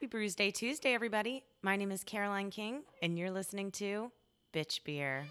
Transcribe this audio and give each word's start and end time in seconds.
Happy 0.00 0.06
Brews 0.06 0.34
Day 0.34 0.50
Tuesday, 0.50 0.94
everybody. 0.94 1.44
My 1.60 1.76
name 1.76 1.92
is 1.92 2.02
Caroline 2.04 2.48
King, 2.48 2.84
and 3.02 3.18
you're 3.18 3.30
listening 3.30 3.70
to 3.72 4.10
Bitch 4.50 4.82
Beer. 4.82 5.26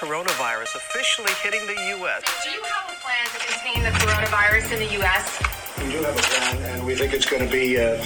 Coronavirus 0.00 0.76
officially 0.76 1.30
hitting 1.42 1.66
the 1.66 1.74
U.S. 1.98 2.22
Do 2.42 2.50
you 2.50 2.62
have 2.62 2.88
a 2.88 2.96
plan 3.04 3.26
to 3.34 3.38
contain 3.46 3.82
the 3.82 3.90
coronavirus 3.98 4.72
in 4.72 4.78
the 4.78 4.94
U.S.? 4.94 5.42
We 5.78 5.92
do 5.92 6.02
have 6.02 6.16
a 6.16 6.22
plan, 6.22 6.56
and 6.70 6.86
we 6.86 6.94
think 6.94 7.12
it's 7.12 7.26
going 7.26 7.44
to 7.44 7.52
be 7.52 7.78
uh, 7.78 8.02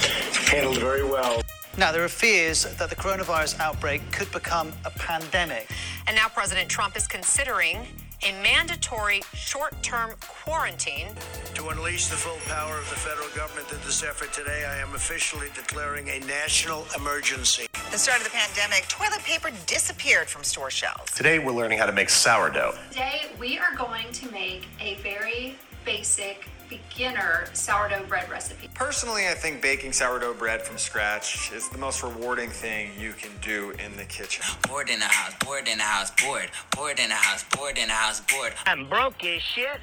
handled 0.51 0.79
very 0.79 1.05
well. 1.05 1.41
Now, 1.77 1.93
there 1.93 2.03
are 2.03 2.09
fears 2.09 2.65
that 2.75 2.89
the 2.89 2.97
coronavirus 2.97 3.61
outbreak 3.61 4.11
could 4.11 4.29
become 4.33 4.73
a 4.83 4.89
pandemic. 4.89 5.69
And 6.07 6.17
now 6.17 6.27
President 6.27 6.67
Trump 6.67 6.97
is 6.97 7.07
considering 7.07 7.87
a 8.23 8.33
mandatory 8.43 9.21
short-term 9.33 10.15
quarantine. 10.19 11.07
To 11.53 11.69
unleash 11.69 12.07
the 12.07 12.17
full 12.17 12.39
power 12.53 12.77
of 12.77 12.89
the 12.89 12.97
federal 12.97 13.29
government 13.37 13.71
in 13.71 13.77
this 13.85 14.03
effort 14.03 14.33
today, 14.33 14.65
I 14.65 14.79
am 14.79 14.93
officially 14.95 15.47
declaring 15.55 16.09
a 16.09 16.19
national 16.19 16.85
emergency. 16.97 17.67
The 17.95 17.99
start 17.99 18.17
of 18.17 18.25
the 18.25 18.31
pandemic, 18.31 18.85
toilet 18.89 19.23
paper 19.23 19.49
disappeared 19.67 20.27
from 20.27 20.43
store 20.43 20.69
shelves. 20.69 21.13
Today 21.13 21.39
we're 21.39 21.53
learning 21.53 21.77
how 21.77 21.85
to 21.85 21.93
make 21.93 22.09
sourdough. 22.09 22.73
Today, 22.89 23.27
we 23.39 23.57
are 23.57 23.73
going 23.77 24.11
to 24.11 24.29
make 24.31 24.67
a 24.81 24.95
very 24.95 25.55
basic 25.85 26.45
beginner 26.67 27.45
sourdough 27.53 28.05
bread 28.07 28.29
recipe. 28.29 28.69
Personally, 28.73 29.29
I 29.29 29.33
think 29.33 29.61
baking 29.61 29.93
sourdough 29.93 30.33
bread 30.33 30.61
from 30.61 30.77
scratch 30.77 31.53
is 31.53 31.69
the 31.69 31.77
most 31.77 32.03
rewarding 32.03 32.49
thing 32.49 32.91
you 32.99 33.13
can 33.13 33.31
do 33.41 33.71
in 33.79 33.95
the 33.95 34.03
kitchen. 34.03 34.43
Bored 34.67 34.89
in 34.89 34.99
the 34.99 35.05
house, 35.05 35.33
bored 35.45 35.65
in 35.69 35.77
the 35.77 35.85
house, 35.85 36.11
bored. 36.21 36.51
Bored 36.75 36.99
in 36.99 37.07
the 37.07 37.15
house, 37.15 37.45
bored 37.55 37.77
in 37.77 37.87
the 37.87 37.93
house, 37.93 38.19
bored. 38.19 38.51
I'm 38.65 38.89
broke 38.89 39.23
as 39.23 39.41
shit. 39.41 39.79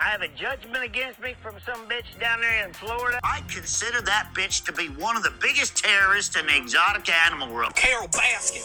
I 0.00 0.10
have 0.10 0.22
a 0.22 0.28
judgment 0.28 0.84
against 0.84 1.20
me 1.20 1.34
from 1.42 1.56
some 1.66 1.88
bitch 1.88 2.20
down 2.20 2.40
there 2.40 2.64
in 2.64 2.72
Florida. 2.72 3.18
I 3.24 3.42
consider 3.48 4.00
that 4.02 4.30
bitch 4.32 4.64
to 4.66 4.72
be 4.72 4.86
one 4.86 5.16
of 5.16 5.24
the 5.24 5.32
biggest 5.40 5.76
terrorists 5.76 6.36
in 6.36 6.46
the 6.46 6.56
exotic 6.56 7.10
animal 7.10 7.52
world. 7.52 7.74
Carole 7.74 8.06
Baskin 8.06 8.64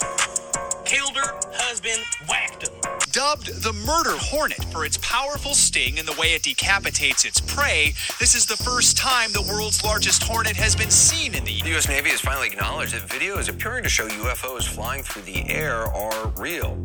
killed 0.85 1.15
her 1.15 1.39
husband, 1.53 2.03
whacked 2.29 2.67
him. 2.67 2.73
Dubbed 3.11 3.63
the 3.63 3.73
murder 3.73 4.15
hornet 4.15 4.63
for 4.65 4.85
its 4.85 4.97
powerful 4.97 5.55
sting 5.55 5.97
and 5.97 6.07
the 6.07 6.19
way 6.21 6.27
it 6.27 6.43
decapitates 6.43 7.25
its 7.25 7.41
prey, 7.41 7.93
this 8.19 8.35
is 8.35 8.45
the 8.45 8.57
first 8.57 8.95
time 8.95 9.31
the 9.31 9.41
world's 9.41 9.83
largest 9.83 10.21
hornet 10.21 10.55
has 10.55 10.75
been 10.75 10.91
seen 10.91 11.33
in 11.33 11.43
the 11.43 11.61
The 11.61 11.69
U.S. 11.69 11.87
Navy 11.87 12.09
has 12.11 12.21
finally 12.21 12.47
acknowledged 12.47 12.93
that 12.93 13.09
videos 13.09 13.49
appearing 13.49 13.83
to 13.83 13.89
show 13.89 14.07
UFOs 14.07 14.67
flying 14.67 15.01
through 15.01 15.23
the 15.23 15.49
air 15.49 15.87
are 15.87 16.27
real. 16.37 16.77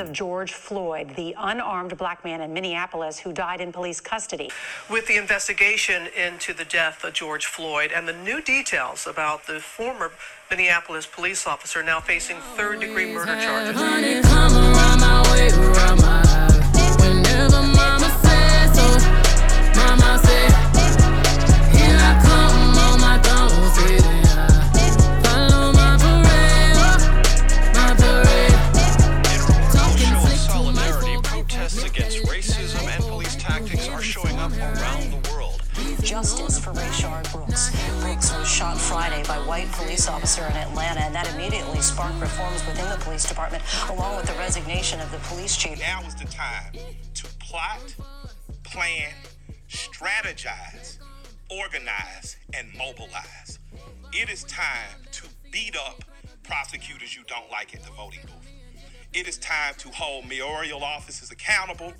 Of 0.00 0.12
George 0.12 0.52
Floyd, 0.52 1.14
the 1.16 1.34
unarmed 1.38 1.96
black 1.96 2.24
man 2.24 2.40
in 2.40 2.52
Minneapolis 2.52 3.18
who 3.18 3.32
died 3.32 3.60
in 3.60 3.72
police 3.72 4.00
custody. 4.00 4.50
With 4.90 5.06
the 5.06 5.16
investigation 5.16 6.08
into 6.16 6.52
the 6.52 6.64
death 6.64 7.04
of 7.04 7.12
George 7.12 7.46
Floyd 7.46 7.92
and 7.94 8.06
the 8.06 8.12
new 8.12 8.40
details 8.40 9.06
about 9.06 9.46
the 9.46 9.60
former 9.60 10.10
Minneapolis 10.50 11.06
police 11.06 11.46
officer 11.46 11.82
now 11.82 12.00
facing 12.00 12.38
third 12.56 12.80
degree 12.80 13.12
murder 13.12 13.38
charges. 13.40 13.78
Friday 39.08 39.26
by 39.26 39.38
white 39.46 39.72
police 39.72 40.06
officer 40.06 40.44
in 40.44 40.52
Atlanta, 40.52 41.00
and 41.00 41.14
that 41.14 41.32
immediately 41.32 41.80
sparked 41.80 42.20
reforms 42.20 42.62
within 42.66 42.90
the 42.90 43.02
police 43.02 43.26
department, 43.26 43.62
along 43.88 44.16
with 44.16 44.26
the 44.26 44.34
resignation 44.34 45.00
of 45.00 45.10
the 45.10 45.16
police 45.28 45.56
chief. 45.56 45.78
Now 45.80 46.02
is 46.02 46.14
the 46.14 46.26
time 46.26 46.74
to 47.14 47.26
plot, 47.40 47.94
plan, 48.64 49.14
strategize, 49.70 50.98
organize, 51.50 52.36
and 52.52 52.68
mobilize. 52.76 53.58
It 54.12 54.28
is 54.28 54.44
time 54.44 55.00
to 55.12 55.22
beat 55.50 55.74
up 55.74 56.04
prosecutors 56.42 57.16
you 57.16 57.22
don't 57.26 57.50
like 57.50 57.74
at 57.74 57.82
the 57.84 57.90
voting 57.92 58.20
booth. 58.24 58.52
It 59.14 59.26
is 59.26 59.38
time 59.38 59.72
to 59.78 59.88
hold 59.88 60.28
mayoral 60.28 60.84
offices 60.84 61.30
accountable, 61.30 61.94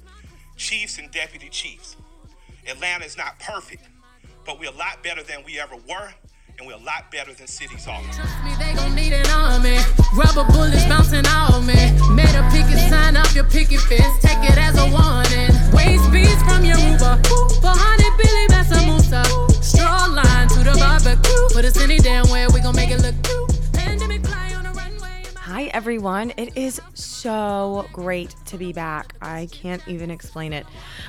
chiefs 0.59 0.99
and 0.99 1.11
deputy 1.11 1.49
chiefs. 1.49 1.97
Atlanta 2.67 3.07
is 3.07 3.17
not 3.17 3.39
perfect, 3.39 3.89
but 4.45 4.61
we're 4.61 4.71
a 4.71 4.77
lot 4.77 5.03
better 5.03 5.23
than 5.23 5.43
we 5.43 5.59
ever 5.59 5.77
were, 5.89 6.13
and 6.59 6.67
we're 6.67 6.75
a 6.75 6.85
lot 6.85 7.11
better 7.11 7.33
than 7.35 7.47
cities 7.47 7.87
are. 7.87 8.03
Trust 8.13 8.45
me, 8.45 8.51
they 8.59 8.75
gon' 8.75 8.95
need 8.95 9.13
an 9.13 9.27
army. 9.31 9.79
Rubber 10.15 10.45
bullets 10.53 10.85
bouncing 10.87 11.27
off 11.27 11.65
me. 11.65 11.79
Made 12.15 12.35
a 12.35 12.43
picket 12.51 12.79
sign 12.91 13.17
up 13.17 13.33
your 13.35 13.45
picket 13.45 13.81
fence. 13.81 14.19
Take 14.21 14.43
it 14.43 14.59
as 14.59 14.75
a 14.77 14.91
warning. 14.91 15.55
Waste 15.73 16.11
beats 16.11 16.43
from 16.43 16.65
your 16.65 16.79
Uber. 16.79 17.23
For 17.63 17.75
honey, 17.75 18.11
Billy 18.19 18.47
Massamusa. 18.49 19.23
Straw 19.63 20.07
line 20.07 20.49
to 20.49 20.59
the 20.65 20.75
barbecue. 20.79 21.49
Put 21.55 21.65
us 21.65 21.81
any 21.81 21.99
damn 21.99 22.29
way. 22.31 22.47
We 22.53 22.61
gon' 22.61 22.75
make 22.75 22.91
it 22.91 23.03
look 23.03 23.15
cute. 23.23 23.58
Hi, 25.59 25.65
everyone. 25.75 26.33
It 26.37 26.57
is 26.57 26.81
so 26.95 27.89
great 27.93 28.33
to 28.45 28.57
be 28.57 28.73
back. 28.73 29.17
I 29.21 29.49
can't 29.51 29.83
even 29.89 30.09
explain 30.09 30.53
it. 30.53 30.65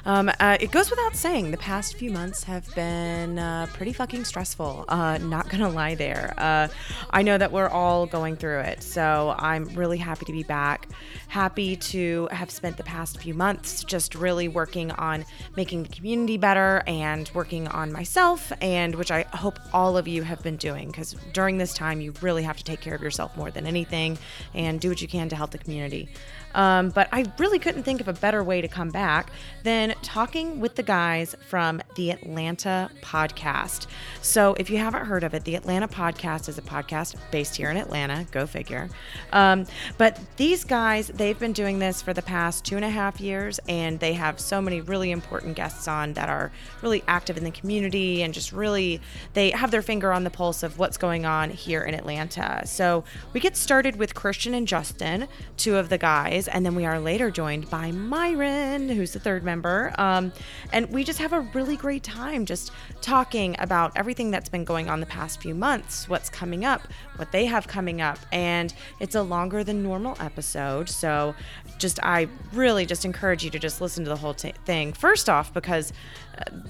Um, 0.05 0.31
uh, 0.39 0.57
it 0.59 0.71
goes 0.71 0.89
without 0.89 1.15
saying, 1.15 1.51
the 1.51 1.57
past 1.57 1.97
few 1.97 2.09
months 2.09 2.45
have 2.45 2.73
been 2.73 3.37
uh, 3.37 3.67
pretty 3.73 3.93
fucking 3.93 4.23
stressful. 4.23 4.85
Uh, 4.87 5.19
not 5.19 5.49
gonna 5.49 5.69
lie 5.69 5.93
there. 5.93 6.33
Uh, 6.35 6.67
I 7.11 7.21
know 7.21 7.37
that 7.37 7.51
we're 7.51 7.67
all 7.67 8.07
going 8.07 8.37
through 8.37 8.61
it, 8.61 8.81
so 8.81 9.35
I'm 9.37 9.65
really 9.75 9.99
happy 9.99 10.25
to 10.25 10.31
be 10.31 10.41
back. 10.41 10.89
Happy 11.27 11.75
to 11.75 12.27
have 12.31 12.49
spent 12.49 12.77
the 12.77 12.83
past 12.83 13.19
few 13.19 13.35
months 13.35 13.83
just 13.83 14.15
really 14.15 14.47
working 14.47 14.89
on 14.89 15.25
making 15.57 15.83
the 15.83 15.89
community 15.89 16.37
better 16.37 16.81
and 16.87 17.29
working 17.35 17.67
on 17.67 17.91
myself, 17.91 18.51
and 18.61 18.95
which 18.95 19.11
I 19.11 19.27
hope 19.31 19.59
all 19.73 19.95
of 19.95 20.07
you 20.07 20.23
have 20.23 20.41
been 20.41 20.57
doing 20.57 20.87
because 20.87 21.15
during 21.33 21.59
this 21.59 21.75
time, 21.75 22.01
you 22.01 22.15
really 22.23 22.41
have 22.41 22.57
to 22.57 22.63
take 22.63 22.81
care 22.81 22.95
of 22.95 23.03
yourself 23.03 23.37
more 23.37 23.51
than 23.51 23.67
anything 23.67 24.17
and 24.53 24.79
do 24.79 24.89
what 24.89 25.01
you 25.01 25.07
can 25.07 25.29
to 25.29 25.35
help 25.35 25.51
the 25.51 25.57
community. 25.57 26.09
Um, 26.55 26.89
but 26.89 27.07
I 27.11 27.25
really 27.37 27.59
couldn't 27.59 27.83
think 27.83 28.01
of 28.01 28.07
a 28.07 28.13
better 28.13 28.43
way 28.43 28.61
to 28.61 28.67
come 28.67 28.89
back 28.89 29.31
than 29.63 29.93
talking 30.01 30.59
with 30.59 30.75
the 30.75 30.83
guys 30.83 31.35
from 31.47 31.81
the 31.95 32.11
Atlanta 32.11 32.89
podcast. 33.01 33.87
So, 34.21 34.53
if 34.55 34.69
you 34.69 34.77
haven't 34.77 35.05
heard 35.05 35.23
of 35.23 35.33
it, 35.33 35.43
the 35.43 35.55
Atlanta 35.55 35.87
podcast 35.87 36.49
is 36.49 36.57
a 36.57 36.61
podcast 36.61 37.15
based 37.31 37.55
here 37.55 37.69
in 37.69 37.77
Atlanta. 37.77 38.25
Go 38.31 38.45
figure. 38.45 38.89
Um, 39.31 39.65
but 39.97 40.19
these 40.37 40.63
guys, 40.63 41.07
they've 41.07 41.37
been 41.37 41.53
doing 41.53 41.79
this 41.79 42.01
for 42.01 42.13
the 42.13 42.21
past 42.21 42.65
two 42.65 42.75
and 42.75 42.85
a 42.85 42.89
half 42.89 43.19
years, 43.19 43.59
and 43.67 43.99
they 43.99 44.13
have 44.13 44.39
so 44.39 44.61
many 44.61 44.81
really 44.81 45.11
important 45.11 45.55
guests 45.55 45.87
on 45.87 46.13
that 46.13 46.29
are 46.29 46.51
really 46.81 47.03
active 47.07 47.37
in 47.37 47.43
the 47.43 47.51
community 47.51 48.23
and 48.23 48.33
just 48.33 48.51
really 48.51 49.01
they 49.33 49.51
have 49.51 49.71
their 49.71 49.81
finger 49.81 50.11
on 50.11 50.23
the 50.23 50.29
pulse 50.29 50.63
of 50.63 50.79
what's 50.79 50.97
going 50.97 51.25
on 51.25 51.49
here 51.49 51.81
in 51.83 51.93
Atlanta. 51.93 52.61
So, 52.65 53.03
we 53.33 53.39
get 53.39 53.55
started 53.57 53.97
with 53.97 54.15
Christian 54.15 54.53
and 54.53 54.67
Justin, 54.67 55.27
two 55.57 55.77
of 55.77 55.89
the 55.89 55.97
guys, 55.97 56.38
and 56.47 56.65
then 56.65 56.75
we 56.75 56.85
are 56.85 56.99
later 56.99 57.29
joined 57.29 57.69
by 57.69 57.91
Myron, 57.91 58.89
who's 58.89 59.11
the 59.11 59.19
third 59.19 59.43
member. 59.43 59.93
Um, 59.97 60.31
and 60.71 60.89
we 60.91 61.03
just 61.03 61.19
have 61.19 61.33
a 61.33 61.41
really 61.41 61.75
great 61.75 62.03
time 62.03 62.45
just 62.45 62.71
talking 63.01 63.55
about 63.59 63.91
everything 63.95 64.31
that's 64.31 64.49
been 64.49 64.63
going 64.63 64.89
on 64.89 64.99
the 64.99 65.05
past 65.05 65.41
few 65.41 65.53
months, 65.53 66.07
what's 66.07 66.29
coming 66.29 66.65
up, 66.65 66.81
what 67.17 67.31
they 67.31 67.45
have 67.45 67.67
coming 67.67 68.01
up. 68.01 68.19
And 68.31 68.73
it's 68.99 69.15
a 69.15 69.21
longer 69.21 69.63
than 69.63 69.83
normal 69.83 70.15
episode. 70.19 70.89
So 70.89 71.35
just, 71.77 71.99
I 72.03 72.27
really 72.53 72.85
just 72.85 73.05
encourage 73.05 73.43
you 73.43 73.49
to 73.51 73.59
just 73.59 73.81
listen 73.81 74.03
to 74.05 74.09
the 74.09 74.17
whole 74.17 74.33
t- 74.33 74.53
thing. 74.65 74.93
First 74.93 75.29
off, 75.29 75.53
because 75.53 75.93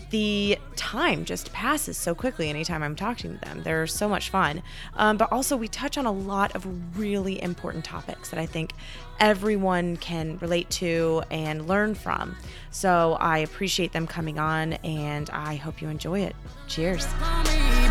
the 0.09 0.57
time 0.75 1.25
just 1.25 1.51
passes 1.53 1.97
so 1.97 2.15
quickly 2.15 2.49
anytime 2.49 2.81
I'm 2.83 2.95
talking 2.95 3.37
to 3.37 3.45
them. 3.45 3.63
They're 3.63 3.87
so 3.87 4.09
much 4.09 4.29
fun. 4.29 4.61
Um, 4.95 5.17
but 5.17 5.31
also, 5.31 5.55
we 5.57 5.67
touch 5.67 5.97
on 5.97 6.05
a 6.05 6.11
lot 6.11 6.55
of 6.55 6.65
really 6.97 7.41
important 7.41 7.85
topics 7.85 8.29
that 8.29 8.39
I 8.39 8.45
think 8.45 8.73
everyone 9.19 9.97
can 9.97 10.37
relate 10.39 10.69
to 10.71 11.23
and 11.29 11.67
learn 11.67 11.95
from. 11.95 12.35
So 12.71 13.17
I 13.19 13.39
appreciate 13.39 13.91
them 13.91 14.07
coming 14.07 14.39
on 14.39 14.73
and 14.73 15.29
I 15.31 15.55
hope 15.55 15.81
you 15.81 15.89
enjoy 15.89 16.21
it. 16.21 16.35
Cheers. 16.67 17.07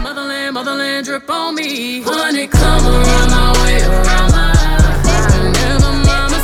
Motherland, 0.02 0.54
motherland, 0.54 1.06
drip 1.06 1.28
on 1.28 1.54
me. 1.54 2.02
Honey, 2.02 2.46
come 2.46 2.86
around 2.86 3.30
my 3.30 3.64
way, 3.64 3.82
around 3.82 4.32
my 4.32 4.48
said 5.28 5.80
so, 5.80 5.92
mama 5.92 6.38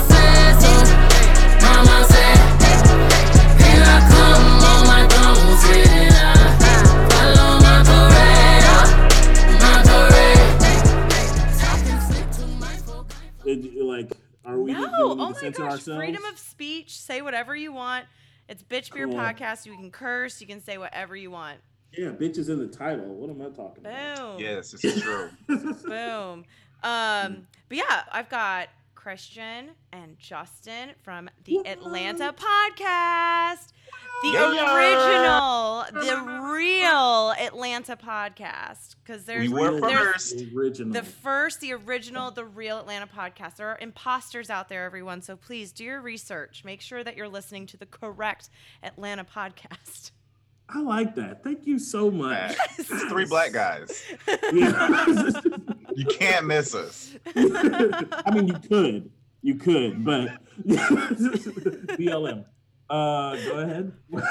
like 13.94 14.12
are 14.44 14.58
we 14.58 14.72
no. 14.72 14.90
oh 14.94 15.34
my 15.40 15.48
gosh. 15.50 15.82
freedom 15.82 16.24
of 16.24 16.38
speech. 16.38 16.98
Say 16.98 17.22
whatever 17.22 17.56
you 17.56 17.72
want. 17.72 18.04
It's 18.48 18.62
bitch 18.62 18.92
beer 18.92 19.06
cool. 19.06 19.16
podcast. 19.16 19.64
You 19.64 19.74
can 19.74 19.90
curse. 19.90 20.40
You 20.40 20.46
can 20.46 20.60
say 20.62 20.76
whatever 20.76 21.16
you 21.16 21.30
want. 21.30 21.58
Yeah 21.96 22.08
bitch 22.08 22.38
is 22.38 22.48
in 22.48 22.58
the 22.58 22.66
title. 22.66 23.06
What 23.06 23.30
am 23.30 23.40
i 23.40 23.48
talking 23.54 23.82
boom. 23.82 23.92
about 23.92 24.40
yes 24.40 24.74
it's 24.74 25.00
true. 25.00 25.30
Boom. 25.48 26.44
Um 26.82 27.46
but 27.68 27.78
yeah 27.78 28.02
i've 28.12 28.28
got 28.28 28.68
christian 28.94 29.70
and 29.92 30.18
justin 30.18 30.90
from 31.02 31.30
the 31.44 31.58
atlanta 31.66 32.34
podcast. 32.34 33.72
The 34.22 34.30
Yeah. 34.30 34.76
original, 34.76 36.02
the 36.02 36.12
uh-huh. 36.14 36.52
real 36.52 37.30
Atlanta 37.38 37.96
podcast. 37.96 38.96
Because 39.04 39.24
there's, 39.24 39.48
We 39.50 39.54
were 39.60 39.80
there's 39.80 40.32
first. 40.32 40.44
Original. 40.54 40.92
the 40.94 41.02
first, 41.02 41.60
the 41.60 41.72
original, 41.74 42.30
the 42.30 42.44
real 42.44 42.78
Atlanta 42.78 43.06
podcast. 43.06 43.56
There 43.56 43.68
are 43.68 43.78
imposters 43.80 44.48
out 44.50 44.68
there, 44.68 44.84
everyone. 44.84 45.20
So 45.20 45.36
please 45.36 45.72
do 45.72 45.84
your 45.84 46.00
research. 46.00 46.64
Make 46.64 46.80
sure 46.80 47.04
that 47.04 47.16
you're 47.16 47.28
listening 47.28 47.66
to 47.66 47.76
the 47.76 47.86
correct 47.86 48.48
Atlanta 48.82 49.24
podcast. 49.24 50.12
I 50.70 50.80
like 50.80 51.14
that. 51.16 51.44
Thank 51.44 51.66
you 51.66 51.78
so 51.78 52.10
much. 52.10 52.56
It's 52.78 52.88
three 52.88 53.26
black 53.26 53.52
guys. 53.52 54.02
Yeah. 54.52 55.34
You 55.96 56.06
can't 56.06 56.44
miss 56.46 56.74
us. 56.74 57.14
I 57.36 58.30
mean, 58.34 58.48
you 58.48 58.54
could, 58.68 59.10
you 59.42 59.54
could, 59.54 60.04
but 60.04 60.28
BLM. 60.66 62.44
Uh, 62.90 63.36
go 63.36 63.58
ahead. 63.58 63.92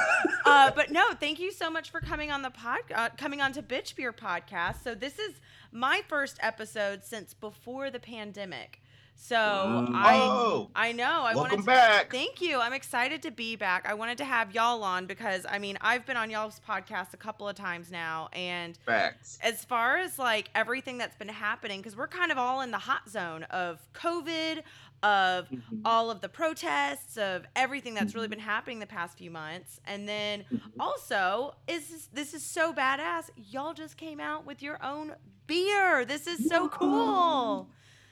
uh, 0.46 0.70
but 0.74 0.90
no, 0.90 1.12
thank 1.18 1.40
you 1.40 1.50
so 1.50 1.70
much 1.70 1.90
for 1.90 2.00
coming 2.00 2.30
on 2.30 2.42
the 2.42 2.50
pod, 2.50 2.78
uh, 2.94 3.08
coming 3.16 3.40
on 3.40 3.52
to 3.52 3.62
Bitch 3.62 3.96
Beer 3.96 4.12
podcast. 4.12 4.82
So 4.84 4.94
this 4.94 5.18
is 5.18 5.40
my 5.72 6.02
first 6.08 6.38
episode 6.40 7.04
since 7.04 7.34
before 7.34 7.90
the 7.90 8.00
pandemic. 8.00 8.80
So 9.16 9.36
I 9.36 10.18
Oh. 10.20 10.70
I 10.74 10.90
know 10.90 11.04
I 11.22 11.34
Welcome 11.34 11.36
wanted 11.36 11.56
to, 11.58 11.62
back. 11.66 12.10
Thank 12.10 12.40
you. 12.40 12.58
I'm 12.58 12.72
excited 12.72 13.22
to 13.22 13.30
be 13.30 13.54
back. 13.54 13.86
I 13.88 13.94
wanted 13.94 14.18
to 14.18 14.24
have 14.24 14.52
y'all 14.52 14.82
on 14.82 15.06
because 15.06 15.46
I 15.48 15.60
mean 15.60 15.78
I've 15.80 16.04
been 16.04 16.16
on 16.16 16.30
y'all's 16.30 16.60
podcast 16.68 17.14
a 17.14 17.16
couple 17.16 17.48
of 17.48 17.54
times 17.54 17.92
now, 17.92 18.28
and 18.32 18.76
Facts. 18.84 19.38
as 19.40 19.64
far 19.64 19.98
as 19.98 20.18
like 20.18 20.50
everything 20.56 20.98
that's 20.98 21.16
been 21.16 21.28
happening 21.28 21.80
because 21.80 21.96
we're 21.96 22.08
kind 22.08 22.32
of 22.32 22.38
all 22.38 22.60
in 22.62 22.72
the 22.72 22.78
hot 22.78 23.08
zone 23.08 23.44
of 23.44 23.80
covid 23.94 24.62
of 25.04 25.48
all 25.84 26.10
of 26.10 26.20
the 26.20 26.28
protests 26.28 27.16
of 27.16 27.44
everything 27.54 27.94
that's 27.94 28.14
really 28.14 28.28
been 28.28 28.38
happening 28.38 28.78
the 28.78 28.86
past 28.86 29.18
few 29.18 29.30
months 29.30 29.80
and 29.86 30.08
then 30.08 30.44
also 30.80 31.54
is 31.68 31.88
this, 31.88 32.08
this 32.12 32.34
is 32.34 32.42
so 32.42 32.72
badass 32.72 33.30
y'all 33.36 33.74
just 33.74 33.96
came 33.96 34.18
out 34.18 34.46
with 34.46 34.62
your 34.62 34.82
own 34.82 35.12
beer 35.46 36.04
this 36.04 36.26
is 36.26 36.48
so 36.48 36.68
cool 36.68 37.68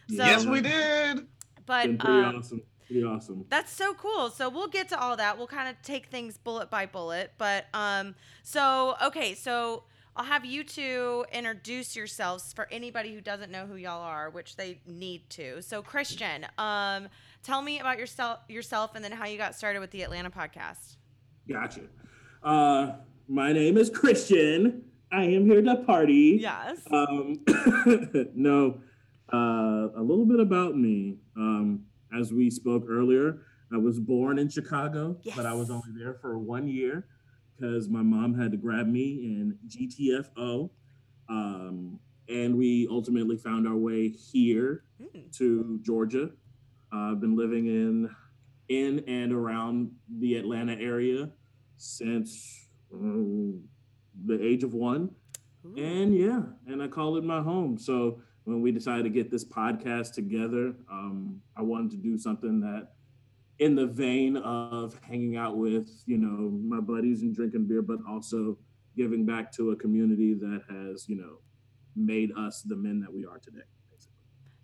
so 0.08 0.24
yes, 0.24 0.44
we 0.44 0.60
did. 0.60 1.26
but 1.66 1.98
pretty 1.98 2.00
um, 2.00 2.36
awesome. 2.36 2.62
Pretty 2.86 3.04
awesome. 3.04 3.46
that's 3.48 3.72
so 3.72 3.94
cool. 3.94 4.30
So 4.30 4.48
we'll 4.48 4.68
get 4.68 4.88
to 4.90 5.00
all 5.00 5.16
that. 5.16 5.38
We'll 5.38 5.46
kind 5.46 5.68
of 5.68 5.80
take 5.82 6.06
things 6.06 6.36
bullet 6.36 6.70
by 6.70 6.86
bullet. 6.86 7.32
But 7.38 7.66
um, 7.72 8.14
so 8.42 8.96
okay, 9.02 9.34
so 9.34 9.84
I'll 10.14 10.26
have 10.26 10.44
you 10.44 10.62
two 10.62 11.24
introduce 11.32 11.96
yourselves 11.96 12.52
for 12.52 12.68
anybody 12.70 13.14
who 13.14 13.22
doesn't 13.22 13.50
know 13.50 13.66
who 13.66 13.76
y'all 13.76 14.02
are, 14.02 14.28
which 14.28 14.56
they 14.56 14.78
need 14.86 15.28
to. 15.30 15.62
So 15.62 15.80
Christian, 15.80 16.46
um, 16.58 17.08
tell 17.42 17.62
me 17.62 17.78
about 17.78 17.98
yourself, 17.98 18.40
yourself, 18.46 18.94
and 18.94 19.02
then 19.02 19.12
how 19.12 19.24
you 19.24 19.38
got 19.38 19.54
started 19.54 19.80
with 19.80 19.90
the 19.90 20.02
Atlanta 20.02 20.30
podcast. 20.30 20.96
Gotcha. 21.48 21.82
Uh, 22.42 22.92
my 23.26 23.54
name 23.54 23.78
is 23.78 23.88
Christian. 23.88 24.82
I 25.10 25.24
am 25.24 25.46
here 25.46 25.62
to 25.62 25.76
party. 25.76 26.38
Yes. 26.42 26.80
Um, 26.90 27.40
no, 28.34 28.80
uh, 29.32 29.88
a 29.96 30.02
little 30.02 30.26
bit 30.26 30.40
about 30.40 30.76
me. 30.76 31.16
Um, 31.38 31.84
as 32.18 32.34
we 32.34 32.50
spoke 32.50 32.84
earlier, 32.86 33.46
I 33.72 33.78
was 33.78 33.98
born 33.98 34.38
in 34.38 34.50
Chicago, 34.50 35.16
but 35.34 35.46
I 35.46 35.54
was 35.54 35.70
only 35.70 35.88
there 35.96 36.18
for 36.20 36.38
one 36.38 36.68
year 36.68 37.06
because 37.62 37.88
my 37.88 38.02
mom 38.02 38.34
had 38.34 38.50
to 38.50 38.56
grab 38.56 38.88
me 38.88 39.24
in 39.24 39.56
GTFO. 39.68 40.68
Um, 41.28 42.00
and 42.28 42.56
we 42.56 42.88
ultimately 42.90 43.36
found 43.36 43.68
our 43.68 43.76
way 43.76 44.08
here 44.08 44.84
to 45.32 45.78
Georgia. 45.82 46.30
Uh, 46.92 47.12
I've 47.12 47.20
been 47.20 47.36
living 47.36 47.66
in 47.66 48.10
in 48.68 49.04
and 49.06 49.32
around 49.32 49.90
the 50.18 50.36
Atlanta 50.36 50.72
area 50.74 51.30
since 51.76 52.68
um, 52.92 53.62
the 54.24 54.42
age 54.44 54.64
of 54.64 54.74
one. 54.74 55.10
And 55.76 56.14
yeah, 56.16 56.42
and 56.66 56.82
I 56.82 56.88
call 56.88 57.16
it 57.16 57.24
my 57.24 57.40
home. 57.40 57.78
So 57.78 58.20
when 58.44 58.60
we 58.60 58.72
decided 58.72 59.04
to 59.04 59.10
get 59.10 59.30
this 59.30 59.44
podcast 59.44 60.14
together, 60.14 60.74
um, 60.90 61.40
I 61.56 61.62
wanted 61.62 61.92
to 61.92 61.96
do 61.98 62.18
something 62.18 62.60
that 62.60 62.88
in 63.58 63.74
the 63.74 63.86
vein 63.86 64.36
of 64.38 64.98
hanging 65.08 65.36
out 65.36 65.56
with, 65.56 65.88
you 66.06 66.18
know, 66.18 66.50
my 66.66 66.80
buddies 66.80 67.22
and 67.22 67.34
drinking 67.34 67.66
beer, 67.66 67.82
but 67.82 67.98
also 68.08 68.56
giving 68.96 69.24
back 69.24 69.52
to 69.52 69.70
a 69.70 69.76
community 69.76 70.34
that 70.34 70.62
has, 70.68 71.08
you 71.08 71.16
know, 71.16 71.38
made 71.96 72.30
us 72.36 72.62
the 72.62 72.76
men 72.76 73.00
that 73.00 73.12
we 73.12 73.24
are 73.24 73.38
today. 73.38 73.62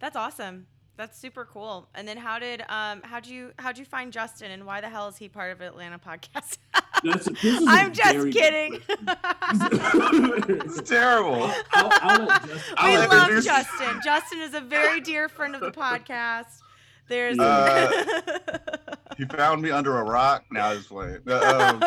That's 0.00 0.16
awesome. 0.16 0.66
That's 0.96 1.16
super 1.18 1.44
cool. 1.44 1.88
And 1.94 2.08
then 2.08 2.16
how 2.16 2.38
did 2.40 2.62
um 2.68 3.02
how'd 3.04 3.24
you 3.26 3.52
how'd 3.58 3.78
you 3.78 3.84
find 3.84 4.12
Justin 4.12 4.50
and 4.50 4.66
why 4.66 4.80
the 4.80 4.88
hell 4.88 5.06
is 5.08 5.16
he 5.16 5.28
part 5.28 5.52
of 5.52 5.60
Atlanta 5.60 5.98
podcast? 5.98 6.58
That's, 7.04 7.26
this 7.26 7.44
is 7.44 7.62
a 7.62 7.70
I'm 7.70 7.92
just 7.92 8.32
kidding. 8.36 8.80
It's 10.50 10.82
terrible. 10.88 11.52
I'll, 11.72 11.90
I'll 12.02 12.26
Justin- 12.26 12.50
we 12.56 12.60
I'll 12.76 13.08
love 13.08 13.12
introduce- 13.28 13.44
Justin. 13.44 14.00
Justin 14.04 14.40
is 14.40 14.54
a 14.54 14.60
very 14.60 15.00
dear 15.00 15.28
friend 15.28 15.54
of 15.54 15.60
the 15.60 15.70
podcast. 15.70 16.60
There's 17.08 17.38
Uh, 17.38 18.58
He 19.18 19.24
found 19.24 19.60
me 19.60 19.72
under 19.72 19.98
a 19.98 20.04
rock. 20.04 20.44
Now 20.52 20.72
he's 20.72 20.86
playing. 20.86 21.28
Um, 21.28 21.82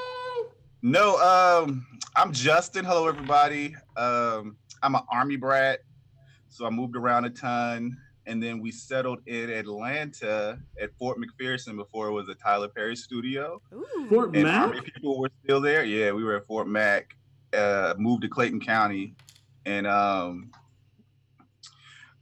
no, 0.82 1.18
um, 1.18 1.84
I'm 2.14 2.32
Justin. 2.32 2.84
Hello, 2.84 3.08
everybody. 3.08 3.74
Um, 3.96 4.56
I'm 4.80 4.94
an 4.94 5.02
army 5.10 5.34
brat, 5.34 5.80
so 6.48 6.64
I 6.64 6.70
moved 6.70 6.94
around 6.94 7.24
a 7.24 7.30
ton, 7.30 7.98
and 8.26 8.40
then 8.40 8.60
we 8.60 8.70
settled 8.70 9.18
in 9.26 9.50
Atlanta 9.50 10.60
at 10.80 10.96
Fort 11.00 11.18
McPherson 11.18 11.74
before 11.74 12.06
it 12.06 12.12
was 12.12 12.28
a 12.28 12.34
Tyler 12.36 12.68
Perry 12.68 12.94
studio. 12.94 13.60
Fort 14.08 14.32
and 14.36 14.44
Mac? 14.44 14.68
Army 14.68 14.82
people 14.82 15.18
were 15.18 15.30
still 15.42 15.60
there. 15.60 15.82
Yeah, 15.82 16.12
we 16.12 16.22
were 16.22 16.36
at 16.36 16.46
Fort 16.46 16.68
Mac. 16.68 17.16
Uh, 17.52 17.94
moved 17.98 18.22
to 18.22 18.28
Clayton 18.28 18.60
County, 18.60 19.16
and 19.64 19.84
um, 19.84 20.52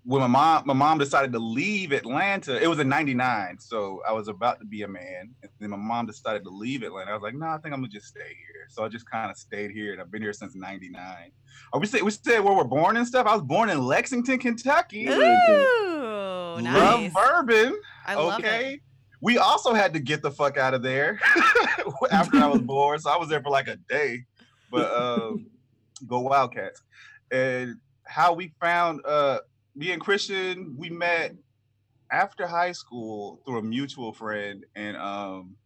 when 0.05 0.21
my 0.21 0.27
mom 0.27 0.63
my 0.67 0.75
mom 0.75 0.99
decided 0.99 1.33
to 1.33 1.39
leave 1.39 1.93
Atlanta, 1.93 2.63
it 2.63 2.67
was 2.67 2.79
in 2.79 2.89
'99, 2.89 3.59
so 3.59 4.03
I 4.07 4.13
was 4.13 4.29
about 4.29 4.61
to 4.61 4.67
be 4.67 4.83
a 4.83 4.89
man, 4.89 5.35
and 5.43 5.51
then 5.61 5.71
my 5.71 5.77
mom 5.77 6.07
decided 6.07 6.45
to 6.45 6.51
leave 6.51 6.83
Atlanta. 6.83 7.11
I 7.11 7.15
was 7.15 7.23
like, 7.23 7.35
no, 7.35 7.47
I 7.47 7.59
think 7.59 7.73
I'm 7.75 7.81
gonna 7.81 7.89
just 7.89 8.09
stay 8.09 8.21
here. 8.21 8.67
So 8.69 8.85
I 8.85 8.89
just 8.89 9.11
kind 9.11 9.31
of 9.31 9.37
stayed 9.37 9.71
here, 9.71 9.93
and 9.93 10.01
I've 10.01 10.11
been 10.11 10.23
here 10.23 10.35
since 10.35 10.55
'99. 10.55 11.33
Are 11.73 11.81
we 11.81 11.87
say 11.87 12.03
we 12.03 12.11
said 12.11 12.41
where 12.41 12.55
we're 12.55 12.65
born 12.65 12.97
and 12.99 13.07
stuff? 13.07 13.27
I 13.27 13.33
was 13.33 13.43
born 13.43 13.71
in 13.71 13.83
Lexington, 13.83 14.39
Kentucky. 14.39 15.09
Ooh, 15.09 16.61
nice. 16.61 17.13
Bourbon. 17.13 17.81
I 18.07 18.15
love 18.15 18.41
okay. 18.41 18.81
We 19.23 19.39
also 19.39 19.73
had 19.73 19.95
to 19.95 20.01
get 20.01 20.21
the 20.21 20.31
fuck 20.31 20.59
out 20.59 20.75
of 20.75 20.83
there 20.83 21.19
after 22.11 22.37
I 22.37 22.47
was 22.47 22.61
born. 22.63 22.99
So 22.99 23.11
I 23.11 23.17
was 23.17 23.31
there 23.31 23.43
for 23.43 23.49
like 23.49 23.69
a 23.69 23.77
day. 23.89 24.25
But 24.71 24.93
um, 24.95 25.47
go 26.07 26.21
Wildcats. 26.21 26.83
And 27.31 27.77
how 28.05 28.35
we 28.35 28.53
found 28.61 29.01
uh 29.07 29.39
me 29.75 29.93
and 29.93 30.01
Christian, 30.01 30.75
we 30.79 30.91
met 30.91 31.35
after 32.11 32.47
high 32.47 32.73
school 32.73 33.41
through 33.45 33.59
a 33.59 33.63
mutual 33.63 34.13
friend. 34.13 34.65
And 34.75 34.97
um 34.97 35.57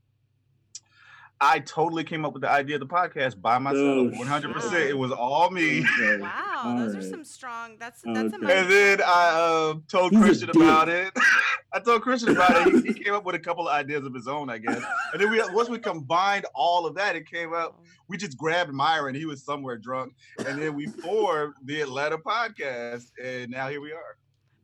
I 1.41 1.61
totally 1.61 2.03
came 2.03 2.25
up 2.25 2.33
with 2.33 2.43
the 2.43 2.51
idea 2.51 2.77
of 2.77 2.81
the 2.81 2.87
podcast 2.87 3.41
by 3.41 3.59
myself. 3.59 3.79
Oh, 3.81 4.11
100%. 4.11 4.73
It 4.89 4.99
was 4.99 5.13
all 5.13 5.51
me. 5.51 5.87
Wow, 6.19 6.77
those 6.79 6.97
are 6.97 7.03
some 7.03 7.25
strong. 7.25 7.77
That's 7.79 8.01
that's 8.03 8.33
amazing. 8.33 8.51
And 8.51 8.71
then 8.71 9.01
I 9.07 9.71
um, 9.71 9.85
told 9.89 10.13
He's 10.13 10.21
Christian 10.21 10.51
about 10.51 10.89
it. 10.89 11.13
I 11.73 11.79
told 11.79 12.03
Christian 12.03 12.31
about 12.31 12.67
it. 12.67 12.85
He, 12.85 12.93
he 12.93 13.05
came 13.05 13.15
up 13.15 13.25
with 13.25 13.35
a 13.37 13.39
couple 13.39 13.69
of 13.69 13.75
ideas 13.75 14.05
of 14.05 14.15
his 14.15 14.27
own, 14.27 14.51
I 14.51 14.59
guess. 14.59 14.83
And 15.13 15.23
then 15.23 15.31
we 15.31 15.41
once 15.53 15.69
we 15.69 15.79
combined 15.79 16.47
all 16.55 16.87
of 16.87 16.95
that, 16.97 17.15
it 17.15 17.31
came 17.31 17.53
up. 17.53 17.81
We 18.09 18.17
just 18.17 18.37
grabbed 18.37 18.73
Myron. 18.73 19.15
He 19.15 19.27
was 19.27 19.45
somewhere 19.45 19.77
drunk, 19.77 20.15
and 20.45 20.61
then 20.61 20.75
we 20.75 20.87
formed 20.87 21.55
the 21.65 21.81
Atlanta 21.83 22.19
podcast, 22.19 23.11
and 23.23 23.51
now 23.51 23.69
here 23.69 23.81
we 23.81 23.93
are. 23.93 24.17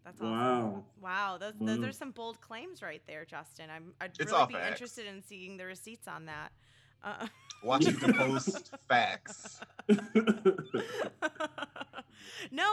That's 0.05 0.21
awesome. 0.21 0.33
Wow. 0.33 0.85
Wow, 1.01 1.39
those 1.39 1.55
those 1.61 1.83
are 1.83 1.93
some 1.93 2.11
bold 2.11 2.41
claims 2.41 2.83
right 2.83 3.03
there, 3.07 3.25
Justin. 3.25 3.67
I'm 3.75 3.95
I'd 4.01 4.11
It's 4.19 4.33
really 4.33 4.47
be 4.49 4.55
facts. 4.55 4.71
interested 4.71 5.07
in 5.07 5.23
seeing 5.23 5.57
the 5.57 5.65
receipts 5.65 6.09
on 6.09 6.27
that. 6.27 6.53
Uh, 7.03 7.27
Watch 7.65 7.87
you 7.87 7.93
can 7.93 8.13
post 8.13 8.73
facts. 8.89 9.61
no, 9.89 9.97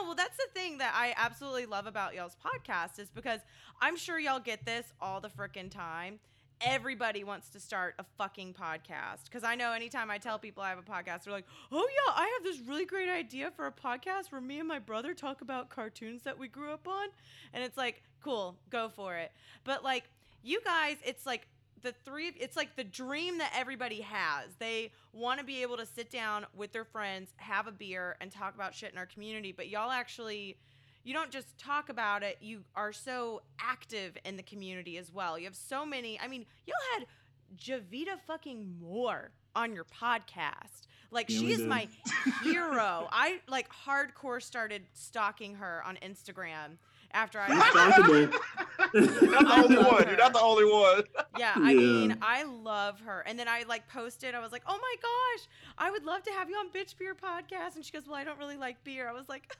well, 0.04 0.16
that's 0.16 0.38
the 0.38 0.48
thing 0.54 0.78
that 0.80 0.94
I 0.96 1.14
absolutely 1.18 1.66
love 1.66 1.88
about 1.88 2.14
y'all's 2.14 2.36
podcast 2.36 3.00
is 3.00 3.10
because 3.10 3.40
I'm 3.82 3.96
sure 3.96 4.20
y'all 4.20 4.40
get 4.40 4.66
this 4.66 4.86
all 5.00 5.22
the 5.22 5.30
frickin' 5.30 5.72
time. 5.72 6.20
Everybody 6.64 7.24
wants 7.24 7.50
to 7.50 7.60
start 7.60 7.96
a 7.98 8.06
fucking 8.18 8.54
podcast 8.54 9.26
because 9.26 9.44
I 9.44 9.56
know 9.56 9.74
anytime 9.74 10.12
I 10.12 10.20
tell 10.20 10.38
people 10.38 10.62
I 10.62 10.70
have 10.70 10.78
a 10.78 10.84
podcast, 10.84 11.24
they're 11.24 11.34
like, 11.34 11.48
"Oh 11.72 11.88
yeah, 11.90 12.14
I 12.16 12.28
have 12.36 12.44
this 12.44 12.60
really 12.68 12.86
great 12.86 13.10
idea 13.10 13.52
for 13.52 13.66
a 13.66 13.72
podcast 13.72 14.32
where 14.32 14.42
me 14.42 14.60
and 14.60 14.68
my 14.68 14.78
brother 14.78 15.14
talk 15.14 15.42
about 15.42 15.70
cartoons 15.70 16.22
that 16.24 16.38
we 16.38 16.48
grew 16.48 16.72
up 16.72 16.88
on," 16.88 17.08
and 17.54 17.64
it's 17.64 17.78
like, 17.78 18.04
"Cool, 18.24 18.56
go 18.70 18.90
for 18.90 19.18
it." 19.18 19.32
But 19.64 19.84
like, 19.84 20.04
you 20.44 20.62
guys, 20.64 20.98
it's 21.04 21.26
like 21.26 21.48
the 21.82 21.94
three 22.06 22.32
it's 22.40 22.56
like 22.56 22.76
the 22.76 22.84
dream 22.84 23.40
that 23.40 23.52
everybody 23.56 24.02
has. 24.02 24.50
They 24.60 24.92
want 25.14 25.40
to 25.40 25.46
be 25.46 25.62
able 25.62 25.78
to 25.78 25.86
sit 25.86 26.10
down 26.12 26.46
with 26.56 26.72
their 26.72 26.86
friends, 26.86 27.32
have 27.38 27.68
a 27.68 27.72
beer 27.72 28.18
and 28.22 28.32
talk 28.32 28.56
about 28.56 28.76
shit 28.76 28.92
in 28.92 28.98
our 28.98 29.06
community, 29.06 29.52
but 29.52 29.68
y'all 29.68 29.92
actually 29.92 30.58
you 31.04 31.14
don't 31.14 31.32
just 31.32 31.58
talk 31.58 31.90
about 31.90 32.24
it, 32.24 32.38
you 32.42 32.64
are 32.76 32.94
so 32.94 33.42
active 33.60 34.18
in 34.26 34.38
the 34.38 34.44
community 34.44 34.98
as 34.98 35.12
well. 35.14 35.38
You 35.40 35.46
have 35.46 35.56
so 35.56 35.86
many, 35.86 36.20
I 36.20 36.28
mean, 36.28 36.46
y'all 36.66 36.76
had 36.98 37.08
Javita 37.58 38.18
fucking 38.28 38.76
Moore 38.82 39.32
on 39.56 39.74
your 39.74 39.86
podcast. 39.86 40.88
Like 41.12 41.30
Yeah, 41.30 41.40
she 41.40 41.52
is 41.52 41.58
did. 41.60 41.68
my 41.68 41.88
hero. 42.44 43.08
I 43.12 43.42
like 43.50 43.68
hardcore 43.70 44.42
started 44.42 44.84
stalking 44.94 45.56
her 45.56 45.84
on 45.86 45.98
Instagram 46.02 46.78
after 47.14 47.40
I 47.40 47.48
You're 47.48 47.58
not 47.58 47.74
the 47.74 48.04
only 49.68 49.78
one. 49.84 50.08
You're 50.08 50.18
not 50.18 50.32
the 50.34 50.40
only 50.42 50.64
one. 50.66 51.04
yeah, 51.38 51.54
I 51.58 51.72
Yeah. 51.72 51.80
mean, 51.80 52.18
I 52.22 52.44
love 52.44 53.02
her. 53.02 53.22
And 53.28 53.38
then 53.38 53.50
I 53.50 53.64
like 53.68 53.88
posted, 53.90 54.34
I 54.36 54.40
was 54.40 54.54
like, 54.54 54.64
oh 54.68 54.80
my 54.82 54.96
gosh, 55.02 55.48
I 55.78 55.92
would 55.92 56.06
love 56.06 56.24
to 56.24 56.32
have 56.32 56.50
you 56.50 56.56
on 56.56 56.70
Bitch 56.70 56.98
Beer 56.98 57.14
Podcast. 57.16 57.76
And 57.76 57.84
she 57.84 57.92
goes, 57.92 58.08
well, 58.08 58.16
I 58.16 58.24
don't 58.24 58.40
really 58.40 58.56
like 58.58 58.82
beer. 58.86 59.10
I 59.10 59.14
was 59.14 59.28
like, 59.28 59.54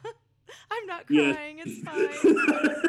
I'm 0.72 0.86
not 0.88 1.04
Yeah. 1.10 1.34
crying. 1.34 1.60
It's 1.64 1.82
fine. 1.84 2.76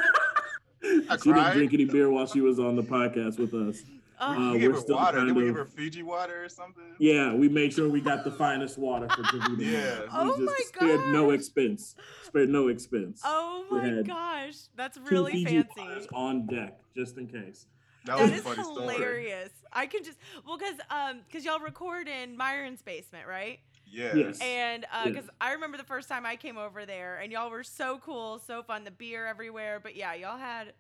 She 1.23 1.33
didn't 1.33 1.53
drink 1.53 1.75
any 1.75 1.85
beer 1.85 2.11
while 2.11 2.27
she 2.27 2.41
was 2.41 2.59
on 2.59 2.75
the 2.75 2.83
podcast 2.83 3.39
with 3.39 3.55
us. 3.55 3.83
Oh. 4.21 4.37
we 4.37 4.37
Uh, 4.37 4.53
gave 4.55 4.63
we're 4.71 4.75
her 4.75 4.81
still 4.81 4.97
water. 4.97 5.19
kind 5.19 5.29
Did 5.29 5.37
we 5.37 5.43
of- 5.43 5.49
give 5.51 5.57
her 5.57 5.65
Fiji 5.65 6.03
water 6.03 6.45
or 6.45 6.49
something? 6.49 6.83
Yeah, 6.99 7.33
we 7.35 7.49
made 7.49 7.73
sure 7.73 7.89
we 7.89 8.01
got 8.01 8.25
the 8.25 8.31
finest 8.33 8.79
water 8.79 9.09
for 9.09 9.23
Jovita. 9.23 9.59
Yeah. 9.61 10.01
We 10.01 10.07
Oh 10.13 10.29
just 10.31 10.41
my 10.41 10.57
spared 10.67 11.01
no 11.13 11.31
expense. 11.31 11.95
Spared 12.25 12.49
no 12.49 12.67
expense. 12.69 13.21
oh 13.25 13.65
my 13.71 14.03
gosh. 14.03 14.55
That's 14.77 14.97
two 14.99 15.05
really 15.05 15.33
Fiji 15.33 15.63
fancy. 15.63 15.69
waters 15.81 16.07
on 16.13 16.47
deck 16.47 16.81
just 16.97 17.17
in 17.17 17.27
case. 17.29 17.67
That 18.05 18.17
That 18.19 18.23
was 18.23 18.31
a 18.33 18.35
is 18.35 18.43
funny 18.43 18.63
story. 18.65 18.95
hilarious. 18.95 19.51
I 19.73 19.87
can 19.87 20.03
just 20.03 20.19
well 20.45 20.59
because 20.59 20.75
um 20.91 21.21
because 21.29 21.45
y'all 21.45 21.61
record 21.61 22.09
in 22.09 22.37
Myron's 22.37 22.83
basement, 22.83 23.29
right? 23.29 23.61
Yeah. 23.93 24.15
Yes. 24.15 24.41
And 24.41 24.87
Yeah. 24.91 25.05
because 25.11 25.29
I 25.41 25.53
remember 25.53 25.77
the 25.77 25.85
first 25.85 26.09
time 26.09 26.25
I 26.27 26.37
came 26.37 26.57
over 26.57 26.87
there, 26.87 27.19
and 27.19 27.31
y'all 27.31 27.51
were 27.51 27.63
so 27.63 27.99
cool, 27.99 28.39
so 28.39 28.63
fun, 28.63 28.85
the 28.85 28.91
beer 28.91 29.27
everywhere. 29.27 29.79
But 29.83 29.95
yeah, 29.97 30.15
y'all 30.15 30.39
had 30.39 30.73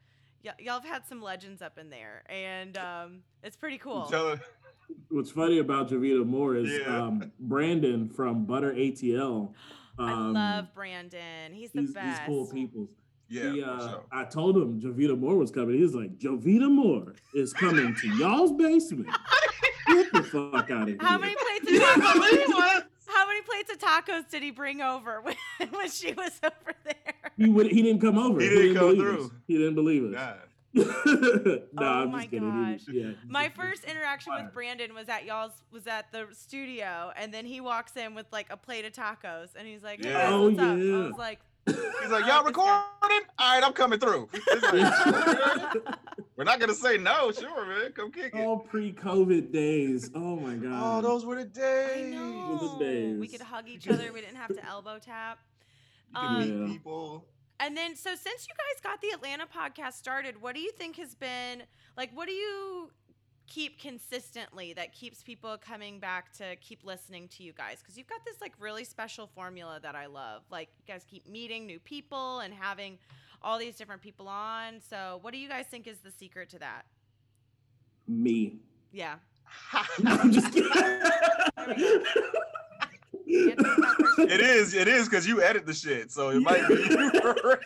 y- 0.44 0.52
y'all 0.58 0.80
have 0.80 0.84
had 0.84 1.06
some 1.06 1.20
legends 1.20 1.60
up 1.62 1.76
in 1.78 1.90
there, 1.90 2.22
and 2.28 2.76
um, 2.78 3.18
it's 3.42 3.56
pretty 3.56 3.78
cool. 3.78 4.06
Tell. 4.06 4.38
What's 5.08 5.30
funny 5.30 5.58
about 5.58 5.88
Jovita 5.90 6.24
Moore 6.26 6.56
is 6.56 6.70
Yeah. 6.70 7.02
um, 7.04 7.32
Brandon 7.38 8.08
from 8.08 8.44
Butter 8.46 8.72
ATL. 8.72 9.52
I 9.98 10.12
um, 10.12 10.32
love 10.32 10.74
Brandon. 10.74 11.52
He's 11.52 11.70
the 11.72 11.82
He's, 11.82 11.92
best. 11.94 12.20
he's 12.20 12.26
cool 12.26 12.46
people. 12.50 12.88
Yeah. 13.28 13.52
He, 13.52 13.62
uh, 13.62 13.88
sure. 13.88 14.04
I 14.10 14.24
told 14.24 14.56
him 14.56 14.80
Jovita 14.80 15.18
Moore 15.18 15.36
was 15.36 15.50
coming. 15.50 15.78
He's 15.78 15.94
like, 15.94 16.18
Jovita 16.18 16.70
Moore 16.70 17.14
is 17.34 17.52
coming 17.52 17.94
to 17.94 18.08
y'all's 18.16 18.52
basement. 18.52 19.08
Get 19.86 20.12
the 20.12 20.22
fuck 20.22 20.70
out 20.70 20.82
of 20.82 20.88
here. 20.88 20.96
How 21.00 21.18
many 21.18 21.34
plates 21.34 21.72
of 21.72 22.02
tacos? 22.02 22.84
How 23.68 23.72
many 23.74 23.78
plates 23.78 23.82
of 24.08 24.26
tacos 24.26 24.30
did 24.30 24.42
he 24.42 24.50
bring 24.50 24.80
over 24.80 25.20
when, 25.22 25.36
when 25.70 25.90
she 25.90 26.12
was 26.12 26.40
over 26.42 26.74
there? 26.84 27.14
He, 27.36 27.48
would, 27.48 27.66
he 27.66 27.82
didn't 27.82 28.00
come 28.00 28.18
over. 28.18 28.40
He 28.40 28.48
didn't 28.48 28.74
come 28.76 28.96
believe 28.96 29.00
through. 29.00 29.24
us. 29.26 29.30
He 29.48 29.58
didn't 29.58 29.74
believe 29.74 30.04
us. 30.04 30.12
Nah. 30.12 30.34
no, 30.74 30.84
Oh 31.78 31.84
I'm 31.84 32.10
my 32.10 32.20
just 32.20 32.30
kidding. 32.30 32.66
He- 32.66 32.72
gosh. 32.72 32.84
yeah. 32.88 33.10
My 33.28 33.50
first 33.50 33.84
interaction 33.84 34.32
with 34.34 34.52
Brandon 34.54 34.94
was 34.94 35.08
at 35.10 35.26
y'all's 35.26 35.52
was 35.70 35.86
at 35.86 36.10
the 36.12 36.28
studio, 36.32 37.12
and 37.16 37.32
then 37.32 37.44
he 37.44 37.60
walks 37.60 37.94
in 37.96 38.14
with 38.14 38.26
like 38.32 38.46
a 38.50 38.56
plate 38.56 38.86
of 38.86 38.92
tacos, 38.92 39.48
and 39.54 39.68
he's 39.68 39.82
like, 39.82 40.02
Yeah. 40.02 40.12
guys, 40.14 40.32
Oh, 40.32 40.48
what's 40.48 40.58
up?" 40.58 40.64
I 40.64 40.74
yeah. 40.76 40.96
was 41.08 41.16
like, 41.18 41.40
He's 41.66 41.76
like, 42.10 42.26
y'all 42.26 42.42
like 42.44 42.54
this 42.54 42.64
guy. 42.64 42.84
recording? 43.02 43.28
All 43.38 43.54
right, 43.54 43.64
I'm 43.64 43.72
coming 43.74 44.00
through. 44.00 44.28
It's 46.42 46.48
like, 46.48 46.58
We're 46.60 46.66
not 46.66 46.82
gonna 46.82 46.96
say 46.96 46.98
no. 46.98 47.32
Sure, 47.32 47.66
man. 47.66 47.92
Come 47.92 48.10
kick 48.12 48.34
it. 48.34 48.44
All 48.44 48.58
pre-COVID 48.58 49.52
days. 49.52 50.10
Oh 50.14 50.36
my 50.36 50.54
god. 50.54 50.98
Oh, 50.98 51.00
those 51.08 51.24
were 51.24 51.36
the 51.36 51.42
I 51.42 51.44
days. 51.96 52.14
know. 52.14 52.76
the 52.78 52.84
days. 52.84 53.18
We 53.18 53.28
could 53.28 53.40
hug 53.40 53.68
each 53.68 53.88
other. 53.88 54.12
We 54.12 54.20
didn't 54.20 54.36
have 54.36 54.54
to 54.54 54.64
elbow 54.68 54.98
tap. 54.98 55.38
You 56.10 56.18
can 56.20 56.26
Um, 56.36 56.64
meet 56.66 56.72
people. 56.74 57.26
And 57.60 57.76
then, 57.76 57.94
so 57.94 58.10
since 58.16 58.46
you 58.48 58.54
guys 58.56 58.80
got 58.82 59.00
the 59.00 59.10
Atlanta 59.10 59.46
podcast 59.46 59.92
started, 59.94 60.42
what 60.42 60.54
do 60.54 60.60
you 60.60 60.72
think 60.72 60.96
has 60.96 61.14
been 61.14 61.62
like? 61.96 62.10
What 62.12 62.26
do 62.26 62.32
you 62.34 62.90
keep 63.46 63.78
consistently 63.78 64.72
that 64.72 64.92
keeps 64.92 65.22
people 65.22 65.56
coming 65.58 66.00
back 66.00 66.32
to 66.32 66.56
keep 66.56 66.84
listening 66.84 67.28
to 67.28 67.42
you 67.44 67.52
guys? 67.52 67.78
Because 67.80 67.96
you've 67.96 68.08
got 68.08 68.24
this 68.24 68.40
like 68.40 68.52
really 68.58 68.82
special 68.84 69.26
formula 69.28 69.78
that 69.82 69.94
I 69.94 70.06
love. 70.06 70.42
Like, 70.50 70.70
you 70.78 70.92
guys 70.92 71.04
keep 71.08 71.28
meeting 71.28 71.66
new 71.66 71.78
people 71.78 72.40
and 72.40 72.52
having 72.52 72.98
all 73.44 73.58
these 73.58 73.76
different 73.76 74.02
people 74.02 74.28
on. 74.28 74.80
So, 74.88 75.18
what 75.22 75.32
do 75.32 75.38
you 75.38 75.48
guys 75.48 75.66
think 75.70 75.86
is 75.86 75.98
the 75.98 76.10
secret 76.10 76.48
to 76.50 76.58
that? 76.60 76.82
Me. 78.08 78.56
Yeah. 78.92 79.16
No, 80.02 80.12
I'm 80.16 80.32
just 80.32 80.52
kidding. 80.52 80.70
It 83.26 84.40
is. 84.40 84.74
It 84.74 84.88
is 84.88 85.08
because 85.08 85.26
you 85.26 85.42
edit 85.42 85.66
the 85.66 85.72
shit, 85.74 86.10
so 86.10 86.30
it 86.30 86.40
might 86.40 86.66
be. 86.68 86.74
You. 86.74 87.10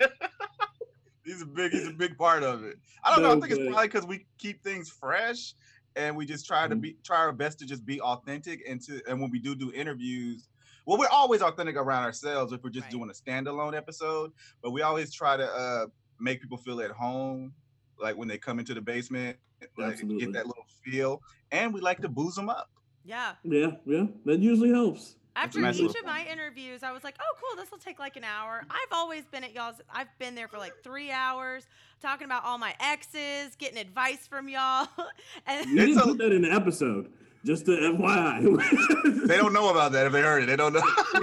He's 1.24 1.42
a 1.42 1.46
big. 1.46 1.72
He's 1.72 1.88
a 1.88 1.92
big 1.92 2.16
part 2.16 2.42
of 2.42 2.64
it. 2.64 2.76
I 3.04 3.10
don't 3.14 3.22
know. 3.22 3.32
I 3.32 3.34
No, 3.34 3.40
think 3.40 3.52
it's 3.52 3.68
probably 3.68 3.88
because 3.88 4.06
we 4.06 4.26
keep 4.38 4.62
things 4.62 4.88
fresh, 4.90 5.54
and 5.96 6.16
we 6.16 6.24
just 6.26 6.46
try 6.46 6.62
Mm-hmm. 6.64 6.70
to 6.70 6.76
be 6.76 6.96
try 7.04 7.18
our 7.18 7.32
best 7.32 7.58
to 7.60 7.66
just 7.66 7.84
be 7.84 8.00
authentic. 8.00 8.62
And 8.68 8.80
to 8.82 9.00
and 9.08 9.20
when 9.20 9.30
we 9.30 9.38
do 9.38 9.54
do 9.54 9.72
interviews, 9.72 10.48
well, 10.86 10.98
we're 10.98 11.08
always 11.08 11.42
authentic 11.42 11.76
around 11.76 12.04
ourselves 12.04 12.52
if 12.52 12.62
we're 12.62 12.70
just 12.70 12.84
Right. 12.84 12.92
doing 12.92 13.10
a 13.10 13.12
standalone 13.12 13.76
episode. 13.76 14.32
But 14.62 14.70
we 14.70 14.82
always 14.82 15.12
try 15.12 15.36
to 15.36 15.44
uh, 15.46 15.86
make 16.18 16.40
people 16.40 16.56
feel 16.56 16.80
at 16.80 16.92
home, 16.92 17.52
like 18.00 18.16
when 18.16 18.28
they 18.28 18.38
come 18.38 18.58
into 18.58 18.72
the 18.72 18.80
basement, 18.80 19.36
like 19.76 19.96
get 19.96 20.32
that 20.32 20.46
little 20.46 20.66
feel. 20.84 21.22
And 21.52 21.74
we 21.74 21.80
like 21.80 22.00
to 22.02 22.08
booze 22.08 22.34
them 22.34 22.48
up. 22.48 22.70
Yeah. 23.04 23.32
Yeah, 23.44 23.72
yeah. 23.84 24.06
That 24.24 24.38
usually 24.40 24.70
helps. 24.70 25.16
After 25.36 25.60
nice 25.60 25.74
each 25.76 25.82
little 25.82 26.00
of 26.00 26.06
my 26.06 26.24
interviews, 26.24 26.82
I 26.82 26.92
was 26.92 27.04
like, 27.04 27.14
"Oh, 27.20 27.34
cool! 27.38 27.62
This 27.62 27.70
will 27.70 27.76
take 27.76 27.98
like 27.98 28.16
an 28.16 28.24
hour." 28.24 28.64
I've 28.70 28.92
always 28.92 29.26
been 29.26 29.44
at 29.44 29.52
y'all's. 29.54 29.82
I've 29.92 30.08
been 30.18 30.34
there 30.34 30.48
for 30.48 30.56
like 30.56 30.72
three 30.82 31.10
hours, 31.10 31.66
talking 32.00 32.24
about 32.24 32.44
all 32.46 32.56
my 32.56 32.74
exes, 32.80 33.54
getting 33.56 33.76
advice 33.76 34.26
from 34.26 34.48
y'all, 34.48 34.88
and 35.46 35.68
You 35.68 35.76
didn't 35.88 36.00
put 36.00 36.16
that 36.18 36.32
in 36.32 36.40
the 36.40 36.50
episode. 36.50 37.12
Just 37.46 37.64
to 37.66 37.72
FYI. 37.72 39.26
they 39.28 39.36
don't 39.36 39.52
know 39.52 39.70
about 39.70 39.92
that 39.92 40.06
if 40.06 40.12
they 40.12 40.20
heard 40.20 40.42
it. 40.42 40.46
They 40.46 40.56
don't 40.56 40.72
know. 40.72 40.82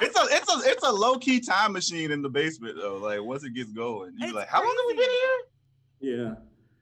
it's 0.00 0.16
a 0.16 0.26
it's 0.30 0.54
a 0.54 0.70
it's 0.70 0.84
a 0.84 0.92
low 0.92 1.18
key 1.18 1.40
time 1.40 1.72
machine 1.72 2.12
in 2.12 2.22
the 2.22 2.28
basement 2.28 2.76
though. 2.80 2.98
Like 2.98 3.20
once 3.20 3.42
it 3.42 3.54
gets 3.54 3.72
going, 3.72 4.12
you're 4.16 4.28
It's 4.28 4.36
like, 4.36 4.46
how 4.46 4.60
long 4.60 4.68
have 4.68 4.86
we 4.86 4.94
been 4.94 5.10
here? 5.10 5.38
Yeah. 6.00 6.34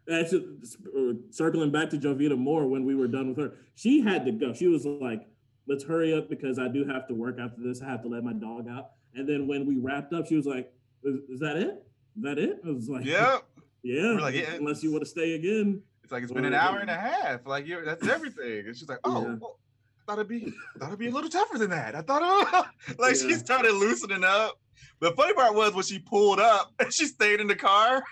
That's 0.06 0.35
uh, 0.35 1.14
circling 1.30 1.73
back 1.73 1.88
to 1.90 1.99
Jovita 1.99 2.37
Moore 2.37 2.66
when 2.66 2.85
we 2.85 2.95
were 2.95 3.09
done 3.09 3.28
with 3.28 3.38
her. 3.38 3.54
She 3.75 4.02
had 4.02 4.26
to 4.26 4.33
go. 4.33 4.52
She 4.52 4.68
was 4.68 4.85
like, 4.85 5.26
let's 5.66 5.83
hurry 5.83 6.14
up 6.14 6.28
because 6.28 6.59
I 6.59 6.68
do 6.68 6.85
have 6.85 7.09
to 7.09 7.14
work 7.14 7.38
after 7.40 7.62
this. 7.62 7.80
I 7.80 7.87
have 7.87 8.02
to 8.02 8.09
let 8.09 8.23
my 8.23 8.35
dog 8.35 8.68
out. 8.68 8.90
And 9.14 9.26
then 9.26 9.47
when 9.49 9.66
we 9.66 9.78
wrapped 9.78 10.12
up, 10.12 10.26
she 10.26 10.37
was 10.37 10.47
like, 10.47 10.71
is, 11.02 11.16
is 11.30 11.40
that 11.40 11.56
it? 11.56 11.83
Is 12.16 12.23
that 12.23 12.38
it? 12.38 12.61
I 12.64 12.71
was 12.71 12.88
like, 12.88 13.06
Yep. 13.06 13.42
Yeah. 13.83 14.14
We're 14.14 14.21
like, 14.21 14.35
yeah. 14.35 14.52
Unless 14.54 14.83
you 14.83 14.90
want 14.90 15.04
to 15.04 15.09
stay 15.09 15.35
again. 15.35 15.80
It's 16.06 16.12
like 16.12 16.22
it's 16.22 16.30
been 16.30 16.44
an 16.44 16.54
hour 16.54 16.78
and 16.78 16.88
a 16.88 16.94
half. 16.94 17.44
Like 17.48 17.66
you're 17.66 17.84
that's 17.84 18.06
everything. 18.06 18.68
And 18.68 18.76
she's 18.76 18.88
like, 18.88 19.00
oh, 19.02 19.22
Yeah. 19.22 19.34
well, 19.40 19.58
I 19.98 20.02
thought 20.06 20.18
it'd 20.20 20.28
be 20.28 20.52
I 20.76 20.78
thought 20.78 20.86
it'd 20.86 21.00
be 21.00 21.08
a 21.08 21.10
little 21.10 21.28
tougher 21.28 21.58
than 21.58 21.70
that. 21.70 21.96
I 21.96 22.00
thought 22.02 22.22
oh. 22.22 22.64
like 23.00 23.16
she 23.16 23.32
started 23.34 23.72
loosening 23.72 24.22
up. 24.22 24.56
The 25.00 25.10
funny 25.10 25.34
part 25.34 25.56
was 25.56 25.75
when 25.75 25.82
she 25.82 25.98
pulled 25.98 26.38
up 26.38 26.72
and 26.78 26.92
she 26.94 27.06
stayed 27.06 27.40
in 27.40 27.48
the 27.48 27.56
car. 27.56 28.04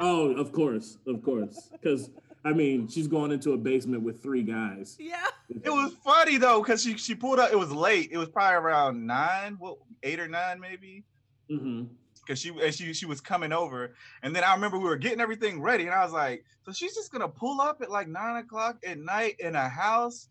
Oh, 0.00 0.30
of 0.36 0.52
course. 0.52 0.96
Of 1.06 1.22
course. 1.22 1.68
Because, 1.70 2.08
I 2.46 2.54
mean, 2.54 2.88
she's 2.88 3.06
going 3.08 3.30
into 3.30 3.52
a 3.52 3.58
basement 3.58 4.02
with 4.02 4.22
three 4.22 4.42
guys. 4.42 4.96
yeah, 4.98 5.26
It 5.50 5.68
was 5.68 5.92
funny 6.02 6.38
though, 6.38 6.62
because 6.62 6.82
she 6.82 6.96
she 6.96 7.14
pulled 7.14 7.38
up. 7.38 7.52
It 7.52 7.58
was 7.58 7.70
late. 7.72 8.08
It 8.10 8.16
was 8.16 8.30
probably 8.30 8.56
around 8.56 9.06
nine, 9.06 9.56
what 9.58 9.76
eight 10.02 10.18
or 10.18 10.28
nine 10.28 10.58
maybe. 10.60 11.04
Mm-hmm. 11.50 11.84
Because 12.26 12.40
she 12.40 12.48
and 12.50 12.74
she 12.74 12.92
she 12.92 13.06
was 13.06 13.20
coming 13.20 13.52
over, 13.52 13.94
and 14.22 14.34
then 14.34 14.42
I 14.44 14.52
remember 14.54 14.78
we 14.78 14.84
were 14.84 14.96
getting 14.96 15.20
everything 15.20 15.60
ready, 15.62 15.84
and 15.84 15.94
I 15.94 16.02
was 16.04 16.12
like, 16.12 16.44
so 16.64 16.72
she's 16.72 16.94
just 16.94 17.12
gonna 17.12 17.28
pull 17.28 17.60
up 17.60 17.80
at 17.82 17.90
like 17.90 18.08
nine 18.08 18.36
o'clock 18.36 18.78
at 18.84 18.98
night 18.98 19.36
in 19.38 19.54
a 19.54 19.68
house 19.68 20.28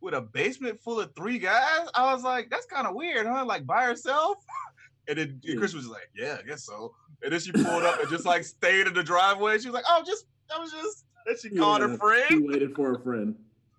with 0.00 0.14
a 0.14 0.20
basement 0.20 0.78
full 0.80 1.00
of 1.00 1.14
three 1.14 1.38
guys. 1.38 1.88
I 1.94 2.12
was 2.12 2.22
like, 2.22 2.50
that's 2.50 2.66
kind 2.66 2.86
of 2.86 2.94
weird, 2.94 3.26
huh? 3.26 3.44
Like 3.44 3.66
by 3.66 3.84
herself. 3.84 4.38
And 5.08 5.16
then 5.16 5.40
and 5.46 5.58
Chris 5.58 5.72
was 5.72 5.86
like, 5.88 6.10
yeah, 6.14 6.36
I 6.38 6.46
guess 6.46 6.64
so. 6.66 6.94
And 7.22 7.32
then 7.32 7.40
she 7.40 7.50
pulled 7.50 7.82
up 7.82 7.98
and 7.98 8.10
just 8.10 8.26
like 8.26 8.44
stayed 8.44 8.86
in 8.86 8.92
the 8.92 9.02
driveway. 9.02 9.58
She 9.58 9.68
was 9.68 9.74
like, 9.74 9.86
oh, 9.88 10.02
just 10.06 10.26
I 10.54 10.60
was 10.60 10.70
just. 10.70 11.06
And 11.26 11.38
she 11.38 11.48
called 11.48 11.80
her 11.80 11.96
friend. 11.96 12.26
She 12.28 12.38
waited 12.38 12.74
for 12.74 12.94
a 12.94 13.00
friend. 13.00 13.34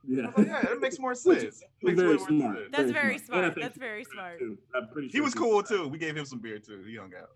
Yeah. 0.08 0.24
I 0.36 0.42
like, 0.42 0.48
yeah, 0.48 0.62
that 0.64 0.80
makes 0.80 0.98
more 0.98 1.14
sense. 1.16 1.62
Makes 1.84 2.00
very 2.02 2.16
more 2.16 2.28
smart. 2.28 2.58
sense. 2.58 2.70
that's 2.72 2.92
very 2.92 3.14
And 3.14 3.22
I 3.22 3.26
smart. 3.26 3.56
That's 3.62 3.78
very 3.78 4.04
pretty 4.06 4.12
smart. 4.12 4.42
I'm 4.76 4.88
pretty 4.90 5.08
He 5.10 5.22
was 5.22 5.36
cool 5.36 5.62
too. 5.62 5.88
We 5.88 6.00
gave 6.00 6.18
him 6.18 6.26
some 6.26 6.40
beer 6.40 6.58
too. 6.58 6.82
He 6.88 6.96
hung 6.96 7.12
out. 7.16 7.30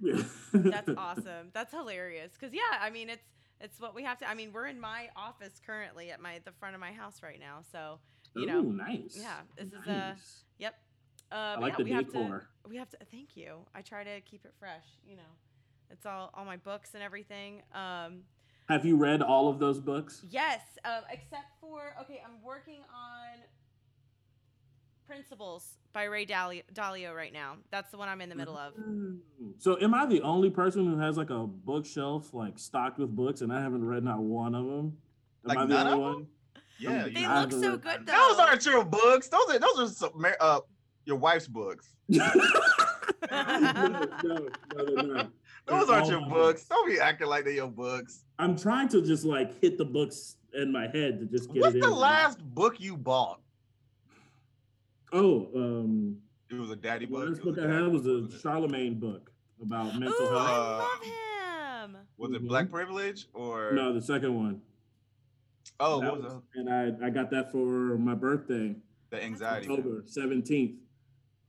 Yeah. 0.00 0.22
That's 0.52 0.90
awesome. 0.96 1.50
That's 1.52 1.72
hilarious. 1.72 2.32
Cause 2.40 2.50
yeah, 2.52 2.78
I 2.80 2.90
mean 2.90 3.08
it's 3.08 3.24
it's 3.60 3.80
what 3.80 3.94
we 3.94 4.02
have 4.04 4.18
to. 4.18 4.28
I 4.28 4.34
mean 4.34 4.52
we're 4.52 4.66
in 4.66 4.80
my 4.80 5.08
office 5.16 5.60
currently 5.64 6.10
at 6.10 6.20
my 6.20 6.40
the 6.44 6.52
front 6.52 6.74
of 6.74 6.80
my 6.80 6.92
house 6.92 7.20
right 7.22 7.40
now. 7.40 7.60
So 7.72 7.98
you 8.34 8.46
know, 8.46 8.60
nice. 8.60 9.18
yeah, 9.20 9.40
this 9.56 9.68
is 9.68 9.86
a 9.86 10.16
yep. 10.58 10.74
Uh, 11.30 11.56
but 11.56 11.62
like 11.62 11.72
yeah, 11.72 11.76
the 11.76 11.84
we 11.84 11.90
have 11.92 12.06
to 12.06 12.12
decor. 12.12 12.48
we 12.68 12.76
have 12.76 12.88
to. 12.90 12.98
Thank 13.10 13.36
you. 13.36 13.58
I 13.74 13.82
try 13.82 14.04
to 14.04 14.20
keep 14.22 14.44
it 14.44 14.52
fresh. 14.58 14.84
You 15.06 15.16
know, 15.16 15.30
it's 15.90 16.06
all 16.06 16.30
all 16.34 16.44
my 16.44 16.56
books 16.56 16.90
and 16.94 17.02
everything. 17.02 17.62
Um, 17.74 18.22
Have 18.68 18.84
you 18.84 18.96
read 18.96 19.22
all 19.22 19.48
of 19.48 19.58
those 19.58 19.78
books? 19.80 20.22
Yes, 20.30 20.60
um, 20.84 21.02
except 21.10 21.60
for 21.60 21.94
okay, 22.02 22.22
I'm 22.24 22.42
working 22.42 22.80
on 22.94 23.40
Principles 25.08 25.78
by 25.94 26.04
Ray 26.04 26.26
Dalio, 26.26 26.62
Dalio 26.74 27.16
right 27.16 27.32
now. 27.32 27.54
That's 27.70 27.90
the 27.90 27.96
one 27.96 28.08
I'm 28.10 28.20
in 28.20 28.28
the 28.28 28.34
middle 28.34 28.56
of. 28.58 28.74
So, 29.58 29.80
am 29.80 29.94
I 29.94 30.04
the 30.04 30.20
only 30.20 30.50
person 30.50 30.84
who 30.86 30.98
has 30.98 31.16
like 31.16 31.30
a 31.30 31.46
bookshelf 31.46 32.34
like 32.34 32.58
stocked 32.58 32.98
with 32.98 33.16
books, 33.16 33.40
and 33.40 33.50
I 33.50 33.60
haven't 33.62 33.86
read 33.86 34.04
not 34.04 34.18
one 34.20 34.54
of 34.54 34.66
them? 34.66 34.76
Am 34.78 34.92
Like 35.44 35.58
I 35.58 35.62
the 35.62 35.68
none 35.74 35.86
only 35.86 35.92
of 36.08 36.14
one? 36.14 36.26
Yeah, 36.78 37.04
They 37.12 37.20
you- 37.22 37.28
look 37.28 37.52
so 37.52 37.70
read- 37.72 37.80
good 37.82 38.06
though. 38.06 38.12
Those 38.28 38.38
aren't 38.38 38.66
your 38.66 38.84
books. 38.84 39.28
Those 39.28 39.48
are 39.50 39.58
those 39.58 39.78
are 39.80 39.88
some, 39.88 40.26
uh, 40.40 40.60
your 41.06 41.16
wife's 41.16 41.48
books. 41.48 41.94
no, 42.08 42.26
no, 43.30 44.06
they're. 44.22 45.28
Those 45.66 45.86
They're 45.86 45.96
aren't 45.96 46.08
your 46.08 46.20
my 46.22 46.28
books. 46.30 46.64
Don't 46.64 46.86
be 46.88 46.98
acting 46.98 47.26
like 47.28 47.44
they're 47.44 47.52
your 47.52 47.68
books. 47.68 48.24
I'm 48.38 48.56
trying 48.56 48.88
to 48.88 49.02
just 49.02 49.24
like 49.26 49.60
hit 49.60 49.76
the 49.76 49.84
books 49.84 50.36
in 50.54 50.72
my 50.72 50.84
head 50.88 51.18
to 51.20 51.26
just 51.26 51.52
get 51.52 51.60
What's 51.62 51.74
it 51.76 51.82
the 51.82 51.88
in. 51.88 51.94
last 51.94 52.38
book 52.54 52.80
you 52.80 52.96
bought? 52.96 53.40
Oh, 55.12 55.48
um, 55.54 56.16
It 56.50 56.54
was 56.54 56.70
a 56.70 56.76
daddy 56.76 57.06
the 57.06 57.12
book. 57.12 57.20
last 57.28 57.44
was 57.44 57.56
book 57.56 57.58
a 57.58 57.68
I 57.68 57.72
had 57.72 57.88
was 57.92 58.06
a 58.06 58.20
wasn't? 58.22 58.42
Charlamagne 58.42 58.98
book 59.00 59.30
about 59.62 59.98
mental 59.98 60.26
Ooh, 60.26 60.28
health. 60.30 60.48
I 60.48 60.54
Uh, 60.54 60.78
love 60.78 61.90
him. 61.90 61.96
Was 62.16 62.32
it 62.32 62.42
Mhm. 62.42 62.48
Black 62.48 62.70
Privilege 62.70 63.28
or 63.32 63.72
No, 63.72 63.92
the 63.92 64.00
second 64.02 64.34
one. 64.34 64.60
Oh, 65.80 66.00
That 66.00 66.12
what 66.12 66.22
was 66.22 66.32
was- 66.34 66.42
and 66.54 66.68
I 66.70 67.06
I 67.06 67.10
got 67.10 67.30
that 67.30 67.52
for 67.52 67.96
my 67.98 68.14
birthday, 68.14 68.76
the 69.10 69.22
anxiety? 69.22 69.68
October 69.68 70.02
seventeenth, 70.06 70.80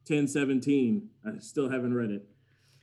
ten 0.06 0.28
seventeen. 0.28 1.10
I 1.26 1.40
still 1.40 1.70
haven't 1.70 1.94
read 1.94 2.12
it, 2.12 2.28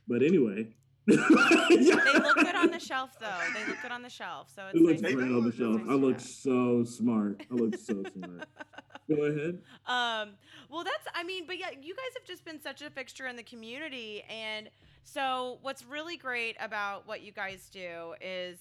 but 0.07 0.21
anyway. 0.23 0.73
They 1.05 1.15
look 1.15 2.35
good 2.35 2.55
on 2.55 2.69
the 2.71 2.79
shelf 2.79 3.17
though. 3.19 3.39
They 3.53 3.65
look 3.65 3.77
good 3.81 3.91
on 3.91 4.01
the 4.01 4.09
shelf. 4.09 4.49
So 4.53 4.67
it's 4.67 4.75
It 4.75 4.81
looks 4.83 5.01
nice 5.01 5.13
great 5.13 5.31
on 5.31 5.43
the 5.45 5.51
shelf. 5.53 5.81
I 5.87 5.93
look 5.93 6.19
so 6.19 6.83
smart. 6.83 7.45
I 7.49 7.53
look 7.53 7.77
so 7.77 8.03
smart. 8.13 8.45
Go 9.09 9.23
ahead. 9.23 9.59
Um, 9.85 10.31
well, 10.69 10.83
that's, 10.83 11.07
I 11.15 11.23
mean, 11.23 11.45
but 11.47 11.57
yeah, 11.57 11.69
you 11.81 11.95
guys 11.95 12.13
have 12.17 12.25
just 12.25 12.43
been 12.43 12.61
such 12.61 12.81
a 12.81 12.89
fixture 12.89 13.27
in 13.27 13.35
the 13.35 13.43
community. 13.43 14.23
And 14.29 14.69
so, 15.03 15.59
what's 15.61 15.85
really 15.85 16.17
great 16.17 16.57
about 16.59 17.07
what 17.07 17.21
you 17.21 17.31
guys 17.31 17.69
do 17.71 18.15
is 18.19 18.57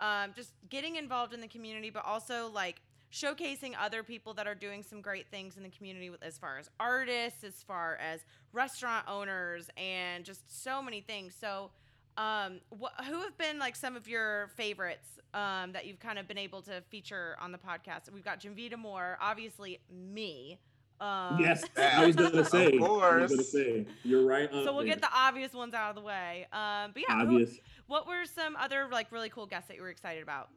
um, 0.00 0.32
just 0.34 0.52
getting 0.68 0.96
involved 0.96 1.32
in 1.32 1.40
the 1.40 1.48
community, 1.48 1.90
but 1.90 2.04
also 2.04 2.50
like 2.52 2.80
showcasing 3.12 3.74
other 3.80 4.02
people 4.02 4.34
that 4.34 4.48
are 4.48 4.56
doing 4.56 4.82
some 4.82 5.00
great 5.00 5.28
things 5.30 5.56
in 5.56 5.62
the 5.62 5.68
community 5.68 6.10
as 6.22 6.36
far 6.36 6.58
as 6.58 6.68
artists, 6.80 7.44
as 7.44 7.62
far 7.62 7.96
as 7.96 8.24
restaurant 8.52 9.06
owners, 9.06 9.70
and 9.76 10.24
just 10.24 10.64
so 10.64 10.82
many 10.82 11.00
things. 11.00 11.36
So, 11.40 11.70
um, 12.16 12.60
wh- 12.80 13.04
who 13.06 13.20
have 13.20 13.36
been 13.38 13.58
like 13.58 13.76
some 13.76 13.96
of 13.96 14.06
your 14.08 14.48
favorites 14.56 15.08
um, 15.34 15.72
that 15.72 15.86
you've 15.86 15.98
kind 15.98 16.18
of 16.18 16.28
been 16.28 16.38
able 16.38 16.62
to 16.62 16.80
feature 16.90 17.36
on 17.40 17.52
the 17.52 17.58
podcast? 17.58 18.10
We've 18.12 18.24
got 18.24 18.40
Jovita 18.40 18.78
Moore, 18.78 19.18
obviously 19.20 19.80
me. 19.90 20.58
Um, 21.00 21.38
Yes, 21.40 21.64
I 21.76 22.06
was 22.06 22.14
gonna 22.16 22.44
say. 22.44 22.66
I 22.66 22.70
was 22.70 22.78
course. 22.88 23.30
gonna 23.30 23.42
say 23.42 23.86
you're 24.04 24.24
right. 24.24 24.48
So 24.52 24.74
we'll 24.74 24.84
get 24.86 25.00
the 25.00 25.08
obvious 25.12 25.52
ones 25.52 25.74
out 25.74 25.90
of 25.90 25.96
the 25.96 26.02
way. 26.02 26.46
Um, 26.52 26.92
but 26.94 27.02
yeah, 27.08 27.16
who- 27.16 27.22
obvious. 27.34 27.58
what 27.88 28.06
were 28.06 28.24
some 28.26 28.54
other 28.56 28.86
like 28.92 29.10
really 29.10 29.28
cool 29.28 29.46
guests 29.46 29.68
that 29.68 29.76
you 29.76 29.82
were 29.82 29.90
excited 29.90 30.22
about? 30.22 30.50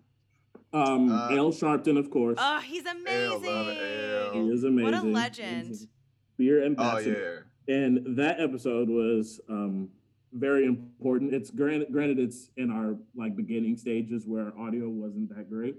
Um, 0.74 1.12
Uh, 1.12 1.30
Ale 1.32 1.52
Sharpton, 1.52 1.98
of 1.98 2.12
course. 2.12 2.38
Oh, 2.40 2.60
he's 2.60 2.86
love 2.86 2.98
amazing. 2.98 3.46
Al. 3.56 4.34
he 4.34 4.40
is 4.52 4.64
amazing. 4.64 4.84
What 4.84 4.94
a 4.94 5.02
legend. 5.08 5.88
beer 6.38 6.62
Oh 6.62 6.66
ambassador. 6.68 7.48
yeah. 7.68 7.76
and 7.78 8.18
that 8.18 8.40
episode 8.40 8.90
was 8.90 9.40
um, 9.50 9.90
very 10.38 10.66
important. 10.66 11.34
It's 11.34 11.50
granted, 11.50 11.92
granted, 11.92 12.20
it's 12.20 12.50
in 12.58 12.72
our 12.72 12.96
like 13.16 13.36
beginning 13.36 13.78
stages 13.78 14.26
where 14.26 14.58
audio 14.58 14.88
wasn't 14.90 15.36
that 15.36 15.50
great, 15.50 15.76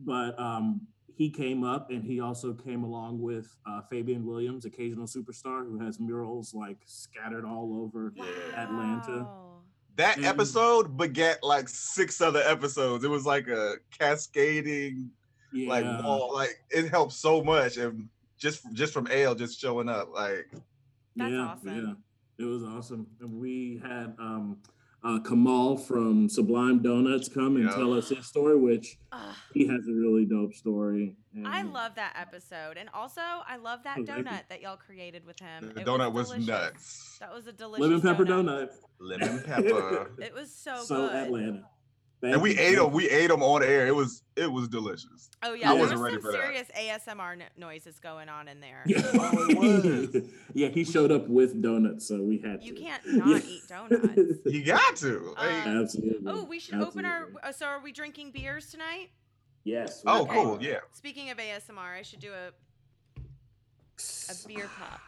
but 0.00 0.38
um, 0.38 0.82
he 1.14 1.30
came 1.30 1.64
up 1.64 1.90
and 1.90 2.04
he 2.04 2.20
also 2.20 2.52
came 2.52 2.84
along 2.84 3.20
with 3.20 3.56
uh, 3.66 3.80
Fabian 3.88 4.26
Williams, 4.26 4.64
occasional 4.66 5.06
superstar, 5.06 5.64
who 5.66 5.78
has 5.78 5.98
murals 5.98 6.52
like 6.54 6.78
scattered 6.86 7.44
all 7.44 7.80
over 7.82 8.12
Atlanta. 8.56 9.26
That 9.96 10.18
And- 10.18 10.26
episode 10.26 10.96
begat 10.96 11.42
like 11.42 11.68
six 11.68 12.20
other 12.20 12.40
episodes. 12.44 13.02
It 13.04 13.08
was 13.08 13.24
like 13.24 13.48
a 13.48 13.76
cascading 13.98 15.10
Yeah, 15.52 15.68
like 15.70 16.04
wall. 16.04 16.34
Like 16.34 16.60
it 16.70 16.90
helped 16.90 17.12
so 17.14 17.42
much, 17.42 17.78
and 17.78 18.08
just 18.36 18.70
just 18.74 18.92
from 18.92 19.08
Ale 19.10 19.34
just 19.34 19.58
showing 19.58 19.88
up, 19.88 20.12
like 20.12 20.48
That's 21.16 21.32
yeah, 21.32 21.38
awesome. 21.46 21.68
Yeah, 21.88 21.94
it 22.38 22.44
was 22.44 22.62
awesome. 22.64 23.06
And 23.20 23.40
we 23.40 23.80
had 23.82 24.14
um, 24.18 24.58
uh, 25.04 25.20
Kamal 25.20 25.76
from 25.76 26.28
Sublime 26.28 26.82
Donuts 26.82 27.28
come 27.28 27.56
and 27.56 27.64
Yeah. 27.66 27.74
tell 27.76 27.92
us 27.94 28.08
his 28.08 28.26
story, 28.26 28.58
which 28.58 28.98
Ugh. 29.12 29.34
he 29.54 29.66
has 29.66 29.80
a 29.88 29.92
really 29.92 30.24
dope 30.24 30.52
story. 30.54 31.14
And 31.34 31.46
I 31.46 31.62
love 31.62 31.94
that 31.96 32.14
episode, 32.18 32.76
and 32.78 32.88
also 32.94 33.20
I 33.20 33.56
love 33.56 33.80
that 33.84 33.96
thank 33.96 34.08
you. 34.08 34.14
donut 34.14 34.48
that 34.48 34.62
y'all 34.62 34.76
created 34.78 35.24
with 35.26 35.38
him. 35.38 35.72
the 35.74 35.80
It 35.82 35.86
donut 35.86 36.12
was, 36.12 36.28
delicious. 36.28 36.46
nuts. 36.48 37.16
That 37.20 37.32
was 37.32 37.46
a 37.46 37.52
delicious 37.52 37.82
lemon 37.82 38.00
pepper 38.00 38.24
donut. 38.24 38.68
donut. 39.00 39.20
Lemon 39.20 39.42
pepper, 39.44 40.10
It 40.18 40.34
was 40.34 40.50
so, 40.54 40.76
So 40.82 41.08
good. 41.08 41.14
Atlanta. 41.14 41.64
Thank 42.22 42.32
and 42.34 42.42
we 42.42 42.54
you. 42.54 42.60
ate 42.60 42.76
them. 42.76 42.92
We 42.92 43.10
ate 43.10 43.28
them 43.28 43.42
on 43.42 43.62
air. 43.62 43.86
It 43.86 43.94
was 43.94 44.22
it 44.36 44.50
was 44.50 44.68
delicious. 44.68 45.28
Oh 45.42 45.52
yeah, 45.52 45.70
I 45.70 45.74
there 45.74 45.82
was 45.82 45.92
wasn't 45.92 45.98
some 45.98 46.04
ready 46.04 46.20
for 46.20 46.32
that. 46.32 46.40
serious 46.42 46.68
ASMR 46.74 47.36
no- 47.38 47.44
noises 47.68 47.98
going 47.98 48.28
on 48.30 48.48
in 48.48 48.60
there. 48.60 48.82
Yeah. 48.86 49.02
Oh, 49.14 49.46
it 49.50 49.58
was. 50.14 50.22
yeah, 50.54 50.68
he 50.68 50.82
showed 50.84 51.12
up 51.12 51.28
with 51.28 51.60
donuts, 51.62 52.08
so 52.08 52.22
we 52.22 52.38
had 52.38 52.62
You 52.62 52.74
to. 52.74 52.80
can't 52.80 53.02
not 53.06 53.28
Yeah. 53.28 53.50
eat 53.50 53.62
donuts. 53.68 54.38
You 54.46 54.64
got 54.64 54.96
to. 54.96 55.34
Like, 55.36 55.66
Um, 55.66 55.82
Absolutely. 55.82 56.32
Oh, 56.32 56.44
we 56.44 56.58
should 56.58 56.76
open 56.76 57.04
our. 57.04 57.28
Uh, 57.42 57.52
So, 57.52 57.66
are 57.66 57.80
we 57.80 57.92
drinking 57.92 58.30
beers 58.32 58.70
tonight? 58.70 59.10
Yes. 59.64 60.02
oh, 60.06 60.22
okay. 60.22 60.32
cool. 60.32 60.58
Yeah. 60.62 60.78
Speaking 60.92 61.28
of 61.30 61.36
ASMR, 61.38 61.98
I 61.98 62.02
should 62.02 62.20
do 62.20 62.32
a 62.32 62.52
a 64.30 64.48
beer 64.48 64.70
pop. 64.78 65.00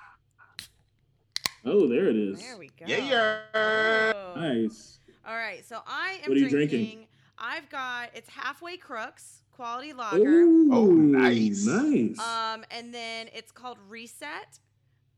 Oh, 1.64 1.88
there 1.88 2.08
it 2.08 2.16
is. 2.16 2.40
There 2.40 2.56
we 2.58 2.68
go. 2.68 2.84
Yeah. 2.86 3.40
Oh. 3.54 4.34
Nice. 4.36 4.97
All 5.28 5.36
right, 5.36 5.62
so 5.66 5.80
I 5.86 6.20
am 6.24 6.30
What 6.30 6.38
are 6.38 6.40
you 6.40 6.48
drinking, 6.48 6.68
drinking? 6.78 7.06
I've 7.38 7.68
got 7.68 8.08
it's 8.14 8.30
halfway 8.30 8.78
crooks 8.78 9.42
quality 9.52 9.92
lager. 9.92 10.24
Ooh, 10.40 10.70
Oh, 10.72 10.86
nice. 10.92 11.66
Nice. 11.66 12.18
Um, 12.18 12.64
and 12.70 12.94
then 12.94 13.28
it's 13.34 13.52
called 13.52 13.76
Reset. 13.90 14.58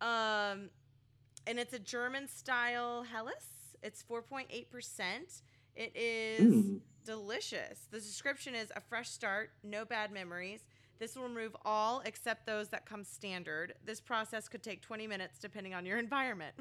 Um, 0.00 0.70
and 1.46 1.58
it's 1.60 1.74
a 1.74 1.78
German 1.78 2.26
style 2.26 3.04
Helles. 3.04 3.76
It's 3.84 4.02
4.8%. 4.02 5.42
It 5.76 5.92
is 5.94 6.52
Mm. 6.54 6.80
delicious. 7.04 7.86
The 7.92 7.98
description 8.00 8.54
is 8.56 8.72
a 8.74 8.80
fresh 8.80 9.10
start, 9.10 9.50
no 9.62 9.84
bad 9.84 10.10
memories. 10.10 10.64
This 10.98 11.14
will 11.16 11.28
remove 11.28 11.56
all 11.64 12.02
except 12.04 12.46
those 12.46 12.68
that 12.70 12.84
come 12.84 13.04
standard. 13.04 13.74
This 13.84 14.00
process 14.00 14.48
could 14.48 14.62
take 14.64 14.82
20 14.82 15.06
minutes 15.06 15.38
depending 15.38 15.72
on 15.74 15.86
your 15.86 15.98
environment. 16.06 16.54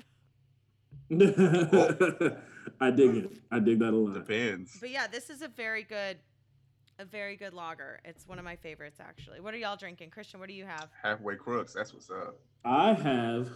I 2.82 2.92
dig 2.92 3.16
it. 3.16 3.38
I 3.52 3.60
dig 3.60 3.80
that 3.80 3.94
a 3.94 3.96
lot. 3.98 4.14
Depends. 4.14 4.78
But 4.80 4.90
yeah, 4.90 5.08
this 5.08 5.30
is 5.30 5.42
a 5.42 5.48
very 5.48 5.84
good 5.84 6.18
a 7.00 7.06
very 7.06 7.38
good 7.38 7.54
lager. 7.54 8.00
It's 8.04 8.28
one 8.28 8.40
of 8.40 8.46
my 8.46 8.56
favorites 8.58 9.00
actually. 9.00 9.40
What 9.40 9.54
are 9.54 9.58
y'all 9.58 9.78
drinking? 9.78 10.10
Christian, 10.10 10.40
what 10.40 10.50
do 10.50 10.56
you 10.56 10.66
have? 10.66 10.90
Halfway 11.02 11.36
crooks. 11.36 11.74
That's 11.74 11.94
what's 11.94 12.10
up. 12.10 12.38
I 12.66 12.94
have 12.94 13.50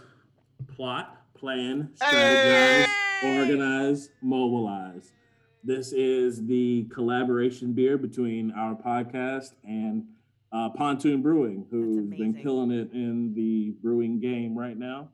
plot, 0.74 1.18
plan, 1.34 1.90
strategize, 1.94 2.86
Hey! 3.20 3.38
organize, 3.40 4.08
mobilize. 4.22 5.12
This 5.62 5.92
is 5.92 6.44
the 6.46 6.84
collaboration 6.92 7.72
beer 7.72 7.96
between 7.98 8.50
our 8.52 8.74
podcast 8.74 9.52
and 9.64 10.04
uh, 10.52 10.70
Pontoon 10.70 11.20
Brewing, 11.22 11.66
who's 11.70 12.08
been 12.10 12.34
killing 12.34 12.70
it 12.70 12.92
in 12.92 13.34
the 13.34 13.74
brewing 13.82 14.20
game 14.20 14.56
right 14.56 14.78
now. 14.78 15.08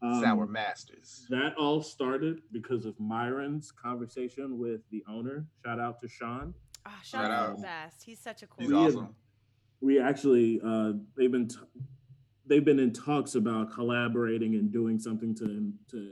Um, 0.00 0.22
Sour 0.22 0.46
Masters. 0.46 1.26
That 1.28 1.54
all 1.58 1.82
started 1.82 2.40
because 2.52 2.86
of 2.86 2.94
Myron's 3.00 3.72
conversation 3.72 4.58
with 4.58 4.80
the 4.92 5.02
owner. 5.08 5.44
Shout 5.64 5.80
out 5.80 6.00
to 6.02 6.08
Sean. 6.08 6.54
Oh, 6.86 6.90
Shout 7.02 7.26
Sean's 7.26 7.32
out. 7.32 7.56
the 7.56 7.62
best. 7.62 8.02
He's 8.04 8.20
such 8.20 8.42
a 8.42 8.46
cool 8.46 8.60
He's 8.64 8.68
We 8.68 8.74
guy. 8.74 8.80
awesome. 8.86 9.14
we 9.80 10.00
actually 10.00 10.60
uh, 10.64 10.92
they've 11.16 11.32
been 11.32 11.48
t- 11.48 11.56
they've 12.46 12.64
been 12.64 12.78
in 12.78 12.92
talks 12.92 13.34
about 13.34 13.72
collaborating 13.72 14.54
and 14.54 14.72
doing 14.72 14.98
something 15.00 15.34
to 15.36 15.72
to 15.90 16.10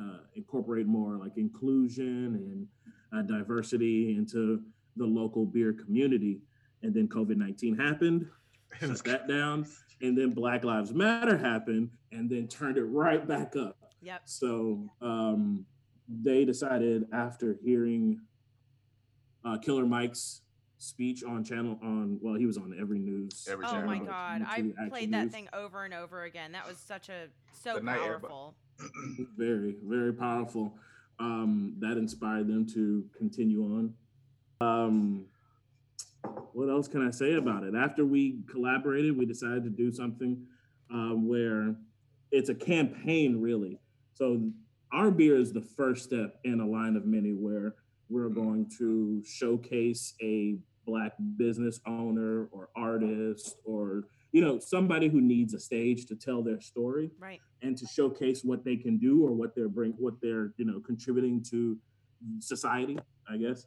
uh, 0.00 0.18
incorporate 0.34 0.86
more 0.86 1.16
like 1.18 1.36
inclusion 1.36 2.34
and 2.34 2.66
uh, 3.14 3.22
diversity 3.26 4.16
into 4.16 4.62
the 4.96 5.04
local 5.04 5.44
beer 5.44 5.74
community. 5.74 6.40
And 6.82 6.94
then 6.94 7.08
COVID 7.08 7.36
nineteen 7.36 7.76
happened, 7.76 8.26
It 8.80 8.88
was 8.88 8.98
shut 9.04 9.04
that 9.06 9.28
down, 9.28 9.66
and 10.02 10.18
then 10.18 10.30
Black 10.32 10.64
Lives 10.64 10.92
Matter 10.92 11.38
happened, 11.38 11.90
and 12.10 12.28
then 12.28 12.48
turned 12.48 12.76
it 12.76 12.84
right 12.84 13.26
back 13.26 13.56
up. 13.56 13.76
Yep. 14.02 14.22
So 14.24 14.84
um, 15.00 15.64
they 16.08 16.44
decided 16.44 17.06
after 17.12 17.56
hearing 17.64 18.20
uh, 19.44 19.58
Killer 19.58 19.86
Mike's 19.86 20.42
speech 20.78 21.22
on 21.22 21.44
channel 21.44 21.78
on 21.82 22.18
well 22.20 22.34
he 22.34 22.44
was 22.44 22.58
on 22.58 22.74
every 22.78 22.98
news. 22.98 23.46
Every 23.50 23.64
channel. 23.64 23.82
Oh 23.82 23.86
my 23.86 23.98
god, 24.00 24.42
I 24.46 24.60
YouTube 24.60 24.72
Action 24.72 24.90
played 24.90 25.12
that 25.12 25.22
News. 25.24 25.32
thing 25.32 25.48
over 25.52 25.84
and 25.84 25.94
over 25.94 26.24
again. 26.24 26.52
That 26.52 26.66
was 26.66 26.76
such 26.78 27.08
a 27.08 27.28
so 27.52 27.76
The 27.76 27.82
night 27.82 28.00
air, 28.02 28.18
powerful. 28.18 28.54
Very 29.36 29.76
very 29.84 30.12
powerful. 30.12 30.74
Um, 31.20 31.74
that 31.78 31.96
inspired 31.98 32.48
them 32.48 32.66
to 32.74 33.04
continue 33.16 33.62
on. 33.62 33.94
um, 34.60 35.26
what 36.52 36.68
else 36.68 36.88
can 36.88 37.06
I 37.06 37.10
say 37.10 37.34
about 37.34 37.64
it? 37.64 37.74
After 37.74 38.04
we 38.04 38.40
collaborated, 38.50 39.16
we 39.16 39.26
decided 39.26 39.64
to 39.64 39.70
do 39.70 39.90
something 39.90 40.44
um, 40.90 41.26
where 41.28 41.74
it's 42.30 42.48
a 42.48 42.54
campaign, 42.54 43.40
really. 43.40 43.78
So 44.14 44.50
our 44.92 45.10
beer 45.10 45.36
is 45.36 45.52
the 45.52 45.62
first 45.62 46.04
step 46.04 46.36
in 46.44 46.60
a 46.60 46.66
line 46.66 46.96
of 46.96 47.06
many 47.06 47.30
where 47.32 47.74
we're 48.08 48.28
going 48.28 48.70
to 48.78 49.22
showcase 49.24 50.14
a 50.20 50.58
black 50.84 51.12
business 51.36 51.80
owner 51.86 52.48
or 52.52 52.68
artist 52.76 53.56
or 53.64 54.04
you 54.32 54.40
know 54.40 54.58
somebody 54.58 55.08
who 55.08 55.20
needs 55.20 55.54
a 55.54 55.60
stage 55.60 56.06
to 56.06 56.16
tell 56.16 56.42
their 56.42 56.60
story 56.60 57.10
right 57.20 57.40
and 57.62 57.78
to 57.78 57.86
showcase 57.86 58.42
what 58.42 58.64
they 58.64 58.76
can 58.76 58.98
do 58.98 59.24
or 59.24 59.30
what 59.30 59.54
they're 59.54 59.68
bring 59.68 59.92
what 59.92 60.14
they're 60.20 60.52
you 60.56 60.64
know 60.64 60.80
contributing 60.80 61.40
to 61.48 61.78
society 62.40 62.98
i 63.30 63.36
guess 63.36 63.66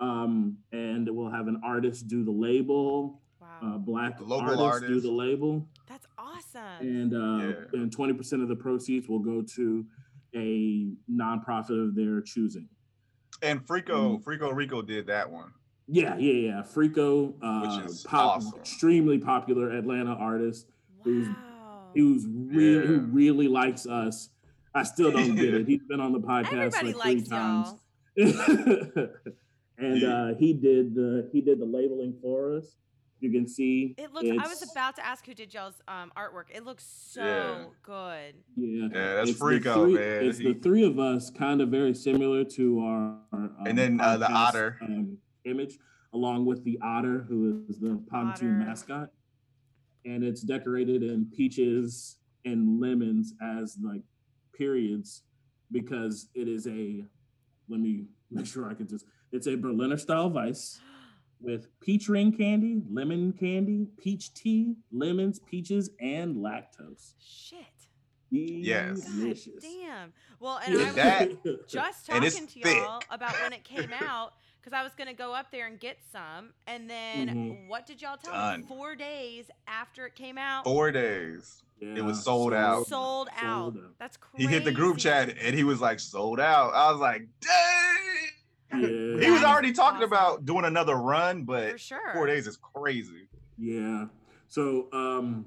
um, 0.00 0.58
and 0.72 1.08
we'll 1.10 1.30
have 1.30 1.48
an 1.48 1.60
artist 1.64 2.08
do 2.08 2.24
the 2.24 2.30
label 2.30 3.20
wow. 3.40 3.48
uh, 3.62 3.78
black 3.78 4.18
local 4.20 4.62
artists 4.62 4.88
do 4.88 5.00
the 5.00 5.10
label 5.10 5.66
That's 5.88 6.06
awesome. 6.18 6.80
and 6.80 7.14
uh, 7.14 7.60
and 7.72 7.92
twenty 7.92 8.12
percent 8.12 8.42
of 8.42 8.48
the 8.48 8.56
proceeds 8.56 9.08
will 9.08 9.20
go 9.20 9.42
to 9.56 9.86
a 10.34 10.88
nonprofit 11.10 11.88
of 11.88 11.94
their 11.94 12.20
choosing. 12.20 12.68
And 13.42 13.66
Frico, 13.66 14.22
Frico 14.22 14.54
Rico 14.54 14.82
did 14.82 15.06
that 15.06 15.30
one. 15.30 15.52
Yeah, 15.88 16.16
yeah, 16.16 16.32
yeah. 16.32 16.62
Frico, 16.62 17.34
uh, 17.42 17.78
Which 17.78 17.90
is 17.90 18.02
pop, 18.02 18.38
awesome. 18.38 18.58
extremely 18.58 19.18
popular 19.18 19.70
Atlanta 19.70 20.14
artist 20.14 20.66
wow. 20.98 21.04
who's 21.04 21.28
who's 21.94 22.26
really 22.28 22.86
who 22.86 22.98
really 23.00 23.48
likes 23.48 23.86
us. 23.86 24.30
I 24.74 24.82
still 24.82 25.10
don't 25.10 25.34
get 25.36 25.54
it. 25.54 25.66
He's 25.68 25.82
been 25.88 26.00
on 26.00 26.12
the 26.12 26.20
podcast 26.20 26.74
Everybody 26.74 26.92
like 26.92 27.02
three 27.02 27.14
likes 27.14 27.28
times. 27.28 27.74
y'all. 29.78 29.86
and 29.92 30.04
uh, 30.04 30.38
he 30.38 30.52
did 30.52 30.94
the 30.94 31.28
he 31.32 31.40
did 31.40 31.58
the 31.60 31.64
labeling 31.66 32.14
for 32.20 32.56
us. 32.56 32.76
You 33.18 33.32
can 33.32 33.48
see 33.48 33.94
It 33.96 34.12
looks. 34.12 34.28
I 34.28 34.46
was 34.46 34.62
about 34.70 34.94
to 34.96 35.06
ask 35.06 35.24
who 35.24 35.32
did 35.32 35.54
y'all's 35.54 35.80
um, 35.88 36.12
artwork. 36.18 36.54
It 36.54 36.64
looks 36.64 36.84
so 36.84 37.22
Yeah. 37.24 37.64
good. 37.82 38.34
Yeah, 38.56 38.88
Yeah, 38.92 39.14
that's 39.16 39.30
It's 39.30 39.38
the 39.38 39.44
Frico, 39.44 39.84
three- 39.84 39.94
man. 39.94 40.24
It's 40.26 40.38
He- 40.38 40.52
the 40.52 40.58
three 40.60 40.84
of 40.84 40.98
us, 40.98 41.30
kind 41.30 41.62
of 41.62 41.70
very 41.70 41.94
similar 41.94 42.44
to 42.44 42.78
our. 42.80 43.18
our, 43.32 43.38
um, 43.58 43.64
And 43.66 43.78
then, 43.78 44.00
uh, 44.02 44.18
the 44.18 44.26
podcast, 44.26 44.34
otter. 44.48 44.78
um, 44.82 45.16
image, 45.44 45.78
along 46.12 46.44
with 46.44 46.62
the 46.64 46.78
otter, 46.82 47.22
who 47.22 47.64
is 47.70 47.78
the 47.78 47.96
pontoon 48.10 48.58
mascot, 48.58 49.08
and 50.04 50.22
it's 50.22 50.42
decorated 50.42 51.02
in 51.02 51.24
peaches 51.30 52.18
and 52.44 52.78
lemons 52.80 53.32
as 53.40 53.78
like 53.82 54.02
periods, 54.52 55.22
because 55.72 56.28
it 56.34 56.48
is 56.48 56.66
a. 56.66 57.02
Let 57.68 57.80
me 57.80 58.04
make 58.30 58.44
sure 58.46 58.68
I 58.68 58.74
can 58.74 58.86
just. 58.86 59.06
It's 59.32 59.46
a 59.46 59.56
Berliner 59.56 59.96
style 59.98 60.30
Weiss 60.30 60.80
with 61.40 61.68
peach 61.80 62.08
ring 62.08 62.32
candy, 62.32 62.82
lemon 62.90 63.32
candy, 63.32 63.88
peach 64.02 64.32
tea, 64.34 64.74
lemons, 64.92 65.38
peaches, 65.38 65.90
and 66.00 66.36
lactose. 66.36 67.14
Shit. 67.20 67.58
Yes. 68.30 69.02
Delicious. 69.02 69.62
Damn. 69.62 70.12
Well, 70.40 70.58
and 70.64 70.74
Yeah, 70.74 70.86
I 70.88 70.92
that- 70.92 71.44
was 71.44 71.60
just 71.68 72.06
talking 72.06 72.30
to 72.30 72.46
thick. 72.46 72.64
y'all 72.76 73.02
about 73.10 73.34
when 73.42 73.52
it 73.52 73.64
came 73.64 73.92
out 74.00 74.32
because 74.60 74.72
I 74.76 74.82
was 74.82 74.92
gonna 74.96 75.14
go 75.14 75.32
up 75.32 75.50
there 75.52 75.66
and 75.68 75.78
get 75.78 75.98
some, 76.10 76.52
and 76.66 76.90
then 76.90 77.28
Mhm. 77.28 77.68
what 77.68 77.86
did 77.86 78.02
y'all 78.02 78.16
tell 78.16 78.32
Done. 78.32 78.62
me? 78.62 78.66
Four 78.66 78.96
days 78.96 79.46
after 79.68 80.06
it 80.06 80.14
came 80.16 80.38
out, 80.38 80.64
Four 80.64 80.90
days. 80.90 81.62
it 81.80 82.02
was 82.04 82.16
sold 82.24 82.52
sold- 82.52 82.54
out. 82.54 82.86
sold 82.88 83.28
out. 83.36 83.72
Sold 83.74 83.76
out. 83.78 83.98
That's 83.98 84.16
crazy. 84.16 84.46
He 84.48 84.52
hit 84.52 84.64
the 84.64 84.72
group 84.72 84.98
chat 84.98 85.36
and 85.40 85.54
he 85.54 85.62
was 85.62 85.80
like, 85.80 86.00
sold 86.00 86.40
out. 86.40 86.74
I 86.74 86.90
was 86.90 87.00
like, 87.00 87.28
dang. 87.40 88.05
Yeah. 88.72 88.78
He 89.24 89.30
was 89.30 89.42
already 89.42 89.72
talking 89.72 90.02
about 90.02 90.44
doing 90.44 90.64
another 90.64 90.96
run, 90.96 91.44
but 91.44 91.72
For 91.72 91.78
sure. 91.78 92.12
four 92.14 92.26
days 92.26 92.46
is 92.46 92.56
crazy. 92.56 93.28
Yeah. 93.58 94.06
So, 94.48 94.88
um, 94.92 95.46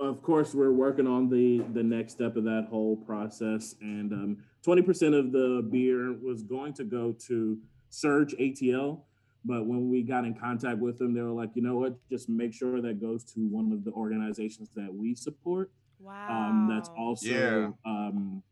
of 0.00 0.22
course, 0.22 0.54
we're 0.54 0.72
working 0.72 1.06
on 1.06 1.28
the 1.28 1.58
the 1.72 1.82
next 1.82 2.12
step 2.12 2.36
of 2.36 2.44
that 2.44 2.66
whole 2.70 2.96
process, 2.96 3.74
and 3.80 4.12
um, 4.12 4.36
twenty 4.62 4.82
percent 4.82 5.14
of 5.14 5.32
the 5.32 5.66
beer 5.70 6.12
was 6.22 6.42
going 6.42 6.72
to 6.74 6.84
go 6.84 7.12
to 7.26 7.58
Surge 7.90 8.34
ATL. 8.34 9.00
But 9.44 9.66
when 9.66 9.88
we 9.88 10.02
got 10.02 10.24
in 10.24 10.34
contact 10.34 10.78
with 10.78 10.98
them, 10.98 11.14
they 11.14 11.20
were 11.22 11.30
like, 11.30 11.50
you 11.54 11.62
know 11.62 11.76
what? 11.76 11.96
Just 12.10 12.28
make 12.28 12.52
sure 12.52 12.80
that 12.82 13.00
goes 13.00 13.24
to 13.32 13.40
one 13.48 13.72
of 13.72 13.84
the 13.84 13.92
organizations 13.92 14.68
that 14.74 14.92
we 14.92 15.14
support. 15.14 15.70
Wow. 16.00 16.28
Um, 16.50 16.68
that's 16.70 16.90
also 16.90 17.26
Yeah. 17.28 17.70
um, 17.84 18.42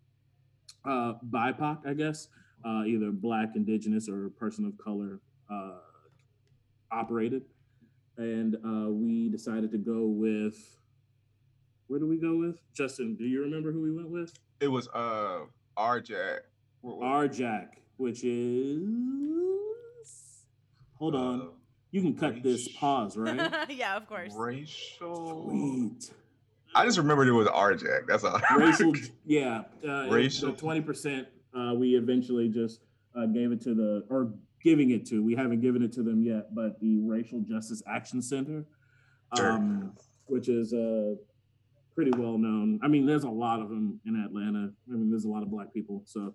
uh, 0.84 1.14
BIPOC, 1.28 1.86
I 1.86 1.94
guess, 1.94 2.28
uh, 2.66 2.84
either 2.84 3.10
Black, 3.10 3.50
Indigenous, 3.54 4.08
or 4.08 4.30
person 4.30 4.64
of 4.66 4.76
color 4.82 5.20
uh, 5.50 5.78
operated. 6.90 7.42
And 8.18 8.56
uh, 8.56 8.90
we 8.90 9.28
decided 9.28 9.70
to 9.72 9.78
go 9.78 10.06
with. 10.06 10.56
Where 11.88 12.00
do 12.00 12.06
we 12.08 12.16
go 12.16 12.36
with? 12.36 12.58
Justin, 12.74 13.14
do 13.14 13.24
you 13.24 13.42
remember 13.42 13.70
who 13.70 13.80
we 13.80 13.92
went 13.92 14.08
with? 14.10 14.32
It 14.60 14.68
was 14.68 14.88
uh 14.88 15.40
RJ. 15.78 16.38
RJack, 16.84 17.68
which 17.96 18.24
is. 18.24 18.82
Hold 20.98 21.14
on. 21.14 21.50
You 21.92 22.00
can 22.02 22.16
cut 22.16 22.42
this 22.42 22.68
pause, 22.68 23.16
right? 23.16 23.52
yeah, 23.70 23.96
of 23.96 24.08
course. 24.08 24.32
Racial. 24.34 25.48
Sweet. 25.48 26.10
I 26.74 26.84
just 26.84 26.98
remembered 26.98 27.28
it 27.28 27.32
was 27.32 27.46
RJ. 27.48 27.82
Jack 27.82 28.06
that's 28.08 28.24
all. 28.24 28.40
racial 28.56 28.92
yeah 29.26 29.62
uh, 29.86 30.08
Racial. 30.10 30.52
twenty 30.52 30.80
percent 30.80 31.28
uh, 31.56 31.74
we 31.74 31.96
eventually 31.96 32.48
just 32.48 32.80
uh, 33.18 33.26
gave 33.26 33.52
it 33.52 33.60
to 33.62 33.74
the 33.74 34.04
or 34.10 34.32
giving 34.62 34.90
it 34.90 35.06
to 35.06 35.22
we 35.22 35.34
haven't 35.34 35.60
given 35.60 35.82
it 35.82 35.92
to 35.92 36.02
them 36.02 36.22
yet 36.22 36.54
but 36.54 36.78
the 36.80 36.98
racial 36.98 37.40
justice 37.40 37.82
action 37.88 38.20
center 38.20 38.64
um, 39.38 39.92
which 40.26 40.48
is 40.48 40.72
uh, 40.72 41.14
pretty 41.94 42.10
well 42.18 42.36
known 42.38 42.78
i 42.82 42.88
mean 42.88 43.06
there's 43.06 43.24
a 43.24 43.28
lot 43.28 43.60
of 43.60 43.68
them 43.68 44.00
in 44.06 44.16
atlanta 44.24 44.70
i 44.92 44.96
mean 44.96 45.10
there's 45.10 45.24
a 45.24 45.28
lot 45.28 45.42
of 45.42 45.50
black 45.50 45.72
people 45.72 46.02
so 46.04 46.34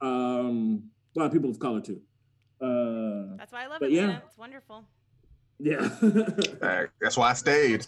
um, 0.00 0.82
a 1.14 1.18
lot 1.18 1.26
of 1.26 1.32
people 1.32 1.50
of 1.50 1.58
color 1.58 1.80
too 1.80 2.00
uh, 2.60 3.36
That's 3.38 3.52
why 3.52 3.64
I 3.64 3.66
love 3.66 3.82
it. 3.82 3.90
yeah. 3.90 4.02
Yeah. 4.02 4.18
It's 4.24 4.38
wonderful. 4.38 4.84
yeah 5.58 5.88
That's 7.00 7.16
why 7.16 7.30
I 7.30 7.32
stayed. 7.34 7.86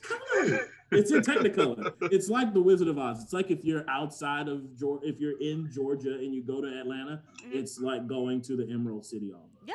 It's 0.90 1.10
in 1.10 1.20
Technicolor. 1.22 1.92
It's 2.12 2.28
like 2.28 2.52
the 2.54 2.60
Wizard 2.60 2.88
of 2.88 2.98
Oz. 2.98 3.22
It's 3.22 3.32
like 3.32 3.50
if 3.50 3.64
you're 3.64 3.88
outside 3.88 4.48
of 4.48 4.76
Georgia, 4.76 5.06
if 5.08 5.20
you're 5.20 5.38
in 5.40 5.70
Georgia 5.72 6.14
and 6.14 6.34
you 6.34 6.42
go 6.42 6.60
to 6.60 6.68
Atlanta, 6.80 7.22
it's 7.50 7.78
like 7.80 8.06
going 8.06 8.40
to 8.42 8.56
the 8.56 8.64
Emerald 8.70 9.04
City 9.04 9.32
almost. 9.32 9.50
Yeah. 9.66 9.74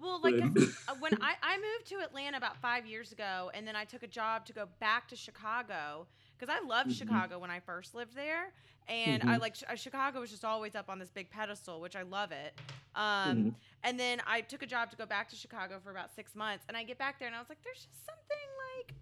Well, 0.00 0.20
like 0.22 0.34
uh, 0.88 0.94
when 1.00 1.14
I, 1.22 1.34
I 1.42 1.56
moved 1.56 1.86
to 1.88 1.96
Atlanta 2.04 2.36
about 2.36 2.56
five 2.58 2.86
years 2.86 3.12
ago, 3.12 3.50
and 3.54 3.66
then 3.66 3.76
I 3.76 3.84
took 3.84 4.02
a 4.02 4.06
job 4.08 4.44
to 4.46 4.52
go 4.52 4.68
back 4.80 5.08
to 5.08 5.16
Chicago 5.16 6.06
because 6.38 6.54
I 6.54 6.64
loved 6.66 6.90
Mhm. 6.90 6.98
Chicago 6.98 7.38
when 7.38 7.50
I 7.50 7.60
first 7.60 7.94
lived 7.94 8.14
there, 8.14 8.52
and 8.88 9.22
I 9.22 9.36
Mhm. 9.36 9.40
like 9.40 9.56
Chi- 9.60 9.74
Chicago 9.76 10.20
was 10.20 10.30
just 10.30 10.44
always 10.44 10.74
up 10.74 10.90
on 10.90 10.98
this 10.98 11.10
big 11.10 11.30
pedestal, 11.30 11.80
which 11.80 11.96
I 11.96 12.02
love 12.02 12.32
it. 12.32 12.52
Um, 12.94 13.36
Mhm. 13.36 13.54
And 13.84 14.00
then 14.00 14.20
I 14.26 14.40
took 14.40 14.62
a 14.62 14.66
job 14.66 14.90
to 14.90 14.96
go 14.96 15.04
back 15.06 15.28
to 15.30 15.36
Chicago 15.36 15.78
for 15.82 15.90
about 15.90 16.10
six 16.14 16.34
months, 16.34 16.64
and 16.68 16.76
I 16.76 16.82
get 16.84 16.98
back 16.98 17.18
there, 17.18 17.28
and 17.28 17.36
I 17.36 17.38
was 17.38 17.48
like, 17.48 17.62
"There's 17.62 17.84
just 17.84 18.04
something 18.04 18.48
like 18.78 18.94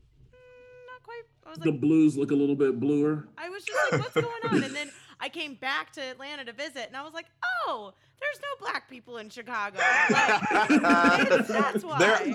not 0.93 1.03
quite." 1.03 1.25
I 1.47 1.51
was 1.51 1.59
The 1.59 1.73
blues 1.73 2.17
look 2.17 2.31
a 2.31 2.35
little 2.35 2.55
bit 2.57 2.79
bluer. 2.79 3.27
I 3.37 3.49
was 3.49 3.65
just 3.65 3.79
like, 3.93 4.01
"What's 4.03 4.15
going 4.15 4.43
on?" 4.45 4.65
And 4.65 4.75
then 4.75 4.91
I 5.23 5.29
came 5.29 5.55
back 5.55 5.93
to 5.93 6.01
Atlanta 6.03 6.45
to 6.45 6.53
visit, 6.53 6.87
and 6.89 6.97
I 6.97 7.03
was 7.05 7.15
like, 7.15 7.27
"Oh, 7.67 7.95
there's 8.21 8.41
no 8.41 8.67
black 8.67 8.91
people 8.91 9.19
in 9.19 9.29
Chicago." 9.31 9.79
Like, 10.53 11.47
that's 11.47 11.85
why. 11.85 11.99
There, 11.99 12.35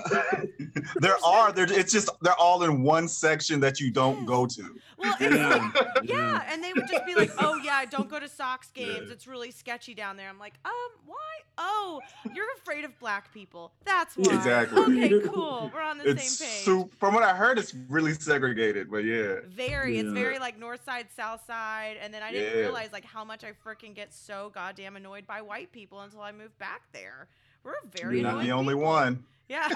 there 1.00 1.16
are. 1.24 1.52
There, 1.52 1.70
it's 1.70 1.92
just 1.92 2.08
they're 2.22 2.34
all 2.38 2.62
in 2.62 2.82
one 2.82 3.08
section 3.08 3.60
that 3.60 3.78
you 3.80 3.90
don't 3.90 4.24
go 4.24 4.46
to. 4.46 4.62
Well, 4.96 5.14
it's, 5.20 6.08
yeah. 6.10 6.42
and 6.50 6.62
they 6.64 6.72
would 6.72 6.88
just 6.88 7.04
be 7.06 7.14
like, 7.14 7.30
"Oh 7.38 7.56
yeah, 7.62 7.84
don't 7.84 8.08
go 8.08 8.18
to 8.18 8.28
Sox 8.28 8.70
games. 8.70 9.10
It's 9.10 9.26
really 9.26 9.50
sketchy 9.50 9.94
down 9.94 10.16
there." 10.16 10.28
I'm 10.28 10.38
like, 10.38 10.54
"Um, 10.64 10.72
why? 11.06 11.16
Oh, 11.58 12.00
you're 12.34 12.46
afraid 12.62 12.84
of 12.84 12.98
black 12.98 13.32
people. 13.34 13.72
That's 13.84 14.16
why." 14.16 14.34
Exactly. 14.34 14.80
Okay, 15.04 15.28
cool. 15.28 15.70
We're 15.74 15.82
on 15.82 15.98
the 15.98 16.08
It's 16.10 16.38
same 16.38 16.48
page. 16.48 16.64
su- 16.64 16.90
from 16.98 17.14
what 17.14 17.22
I 17.22 17.34
heard, 17.34 17.58
it's 17.58 17.74
really 17.88 18.14
segregated. 18.14 18.90
But 18.90 19.04
yeah, 19.04 19.36
very. 19.48 19.98
It's 19.98 20.10
very 20.12 20.38
like 20.38 20.58
North 20.58 20.84
Side, 20.84 21.06
South 21.16 21.44
Side, 21.46 21.96
and 22.02 22.12
then 22.14 22.22
I 22.22 22.32
didn't 22.32 22.54
Yeah. 22.54 22.60
realize 22.62 22.77
like 22.86 23.04
how 23.04 23.24
much 23.24 23.44
I 23.44 23.52
freaking 23.66 23.94
get 23.94 24.14
so 24.14 24.50
goddamn 24.54 24.96
annoyed 24.96 25.26
by 25.26 25.42
white 25.42 25.72
people 25.72 26.00
until 26.00 26.20
I 26.20 26.32
moved 26.32 26.58
back 26.58 26.82
there. 26.92 27.28
We're 27.64 27.74
very 27.96 28.20
you're 28.20 28.30
not 28.30 28.42
the 28.42 28.52
only 28.52 28.74
people. 28.74 28.88
one. 28.88 29.24
Yeah. 29.48 29.68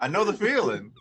I 0.00 0.08
know 0.08 0.24
the 0.24 0.32
feeling. 0.34 0.92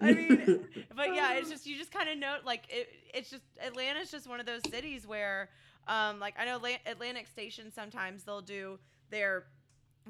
I 0.00 0.12
mean, 0.12 0.68
but 0.94 1.14
yeah, 1.14 1.34
it's 1.34 1.48
just 1.48 1.66
you 1.66 1.76
just 1.76 1.92
kind 1.92 2.08
of 2.08 2.18
know 2.18 2.36
like 2.44 2.64
it, 2.68 2.88
it's 3.14 3.30
just 3.30 3.42
Atlanta's 3.64 4.10
just 4.10 4.28
one 4.28 4.40
of 4.40 4.46
those 4.46 4.60
cities 4.68 5.06
where, 5.06 5.48
um, 5.88 6.20
like 6.20 6.34
I 6.38 6.44
know 6.44 6.56
Atla- 6.56 6.80
Atlantic 6.86 7.28
Station 7.28 7.72
sometimes 7.72 8.24
they'll 8.24 8.42
do 8.42 8.78
their 9.10 9.44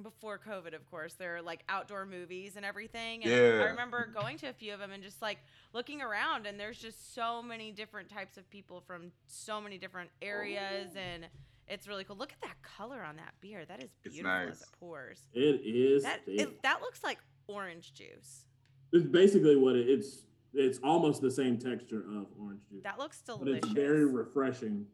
before 0.02 0.38
COVID, 0.38 0.74
of 0.74 0.88
course, 0.90 1.14
there 1.14 1.36
are 1.36 1.42
like 1.42 1.62
outdoor 1.68 2.04
movies 2.06 2.56
and 2.56 2.64
everything. 2.64 3.22
And 3.22 3.30
Yeah. 3.30 3.62
I 3.64 3.70
remember 3.70 4.06
going 4.12 4.36
to 4.38 4.48
a 4.48 4.52
few 4.52 4.74
of 4.74 4.80
them 4.80 4.92
and 4.92 5.02
just 5.02 5.22
like 5.22 5.38
looking 5.72 6.02
around, 6.02 6.46
and 6.46 6.58
there's 6.58 6.78
just 6.78 7.14
so 7.14 7.42
many 7.42 7.72
different 7.72 8.08
types 8.08 8.36
of 8.36 8.48
people 8.50 8.80
from 8.86 9.10
so 9.26 9.60
many 9.60 9.78
different 9.78 10.10
areas, 10.22 10.90
and 10.96 11.26
It's 11.68 11.88
really 11.88 12.04
cool. 12.04 12.14
Look 12.14 12.30
at 12.32 12.40
that 12.42 12.62
color 12.62 13.02
on 13.02 13.16
that 13.16 13.34
beer. 13.40 13.64
That 13.64 13.82
is 13.82 13.90
It's 14.04 14.14
beautiful 14.14 14.30
as 14.38 14.48
nice. 14.50 14.62
it 14.62 14.68
pours. 14.78 15.20
It 15.32 15.60
is. 15.64 16.04
That 16.04 16.20
it, 16.26 16.62
that 16.62 16.80
looks 16.80 17.02
like 17.02 17.18
orange 17.48 17.92
juice. 17.92 18.44
It's 18.92 19.04
basically 19.04 19.56
what 19.56 19.74
it, 19.76 19.88
it's. 19.88 20.22
It's 20.54 20.78
almost 20.82 21.20
the 21.20 21.30
same 21.30 21.58
texture 21.58 22.00
of 22.16 22.26
orange 22.40 22.60
juice, 22.70 22.82
That 22.84 22.98
looks 22.98 23.20
but 23.26 23.40
delicious. 23.40 23.64
it's 23.64 23.74
very 23.74 24.06
refreshing. 24.06 24.86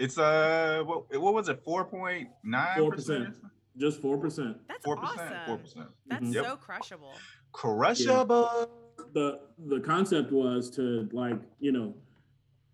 It's 0.00 0.18
uh, 0.18 0.82
what, 0.84 1.04
what 1.18 1.32
was 1.32 1.48
it? 1.48 1.62
Four 1.64 1.84
point 1.84 2.28
nine 2.42 2.90
percent. 2.90 3.34
Percent, 3.74 3.80
just 3.92 4.00
four 4.02 4.18
percent. 4.18 4.56
That's 4.68 4.84
Four 4.84 4.96
percent. 4.96 5.20
awesome. 5.20 5.46
Four 5.46 5.58
percent. 5.58 5.86
That's 6.06 6.24
Mhm. 6.26 6.34
so 6.44 6.56
crushable. 6.56 7.14
Crushable. 7.52 8.70
the 9.12 9.40
the 9.66 9.80
concept 9.80 10.32
was 10.32 10.70
to 10.70 11.08
like 11.12 11.38
you 11.60 11.72
know 11.72 11.94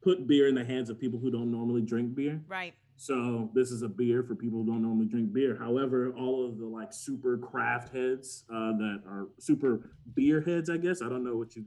put 0.02 0.26
beer 0.26 0.48
in 0.48 0.54
the 0.54 0.64
hands 0.64 0.88
of 0.90 0.98
people 0.98 1.18
who 1.18 1.30
don't 1.30 1.50
normally 1.50 1.80
drink 1.82 2.14
beer 2.14 2.40
Right. 2.48 2.74
so 2.96 3.50
this 3.54 3.70
is 3.70 3.82
a 3.82 3.88
beer 3.88 4.22
for 4.22 4.34
people 4.34 4.60
who 4.60 4.66
don't 4.66 4.82
normally 4.82 5.06
drink 5.06 5.32
beer 5.32 5.56
however 5.58 6.12
all 6.16 6.46
of 6.46 6.58
the 6.58 6.64
like 6.66 6.92
super 6.92 7.36
craft 7.38 7.94
heads 7.94 8.44
uh, 8.52 8.72
that 8.76 9.02
are 9.06 9.28
super 9.38 9.90
beer 10.14 10.40
heads 10.42 10.70
i 10.70 10.76
guess 10.76 11.02
i 11.02 11.08
don't 11.08 11.24
know 11.24 11.36
what 11.36 11.56
you 11.56 11.64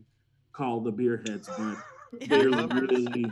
call 0.54 0.80
the 0.82 0.92
beer 0.92 1.22
heads 1.28 1.50
but 1.58 1.78
they're 2.30 2.50
really 2.50 3.26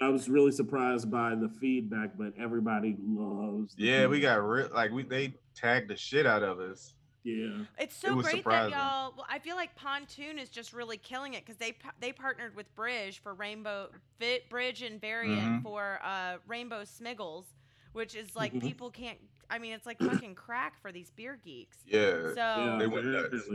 i 0.00 0.08
was 0.08 0.28
really 0.28 0.50
surprised 0.52 1.10
by 1.10 1.34
the 1.34 1.48
feedback 1.60 2.10
but 2.18 2.32
everybody 2.38 2.96
loves 3.06 3.74
the 3.74 3.84
Yeah, 3.84 4.06
we 4.06 4.20
got 4.20 4.36
re- 4.36 4.68
like 4.72 4.90
we 4.90 5.02
they 5.02 5.34
tagged 5.54 5.88
the 5.88 5.96
shit 5.96 6.26
out 6.26 6.42
of 6.42 6.58
us. 6.60 6.94
yeah 7.22 7.64
It's 7.78 7.94
so 7.96 8.14
was 8.14 8.26
great 8.26 8.38
surprising. 8.38 8.70
that 8.72 8.78
y'all. 8.78 9.14
Well, 9.16 9.26
I 9.30 9.38
feel 9.38 9.56
like 9.56 9.74
Pontoon 9.76 10.38
is 10.38 10.48
just 10.50 10.72
really 10.72 10.96
killing 10.98 11.34
it 11.34 11.44
because 11.44 11.56
they 11.56 11.74
they 12.00 12.12
partnered 12.12 12.54
with 12.56 12.72
Bridge 12.74 13.20
for 13.22 13.34
Rainbow 13.34 13.88
Fit 14.18 14.48
Bridge 14.50 14.82
and 14.82 15.00
Variant 15.00 15.40
Mhm. 15.40 15.62
for 15.62 16.00
uh, 16.04 16.36
Rainbow 16.46 16.82
Smiggles, 16.82 17.44
which 17.92 18.14
is 18.14 18.34
like 18.36 18.52
Mhm. 18.52 18.60
people 18.62 18.90
can't. 18.90 19.18
I 19.48 19.58
mean, 19.58 19.72
it's 19.74 19.86
like 19.86 19.98
fucking 20.00 20.34
crack 20.34 20.80
for 20.82 20.90
these 20.90 21.10
beer 21.12 21.38
geeks. 21.44 21.78
Yeah. 21.86 22.22
So 22.34 22.36
yeah 22.36 22.76
They 22.80 22.86
went 22.88 23.06
nuts. 23.06 23.48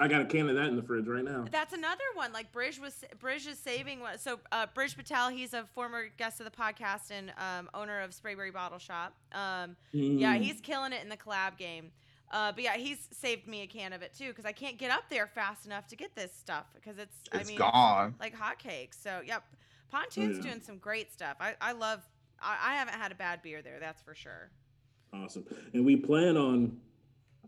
Definitely. 0.00 0.16
i 0.16 0.18
got 0.18 0.30
a 0.30 0.38
can 0.38 0.48
of 0.48 0.56
that 0.56 0.66
in 0.68 0.76
the 0.76 0.82
fridge 0.82 1.06
right 1.06 1.24
now 1.24 1.44
That's 1.50 1.72
another 1.72 2.02
one. 2.14 2.32
Like 2.32 2.52
Bridge 2.52 2.78
was 2.80 3.04
Bridge 3.18 3.46
is 3.46 3.58
saving 3.58 4.00
one. 4.00 4.18
So 4.18 4.40
uh, 4.52 4.66
Bridge 4.74 4.96
Patel, 4.96 5.28
he's 5.30 5.54
a 5.54 5.64
former 5.74 6.04
guest 6.18 6.40
of 6.40 6.44
the 6.46 6.50
podcast 6.52 7.10
and 7.10 7.32
um, 7.38 7.68
owner 7.74 8.00
of 8.00 8.10
Sprayberry 8.10 8.52
Bottle 8.52 8.78
Shop. 8.78 9.14
Um, 9.32 9.76
Yeah, 9.92 10.34
Mm. 10.36 10.42
he's 10.42 10.60
killing 10.60 10.92
it 10.92 11.02
in 11.02 11.08
the 11.08 11.16
collab 11.16 11.56
game. 11.58 11.90
Uh, 12.32 12.52
but 12.52 12.62
yeah, 12.62 12.76
he's 12.76 13.08
saved 13.12 13.48
me 13.48 13.62
a 13.62 13.66
can 13.66 13.92
of 13.92 14.02
it 14.02 14.14
too 14.16 14.28
because 14.28 14.44
I 14.46 14.52
can't 14.52 14.78
get 14.78 14.90
up 14.92 15.04
there 15.10 15.26
fast 15.26 15.66
enough 15.66 15.86
to 15.88 15.96
get 15.96 16.14
this 16.14 16.32
stuff 16.32 16.66
because 16.74 16.98
it's, 16.98 17.16
I 17.32 17.38
It's 17.38 17.48
mean 17.48 17.58
gone. 17.58 18.14
like 18.20 18.36
hotcakes. 18.36 19.02
So 19.02 19.20
yep, 19.26 19.42
Pontoon's 19.90 20.36
yeah. 20.36 20.42
doing 20.44 20.60
some 20.60 20.78
great 20.78 21.12
stuff. 21.12 21.36
I, 21.40 21.54
I 21.60 21.72
love. 21.72 22.00
I, 22.40 22.56
I 22.70 22.74
haven't 22.76 22.94
had 22.94 23.10
a 23.10 23.16
bad 23.16 23.42
beer 23.42 23.62
there. 23.62 23.78
That's 23.80 24.00
for 24.00 24.14
sure. 24.14 24.50
Awesome. 25.12 25.44
And 25.74 25.84
we 25.84 25.96
plan 25.96 26.36
on 26.36 26.78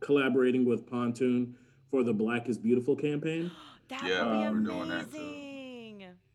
collaborating 0.01 0.65
with 0.65 0.85
Pontoon 0.91 1.55
for 1.93 2.03
the 2.03 2.13
Black 2.13 2.49
is 2.49 2.59
Beautiful 2.59 2.97
campaign. 2.97 3.53
That 3.89 4.05
Yeah, 4.07 4.49
would 4.51 4.65
we're 4.65 4.73
doing 4.73 4.89
that, 4.89 5.13
too. 5.13 5.19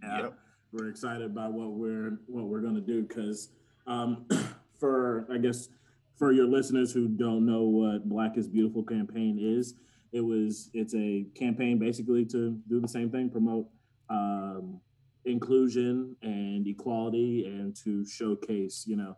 Yeah, 0.03 0.19
Yep. 0.21 0.37
We're 0.71 0.89
excited 0.89 1.23
about 1.25 1.53
what 1.53 1.71
we're 1.71 2.19
what 2.27 2.43
we're 2.45 2.59
gonna 2.61 2.81
do 2.81 3.01
because 3.01 3.49
um, 3.87 4.27
for 4.79 5.25
I 5.31 5.37
guess 5.39 5.69
for 6.17 6.31
your 6.33 6.45
listeners 6.45 6.91
who 6.91 7.07
don't 7.07 7.45
know 7.47 7.63
what 7.63 8.07
Black 8.07 8.37
is 8.37 8.47
Beautiful 8.47 8.83
campaign 8.83 9.39
is, 9.41 9.73
it 10.11 10.21
was 10.21 10.69
it's 10.73 10.93
a 10.93 11.25
campaign 11.33 11.79
basically 11.79 12.25
to 12.25 12.59
do 12.69 12.79
the 12.79 12.87
same 12.87 13.09
thing, 13.09 13.29
promote 13.31 13.67
um, 14.09 14.79
inclusion 15.25 16.15
and 16.21 16.67
equality, 16.67 17.45
and 17.45 17.75
to 17.77 18.05
showcase 18.05 18.83
you 18.85 18.97
know 18.97 19.17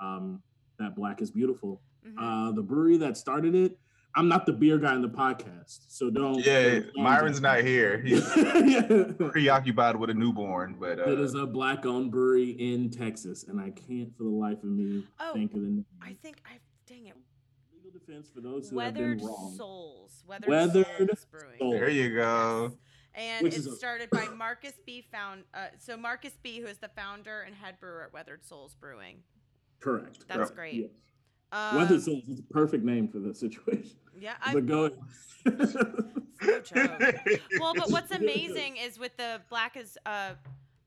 um, 0.00 0.40
that 0.78 0.94
Black 0.96 1.20
is 1.20 1.30
beautiful. 1.30 1.82
Mhm. 2.06 2.14
Uh, 2.16 2.52
the 2.52 2.62
brewery 2.62 2.96
that 2.98 3.18
started 3.18 3.54
it. 3.54 3.78
I'm 4.16 4.28
not 4.28 4.46
the 4.46 4.52
beer 4.52 4.78
guy 4.78 4.94
in 4.94 5.02
the 5.02 5.08
podcast, 5.08 5.86
so 5.88 6.08
don't. 6.10 6.38
Yeah, 6.44 6.78
don't- 6.80 6.96
Myron's 6.98 7.40
not 7.40 7.62
here. 7.62 7.98
He's 8.00 8.24
yeah. 8.36 9.10
preoccupied 9.30 9.96
with 9.96 10.10
a 10.10 10.14
newborn, 10.14 10.76
but 10.78 10.98
It 11.00 11.18
uh, 11.18 11.22
is 11.22 11.34
a 11.34 11.46
black 11.46 11.84
owned 11.84 12.12
brewery 12.12 12.50
in 12.50 12.90
Texas, 12.90 13.44
and 13.48 13.60
I 13.60 13.70
can't 13.70 14.16
for 14.16 14.22
the 14.24 14.28
life 14.30 14.58
of 14.58 14.70
me 14.70 15.04
Oh, 15.18 15.32
think 15.34 15.52
of 15.54 15.60
the 15.60 15.66
name. 15.66 15.86
I 16.00 16.16
think 16.22 16.36
I 16.46 16.58
dang 16.86 17.06
it. 17.06 17.16
legal 17.74 17.90
defense 17.98 18.28
for 18.32 18.40
those 18.40 18.70
who 18.70 18.76
Weathered 18.76 19.08
have 19.10 19.18
been 19.18 19.26
wrong. 19.26 19.54
Souls. 19.56 20.22
Weathered, 20.26 20.48
Weathered 20.48 20.86
Souls 21.08 21.26
Brewing. 21.30 21.58
Souls. 21.58 21.72
there 21.74 21.90
you 21.90 22.14
go. 22.14 22.72
And 23.16 23.44
Which 23.44 23.54
it's 23.56 23.66
is 23.66 23.72
a- 23.72 23.76
started 23.76 24.10
by 24.10 24.26
Marcus 24.28 24.72
B. 24.86 25.04
Found. 25.12 25.44
Uh, 25.52 25.66
so 25.78 25.96
Marcus 25.96 26.32
B. 26.42 26.60
who 26.60 26.66
is 26.66 26.78
the 26.78 26.90
founder 26.96 27.40
and 27.42 27.54
head 27.54 27.76
brewer 27.80 28.04
at 28.04 28.12
Weathered 28.12 28.44
Souls 28.44 28.74
Brewing. 28.80 29.18
Correct. 29.80 30.24
That's 30.28 30.50
Yep. 30.50 30.54
great. 30.54 30.74
Yes. 30.74 30.90
Um, 31.54 31.76
Weathered 31.76 32.02
Souls 32.02 32.28
is 32.28 32.40
a 32.40 32.42
perfect 32.52 32.84
name 32.84 33.06
for 33.08 33.18
the 33.20 33.32
situation. 33.34 33.92
Yeah, 34.18 34.34
I, 34.42 34.54
But 34.54 34.66
go 34.66 34.90
no 35.46 36.60
joke. 36.60 37.02
well, 37.60 37.74
but 37.74 37.90
what's 37.90 38.10
amazing 38.22 38.76
is 38.76 38.98
with 38.98 39.16
the 39.16 39.40
Black 39.48 39.76
is 39.76 39.96
uh, 40.04 40.30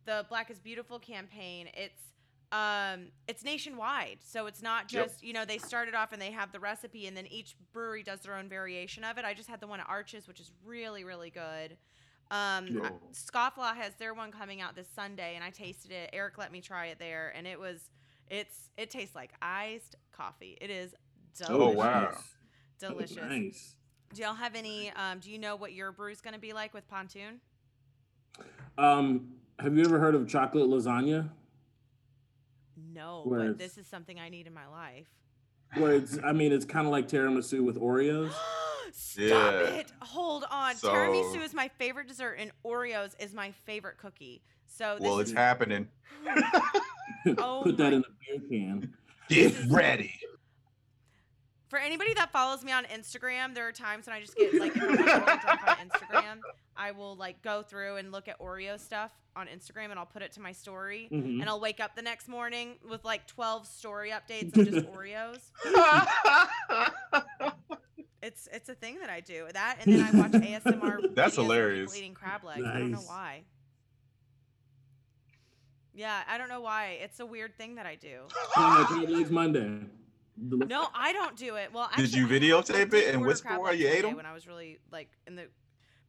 the 0.05 0.25
Black 0.29 0.49
is 0.51 0.59
Beautiful 0.59 0.99
campaign. 0.99 1.69
It's 1.73 2.01
um, 2.51 3.07
it's 3.27 3.43
nationwide, 3.43 4.19
so 4.23 4.45
it's 4.47 4.61
not 4.61 4.91
Yep. 4.91 5.05
just 5.07 5.23
you 5.23 5.33
know 5.33 5.45
they 5.45 5.57
started 5.57 5.95
off 5.95 6.11
and 6.11 6.21
they 6.21 6.31
have 6.31 6.51
the 6.51 6.59
recipe, 6.59 7.07
and 7.07 7.15
then 7.15 7.27
each 7.27 7.55
brewery 7.71 8.03
does 8.03 8.21
their 8.21 8.35
own 8.35 8.49
variation 8.49 9.03
of 9.03 9.17
it. 9.17 9.25
I 9.25 9.33
just 9.33 9.49
had 9.49 9.59
the 9.61 9.67
one 9.67 9.79
at 9.79 9.87
Arches, 9.89 10.27
which 10.27 10.39
is 10.39 10.51
really 10.65 11.03
really 11.03 11.29
good. 11.29 11.77
Um, 12.29 12.67
Yeah. 12.67 12.89
Scofflaw 13.13 13.73
has 13.75 13.93
their 13.95 14.13
one 14.13 14.31
coming 14.31 14.59
out 14.59 14.75
this 14.75 14.87
Sunday, 14.93 15.35
and 15.35 15.43
I 15.43 15.49
tasted 15.49 15.91
it. 15.91 16.09
Eric 16.13 16.37
let 16.37 16.51
me 16.51 16.59
try 16.61 16.87
it 16.87 16.99
there, 16.99 17.31
and 17.35 17.45
it 17.47 17.59
was 17.59 17.89
it's 18.29 18.69
it 18.77 18.89
tastes 18.89 19.15
like 19.15 19.31
iced 19.41 19.95
coffee. 20.17 20.57
It 20.59 20.69
is 20.69 20.93
delicious. 21.37 21.55
Oh, 21.55 21.69
wow. 21.69 22.17
Delicious. 22.79 23.17
Nice. 23.17 23.75
Do 24.13 24.21
y'all 24.23 24.33
have 24.33 24.55
any? 24.55 24.91
Um, 24.91 25.19
do 25.19 25.29
you 25.31 25.37
know 25.37 25.55
what 25.55 25.73
your 25.73 25.91
brew's 25.91 26.21
going 26.21 26.33
to 26.33 26.39
be 26.39 26.53
like 26.53 26.73
with 26.73 26.87
Pontoon? 26.87 27.39
Um, 28.77 29.33
have 29.59 29.75
you 29.75 29.83
ever 29.85 29.99
heard 29.99 30.15
of 30.15 30.27
chocolate 30.27 30.69
lasagna? 30.69 31.29
No, 32.93 33.23
Where 33.25 33.47
but 33.49 33.57
this 33.57 33.77
is 33.77 33.87
something 33.87 34.19
I 34.19 34.29
need 34.29 34.47
in 34.47 34.53
my 34.53 34.67
life. 34.67 35.07
Where 35.75 35.93
it's, 35.93 36.17
I 36.23 36.31
mean, 36.31 36.51
it's 36.53 36.65
kind 36.65 36.85
of 36.85 36.91
like 36.91 37.07
tiramisu 37.07 37.63
with 37.63 37.79
Oreos. 37.79 38.31
Stop 38.93 39.17
Yeah. 39.21 39.49
it! 39.79 39.91
Hold 40.01 40.45
on. 40.49 40.75
So- 40.75 40.89
Tiramisu 40.89 41.43
is 41.43 41.53
my 41.53 41.67
favorite 41.77 42.07
dessert, 42.07 42.35
and 42.39 42.51
Oreos 42.65 43.15
is 43.19 43.33
my 43.33 43.51
favorite 43.65 43.97
cookie. 43.97 44.41
So 44.67 44.95
this 44.99 45.03
Well, 45.07 45.19
is 45.19 45.29
it's 45.31 45.37
happening. 45.37 45.87
Oh 47.39 47.59
Put 47.63 47.75
that 47.77 47.91
in 47.91 48.03
a 48.05 48.39
beer 48.39 48.47
can. 48.49 48.93
Get 49.29 49.53
ready. 49.69 50.13
for 51.69 51.77
anybody 51.79 52.13
that 52.13 52.31
follows 52.31 52.63
me 52.63 52.71
on 52.71 52.85
Instagram. 52.85 53.53
There 53.53 53.67
are 53.67 53.71
times 53.73 54.07
when 54.07 54.15
I 54.15 54.21
just 54.21 54.35
get 54.37 54.53
like 54.55 54.75
I'm 54.77 54.95
drunk 54.95 55.45
on 55.67 55.75
Instagram, 55.89 56.39
I 56.77 56.91
will 56.91 57.15
like 57.17 57.41
go 57.41 57.61
through 57.61 57.97
and 57.97 58.11
look 58.11 58.27
at 58.29 58.39
Oreo 58.39 58.79
stuff 58.79 59.11
on 59.35 59.47
Instagram, 59.47 59.89
and 59.91 59.99
I'll 59.99 60.05
put 60.05 60.21
it 60.21 60.31
to 60.33 60.41
my 60.41 60.51
story, 60.53 61.09
Mhm. 61.11 61.41
and 61.41 61.49
I'll 61.49 61.59
wake 61.59 61.79
up 61.79 61.95
the 61.95 62.01
next 62.01 62.27
morning 62.29 62.75
with 62.89 63.03
like 63.03 63.27
12 63.27 63.67
story 63.67 64.11
updates 64.11 64.55
of 64.57 64.71
just 64.71 64.87
Oreos. 64.93 65.51
It's 68.23 68.47
it's 68.51 68.67
a 68.69 68.75
thing 68.75 68.99
that 68.99 69.09
I 69.09 69.19
do. 69.19 69.45
That 69.53 69.77
and 69.85 69.93
then 69.93 70.01
I 70.03 70.11
watch 70.17 70.31
ASMR. 70.41 71.13
That's 71.15 71.35
hilarious. 71.35 71.95
eating 71.95 72.13
crab 72.13 72.43
legs. 72.43 72.65
I 72.65 72.79
don't 72.79 72.91
know 72.91 72.97
why. 72.99 73.43
Yeah, 75.97 76.21
I 76.29 76.37
don't 76.37 76.47
know 76.47 76.61
why. 76.61 76.99
It's 77.01 77.19
a 77.19 77.25
weird 77.25 77.57
thing 77.57 77.73
that 77.75 77.87
I 77.87 77.95
do. 77.95 78.19
Legs 79.11 79.31
Monday. 79.31 79.79
No, 80.39 80.85
I 80.93 81.11
don't 81.11 81.35
do 81.35 81.55
it. 81.55 81.73
Well, 81.73 81.89
Did 81.97 82.13
you 82.13 82.27
videotape 82.27 82.93
it 82.93 83.07
and 83.07 83.17
order 83.17 83.27
whisper 83.29 83.47
crab 83.47 83.59
while 83.61 83.71
legs 83.71 83.81
you 83.81 83.87
ate 83.87 84.01
day 84.03 84.09
'em? 84.09 84.15
When 84.15 84.27
I 84.27 84.33
was 84.33 84.45
really 84.45 84.77
like 84.91 85.09
in 85.25 85.35
the, 85.35 85.47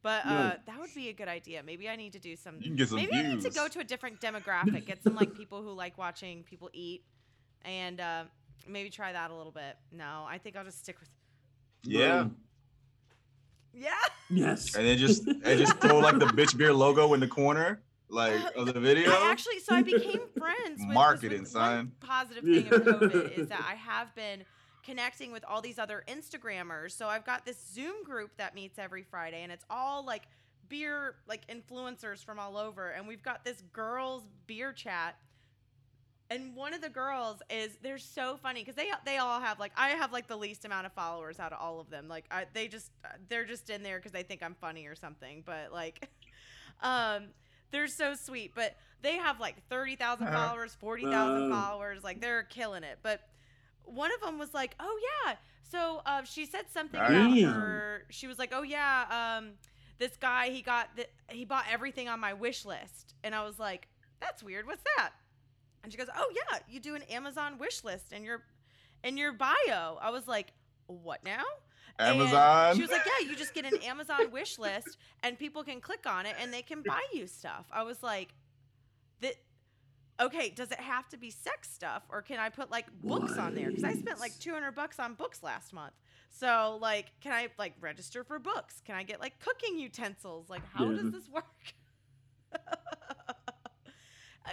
but 0.03 0.23
uh, 0.27 0.29
No. 0.29 0.55
that 0.67 0.79
would 0.79 0.93
be 0.93 1.09
a 1.09 1.13
good 1.13 1.27
idea. 1.27 1.63
Maybe 1.63 1.89
I 1.89 1.95
need 1.95 2.13
to 2.13 2.19
do 2.19 2.35
some. 2.35 2.57
You 2.57 2.67
can 2.67 2.75
get 2.75 2.89
some 2.89 2.97
maybe 2.97 3.13
I 3.15 3.23
need 3.23 3.41
to 3.41 3.49
go 3.49 3.67
to 3.67 3.79
a 3.79 3.83
different 3.83 4.21
demographic. 4.21 4.85
Get 4.85 5.01
some 5.01 5.15
like 5.15 5.33
people 5.33 5.63
who 5.63 5.71
like 5.73 5.97
watching 5.97 6.43
people 6.43 6.69
eat, 6.71 7.03
and 7.65 7.99
uh, 7.99 8.23
maybe 8.67 8.91
try 8.91 9.11
that 9.11 9.31
a 9.31 9.33
little 9.35 9.51
bit. 9.51 9.75
No, 9.91 10.23
I 10.29 10.37
think 10.37 10.55
I'll 10.55 10.63
just 10.65 10.77
stick 10.77 10.99
with. 10.99 11.09
Yeah. 11.81 12.23
Boom. 12.23 12.35
Yeah. 13.73 13.93
Yes. 14.29 14.75
And 14.75 14.85
then 14.85 14.99
just 14.99 15.25
and 15.27 15.43
just 15.43 15.79
throw 15.79 15.97
like 15.97 16.19
the 16.19 16.25
bitch 16.27 16.55
beer 16.55 16.73
logo 16.73 17.15
in 17.15 17.19
the 17.19 17.27
corner, 17.27 17.81
like 18.09 18.55
of 18.55 18.73
the 18.73 18.79
video. 18.79 19.11
I 19.11 19.31
actually, 19.31 19.59
so 19.59 19.75
I 19.75 19.81
became 19.81 20.21
friends. 20.37 20.79
With, 20.79 20.93
Marketing, 20.93 21.41
with, 21.41 21.49
son. 21.49 21.91
Positive 21.99 22.43
thing 22.43 22.67
of 22.67 22.81
COVID 22.81 23.31
is 23.37 23.47
that 23.49 23.65
I 23.67 23.75
have 23.75 24.13
been 24.15 24.43
connecting 24.83 25.31
with 25.31 25.45
all 25.45 25.61
these 25.61 25.79
other 25.79 26.03
Instagrammers. 26.07 26.91
So 26.91 27.07
I've 27.07 27.25
got 27.25 27.45
this 27.45 27.57
Zoom 27.73 28.03
group 28.03 28.31
that 28.37 28.55
meets 28.55 28.79
every 28.79 29.03
Friday, 29.03 29.43
and 29.43 29.51
it's 29.51 29.65
all 29.69 30.05
like 30.05 30.23
beer 30.67 31.15
like 31.27 31.45
influencers 31.47 32.23
from 32.23 32.39
all 32.39 32.57
over, 32.57 32.89
and 32.89 33.07
we've 33.07 33.23
got 33.23 33.45
this 33.45 33.61
girls 33.73 34.23
beer 34.47 34.73
chat. 34.73 35.15
And 36.31 36.55
one 36.55 36.75
of 36.75 36.81
the 36.81 36.89
girls 36.89 37.41
is 37.49 37.75
they're 37.81 37.97
so 37.97 38.37
funny 38.37 38.61
because 38.61 38.75
they 38.75 38.89
they 39.03 39.17
all 39.17 39.39
have 39.39 39.59
like 39.59 39.71
I 39.75 39.89
have 39.89 40.11
like 40.11 40.27
the 40.27 40.37
least 40.37 40.63
amount 40.63 40.85
of 40.85 40.93
followers 40.93 41.39
out 41.39 41.53
of 41.53 41.59
all 41.59 41.79
of 41.79 41.89
them. 41.89 42.07
Like 42.07 42.25
I, 42.29 42.45
they 42.53 42.67
just 42.67 42.91
they're 43.29 43.45
just 43.45 43.69
in 43.71 43.81
there 43.81 43.97
because 43.97 44.11
they 44.11 44.23
think 44.23 44.43
I'm 44.43 44.55
funny 44.61 44.85
or 44.85 44.93
something. 44.95 45.41
But 45.43 45.71
like, 45.71 46.07
um, 46.81 47.29
they're 47.71 47.87
so 47.87 48.13
sweet, 48.15 48.53
but 48.55 48.75
they 49.01 49.15
have 49.17 49.39
like 49.39 49.55
30,000 49.69 50.27
followers, 50.27 50.75
40,000 50.79 51.51
Uh. 51.51 51.55
followers. 51.55 52.03
Like 52.03 52.19
they're 52.21 52.43
killing 52.43 52.83
it. 52.83 52.99
But 53.01 53.21
one 53.85 54.11
of 54.13 54.21
them 54.21 54.37
was 54.37 54.53
like, 54.53 54.75
"Oh 54.79 54.99
yeah." 55.25 55.35
So 55.63 56.01
uh, 56.05 56.23
she 56.23 56.45
said 56.45 56.65
something 56.71 56.99
Damn. 56.99 57.09
about 57.43 57.53
her. 57.55 58.03
She 58.09 58.27
was 58.27 58.37
like, 58.39 58.51
"Oh 58.53 58.63
yeah, 58.63 59.37
um, 59.39 59.51
this 59.99 60.15
guy 60.17 60.49
he 60.49 60.61
got 60.61 60.89
the, 60.95 61.07
he 61.29 61.45
bought 61.45 61.65
everything 61.71 62.07
on 62.09 62.19
my 62.19 62.33
wish 62.33 62.65
list," 62.65 63.13
and 63.23 63.33
I 63.35 63.43
was 63.43 63.57
like, 63.59 63.87
"That's 64.19 64.41
weird. 64.43 64.65
What's 64.67 64.83
that?" 64.97 65.11
And 65.83 65.91
she 65.91 65.97
goes, 65.97 66.07
"Oh 66.15 66.31
yeah, 66.35 66.59
you 66.69 66.79
do 66.79 66.95
an 66.95 67.03
Amazon 67.03 67.57
wish 67.57 67.83
list 67.83 68.11
in 68.11 68.23
your 68.23 68.43
in 69.03 69.15
your 69.17 69.31
bio." 69.31 69.97
I 70.01 70.09
was 70.11 70.27
like, 70.27 70.53
"What 70.87 71.23
now?" 71.23 71.43
And 71.99 72.21
Amazon? 72.21 72.75
she 72.75 72.81
was 72.81 72.91
like, 72.91 73.05
"Yeah, 73.05 73.27
you 73.27 73.35
just 73.35 73.53
get 73.53 73.65
an 73.65 73.75
Amazon 73.83 74.31
wish 74.31 74.57
list, 74.57 74.97
and 75.21 75.37
people 75.37 75.63
can 75.63 75.81
click 75.81 76.05
on 76.07 76.25
it 76.25 76.35
and 76.39 76.53
they 76.53 76.61
can 76.61 76.81
buy 76.81 77.01
you 77.13 77.27
stuff." 77.27 77.65
I 77.71 77.83
was 77.83 78.01
like, 78.01 78.33
"That." 79.21 79.35
Okay, 80.21 80.49
does 80.49 80.71
it 80.71 80.81
have 80.81 81.07
to 81.09 81.17
be 81.17 81.29
sex 81.31 81.69
stuff 81.71 82.03
or 82.09 82.21
can 82.21 82.39
I 82.39 82.49
put 82.49 82.69
like 82.69 82.87
books 83.07 83.37
on 83.37 83.55
there? 83.55 83.67
Because 83.69 83.85
I 83.85 83.93
spent 83.93 84.19
like 84.19 84.37
200 84.39 84.73
bucks 84.75 84.99
on 84.99 85.13
books 85.13 85.41
last 85.43 85.71
month. 85.71 85.93
So, 86.29 86.77
like, 86.81 87.13
can 87.21 87.31
I 87.31 87.47
like 87.57 87.73
register 87.79 88.25
for 88.25 88.37
books? 88.37 88.81
Can 88.85 88.95
I 88.95 89.03
get 89.03 89.21
like 89.21 89.39
cooking 89.39 89.79
utensils? 89.79 90.49
Like, 90.49 90.61
how 90.73 90.91
Yeah. 90.91 90.97
does 90.97 91.11
this 91.13 91.29
work? 91.29 91.45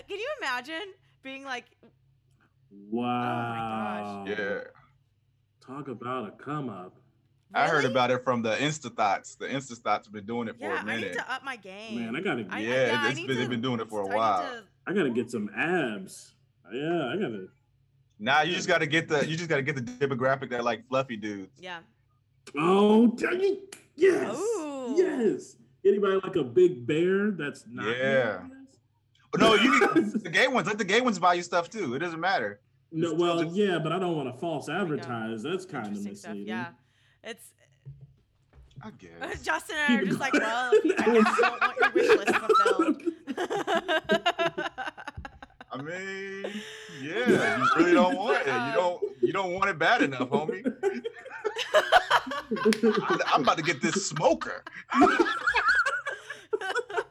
Can 0.08 0.18
you 0.18 0.28
imagine 0.40 0.92
being 1.22 1.42
like, 1.44 1.64
oh 1.82 1.88
Wow. 2.70 4.24
Yeah. 4.28 4.60
Talk 5.60 5.88
about 5.88 6.28
a 6.28 6.30
come 6.42 6.68
up. 6.68 6.96
I 7.54 7.68
heard 7.68 7.84
about 7.84 8.10
it 8.10 8.22
from 8.24 8.42
the 8.42 8.54
Insta 8.56 8.94
Thoughts. 8.94 9.34
The 9.36 9.46
Insta 9.46 9.76
Thoughts 9.78 10.06
have 10.06 10.12
been 10.12 10.26
doing 10.26 10.48
it 10.48 10.56
for 10.58 10.64
yeah, 10.64 10.74
a 10.74 10.84
I 10.84 10.84
need 10.96 11.00
minute. 11.00 11.12
to 11.14 11.32
up 11.32 11.44
my 11.44 11.56
game. 11.56 12.00
Man, 12.04 12.16
I 12.16 12.20
gotta. 12.20 12.46
I- 12.50 12.56
I- 12.56 12.60
yeah, 12.60 12.86
yeah, 12.86 13.00
I 13.02 13.08
it's 13.08 13.16
need 13.16 13.28
been, 13.28 13.38
they've 13.38 13.48
been 13.48 13.62
doing 13.62 13.80
it 13.80 13.88
for 13.88 14.02
a 14.02 14.08
need 14.08 14.14
while. 14.14 14.42
to- 14.42 14.62
I 14.86 14.92
gotta 14.92 15.10
get 15.10 15.30
some 15.30 15.48
abs. 15.56 16.34
Yeah, 16.72 17.08
I 17.08 17.16
gotta. 17.16 17.48
Now 18.18 18.42
you 18.42 18.54
just 18.54 18.66
got 18.68 18.78
to 18.78 18.86
get 18.86 19.08
the 19.08 19.26
you 19.28 19.36
just 19.36 19.48
got 19.48 19.56
to 19.56 19.62
get 19.62 19.76
the 19.76 19.82
demographic 19.82 20.50
that 20.50 20.64
like 20.64 20.86
fluffy 20.88 21.16
dudes. 21.16 21.58
Yeah. 21.60 21.78
Oh, 22.58 23.08
dang 23.08 23.40
it. 23.42 23.76
yes, 23.96 24.36
Ooh. 24.36 24.94
yes. 24.96 25.56
Anybody 25.84 26.18
like 26.22 26.36
a 26.36 26.42
big 26.44 26.86
bear? 26.86 27.30
That's 27.30 27.64
not. 27.70 27.86
Yeah. 27.96 28.40
No, 29.38 29.54
you 29.54 29.78
can, 29.80 30.10
the 30.22 30.30
gay 30.30 30.48
ones. 30.48 30.66
Let 30.66 30.78
the 30.78 30.84
gay 30.84 31.00
ones 31.00 31.18
buy 31.18 31.34
you 31.34 31.42
stuff 31.42 31.68
too. 31.68 31.94
It 31.94 31.98
doesn't 31.98 32.20
matter. 32.20 32.60
No, 32.90 33.12
well, 33.12 33.44
yeah, 33.44 33.78
but 33.78 33.92
I 33.92 33.98
don't 33.98 34.16
want 34.16 34.32
to 34.32 34.40
false 34.40 34.68
advertise. 34.68 35.42
That's 35.42 35.64
kind 35.66 35.86
of 35.86 35.92
Interesting 35.92 36.14
stuff. 36.14 36.30
misleading. 36.30 36.48
Yeah. 36.48 36.68
It's 37.26 37.52
I 38.82 38.90
guess. 38.90 39.42
Justin 39.44 39.76
and 39.76 39.98
I 39.98 40.00
are 40.00 40.04
just 40.04 40.20
like, 40.20 40.32
well, 40.34 40.70
if 40.72 40.84
you, 40.84 40.94
I 40.96 41.04
don't 41.04 41.60
want 41.60 41.76
your 41.80 41.90
wish 41.90 42.08
list 42.18 42.34
fulfilled. 42.36 43.02
I 45.72 45.82
mean, 45.82 46.52
yeah, 47.02 47.58
you 47.58 47.68
really 47.76 47.92
don't 47.94 48.16
want 48.16 48.40
it. 48.40 48.46
You 48.46 48.72
don't 48.74 49.02
you 49.22 49.32
don't 49.32 49.52
want 49.54 49.70
it 49.70 49.78
bad 49.78 50.02
enough, 50.02 50.28
homie. 50.28 50.64
I'm, 53.08 53.20
I'm 53.34 53.42
about 53.42 53.56
to 53.56 53.64
get 53.64 53.82
this 53.82 54.06
smoker. 54.06 54.62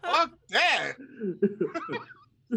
Fuck 0.02 0.32
that. 0.50 0.94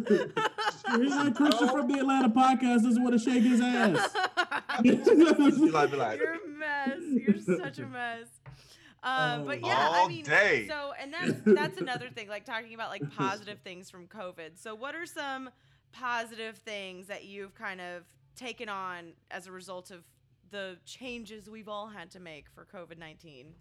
Here's 0.07 1.11
that 1.13 1.35
Christian 1.35 1.69
from 1.69 1.89
the 1.89 1.99
Atlanta 1.99 2.29
podcast 2.29 2.83
doesn't 2.83 3.03
want 3.03 3.19
to 3.19 3.19
shake 3.19 3.43
his 3.43 3.61
ass. 3.61 4.11
Be 4.83 4.93
like, 4.93 5.91
be 5.91 5.97
like, 5.97 6.21
You're 6.21 6.35
a 6.35 6.49
mess. 6.49 6.99
You're 7.01 7.59
such 7.59 7.79
a 7.79 7.87
mess. 7.87 8.27
Um, 9.03 9.45
but 9.47 9.65
yeah, 9.65 9.89
I 9.91 10.09
mean, 10.09 10.25
day. 10.25 10.67
so 10.69 10.93
and 11.01 11.13
that's 11.13 11.41
that's 11.45 11.81
another 11.81 12.09
thing, 12.11 12.29
like 12.29 12.45
talking 12.45 12.75
about 12.75 12.91
like 12.91 13.11
positive 13.17 13.59
things 13.61 13.91
from 13.91 14.07
COVID. 14.07 14.57
So, 14.57 14.75
what 14.75 14.95
are 14.95 15.07
some 15.07 15.51
positive 15.93 16.57
things 16.59 17.07
that 17.07 17.25
you've 17.25 17.55
kind 17.55 17.81
of 17.81 18.05
taken 18.37 18.69
on 18.69 19.13
as 19.31 19.47
a 19.47 19.53
result 19.53 19.91
of 19.91 20.05
the 20.51 20.77
changes 20.85 21.49
we've 21.49 21.69
all 21.69 21.89
had 21.89 22.11
to 22.13 22.21
make 22.21 22.47
for 22.51 22.67
COVID 22.67 22.99
nineteen? 22.99 23.55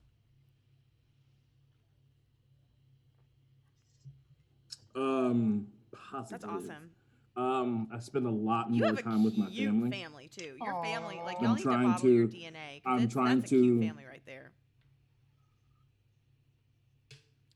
Um, 4.95 5.67
positive. 6.11 6.41
That's 6.41 6.45
awesome. 6.53 6.89
Um, 7.35 7.87
I 7.93 7.99
spend 7.99 8.25
a 8.25 8.31
lot 8.31 8.71
You 8.71 8.79
more 8.79 8.87
have 8.87 8.97
a 8.99 9.01
time 9.03 9.23
with 9.23 9.37
my 9.37 9.47
cute 9.47 9.69
family. 9.69 9.91
family 9.91 10.27
too. 10.35 10.55
Your 10.59 10.83
family, 10.83 11.19
like 11.23 11.37
I'm 11.37 11.43
y'all 11.43 11.53
need 11.53 11.57
to 11.57 11.63
trying 11.63 11.91
bottle 11.91 12.09
your 12.09 12.27
to- 12.27 12.33
DNA. 12.35 12.81
'cause 12.81 12.81
I'm 12.85 12.97
it's- 12.97 13.13
trying 13.13 13.39
that's 13.41 13.51
a 13.51 13.55
cute 13.55 13.81
to- 13.81 13.87
family 13.87 14.05
right 14.05 14.23
there. 14.25 14.51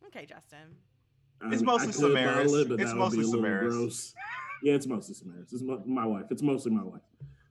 Okay, 0.08 0.26
Justin. 0.26 0.76
I 1.42 1.48
It's 1.52 1.62
mean, 1.62 1.70
I 1.70 1.72
mostly 1.72 1.94
could 1.94 2.16
Samaras. 2.18 2.62
it, 2.62 2.70
but 2.70 2.80
It's 2.82 2.92
that 2.92 3.00
would 3.00 3.12
be 3.12 3.18
mostly 3.18 3.40
a 3.40 3.42
Samaras. 3.42 3.70
gross. 3.70 4.14
Yeah, 4.64 4.74
it's 4.76 4.86
mostly 4.88 5.16
Samaras. 5.16 5.54
It's 5.54 5.62
mo- 5.64 5.84
my 5.88 6.06
wife. 6.06 6.26
It's 6.30 6.42
mostly 6.44 6.72
my 6.72 6.84
wife. 6.84 7.02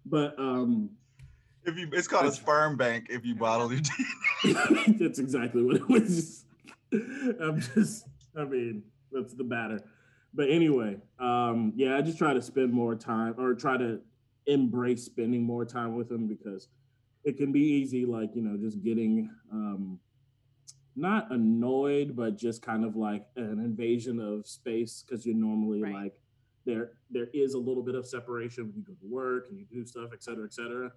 But 0.07 0.38
um, 0.38 0.90
if 1.64 1.76
you, 1.76 1.88
it's 1.92 2.07
called 2.07 2.26
a 2.26 2.33
sperm 2.33 2.76
bank 2.76 3.07
if 3.11 3.24
you 3.24 3.35
bottle 3.35 3.72
your 3.72 3.81
DNA. 3.81 4.98
that's 4.98 5.18
exactly 5.18 5.62
what 5.64 5.76
it 5.76 5.88
was. 5.88 6.44
I'm 6.92 7.61
just, 7.61 8.07
I 8.37 8.44
mean, 8.44 8.85
that's 9.11 9.35
the 9.35 9.44
batter. 9.44 9.83
But 10.33 10.49
anyway, 10.51 10.97
um, 11.19 11.73
yeah, 11.75 11.97
I 11.97 12.03
just 12.03 12.19
try 12.19 12.33
to 12.35 12.43
spend 12.43 12.73
more 12.73 12.95
time 12.95 13.35
or 13.38 13.55
try 13.55 13.77
to 13.77 14.01
embrace 14.47 15.05
spending 15.05 15.43
more 15.43 15.64
time 15.64 15.97
with 15.97 16.09
them 16.09 16.29
because 16.29 16.69
it 17.25 17.37
can 17.37 17.53
be 17.53 17.61
easy, 17.61 18.07
like, 18.07 18.31
you 18.35 18.43
know, 18.43 18.57
just 18.57 18.83
getting 18.83 19.31
um, 19.53 19.99
not 20.97 21.31
annoyed, 21.33 22.14
but 22.16 22.37
just 22.37 22.62
kind 22.62 22.85
of 22.85 22.97
like 22.97 23.27
an 23.37 23.59
invasion 23.59 24.21
of 24.21 24.47
space 24.47 25.05
because 25.07 25.27
you're 25.27 25.35
normally 25.35 25.81
like, 25.93 26.14
there 26.66 26.93
there 27.11 27.29
is 27.33 27.55
a 27.55 27.59
little 27.59 27.83
bit 27.83 27.95
of 27.95 28.07
separation 28.07 28.66
when 28.66 28.75
you 28.77 28.83
go 28.83 28.93
to 28.93 29.07
work 29.12 29.47
and 29.49 29.59
you 29.59 29.64
do 29.73 29.85
stuff, 29.85 30.11
et 30.12 30.23
cetera, 30.23 30.45
et 30.45 30.53
cetera. 30.53 30.93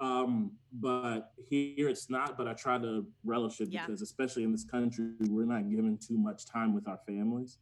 Um, 0.00 0.52
but 0.72 1.32
here 1.48 1.88
it's 1.88 2.08
not, 2.08 2.36
but 2.38 2.48
I 2.48 2.54
try 2.54 2.78
to 2.78 3.06
relish 3.24 3.60
it 3.60 3.68
Yeah. 3.68 3.84
because 3.86 4.00
especially 4.00 4.44
in 4.44 4.52
this 4.52 4.64
country, 4.64 5.12
we're 5.28 5.44
not 5.44 5.68
given 5.68 5.98
too 5.98 6.16
much 6.16 6.46
time 6.46 6.72
with 6.72 6.88
our 6.88 6.98
families. 7.06 7.58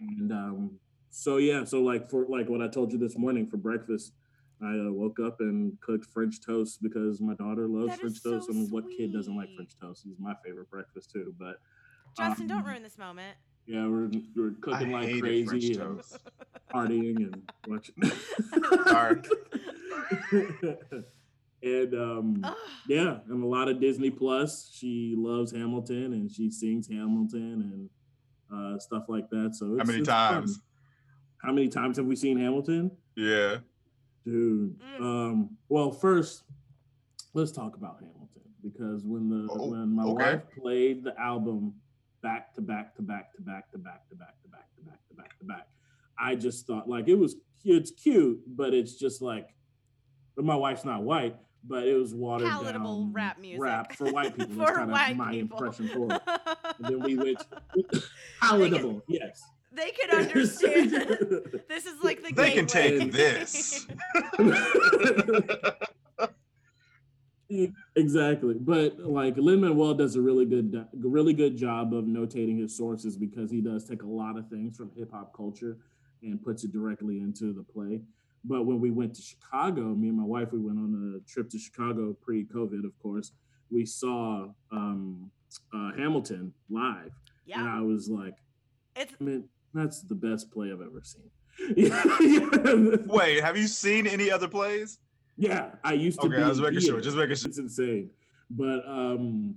And 0.00 0.32
um, 0.32 0.70
so 1.10 1.36
yeah, 1.36 1.64
so 1.64 1.80
like 1.82 2.10
for 2.10 2.26
like 2.28 2.48
what 2.48 2.60
I 2.60 2.68
told 2.68 2.92
you 2.92 2.98
this 2.98 3.16
morning 3.16 3.46
for 3.46 3.56
breakfast, 3.56 4.12
I 4.62 4.72
uh, 4.72 4.90
woke 4.90 5.20
up 5.20 5.36
and 5.40 5.80
cooked 5.80 6.06
French 6.06 6.40
toast 6.44 6.82
because 6.82 7.20
my 7.20 7.34
daughter 7.34 7.68
loves 7.68 7.90
That 7.92 8.00
French 8.00 8.16
is 8.16 8.22
so 8.22 8.32
toast. 8.32 8.48
I 8.50 8.54
mean, 8.54 8.68
what 8.70 8.84
kid 8.96 9.12
doesn't 9.12 9.36
like 9.36 9.48
French 9.56 9.72
toast? 9.80 10.06
It's 10.10 10.18
my 10.18 10.34
favorite 10.44 10.70
breakfast 10.70 11.10
too. 11.12 11.34
But 11.38 11.56
Justin, 12.16 12.42
um, 12.42 12.48
don't 12.48 12.64
ruin 12.66 12.82
this 12.82 12.98
moment. 12.98 13.36
yeah, 13.66 13.86
we're 13.86 14.10
we're 14.36 14.52
cooking 14.60 14.94
I 14.94 15.04
like 15.04 15.20
crazy 15.20 15.72
and 15.74 15.80
toast. 15.80 16.18
partying 16.72 17.16
and 17.16 17.50
watching. 17.66 17.94
and 21.62 21.94
um, 21.94 22.44
yeah, 22.88 23.18
and 23.28 23.42
a 23.42 23.46
lot 23.46 23.68
of 23.68 23.80
Disney 23.80 24.10
Plus. 24.10 24.70
She 24.72 25.14
loves 25.16 25.52
Hamilton 25.52 26.12
and 26.12 26.30
she 26.30 26.50
sings 26.50 26.88
Hamilton 26.88 27.70
and 27.72 27.90
uh, 28.52 28.78
stuff 28.78 29.04
like 29.08 29.28
that. 29.30 29.54
So 29.54 29.76
How 29.78 29.84
many 29.84 29.98
it's 30.00 30.08
fun. 30.08 30.34
times? 30.34 30.60
How 31.42 31.52
many 31.52 31.68
times 31.68 31.96
have 31.98 32.06
we 32.06 32.16
seen 32.16 32.38
Hamilton? 32.38 32.90
Yeah. 33.16 33.58
Dude. 34.24 34.76
Mm. 34.80 35.00
Um, 35.00 35.56
well, 35.68 35.90
first, 35.90 36.44
let's 37.34 37.52
talk 37.52 37.76
about 37.76 37.96
Hamilton 38.00 38.42
because 38.62 39.04
when 39.04 39.28
the 39.28 39.48
Oh, 39.52 39.70
when 39.70 39.94
my 39.94 40.04
okay. 40.04 40.24
wife 40.36 40.42
played 40.58 41.04
the 41.04 41.18
album 41.20 41.74
back 42.22 42.54
to 42.54 42.62
back 42.62 42.94
to 42.96 43.02
back 43.02 43.32
to 43.34 43.42
back 43.42 43.70
to 43.72 43.78
back 43.78 44.08
to 44.08 44.16
back 44.16 44.42
to 44.42 44.48
back 44.48 44.74
to 44.76 44.82
back 44.82 45.08
to 45.08 45.14
back 45.14 45.38
to 45.38 45.44
back, 45.44 45.68
I 46.18 46.34
just 46.36 46.66
thought 46.66 46.88
like 46.88 47.08
it 47.08 47.16
was 47.16 47.36
it's 47.64 47.90
cute, 47.90 48.40
but 48.46 48.72
it's 48.72 48.94
just 48.94 49.20
like 49.20 49.54
but 50.36 50.44
my 50.46 50.56
wife's 50.56 50.84
not 50.86 51.02
white, 51.02 51.36
but 51.66 51.86
it 51.86 51.94
was 51.94 52.14
watered 52.14 52.48
Palatable 52.48 53.04
down 53.04 53.12
rap 53.12 53.38
music. 53.40 53.60
rap 53.62 53.92
for 53.96 54.12
white 54.12 54.36
people. 54.38 54.54
For 54.66 54.74
kind 54.74 54.90
white 54.90 55.10
of 55.12 55.16
my 55.16 55.30
people. 55.32 55.56
impression 55.58 55.88
for 55.88 56.14
it. 56.14 56.22
And 56.78 56.86
then 56.86 57.00
we 57.00 57.16
went 57.16 57.38
palatable, 58.40 59.02
yes. 59.08 59.42
They 59.72 59.90
could 59.90 60.10
understand. 60.14 60.90
this 61.68 61.86
is 61.86 62.02
like 62.02 62.22
the 62.22 62.32
They 62.32 62.52
can 62.52 62.66
gateway. 62.66 62.98
take 62.98 63.12
this. 63.12 63.86
exactly 67.94 68.54
but 68.58 68.98
like 68.98 69.36
lin 69.36 69.60
manuel 69.60 69.94
does 69.94 70.16
a 70.16 70.20
really 70.20 70.44
good 70.46 70.86
really 70.94 71.32
good 71.34 71.56
job 71.56 71.94
of 71.94 72.04
notating 72.06 72.58
his 72.58 72.76
sources 72.76 73.16
because 73.16 73.50
he 73.50 73.60
does 73.60 73.84
take 73.84 74.02
a 74.02 74.06
lot 74.06 74.36
of 74.36 74.48
things 74.48 74.76
from 74.76 74.90
hip-hop 74.96 75.32
culture 75.36 75.76
and 76.22 76.42
puts 76.42 76.64
it 76.64 76.72
directly 76.72 77.20
into 77.20 77.52
the 77.52 77.62
play 77.62 78.00
but 78.44 78.64
when 78.66 78.80
we 78.80 78.90
went 78.90 79.14
to 79.14 79.22
chicago 79.22 79.82
me 79.82 80.08
and 80.08 80.16
my 80.18 80.24
wife 80.24 80.52
we 80.52 80.58
went 80.58 80.78
on 80.78 81.20
a 81.20 81.30
trip 81.30 81.48
to 81.50 81.58
chicago 81.58 82.16
pre-covid 82.22 82.84
of 82.84 82.96
course 83.02 83.32
we 83.70 83.84
saw 83.86 84.46
um 84.72 85.30
uh, 85.74 85.90
hamilton 85.96 86.52
live 86.70 87.12
Yeah. 87.46 87.60
and 87.60 87.68
i 87.68 87.80
was 87.80 88.08
like 88.08 88.34
It's 88.96 89.14
i 89.20 89.24
mean 89.24 89.44
that's 89.72 90.02
the 90.02 90.14
best 90.14 90.50
play 90.50 90.72
i've 90.72 90.80
ever 90.80 91.02
seen 91.02 91.30
Wait, 93.06 93.42
have 93.42 93.56
you 93.56 93.68
seen 93.68 94.08
any 94.08 94.28
other 94.30 94.48
plays? 94.48 94.98
Yeah, 95.36 95.70
I 95.84 95.92
used 95.92 96.20
to. 96.20 96.26
Okay, 96.26 96.36
be 96.38 96.42
I 96.42 96.48
was 96.48 96.60
making 96.60 96.80
sure, 96.80 97.00
just 97.00 97.16
making 97.16 97.36
sure. 97.36 97.48
It's 97.48 97.58
insane, 97.58 98.10
but 98.50 98.82
um, 98.88 99.54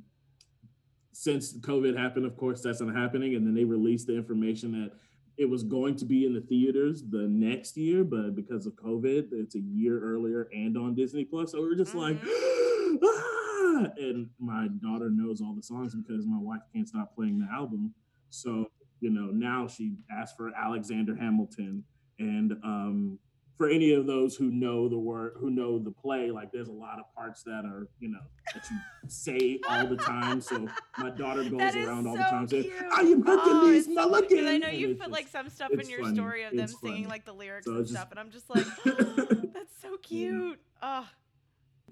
since 1.11 1.53
COVID 1.57 1.97
happened, 1.97 2.25
of 2.25 2.37
course, 2.37 2.61
that's 2.61 2.81
not 2.81 2.95
happening. 2.95 3.35
And 3.35 3.45
then 3.45 3.53
they 3.55 3.63
released 3.63 4.07
the 4.07 4.15
information 4.15 4.71
that 4.73 4.91
it 5.37 5.49
was 5.49 5.63
going 5.63 5.95
to 5.97 6.05
be 6.05 6.25
in 6.25 6.33
the 6.33 6.41
theaters 6.41 7.03
the 7.09 7.27
next 7.27 7.77
year, 7.77 8.03
but 8.03 8.35
because 8.35 8.65
of 8.65 8.73
COVID, 8.73 9.27
it's 9.31 9.55
a 9.55 9.59
year 9.59 10.01
earlier 10.01 10.49
and 10.51 10.75
on 10.77 10.95
Disney 10.95 11.25
Plus. 11.25 11.51
So 11.51 11.61
we 11.61 11.67
were 11.67 11.75
just 11.75 11.93
like, 11.93 12.17
ah! 13.03 13.87
and 13.97 14.29
my 14.39 14.67
daughter 14.81 15.09
knows 15.11 15.41
all 15.41 15.53
the 15.53 15.61
songs 15.61 15.93
because 15.95 16.25
my 16.25 16.39
wife 16.39 16.61
can't 16.73 16.87
stop 16.87 17.15
playing 17.15 17.39
the 17.39 17.47
album. 17.53 17.93
So 18.29 18.71
you 18.99 19.11
know 19.11 19.27
now 19.27 19.67
she 19.67 19.93
asked 20.11 20.37
for 20.37 20.51
Alexander 20.55 21.15
Hamilton, 21.15 21.83
and 22.19 22.53
um, 22.63 23.19
for 23.57 23.67
any 23.69 23.91
of 23.93 24.05
those 24.05 24.35
who 24.35 24.51
know 24.51 24.87
the 24.87 24.97
word, 24.97 25.33
who 25.37 25.49
know 25.49 25.79
the 25.79 25.89
play, 25.91 26.29
like 26.29 26.51
there's 26.51 26.67
a 26.67 26.71
lot 26.73 26.99
of 26.99 27.05
parts 27.15 27.41
that 27.43 27.63
are, 27.65 27.87
you 27.99 28.09
know, 28.09 28.19
that 28.53 28.63
you 28.69 28.77
say 29.07 29.59
all 29.67 29.87
the 29.87 29.95
time. 29.97 30.39
So 30.41 30.67
my 30.99 31.09
daughter 31.09 31.43
goes 31.49 31.75
around 31.75 32.05
all 32.07 32.15
the 32.15 32.23
time 32.23 32.47
saying, 32.47 32.63
cute. 32.65 32.75
I 32.91 33.01
am 33.01 33.23
Oh, 33.27 33.71
it's 33.71 33.87
so 33.87 33.93
Mulligan. 33.93 34.47
I 34.47 34.57
know 34.59 34.67
you 34.69 34.93
put 34.95 35.09
like 35.09 35.27
some 35.27 35.49
stuff 35.49 35.71
in 35.71 35.89
your 35.89 36.01
funny. 36.03 36.15
story 36.15 36.43
of 36.43 36.51
them 36.51 36.59
It's 36.61 36.79
singing 36.79 36.95
funny. 37.05 37.07
like 37.07 37.25
the 37.25 37.33
lyrics 37.33 37.65
So 37.65 37.71
and 37.77 37.81
just- 37.85 37.93
stuff, 37.95 38.11
and 38.11 38.19
I'm 38.19 38.29
just 38.29 38.47
like, 38.49 38.65
oh, 38.85 39.25
that's 39.53 39.81
so 39.81 39.97
cute. 40.03 40.59
Oh, 40.83 41.07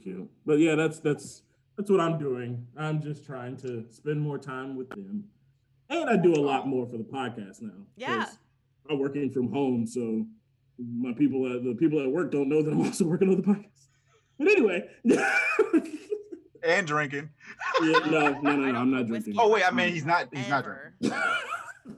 cute. 0.03 0.29
But 0.45 0.59
yeah, 0.59 0.75
that's 0.75 0.99
that's 0.99 1.41
that's 1.77 1.89
what 1.89 1.99
I'm 1.99 2.19
doing. 2.19 2.67
I'm 2.77 3.01
just 3.01 3.25
trying 3.25 3.57
to 3.57 3.85
spend 3.91 4.21
more 4.21 4.37
time 4.37 4.75
with 4.75 4.89
them. 4.89 5.23
And 5.89 6.09
I 6.09 6.15
do 6.15 6.33
a 6.33 6.41
lot 6.41 6.67
more 6.67 6.85
for 6.87 6.97
the 6.97 7.03
podcast 7.03 7.61
now. 7.61 7.71
Yeah. 7.97 8.27
I'm 8.89 8.99
working 8.99 9.31
from 9.31 9.51
home, 9.51 9.85
so 9.87 10.25
my 10.77 11.13
people 11.13 11.45
at 11.53 11.63
the 11.63 11.75
people 11.75 12.01
at 12.01 12.09
work 12.09 12.31
don't 12.31 12.49
know 12.49 12.61
that 12.61 12.71
I'm 12.71 12.81
also 12.81 13.05
working 13.05 13.29
on 13.29 13.37
the 13.37 13.43
podcast. 13.43 13.87
But 14.37 14.49
anyway, 14.49 14.89
and 16.63 16.85
drinking. 16.87 17.29
Yeah, 17.81 17.99
no, 17.99 18.31
no, 18.31 18.39
no, 18.41 18.55
no, 18.55 18.79
I'm 18.79 18.91
not 18.91 19.07
drinking. 19.07 19.35
Oh 19.37 19.49
wait, 19.49 19.63
I 19.65 19.71
mean 19.71 19.93
he's 19.93 20.05
not 20.05 20.27
he's 20.33 20.49
not 20.49 20.65
drinking 20.65 21.17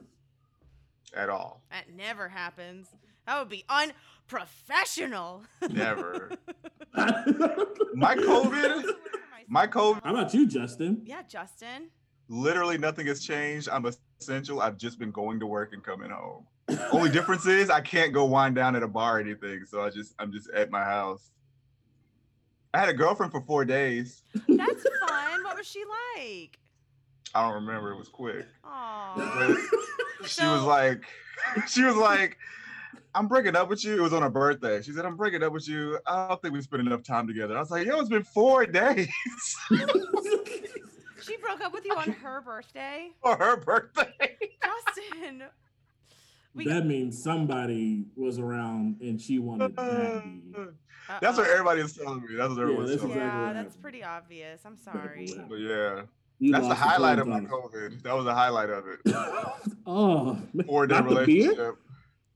at 1.14 1.28
all. 1.28 1.62
that 1.70 1.84
never 1.96 2.28
happens. 2.28 2.88
That 3.26 3.40
would 3.40 3.48
be 3.48 3.64
unprofessional. 3.68 5.42
Never. 5.68 6.30
my 6.94 8.14
COVID, 8.14 8.84
my 9.48 9.66
COVID. 9.66 10.02
How 10.02 10.14
about 10.14 10.32
you, 10.32 10.46
Justin? 10.46 11.02
yeah, 11.04 11.22
Justin. 11.28 11.90
Literally 12.28 12.78
nothing 12.78 13.06
has 13.06 13.20
changed. 13.24 13.68
I'm 13.70 13.86
essential. 14.20 14.60
I've 14.60 14.76
just 14.76 14.98
been 14.98 15.10
going 15.10 15.40
to 15.40 15.46
work 15.46 15.72
and 15.72 15.82
coming 15.82 16.10
home. 16.10 16.46
Only 16.92 17.10
difference 17.10 17.46
is 17.46 17.70
I 17.70 17.80
can't 17.80 18.12
go 18.12 18.24
wind 18.24 18.54
down 18.54 18.76
at 18.76 18.82
a 18.82 18.88
bar 18.88 19.18
or 19.18 19.20
anything. 19.20 19.64
So 19.66 19.82
I 19.82 19.90
just 19.90 20.14
I'm 20.18 20.32
just 20.32 20.50
at 20.50 20.70
my 20.70 20.84
house. 20.84 21.30
I 22.74 22.78
had 22.78 22.88
a 22.88 22.94
girlfriend 22.94 23.32
for 23.32 23.40
four 23.40 23.64
days. 23.64 24.22
That's 24.48 24.86
fun. 25.08 25.42
What 25.44 25.56
was 25.56 25.66
she 25.66 25.84
like? 26.16 26.58
I 27.34 27.42
don't 27.42 27.54
remember. 27.54 27.92
It 27.92 27.98
was 27.98 28.08
quick. 28.08 28.46
Aww. 28.64 29.56
she 30.26 30.44
was 30.44 30.62
like, 30.62 31.04
she 31.68 31.82
was 31.82 31.96
like, 31.96 32.36
I'm 33.14 33.26
breaking 33.26 33.56
up 33.56 33.68
with 33.70 33.84
you. 33.84 33.96
It 33.96 34.00
was 34.02 34.12
on 34.12 34.22
her 34.22 34.30
birthday. 34.30 34.82
She 34.82 34.92
said, 34.92 35.06
I'm 35.06 35.16
breaking 35.16 35.42
up 35.42 35.52
with 35.52 35.68
you. 35.68 35.98
I 36.06 36.28
don't 36.28 36.40
think 36.42 36.54
we 36.54 36.60
spent 36.60 36.86
enough 36.86 37.02
time 37.02 37.26
together. 37.26 37.56
I 37.56 37.60
was 37.60 37.70
like, 37.70 37.86
yo, 37.86 37.98
it's 38.00 38.10
been 38.10 38.22
four 38.22 38.66
days 38.66 39.08
She 41.22 41.36
broke 41.36 41.60
up 41.60 41.72
with 41.72 41.84
you 41.84 41.94
on 41.94 42.10
her 42.10 42.40
birthday. 42.40 43.10
for 43.22 43.36
her 43.36 43.56
birthday. 43.56 44.36
Justin. 44.62 45.44
We- 46.58 46.68
that 46.68 46.84
means 46.86 47.22
somebody 47.22 48.04
was 48.16 48.38
around 48.38 48.96
and 49.00 49.20
she 49.20 49.38
wanted 49.38 49.74
that. 49.76 50.74
That's 51.22 51.38
what 51.38 51.48
everybody 51.48 51.80
is 51.80 51.94
telling 51.96 52.20
me. 52.20 52.34
That's 52.36 52.50
what 52.50 52.58
everyone's 52.60 52.90
that's 52.90 53.00
telling 53.02 53.16
exactly 53.16 53.40
Yeah, 53.46 53.52
that's 53.54 53.76
pretty 53.76 54.04
obvious. 54.04 54.60
I'm 54.66 54.76
sorry. 54.76 55.32
But 55.48 55.56
yeah. 55.56 56.02
You 56.40 56.52
That's 56.52 56.68
the 56.68 56.74
highlight 56.74 57.18
of 57.18 57.26
my 57.26 57.40
COVID. 57.40 58.02
That 58.02 58.14
was 58.14 58.24
the 58.26 58.34
highlight 58.34 58.70
of 58.70 58.84
it. 58.86 59.00
Oh, 59.86 60.38
Four 60.66 60.86
day 60.86 60.94
not 60.96 61.08
the 61.08 61.24
beer? 61.24 61.74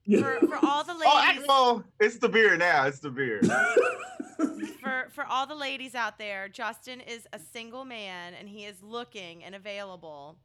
relationship. 0.08 0.40
For, 0.40 0.46
for 0.46 0.66
all 0.66 0.82
the 0.84 0.94
ladies. 0.94 1.04
Oh, 1.14 1.24
ladies, 1.28 1.44
well, 1.46 1.84
it's 2.00 2.16
the 2.18 2.28
beer 2.28 2.56
now. 2.56 2.86
It's 2.86 2.98
the 3.00 3.10
beer. 3.10 3.40
for 4.82 5.08
for 5.12 5.24
all 5.28 5.46
the 5.46 5.54
ladies 5.54 5.94
out 5.94 6.18
there, 6.18 6.48
Justin 6.48 7.00
is 7.02 7.26
a 7.32 7.38
single 7.38 7.84
man 7.84 8.32
and 8.34 8.48
he 8.48 8.64
is 8.64 8.82
looking 8.82 9.44
and 9.44 9.54
available. 9.54 10.38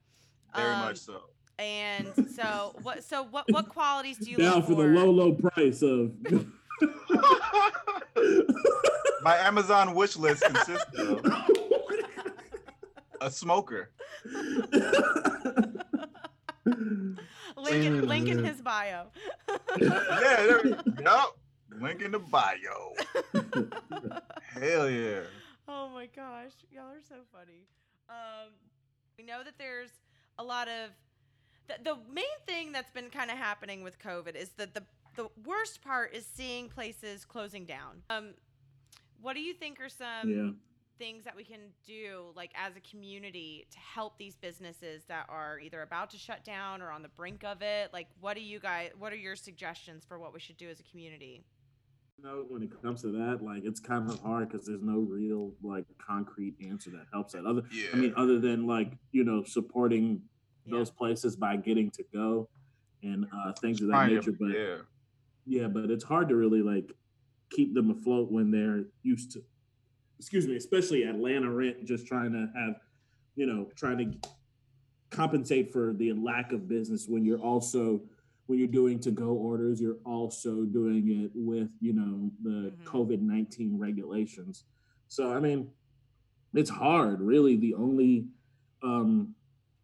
Very 0.56 0.70
Um, 0.74 0.80
much 0.82 0.98
so. 0.98 1.22
And 1.60 2.08
so 2.36 2.76
what? 2.82 3.04
So 3.04 3.24
what? 3.24 3.46
What 3.50 3.70
qualities 3.70 4.18
do 4.18 4.30
you 4.32 4.38
Down 4.38 4.58
look 4.58 4.66
for 4.66 4.76
the 4.76 4.84
for? 4.84 4.90
low, 4.90 5.10
low 5.12 5.34
price 5.34 5.82
of. 5.82 6.12
My 9.24 9.36
Amazon 9.38 9.94
wish 9.96 10.16
list 10.16 10.44
consists 10.44 10.98
of 10.98 11.26
a 13.20 13.32
smoker. 13.32 13.90
link, 17.58 17.86
in, 17.86 18.08
link 18.08 18.28
in 18.30 18.44
his 18.44 18.62
bio. 18.62 19.08
Yeah, 19.80 20.00
there 20.20 20.62
we 20.64 20.72
go. 21.04 21.24
Link 21.80 22.02
in 22.02 22.12
the 22.12 22.20
bio. 22.20 22.94
Hell 24.42 24.90
yeah. 24.90 25.22
Oh 25.68 25.90
my 25.90 26.08
gosh, 26.16 26.54
y'all 26.72 26.92
are 26.92 27.02
so 27.08 27.16
funny. 27.34 27.68
Um, 28.10 28.54
we 29.18 29.26
know 29.26 29.44
that 29.44 29.58
there's 29.58 29.92
a 30.40 30.44
lot 30.44 30.68
of 30.68 30.92
the, 31.68 31.76
the 31.84 31.98
main 32.14 32.24
thing 32.46 32.72
that's 32.72 32.92
been 32.92 33.10
kind 33.10 33.30
of 33.32 33.38
happening 33.38 33.84
with 33.84 34.00
COVID 34.00 34.36
is 34.36 34.50
that 34.58 34.74
the 34.74 34.84
the 35.16 35.30
worst 35.46 35.82
part 35.84 36.14
is 36.14 36.26
seeing 36.28 36.70
places 36.70 37.26
closing 37.26 37.66
down. 37.66 38.04
Um, 38.12 38.36
what 39.20 39.34
do 39.34 39.42
you 39.42 39.56
think 39.56 39.80
are 39.82 39.90
some 39.90 40.30
Yeah. 40.30 40.52
things 41.00 41.24
that 41.24 41.36
we 41.36 41.44
can 41.44 41.60
do, 41.88 42.32
like 42.36 42.52
as 42.56 42.76
a 42.76 42.80
community, 42.82 43.66
to 43.72 43.80
help 43.80 44.20
these 44.20 44.36
businesses 44.36 45.06
that 45.06 45.26
are 45.28 45.60
either 45.60 45.82
about 45.82 46.12
to 46.12 46.18
shut 46.20 46.44
down 46.44 46.84
or 46.84 46.92
on 46.92 47.02
the 47.02 47.10
brink 47.10 47.44
of 47.44 47.64
it? 47.64 47.92
Like, 47.94 48.08
what 48.20 48.36
do 48.36 48.44
you 48.44 48.60
guys? 48.60 48.92
What 49.00 49.12
are 49.12 49.16
your 49.18 49.36
suggestions 49.36 50.06
for 50.06 50.20
what 50.20 50.34
we 50.36 50.40
should 50.40 50.58
do 50.58 50.70
as 50.70 50.80
a 50.80 50.84
community? 50.84 51.44
You 52.20 52.24
know, 52.24 52.46
when 52.48 52.62
it 52.62 52.70
comes 52.82 53.02
to 53.02 53.08
that, 53.14 53.40
like 53.44 53.64
it's 53.66 53.80
kind 53.80 54.08
of 54.10 54.20
hard 54.22 54.50
because 54.50 54.68
there's 54.68 54.84
no 54.84 55.00
real 55.00 55.52
like 55.64 55.86
concrete 55.98 56.56
answer 56.68 56.92
that 56.92 57.08
helps 57.12 57.34
that. 57.34 57.46
Other, 57.46 57.64
I 57.92 57.96
mean, 57.96 58.14
other 58.16 58.40
than 58.40 58.68
like 58.68 58.94
you 59.12 59.24
know 59.24 59.44
supporting 59.44 60.22
those 60.70 60.90
places 60.90 61.36
by 61.36 61.56
getting 61.56 61.92
to 61.92 62.04
go 62.14 62.50
and 63.04 63.26
uh, 63.34 63.54
things 63.54 63.82
of 63.82 63.90
that 63.90 64.08
nature. 64.08 64.32
But 64.32 64.50
yeah. 64.50 64.78
yeah, 65.46 65.68
but 65.68 65.90
it's 65.90 66.04
hard 66.04 66.30
to 66.30 66.36
really 66.36 66.62
like 66.62 66.92
keep 67.50 67.74
them 67.74 67.92
afloat 67.92 68.32
when 68.32 68.52
they're 68.52 68.86
used 69.04 69.32
to. 69.34 69.44
Excuse 70.20 70.48
me, 70.48 70.56
especially 70.56 71.04
Atlanta 71.04 71.50
rent, 71.52 71.86
just 71.86 72.08
trying 72.08 72.32
to 72.32 72.50
have, 72.60 72.76
you 73.36 73.46
know, 73.46 73.68
trying 73.76 73.98
to 74.00 74.30
compensate 75.10 75.72
for 75.72 75.94
the 75.94 76.14
lack 76.14 76.52
of 76.52 76.68
business 76.68 77.08
when 77.08 77.24
you're 77.24 77.40
also 77.40 78.02
when 78.48 78.58
you're 78.58 78.68
doing 78.68 79.00
to 79.02 79.12
go 79.12 79.28
orders, 79.28 79.80
you're 79.80 79.98
also 80.06 80.64
doing 80.64 81.24
it 81.24 81.32
with, 81.36 81.70
you 81.82 81.94
know, 81.94 82.32
the 82.44 82.74
COVID 82.86 83.22
19 83.22 83.78
regulations. 83.78 84.64
So, 85.10 85.34
I 85.34 85.40
mean, 85.40 85.70
it's 86.54 86.70
hard. 86.70 87.22
Really, 87.22 87.58
the 87.58 87.76
only, 87.76 88.28
um, 88.82 89.36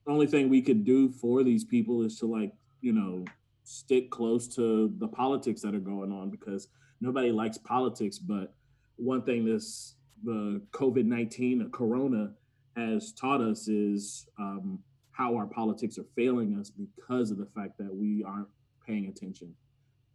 only 0.07 0.27
thing 0.27 0.49
we 0.49 0.61
could 0.61 0.83
do 0.83 1.09
for 1.09 1.43
these 1.43 1.63
people 1.63 2.03
is 2.03 2.17
to, 2.19 2.25
like, 2.25 2.51
you 2.81 2.93
know, 2.93 3.25
stick 3.63 4.09
close 4.11 4.47
to 4.55 4.93
the 4.97 5.07
politics 5.07 5.61
that 5.61 5.73
are 5.73 5.79
going 5.79 6.11
on 6.11 6.29
because 6.29 6.67
nobody 7.01 7.31
likes 7.31 7.57
politics. 7.57 8.19
But 8.19 8.53
one 8.97 9.21
thing 9.21 9.45
this, 9.45 9.95
the 10.23 10.61
COVID 10.71 11.05
19, 11.05 11.69
Corona, 11.71 12.31
has 12.75 13.13
taught 13.13 13.41
us 13.41 13.67
is 13.67 14.27
um, 14.39 14.79
how 15.11 15.35
our 15.35 15.45
politics 15.45 15.97
are 15.97 16.05
failing 16.15 16.57
us 16.59 16.69
because 16.69 17.31
of 17.31 17.37
the 17.37 17.47
fact 17.55 17.77
that 17.77 17.93
we 17.93 18.23
aren't 18.23 18.47
paying 18.85 19.07
attention. 19.07 19.53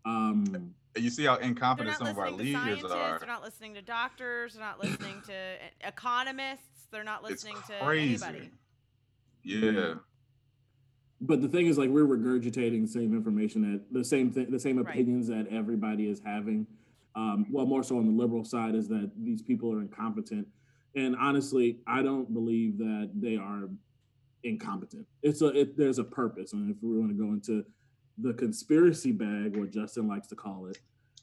Um, 0.04 0.74
you 0.96 1.10
see 1.10 1.24
how 1.24 1.36
incompetent 1.36 1.96
some 1.96 2.08
of 2.08 2.18
our 2.18 2.30
leaders 2.30 2.84
are. 2.84 3.18
They're 3.18 3.28
not 3.28 3.42
listening 3.42 3.74
to 3.74 3.82
doctors. 3.82 4.54
They're 4.54 4.62
not 4.62 4.82
listening 4.82 5.22
to 5.26 5.56
economists. 5.86 6.86
They're 6.90 7.04
not 7.04 7.20
It's 7.22 7.44
listening 7.44 7.56
to 7.68 7.84
anybody. 7.84 8.50
Yeah. 9.42 9.94
but 11.20 11.40
the 11.42 11.48
thing 11.48 11.66
is, 11.66 11.76
like, 11.78 11.90
we're 11.90 12.06
regurgitating 12.06 12.82
the 12.82 12.88
same 12.88 13.12
information 13.12 13.72
that 13.72 13.92
the 13.92 14.04
same 14.04 14.30
thing, 14.30 14.50
the 14.50 14.58
same 14.60 14.76
Right. 14.78 14.88
opinions 14.88 15.26
that 15.28 15.48
everybody 15.48 16.08
is 16.08 16.20
having. 16.20 16.66
Um, 17.16 17.46
well, 17.50 17.66
more 17.66 17.82
so 17.82 17.98
on 17.98 18.06
the 18.06 18.12
liberal 18.12 18.44
side 18.44 18.74
is 18.76 18.86
that 18.88 19.10
these 19.16 19.42
people 19.42 19.72
are 19.72 19.80
incompetent, 19.80 20.46
and 20.94 21.16
honestly, 21.16 21.80
I 21.86 22.02
don't 22.02 22.32
believe 22.32 22.78
that 22.78 23.10
they 23.14 23.36
are 23.36 23.68
incompetent. 24.44 25.06
It's 25.22 25.42
a 25.42 25.46
it, 25.48 25.76
there's 25.76 25.98
a 25.98 26.04
purpose, 26.04 26.52
and 26.52 26.70
if 26.70 26.76
we 26.82 26.96
want 26.96 27.10
to 27.10 27.16
go 27.16 27.32
into 27.32 27.64
the 28.18 28.32
conspiracy 28.34 29.10
bag, 29.12 29.56
what 29.56 29.70
Justin 29.70 30.06
likes 30.06 30.28
to 30.28 30.36
call 30.36 30.66
it, 30.66 30.78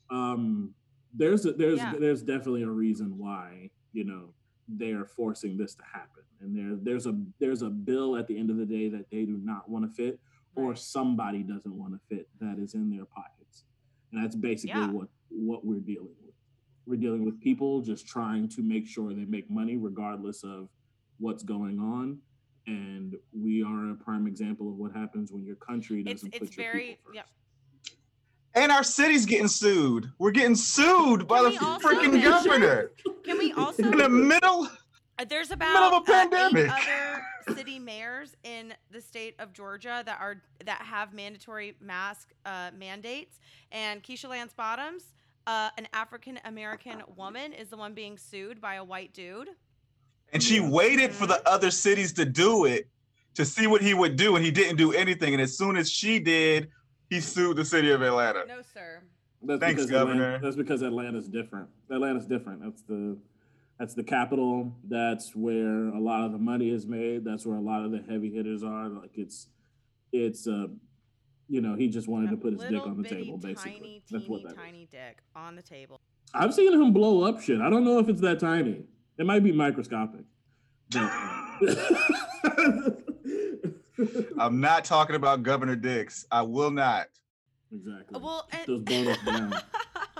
um, 0.10 0.74
there's 1.14 1.46
a, 1.46 1.54
there's 1.54 1.78
Yeah. 1.80 1.94
there's 1.98 2.22
definitely 2.22 2.64
a 2.64 2.70
reason 2.70 3.18
why 3.18 3.70
you 3.94 4.04
know 4.04 4.34
they 4.68 4.92
are 4.92 5.06
forcing 5.06 5.58
this 5.58 5.76
to 5.76 5.84
happen, 5.84 6.24
and 6.42 6.56
there 6.56 6.76
there's 6.82 7.06
a 7.08 7.16
there's 7.40 7.62
a 7.62 7.70
bill 7.70 8.16
at 8.16 8.28
the 8.28 8.38
end 8.38 8.50
of 8.50 8.58
the 8.58 8.66
day 8.66 8.90
that 8.90 9.10
they 9.12 9.26
do 9.26 9.38
not 9.44 9.70
want 9.70 9.86
to 9.90 9.92
fit, 9.96 10.20
or 10.56 10.76
somebody 10.76 11.44
doesn't 11.44 11.78
want 11.78 11.94
to 11.94 12.00
fit 12.16 12.28
that 12.40 12.58
is 12.60 12.74
in 12.74 12.90
their 12.90 13.06
pockets, 13.06 13.64
and 14.12 14.24
that's 14.24 14.36
basically 14.36 14.80
Yeah. 14.82 14.92
what 14.92 15.10
what 15.30 15.66
we're 15.66 15.80
dealing 15.80 16.16
with. 16.24 16.34
We're 16.88 16.98
dealing 17.00 17.26
with 17.26 17.40
people 17.42 17.82
just 17.82 18.08
trying 18.08 18.48
to 18.50 18.62
make 18.62 18.88
sure 18.88 19.14
they 19.14 19.26
make 19.26 19.50
money 19.50 19.76
regardless 19.78 20.44
of 20.44 20.70
what's 21.20 21.44
going 21.44 21.80
on. 21.80 22.20
and 22.68 23.16
we 23.32 23.62
are 23.62 23.92
a 23.92 23.96
prime 23.96 24.26
example 24.26 24.68
of 24.72 24.76
what 24.78 24.92
happens 24.92 25.32
when 25.32 25.46
your 25.46 25.56
country 25.58 26.02
doesn't 26.02 26.30
it's 26.34 26.40
put 26.40 26.58
your 26.58 26.66
very 26.66 26.98
yeah. 27.14 27.22
And 28.56 28.72
our 28.72 28.84
city's 28.84 29.26
getting 29.26 29.50
sued. 29.50 30.10
We're 30.18 30.32
getting 30.32 30.56
sued 30.56 31.28
by 31.28 31.44
the 31.44 31.50
we 31.50 31.58
also 31.58 31.88
freaking 31.90 32.14
mention- 32.14 32.22
governor 32.22 32.92
Can 33.24 33.38
we 33.38 33.52
also 33.52 33.84
in 33.84 33.98
the 33.98 34.10
middle. 34.10 34.68
Uh, 35.20 35.26
There's 35.26 35.50
middle 35.50 35.68
about 35.68 35.94
of 35.94 36.10
a 36.10 36.12
uh, 36.12 36.24
eight 36.24 36.32
pandemic. 36.32 36.72
other 36.72 37.56
city 37.56 37.80
mayors 37.80 38.36
in 38.44 38.74
the 38.92 39.02
state 39.02 39.36
of 39.40 39.54
Georgia 39.54 40.04
that 40.06 40.20
are 40.20 40.42
that 40.66 40.82
have 40.82 41.14
mandatory 41.14 41.76
mask 41.82 42.34
uh, 42.46 42.72
mandates, 42.78 43.40
and 43.72 44.04
Keisha 44.04 44.30
Lance 44.30 44.54
Bottoms, 44.54 45.14
uh, 45.48 45.70
an 45.78 45.88
African 45.94 46.40
American 46.46 47.02
woman, 47.16 47.54
is 47.54 47.70
the 47.70 47.78
one 47.78 47.94
being 47.94 48.18
sued 48.18 48.60
by 48.60 48.76
a 48.76 48.84
white 48.84 49.14
dude. 49.14 49.50
And 50.34 50.42
she 50.42 50.60
waited 50.60 51.14
for 51.14 51.28
the 51.28 51.48
other 51.48 51.72
cities 51.72 52.12
to 52.14 52.26
do 52.26 52.66
it 52.66 52.90
to 53.36 53.46
see 53.46 53.68
what 53.68 53.82
he 53.82 53.94
would 53.94 54.16
do, 54.16 54.36
and 54.36 54.44
he 54.44 54.52
didn't 54.52 54.78
do 54.78 54.92
anything. 54.92 55.34
And 55.34 55.42
as 55.42 55.58
soon 55.58 55.78
as 55.78 55.90
she 55.90 56.20
did, 56.20 56.70
he 57.10 57.20
sued 57.20 57.58
the 57.58 57.66
city 57.66 57.92
of 57.92 58.02
Atlanta. 58.02 58.44
No, 58.48 58.62
sir. 58.74 59.02
That's 59.44 59.60
Thanks, 59.60 59.76
because 59.76 59.92
Governor. 59.92 60.24
Atlanta, 60.26 60.44
that's 60.44 60.56
because 60.56 60.82
Atlanta's 60.82 61.28
different. 61.28 61.70
Atlanta's 61.92 62.26
different. 62.26 62.62
That's 62.64 62.82
the 62.84 63.18
that's 63.80 63.94
the 63.94 64.04
capital. 64.04 64.74
That's 64.88 65.36
where 65.36 65.90
a 65.90 66.00
lot 66.00 66.24
of 66.26 66.32
the 66.32 66.38
money 66.38 66.70
is 66.70 66.88
made. 66.88 67.24
That's 67.26 67.46
where 67.46 67.58
a 67.58 67.62
lot 67.62 67.84
of 67.84 67.92
the 67.92 68.02
heavy 68.10 68.32
hitters 68.34 68.64
are. 68.64 68.88
Like 68.90 69.12
it's 69.18 69.48
it's 70.12 70.48
uh 70.48 70.68
you 71.48 71.62
know, 71.62 71.76
he 71.76 71.88
just 71.90 72.08
wanted 72.08 72.32
to 72.32 72.38
put 72.38 72.54
his 72.54 72.62
dick 72.64 72.82
on 72.88 72.98
the 72.98 73.04
bitty, 73.04 73.24
table, 73.26 73.38
basically. 73.38 73.74
tiny, 73.74 74.04
That's 74.10 74.28
what 74.28 74.38
teeny, 74.38 74.48
that 74.48 74.54
is. 74.58 74.64
tiny 74.66 74.88
dick 74.90 75.18
on 75.36 75.56
the 75.56 75.62
table. 75.62 76.02
I've 76.34 76.56
seen 76.56 76.74
him 76.74 76.92
blow 76.92 77.22
up 77.24 77.40
shit. 77.40 77.62
I 77.62 77.70
don't 77.70 77.84
know 77.84 78.00
if 78.00 78.10
it's 78.10 78.22
that 78.22 78.40
tiny. 78.40 78.84
It 79.20 79.28
might 79.28 79.44
be 79.44 79.52
microscopic. 79.52 80.22
But- 80.90 81.12
I'm 84.40 84.60
not 84.60 84.86
talking 84.86 85.16
about 85.16 85.44
Governor 85.44 85.76
Dix. 85.76 86.26
I 86.32 86.42
will 86.42 86.72
not. 86.72 87.08
exactly. 87.72 88.20
Well, 88.20 88.48
and, 88.52 88.68
Those 88.68 88.82
bonus 88.82 89.18
down. 89.26 89.54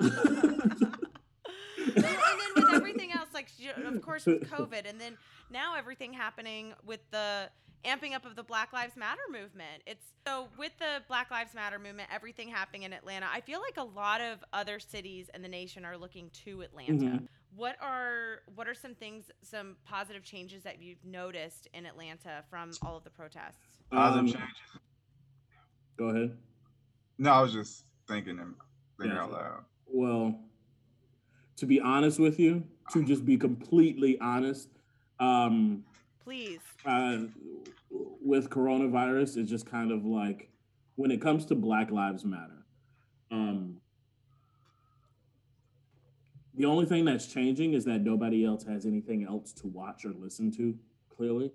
and 1.96 2.04
then 2.04 2.52
with 2.56 2.74
everything 2.74 3.12
else, 3.12 3.30
like 3.34 3.50
of 3.86 4.02
course 4.02 4.26
with 4.26 4.50
COVID, 4.50 4.90
and 4.90 5.00
then 5.00 5.18
now 5.52 5.76
everything 5.76 6.14
happening 6.14 6.74
with 6.86 7.00
the 7.12 7.50
amping 7.86 8.14
up 8.14 8.26
of 8.26 8.36
the 8.36 8.44
Black 8.44 8.74
Lives 8.74 8.96
Matter 8.98 9.22
movement. 9.32 9.84
It's 9.86 10.06
so 10.28 10.48
with 10.58 10.72
the 10.80 11.02
Black 11.08 11.30
Lives 11.32 11.54
Matter 11.54 11.78
movement, 11.80 12.10
everything 12.14 12.50
happening 12.50 12.84
in 12.84 12.94
Atlanta. 12.94 13.28
I 13.32 13.42
feel 13.42 13.62
like 13.62 13.78
a 13.78 13.84
lot 13.84 14.22
of 14.22 14.44
other 14.54 14.80
cities 14.80 15.30
in 15.34 15.42
the 15.42 15.48
nation 15.48 15.86
are 15.86 15.98
looking 15.98 16.30
to 16.46 16.62
Atlanta. 16.62 16.94
Mhm. 16.94 17.28
What 17.56 17.78
are 17.82 18.42
what 18.56 18.68
are 18.68 18.74
some 18.74 18.96
things, 18.96 19.32
some 19.42 19.78
positive 19.86 20.24
changes 20.24 20.64
that 20.64 20.82
you've 20.82 21.04
noticed 21.06 21.68
in 21.74 21.86
Atlanta 21.86 22.44
from 22.50 22.72
all 22.82 22.98
of 22.98 23.04
the 23.04 23.10
protests? 23.10 23.80
Positive 23.92 24.26
Um, 24.36 24.42
changes. 24.42 24.80
Go 25.98 26.10
ahead. 26.10 26.38
No, 27.18 27.32
I 27.32 27.42
was 27.42 27.54
just 27.54 27.86
thinking 28.08 28.40
and 28.40 28.56
thinking 28.98 29.16
Yeah. 29.16 29.24
out 29.24 29.32
loud. 29.32 29.66
Well, 29.86 30.38
to 31.56 31.66
be 31.66 31.80
honest 31.80 32.20
with 32.20 32.40
you, 32.40 32.68
to 32.92 33.04
just 33.06 33.26
be 33.26 33.38
completely 33.38 34.20
honest, 34.20 34.70
um, 35.20 35.86
Please. 36.20 36.60
uh, 36.84 37.28
with 38.22 38.50
coronavirus, 38.50 39.38
is 39.38 39.50
just 39.50 39.66
kind 39.66 39.92
of 39.92 40.06
like 40.06 40.50
when 40.96 41.12
it 41.12 41.22
comes 41.22 41.46
to 41.48 41.56
Black 41.56 41.92
Lives 41.92 42.26
Matter. 42.26 42.66
Um, 43.32 43.78
the 46.56 46.66
only 46.66 46.86
thing 46.86 47.06
that's 47.06 47.28
changing 47.28 47.74
is 47.74 47.84
that 47.86 48.02
nobody 48.02 48.46
else 48.46 48.64
has 48.64 48.86
anything 48.86 49.26
else 49.26 49.52
to 49.54 49.68
watch 49.68 50.06
or 50.06 50.14
listen 50.18 50.52
to. 50.54 50.76
Clearly, 51.16 51.52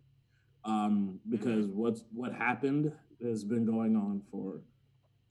um, 0.64 1.20
because 1.28 1.66
what's 1.66 2.04
what 2.12 2.32
happened 2.32 2.92
has 3.22 3.44
been 3.44 3.66
going 3.66 3.94
on 3.96 4.22
for 4.30 4.60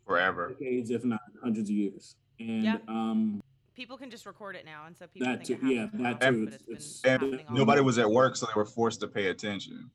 Forever. 0.06 0.50
decades, 0.50 0.92
if 0.92 1.04
not 1.04 1.20
hundreds 1.42 1.70
of 1.70 1.76
years, 1.76 2.16
and 2.40 2.64
Yeah. 2.64 2.78
um, 2.88 3.42
People 3.76 3.98
can 3.98 4.12
just 4.12 4.26
record 4.26 4.56
it 4.58 4.66
now, 4.66 4.86
and 4.88 4.96
so 4.98 5.08
people 5.08 5.28
that 5.30 5.46
think 5.48 5.62
too, 5.62 5.68
it 5.68 5.74
yeah, 5.74 5.88
that 5.94 6.20
too. 6.22 6.46
but 6.46 6.54
It's, 6.54 6.64
it's 6.68 7.04
it's 7.04 7.06
And 7.06 7.42
nobody 7.50 7.82
was 7.82 7.98
at 7.98 8.10
work, 8.10 8.36
so 8.36 8.46
they 8.46 8.52
were 8.56 8.66
forced 8.66 9.00
to 9.00 9.08
pay 9.08 9.28
attention. 9.28 9.90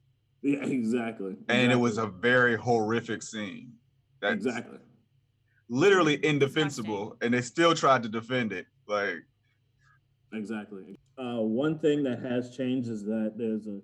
Yeah, 0.45 0.59
exactly, 0.63 1.37
And 1.49 1.73
it 1.73 1.77
was 1.77 1.99
a 1.99 2.07
very 2.07 2.57
horrific 2.57 3.23
scene. 3.23 3.73
That's 4.21 4.47
exactly. 4.47 4.79
literally 5.69 6.25
indefensible, 6.25 7.17
and 7.21 7.35
they 7.35 7.41
still 7.41 7.75
tried 7.75 8.03
to 8.05 8.09
defend 8.09 8.53
it. 8.53 8.67
Like, 8.87 9.25
Exactly. 10.33 10.99
Uh, 11.17 11.41
one 11.41 11.79
thing 11.79 12.03
that 12.03 12.21
has 12.21 12.57
changed 12.57 12.89
is 12.89 13.05
that 13.05 13.35
there's 13.37 13.67
a 13.67 13.81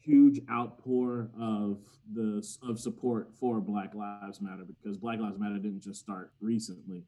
huge 0.00 0.40
outpour 0.50 1.30
of 1.40 1.78
the 2.12 2.44
of 2.68 2.78
support 2.78 3.30
for 3.38 3.60
Black 3.60 3.94
Lives 3.94 4.40
Matter 4.40 4.64
because 4.66 4.96
Black 4.96 5.20
Lives 5.20 5.38
Matter 5.38 5.58
didn't 5.58 5.82
just 5.82 6.00
start 6.00 6.32
recently. 6.40 7.04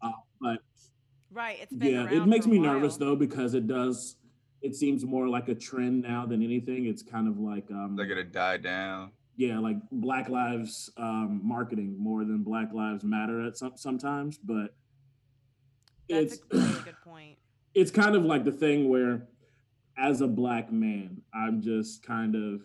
Uh, 0.00 0.12
but 0.40 0.58
Right. 1.32 1.58
It's 1.62 1.72
been 1.72 1.94
yeah, 1.94 2.10
it 2.10 2.26
makes 2.26 2.46
me 2.46 2.58
nervous 2.58 2.96
though 2.96 3.16
because 3.16 3.54
it 3.54 3.66
does. 3.66 4.16
It 4.62 4.76
seems 4.76 5.04
more 5.04 5.28
like 5.28 5.48
a 5.48 5.54
trend 5.54 6.02
now 6.02 6.24
than 6.24 6.42
anything. 6.42 6.86
It's 6.86 7.02
kind 7.02 7.28
of 7.28 7.38
like 7.38 7.70
um, 7.70 7.96
they're 7.96 8.06
gonna 8.06 8.24
die 8.24 8.58
down. 8.58 9.10
yeah, 9.36 9.58
like 9.58 9.76
Black 9.90 10.28
Lives 10.28 10.90
um, 10.96 11.40
marketing 11.42 11.96
more 11.98 12.24
than 12.24 12.42
Black 12.42 12.72
Lives 12.72 13.04
Matter 13.04 13.44
at 13.44 13.56
some 13.56 13.72
sometimes, 13.76 14.38
but 14.38 14.74
That's 16.08 16.34
it's 16.34 16.42
a 16.52 16.56
really 16.56 16.82
good 16.84 17.00
point. 17.04 17.36
it's 17.74 17.90
kind 17.90 18.14
of 18.14 18.24
like 18.24 18.44
the 18.44 18.52
thing 18.52 18.88
where 18.88 19.28
as 19.98 20.20
a 20.22 20.26
black 20.26 20.72
man 20.72 21.20
i'm 21.34 21.60
just 21.60 22.02
kind 22.02 22.34
of 22.34 22.62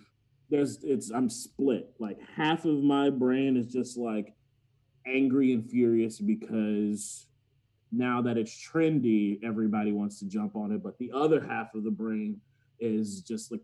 there's 0.49 0.83
it's 0.83 1.11
i'm 1.11 1.29
split 1.29 1.93
like 1.99 2.17
half 2.35 2.65
of 2.65 2.81
my 2.81 3.09
brain 3.09 3.57
is 3.57 3.67
just 3.67 3.97
like 3.97 4.33
angry 5.05 5.53
and 5.53 5.69
furious 5.69 6.19
because 6.19 7.26
now 7.91 8.21
that 8.21 8.37
it's 8.37 8.51
trendy 8.51 9.39
everybody 9.43 9.91
wants 9.91 10.19
to 10.19 10.25
jump 10.25 10.55
on 10.55 10.71
it 10.71 10.83
but 10.83 10.97
the 10.97 11.11
other 11.13 11.39
half 11.39 11.73
of 11.73 11.83
the 11.83 11.91
brain 11.91 12.39
is 12.79 13.21
just 13.21 13.51
like 13.51 13.61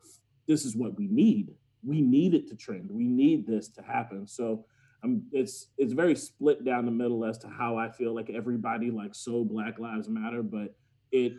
this 0.47 0.65
is 0.65 0.76
what 0.76 0.97
we 0.97 1.07
need. 1.07 1.53
We 1.86 2.01
need 2.01 2.34
it 2.34 2.47
to 2.49 2.55
trend. 2.55 2.89
We 2.91 3.07
need 3.07 3.45
this 3.45 3.67
to 3.69 3.82
happen. 3.82 4.28
So 4.28 4.65
um, 5.03 5.24
it's 5.32 5.67
it's 5.78 5.93
very 5.93 6.15
split 6.15 6.63
down 6.63 6.86
the 6.86 6.91
middle 6.91 7.26
as 7.26 7.38
to 7.39 7.47
how 7.47 7.78
I 7.78 7.89
feel 7.89 8.15
like 8.15 8.30
everybody 8.30 8.89
like 8.91 9.15
so 9.15 9.43
Black 9.43 9.80
Lives 9.80 10.07
Matter, 10.07 10.43
but 10.43 10.74
it 11.11 11.34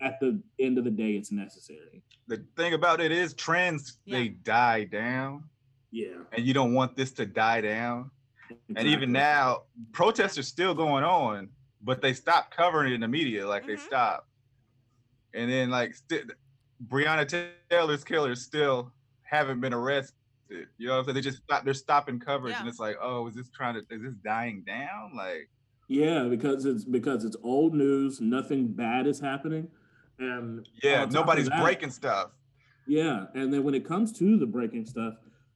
at 0.00 0.20
the 0.20 0.40
end 0.58 0.78
of 0.78 0.84
the 0.84 0.90
day 0.90 1.12
it's 1.12 1.32
necessary. 1.32 2.02
The 2.28 2.44
thing 2.56 2.74
about 2.74 3.00
it 3.00 3.10
is, 3.10 3.34
trends 3.34 3.98
they 4.06 4.28
die 4.28 4.84
down, 4.84 5.44
Yeah, 5.90 6.18
and 6.32 6.44
you 6.44 6.54
don't 6.54 6.74
want 6.74 6.96
this 6.96 7.10
to 7.12 7.26
die 7.26 7.60
down. 7.60 8.10
And 8.76 8.86
even 8.86 9.10
now, 9.12 9.62
protests 9.92 10.36
are 10.36 10.42
still 10.42 10.74
going 10.74 11.04
on, 11.04 11.48
but 11.82 12.00
they 12.00 12.12
stopped 12.12 12.56
covering 12.56 12.92
it 12.92 12.94
in 12.94 13.00
the 13.00 13.08
media. 13.08 13.46
Like 13.46 13.66
they 13.66 13.76
stopped, 13.76 14.28
and 15.34 15.50
then 15.50 15.70
like 15.70 15.94
st- 15.94 16.30
Breonna 16.88 17.50
Taylor's 17.70 18.04
killers 18.04 18.42
still 18.42 18.92
haven't 19.22 19.60
been 19.60 19.72
arrested. 19.74 20.14
You 20.78 20.88
know 20.88 20.92
what 20.94 20.98
I'm 21.00 21.04
saying? 21.06 21.14
They 21.14 21.20
just 21.22 21.38
stop. 21.38 21.64
They're 21.64 21.74
stopping 21.74 22.20
coverage, 22.20 22.54
and 22.58 22.68
it's 22.68 22.78
like, 22.78 22.96
oh, 23.00 23.26
is 23.28 23.34
this 23.34 23.48
trying 23.50 23.74
to? 23.74 23.80
Is 23.90 24.02
this 24.02 24.14
dying 24.24 24.62
down? 24.66 25.12
Like, 25.16 25.48
Yeah, 25.88 26.24
because 26.24 26.66
it's 26.66 26.84
because 26.84 27.24
it's 27.24 27.36
old 27.42 27.74
news. 27.74 28.20
Nothing 28.20 28.68
bad 28.68 29.06
is 29.06 29.18
happening, 29.18 29.68
and 30.18 30.66
yeah, 30.82 31.02
on 31.02 31.08
top 31.08 31.08
of 31.08 31.12
nobody's 31.14 31.48
that- 31.48 31.62
breaking 31.62 31.90
stuff. 31.90 32.30
Yeah, 32.86 33.26
and 33.34 33.54
then 33.54 33.62
when 33.62 33.74
it 33.74 33.86
comes 33.86 34.12
to 34.18 34.36
the 34.36 34.44
breaking 34.46 34.84
stuff, 34.86 35.14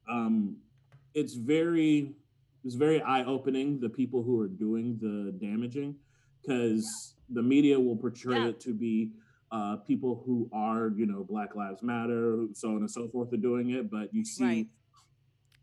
um, 0.09 0.55
it's 1.13 1.33
very 1.33 2.13
it's 2.63 2.75
very 2.75 3.01
eye 3.01 3.23
opening. 3.25 3.79
The 3.79 3.89
people 3.89 4.23
who 4.23 4.39
are 4.41 4.47
doing 4.47 4.97
the 4.99 5.31
damaging, 5.45 5.95
because 6.47 7.15
the 7.29 7.41
media 7.41 7.79
will 7.79 7.95
portray 7.95 8.37
Yeah. 8.37 8.47
it 8.49 8.59
to 8.61 8.73
be 8.73 9.11
uh, 9.51 9.77
people 9.77 10.21
who 10.25 10.49
are 10.51 10.89
you 10.95 11.05
know 11.05 11.23
Black 11.23 11.55
Lives 11.55 11.81
Matter, 11.81 12.47
so 12.53 12.69
on 12.71 12.77
and 12.77 12.91
so 12.91 13.07
forth, 13.07 13.31
are 13.33 13.37
doing 13.37 13.69
it. 13.71 13.89
But 13.89 14.13
you 14.13 14.25
see 14.25 14.43
Right. 14.43 14.67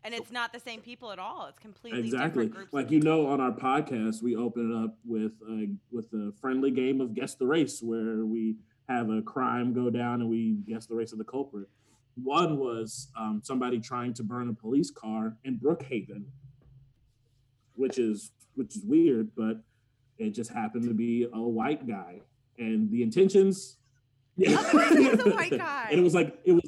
And 0.03 0.13
it's 0.13 0.29
not 0.31 0.53
the 0.53 0.59
same 0.59 0.81
people 0.81 1.11
at 1.11 1.17
all. 1.17 1.47
It's 1.47 1.57
completely 1.57 1.99
exactly 1.99 2.45
different 2.45 2.51
groups. 2.69 2.73
like 2.73 2.91
you 2.91 2.99
know 2.99 3.25
on 3.27 3.41
our 3.41 3.51
podcast 3.51 4.21
we 4.21 4.35
open 4.35 4.71
it 4.71 4.83
up 4.83 4.97
with 5.03 5.33
a, 5.49 5.67
with 5.91 6.05
a 6.13 6.31
friendly 6.39 6.69
game 6.69 7.01
of 7.01 7.15
guess 7.15 7.33
the 7.35 7.47
race 7.47 7.81
where 7.81 8.23
we 8.23 8.55
have 8.87 9.09
a 9.09 9.21
crime 9.23 9.73
go 9.73 9.89
down 9.89 10.21
and 10.21 10.29
we 10.29 10.57
guess 10.67 10.85
the 10.85 10.93
race 10.93 11.11
of 11.11 11.17
the 11.17 11.23
culprit 11.23 11.67
one 12.23 12.57
was 12.59 13.07
um, 13.17 13.41
somebody 13.43 13.79
trying 13.79 14.13
to 14.13 14.21
burn 14.23 14.47
a 14.47 14.53
police 14.53 14.91
car 14.91 15.35
in 15.43 15.57
brookhaven 15.57 16.23
which 17.75 17.97
is 17.97 18.31
which 18.53 18.75
is 18.75 18.83
weird 18.85 19.31
but 19.35 19.63
it 20.17 20.31
just 20.31 20.51
happened 20.51 20.83
to 20.87 20.93
be 20.93 21.27
a 21.33 21.41
white 21.41 21.87
guy 21.87 22.21
and 22.57 22.89
the 22.91 23.03
intentions 23.03 23.77
yeah 24.37 24.49
He's 24.49 25.19
a 25.25 25.29
white 25.29 25.51
guy. 25.57 25.87
and 25.91 25.99
it 25.99 26.03
was 26.03 26.13
like 26.13 26.37
it 26.45 26.51
was 26.53 26.63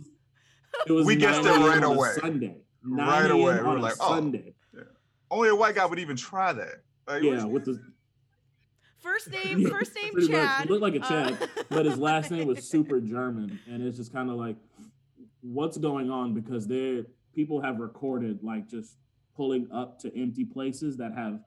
it 0.86 0.92
was 0.92 1.06
We 1.06 1.16
guessed 1.16 1.42
it 1.42 1.48
a.m. 1.48 1.64
right 1.64 1.78
on 1.78 1.84
a 1.84 1.88
away. 1.92 2.12
sunday 2.20 2.58
9 2.84 3.08
Right 3.08 3.26
a.m. 3.26 3.32
away, 3.32 3.54
we 3.56 3.60
were 3.62 3.76
a 3.76 3.82
like, 3.82 3.94
oh. 4.00 4.10
sunday 4.16 4.54
Only 5.30 5.50
a 5.50 5.56
white 5.56 5.76
guy 5.76 5.86
would 5.86 6.00
even 6.00 6.16
try 6.16 6.54
that. 6.54 6.84
Like, 7.08 7.24
yeah 7.24 7.44
with 7.46 7.66
the 7.66 7.82
First 9.00 9.30
name, 9.32 9.60
Yeah, 9.62 9.70
first 9.70 9.96
name 9.96 10.12
pretty 10.14 10.32
much. 10.32 10.42
Chad. 10.42 10.64
He 10.66 10.70
looked 10.70 10.82
like 10.82 10.96
a 10.96 11.02
Uh, 11.04 11.08
Chad, 11.08 11.50
but 11.70 11.86
his 11.86 11.98
last 11.98 12.32
name 12.32 12.48
was 12.48 12.68
super 12.68 13.00
German, 13.00 13.60
and 13.70 13.82
it's 13.86 13.96
just 13.98 14.12
kind 14.12 14.30
of 14.30 14.36
like, 14.38 14.58
what's 15.42 15.78
going 15.78 16.10
on? 16.10 16.34
Because 16.34 16.68
they're 16.68 17.04
people 17.34 17.62
have 17.62 17.80
recorded 17.80 18.40
like 18.44 18.68
just 18.68 18.98
pulling 19.36 19.68
up 19.72 20.00
to 20.00 20.20
empty 20.20 20.44
places 20.44 20.98
that 20.98 21.14
have 21.14 21.36
uh, 21.36 21.38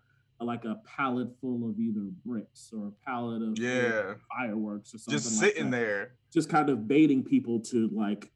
like 0.45 0.65
a 0.65 0.77
pallet 0.97 1.29
full 1.41 1.69
of 1.69 1.79
either 1.79 2.09
bricks 2.25 2.71
or 2.73 2.89
a 2.89 2.93
pallet 3.05 3.43
of 3.43 3.59
Yeah. 3.59 4.15
fireworks 4.37 4.95
or 4.95 4.99
something 4.99 5.19
Just 5.19 5.41
like 5.43 5.51
sitting 5.53 5.71
that. 5.71 5.77
there. 5.79 6.13
just 6.33 6.49
kind 6.49 6.71
of 6.71 6.89
baiting 6.89 7.23
people 7.23 7.61
to 7.61 7.89
like 7.93 8.31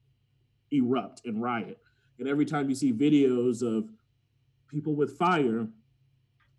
erupt 0.71 1.23
and 1.25 1.41
riot 1.41 1.79
and 2.19 2.29
every 2.29 2.45
time 2.45 2.69
you 2.69 2.75
see 2.75 2.93
videos 2.93 3.63
of 3.63 3.89
people 4.69 4.95
with 4.95 5.17
fire 5.17 5.67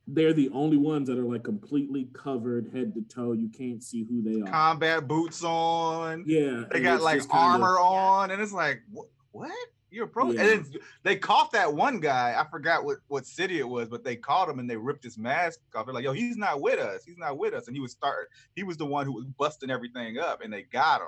they're 0.07 0.33
the 0.33 0.49
only 0.53 0.77
ones 0.77 1.07
that 1.09 1.17
are 1.17 1.25
like 1.25 1.43
completely 1.43 2.07
covered 2.13 2.71
head 2.73 2.93
to 2.93 3.01
toe 3.01 3.33
you 3.33 3.49
can't 3.49 3.83
see 3.83 4.03
who 4.03 4.21
they 4.21 4.39
are 4.41 4.51
Combat 4.51 5.07
boots 5.07 5.43
on. 5.43 6.23
yeah 6.27 6.63
They 6.71 6.79
got 6.81 7.01
like 7.01 7.17
just 7.17 7.29
kind 7.29 7.55
of- 7.55 7.61
armor 7.67 7.79
on, 7.79 8.31
and 8.31 8.41
it's 8.41 8.53
like, 8.53 8.81
what? 8.91 9.07
what? 9.31 9.51
You're 9.95 10.05
a 10.05 10.07
pro. 10.09 10.31
Yeah. 10.31 10.41
And 10.41 10.65
then 10.65 10.81
they 11.03 11.15
caught 11.15 11.51
that 11.53 11.73
one 11.73 11.99
guy. 12.01 12.35
I 12.37 12.43
forgot 12.51 12.83
what 12.83 12.97
what 13.07 13.25
city 13.25 13.59
it 13.59 13.67
was, 13.67 13.87
but 13.87 14.03
they 14.03 14.15
caught 14.17 14.49
him 14.49 14.59
and 14.59 14.69
they 14.69 14.75
ripped 14.75 15.03
his 15.03 15.17
mask 15.17 15.59
off. 15.73 15.85
They're 15.85 15.93
like, 15.95 16.03
yo, 16.03 16.11
he's 16.11 16.35
not 16.37 16.59
with 16.61 16.79
us. 16.79 17.05
He's 17.05 17.17
not 17.17 17.37
with 17.37 17.53
us. 17.53 17.67
And 17.67 17.75
he 17.75 17.81
was 17.81 17.93
start. 17.93 18.29
He 18.55 18.63
was 18.63 18.75
the 18.77 18.85
one 18.85 19.05
who 19.05 19.13
was 19.13 19.25
busting 19.25 19.69
everything 19.71 20.17
up, 20.19 20.41
and 20.41 20.51
they 20.51 20.63
got 20.63 20.99
him. 21.01 21.07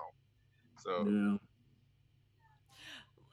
So 0.80 1.06
yeah 1.10 1.38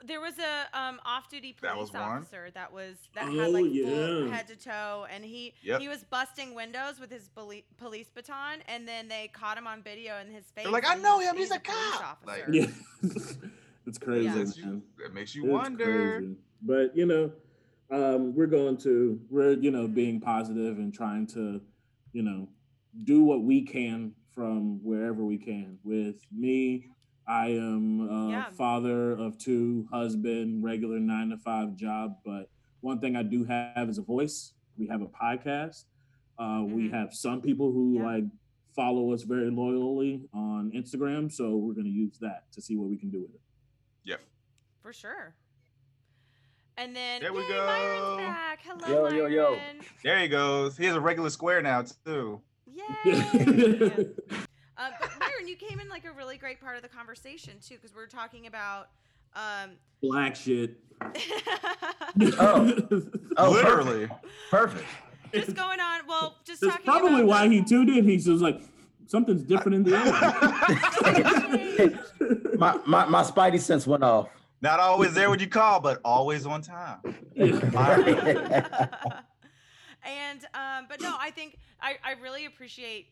There 0.07 0.21
was 0.21 0.35
a 0.39 0.79
um, 0.79 1.01
off-duty 1.07 1.55
police 1.59 1.77
was 1.77 1.93
one? 1.93 2.03
officer 2.03 2.51
that 2.55 2.73
was 2.73 2.97
that 3.15 3.27
Oh, 3.29 3.39
had 3.39 3.53
like 3.53 3.65
full 3.73 4.29
head 4.31 4.47
to 4.49 4.57
toe, 4.57 5.07
and 5.11 5.25
he 5.25 5.55
Yep. 5.63 5.81
he 5.81 5.89
was 5.89 6.05
busting 6.05 6.55
windows 6.55 6.99
with 7.01 7.11
his 7.11 7.29
beli- 7.29 7.65
police 7.79 8.09
baton, 8.15 8.59
and 8.69 8.87
then 8.89 9.09
they 9.09 9.29
caught 9.33 9.57
him 9.57 9.67
on 9.67 9.83
video 9.83 10.19
in 10.21 10.27
his 10.31 10.45
face. 10.51 10.65
they're 10.65 10.73
like, 10.73 10.89
I 10.91 10.97
know 10.97 11.21
him. 11.21 11.37
He's 11.37 11.51
a 11.53 11.61
police 11.61 11.97
cop. 11.97 12.19
Like, 12.27 12.43
officer. 12.49 12.53
yeah 12.53 12.67
it's 13.87 13.99
crazy 13.99 14.25
Yeah. 14.27 14.35
Makes 14.37 14.57
you- 14.57 14.65
man. 14.67 14.83
that 15.03 15.15
makes 15.15 15.35
you 15.35 15.45
It's 15.45 15.53
wonder. 15.53 16.19
crazy. 16.19 16.37
But 16.63 16.97
you 16.97 17.07
know, 17.07 17.33
um, 17.91 18.35
we're 18.35 18.47
going 18.47 18.77
to 18.79 19.21
we're 19.31 19.53
you 19.53 19.71
know 19.71 19.87
being 19.89 20.21
positive 20.21 20.79
and 20.79 20.93
trying 20.93 21.27
to, 21.29 21.61
you 22.13 22.23
know, 22.23 22.49
do 23.05 23.23
what 23.25 23.43
we 23.43 23.63
can 23.63 24.15
from 24.31 24.83
wherever 24.83 25.25
we 25.25 25.39
can. 25.39 25.79
With 25.85 26.21
me, 26.33 26.89
I 27.27 27.49
am 27.49 28.01
a 28.09 28.31
Yeah. 28.31 28.51
father 28.51 29.13
of 29.13 29.39
two, 29.39 29.87
husband, 29.91 30.63
regular 30.65 30.99
nine 30.99 31.29
to 31.31 31.39
five 31.39 31.77
job. 31.77 32.17
But 32.25 32.51
one 32.81 32.99
thing 33.01 33.17
I 33.17 33.23
do 33.23 33.45
have 33.45 33.89
is 33.89 33.99
a 33.99 34.03
voice. 34.03 34.55
We 34.77 34.87
have 34.89 35.03
a 35.03 35.07
podcast. 35.09 35.85
Uh, 36.39 36.65
We 36.67 36.89
Mhm. 36.89 36.91
have 36.93 37.15
some 37.15 37.41
people 37.41 37.71
who 37.73 37.95
Yeah. 37.95 38.05
like 38.05 38.25
follow 38.75 39.13
us 39.13 39.23
very 39.23 39.51
loyally 39.53 40.29
on 40.33 40.73
Instagram, 40.73 41.31
so 41.31 41.57
we're 41.57 41.75
going 41.75 41.85
to 41.87 41.91
use 41.93 42.19
that 42.19 42.51
to 42.53 42.61
see 42.61 42.75
what 42.77 42.89
we 42.89 42.97
can 42.97 43.09
do 43.09 43.21
with 43.23 43.33
it. 43.35 43.41
Yep. 44.05 44.21
for 44.83 44.93
sure. 44.93 45.35
And 46.77 46.95
then 46.95 47.21
There 47.23 47.33
we 47.33 47.43
yay, 47.43 47.49
go. 47.49 47.67
Myron's 47.67 48.17
back. 48.29 48.59
Hello, 48.65 49.09
Yo, 49.09 49.17
yo, 49.17 49.27
yo. 49.27 49.59
There 50.03 50.19
he 50.19 50.27
goes. 50.29 50.77
He 50.77 50.85
has 50.87 50.97
a 50.97 51.01
regular 51.01 51.31
square 51.31 51.63
now 51.63 51.85
too. 52.05 52.41
Yay! 52.67 54.11
Uh, 54.77 54.91
but 55.01 55.09
Myron, 55.21 55.47
you 55.47 55.55
came 55.55 55.79
in 55.79 55.89
like 55.89 56.05
a 56.05 56.11
really 56.11 56.37
great 56.37 56.61
part 56.61 56.75
of 56.75 56.83
the 56.83 56.89
conversation 56.89 57.53
too, 57.65 57.77
because 57.77 57.95
we 57.95 58.03
are 58.03 58.09
talking 58.09 58.49
about 58.49 58.89
um, 59.37 59.71
Black 60.03 60.35
shit. 60.35 60.81
Oh, 62.41 62.77
oh, 63.37 63.51
Literally. 63.53 64.09
perfect. 64.51 64.85
just 65.33 65.55
going 65.55 65.79
on. 65.79 66.01
Well, 66.09 66.37
just 66.45 66.61
That's 66.61 66.73
talking 66.75 66.85
probably 66.87 67.15
about 67.23 67.27
why 67.27 67.49
he 67.49 67.63
tuned 67.63 67.89
in. 67.89 68.05
He's 68.05 68.25
just 68.25 68.43
like, 68.43 68.61
something's 69.07 69.43
different 69.43 69.77
in 69.77 69.85
the 69.85 69.97
air. 71.79 72.01
My, 72.57 72.79
my 72.87 73.05
my 73.07 73.23
spidey 73.23 73.61
sense 73.61 73.87
went 73.87 74.05
off. 74.05 74.29
Not 74.61 74.81
always 74.81 75.13
there 75.13 75.29
when 75.29 75.41
you 75.41 75.47
call, 75.47 75.81
but 75.81 76.01
always 76.05 76.47
on 76.47 76.63
time. 76.63 77.01
and 77.37 77.53
um, 80.55 80.87
but 80.89 81.01
no, 81.01 81.15
I 81.19 81.31
think 81.35 81.59
I, 81.83 81.97
I 82.03 82.13
really 82.23 82.47
appreciate 82.47 83.09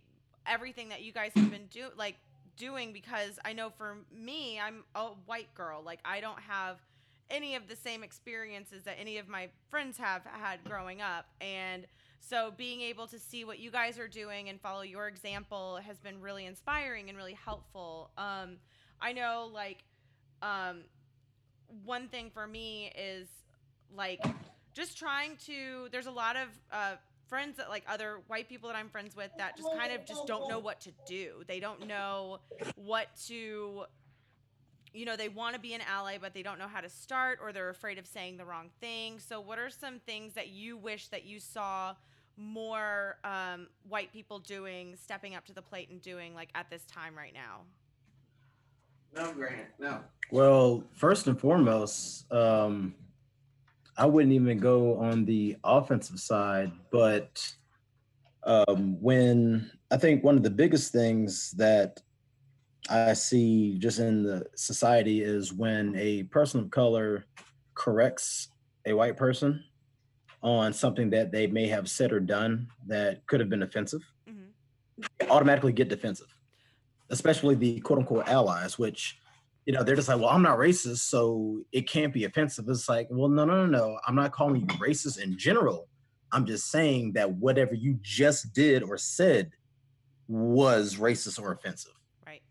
everything 0.47 0.89
that 0.89 1.03
you 1.03 1.13
guys 1.13 1.33
have 1.37 1.51
been 1.51 1.67
do 1.67 1.89
like 1.97 2.17
doing 2.57 2.93
because 2.93 3.39
I 3.45 3.53
know 3.53 3.71
for 3.71 3.99
me, 4.11 4.59
I'm 4.59 4.85
a 4.95 5.09
white 5.27 5.53
girl. 5.55 5.83
Like 5.85 6.01
I 6.05 6.21
don't 6.21 6.41
have 6.41 6.79
any 7.31 7.55
of 7.55 7.69
the 7.69 7.77
same 7.77 8.03
experiences 8.03 8.83
that 8.85 8.97
any 8.99 9.19
of 9.19 9.29
my 9.29 9.49
friends 9.69 9.99
have 9.99 10.23
had 10.25 10.65
growing 10.65 11.03
up, 11.03 11.27
and 11.41 11.87
so 12.29 12.53
being 12.57 12.81
able 12.81 13.09
to 13.09 13.19
see 13.19 13.45
what 13.45 13.59
you 13.59 13.71
guys 13.71 13.99
are 13.99 14.07
doing 14.07 14.49
and 14.49 14.61
follow 14.61 14.83
your 14.83 15.09
example 15.09 15.81
has 15.85 15.99
been 15.99 16.21
really 16.21 16.47
inspiring 16.47 17.09
and 17.09 17.19
really 17.19 17.35
helpful. 17.35 18.11
Um, 18.17 18.59
I 19.01 19.13
know 19.13 19.51
like 19.53 19.85
um, 20.41 20.83
one 21.85 22.09
thing 22.09 22.31
for 22.33 22.47
me 22.47 22.93
is 22.97 23.29
like 23.95 24.25
just 24.73 24.97
trying 24.97 25.37
to 25.47 25.89
there's 25.91 26.07
a 26.07 26.13
lot 26.13 26.37
of 26.37 26.49
uh, 26.73 26.95
friends 27.27 27.57
that 27.57 27.69
like 27.69 27.85
other 27.89 28.21
white 28.27 28.49
people 28.49 28.69
that 28.69 28.77
i'm 28.77 28.89
friends 28.89 29.15
with 29.17 29.31
that 29.39 29.57
just 29.57 29.69
kind 29.77 29.93
of 29.93 30.05
just 30.05 30.27
don't 30.27 30.49
know 30.49 30.59
what 30.59 30.81
to 30.81 30.91
do 31.07 31.43
they 31.47 31.61
don't 31.61 31.87
know 31.87 32.39
what 32.77 33.09
to 33.27 33.85
you 34.95 35.05
know 35.05 35.17
they 35.17 35.29
want 35.29 35.55
to 35.55 35.61
be 35.61 35.75
an 35.75 35.81
ally 35.91 36.19
but 36.21 36.35
they 36.35 36.43
don't 36.43 36.59
know 36.59 36.67
how 36.67 36.81
to 36.81 36.89
start 36.89 37.39
or 37.43 37.53
they're 37.53 37.71
afraid 37.71 37.99
of 37.99 38.07
saying 38.07 38.37
the 38.37 38.45
wrong 38.45 38.69
thing 38.81 39.19
so 39.19 39.41
what 39.41 39.59
are 39.59 39.71
some 39.71 39.99
things 40.01 40.35
that 40.35 40.49
you 40.49 40.77
wish 40.77 41.09
that 41.09 41.25
you 41.25 41.39
saw 41.39 41.95
more 42.37 43.19
um, 43.25 43.67
white 43.89 44.13
people 44.13 44.39
doing 44.39 44.97
stepping 44.97 45.35
up 45.35 45.45
to 45.47 45.53
the 45.53 45.63
plate 45.63 45.91
and 45.91 46.01
doing 46.01 46.35
like 46.35 46.49
at 46.55 46.69
this 46.71 46.85
time 46.87 47.17
right 47.17 47.35
now 47.35 47.61
No, 49.15 49.33
Grant. 49.33 49.69
No. 49.79 50.01
Well, 50.31 50.85
first 50.93 51.27
and 51.27 51.39
foremost, 51.39 52.31
um, 52.33 52.95
I 53.99 54.07
wouldn't 54.07 54.33
even 54.33 54.59
go 54.59 54.97
on 54.97 55.27
the 55.27 55.57
offensive 55.63 56.19
side, 56.19 56.73
but 56.91 57.55
um, 58.45 59.01
when 59.01 59.71
I 59.91 59.99
think 59.99 60.25
one 60.25 60.37
of 60.37 60.43
the 60.43 60.51
biggest 60.51 60.93
things 60.93 61.51
that 61.53 62.01
I 62.89 63.13
see 63.13 63.79
just 63.79 63.99
in 63.99 64.23
the 64.23 64.47
society 64.57 65.23
is 65.23 65.53
when 65.53 65.95
a 65.97 66.25
person 66.25 66.61
of 66.61 66.71
color 66.71 67.25
corrects 67.75 68.49
a 68.87 68.93
white 68.93 69.17
person 69.17 69.63
on 70.43 70.73
something 70.73 71.11
that 71.11 71.31
they 71.33 71.47
may 71.47 71.67
have 71.69 71.89
said 71.89 72.13
or 72.13 72.21
done 72.21 72.67
that 72.87 73.25
could 73.27 73.41
have 73.41 73.49
been 73.49 73.63
offensive, 73.63 74.03
mm-hmm. 74.29 75.03
they 75.19 75.29
automatically 75.29 75.73
get 75.73 75.89
defensive, 75.89 76.35
especially 77.11 77.55
the 77.55 77.81
quote 77.81 78.01
unquote 78.01 78.29
allies, 78.29 78.79
which 78.79 79.19
you 79.67 79.73
know, 79.73 79.83
they're 79.83 79.97
just 79.97 80.09
like, 80.09 80.19
well, 80.19 80.31
I'm 80.31 80.43
not 80.43 80.59
racist, 80.59 80.99
so 80.99 81.61
it 81.71 81.89
can't 81.89 82.13
be 82.13 82.25
offensive. 82.25 82.65
It's 82.69 82.89
like, 82.89 83.07
well, 83.11 83.29
no, 83.29 83.45
no, 83.45 83.65
no, 83.65 83.67
no. 83.67 83.99
I'm 84.07 84.17
not 84.17 84.33
calling 84.33 84.57
you 84.57 84.67
racist 84.79 85.21
in 85.21 85.39
general. 85.39 85.89
I'm 86.33 86.47
just 86.47 86.71
saying 86.71 87.13
that 87.13 87.31
whatever 87.31 87.75
you 87.75 87.99
just 88.03 88.53
did 88.53 88.83
or 88.83 88.99
said 88.99 89.53
was 90.27 90.97
racist 90.97 91.41
or 91.41 91.53
offensive. 91.53 91.93
Right. 92.27 92.43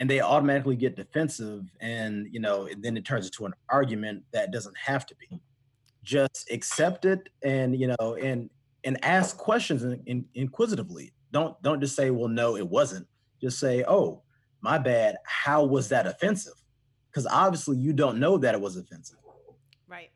And 0.00 0.10
they 0.10 0.20
automatically 0.20 0.76
get 0.76 0.96
defensive, 0.96 1.64
and 1.80 2.26
you 2.32 2.40
know, 2.40 2.66
and 2.66 2.82
then 2.82 2.96
it 2.96 3.04
turns 3.04 3.26
into 3.26 3.46
an 3.46 3.54
argument 3.68 4.24
that 4.32 4.50
doesn't 4.50 4.76
have 4.76 5.06
to 5.06 5.14
be. 5.16 5.40
Just 6.02 6.50
accept 6.50 7.04
it, 7.04 7.28
and 7.42 7.78
you 7.78 7.94
know, 7.98 8.14
and 8.14 8.50
and 8.84 9.02
ask 9.04 9.36
questions 9.36 9.84
in, 9.84 10.02
in, 10.06 10.24
inquisitively. 10.34 11.12
Don't 11.32 11.60
don't 11.62 11.80
just 11.80 11.96
say, 11.96 12.10
well, 12.10 12.28
no, 12.28 12.56
it 12.56 12.66
wasn't. 12.66 13.06
Just 13.40 13.58
say, 13.58 13.84
oh, 13.86 14.22
my 14.60 14.78
bad. 14.78 15.16
How 15.24 15.64
was 15.64 15.88
that 15.88 16.06
offensive? 16.06 16.54
Because 17.10 17.26
obviously 17.26 17.76
you 17.76 17.92
don't 17.92 18.18
know 18.18 18.38
that 18.38 18.54
it 18.54 18.60
was 18.60 18.76
offensive. 18.76 19.18
right 19.86 20.10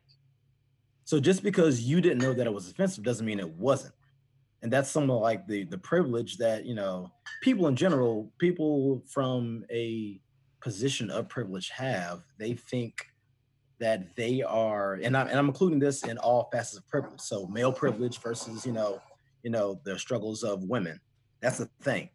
So 1.05 1.19
just 1.19 1.43
because 1.43 1.81
you 1.81 2.01
didn't 2.01 2.19
know 2.19 2.33
that 2.33 2.47
it 2.47 2.53
was 2.53 2.69
offensive 2.69 3.03
doesn't 3.03 3.25
mean 3.25 3.39
it 3.39 3.49
wasn't. 3.49 3.93
And 4.63 4.73
that's 4.73 4.89
some 4.89 5.09
of 5.11 5.21
like 5.21 5.47
the 5.47 5.65
the 5.65 5.77
privilege 5.77 6.37
that 6.37 6.65
you 6.65 6.75
know 6.75 7.11
people 7.41 7.67
in 7.67 7.75
general, 7.75 8.31
people 8.39 9.03
from 9.07 9.63
a 9.71 10.19
position 10.61 11.09
of 11.11 11.29
privilege 11.29 11.69
have. 11.69 12.23
They 12.39 12.53
think 12.53 13.05
that 13.79 14.15
they 14.15 14.41
are, 14.41 14.95
and 14.95 15.15
I'm 15.15 15.27
and 15.27 15.37
I'm 15.37 15.47
including 15.47 15.79
this 15.79 16.03
in 16.03 16.17
all 16.17 16.49
facets 16.51 16.77
of 16.77 16.87
privilege. 16.87 17.19
So 17.19 17.47
male 17.47 17.71
privilege 17.71 18.19
versus 18.19 18.65
you 18.65 18.71
know 18.71 19.01
you 19.43 19.51
know 19.51 19.79
the 19.83 19.97
struggles 19.97 20.43
of 20.43 20.63
women. 20.63 20.99
That's 21.41 21.59
the 21.59 21.69
thing. 21.81 22.09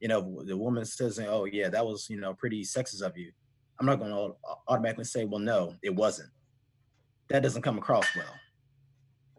You 0.00 0.08
know, 0.08 0.42
the 0.44 0.56
woman 0.56 0.84
says, 0.84 1.18
"Oh 1.18 1.44
yeah, 1.44 1.68
that 1.68 1.84
was 1.84 2.08
you 2.08 2.20
know 2.20 2.34
pretty 2.34 2.62
sexist 2.62 3.02
of 3.02 3.16
you." 3.16 3.32
I'm 3.80 3.86
not 3.86 3.98
going 3.98 4.10
to 4.10 4.34
automatically 4.68 5.04
say, 5.04 5.24
"Well, 5.24 5.40
no, 5.40 5.74
it 5.82 5.94
wasn't." 5.94 6.30
That 7.28 7.42
doesn't 7.42 7.62
come 7.62 7.78
across 7.78 8.06
well. 8.16 8.34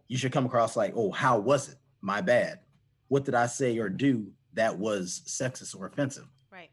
You 0.08 0.18
should 0.18 0.32
come 0.32 0.46
across 0.46 0.76
like, 0.76 0.94
"Oh, 0.96 1.12
how 1.12 1.40
was 1.40 1.70
it? 1.70 1.78
My 2.02 2.22
bad. 2.22 2.60
What 3.08 3.26
did 3.26 3.36
I 3.36 3.48
say 3.48 3.78
or 3.78 3.90
do 3.90 4.32
that 4.54 4.78
was 4.78 5.22
sexist 5.26 5.80
or 5.80 5.86
offensive?" 5.88 6.28
right 6.52 6.72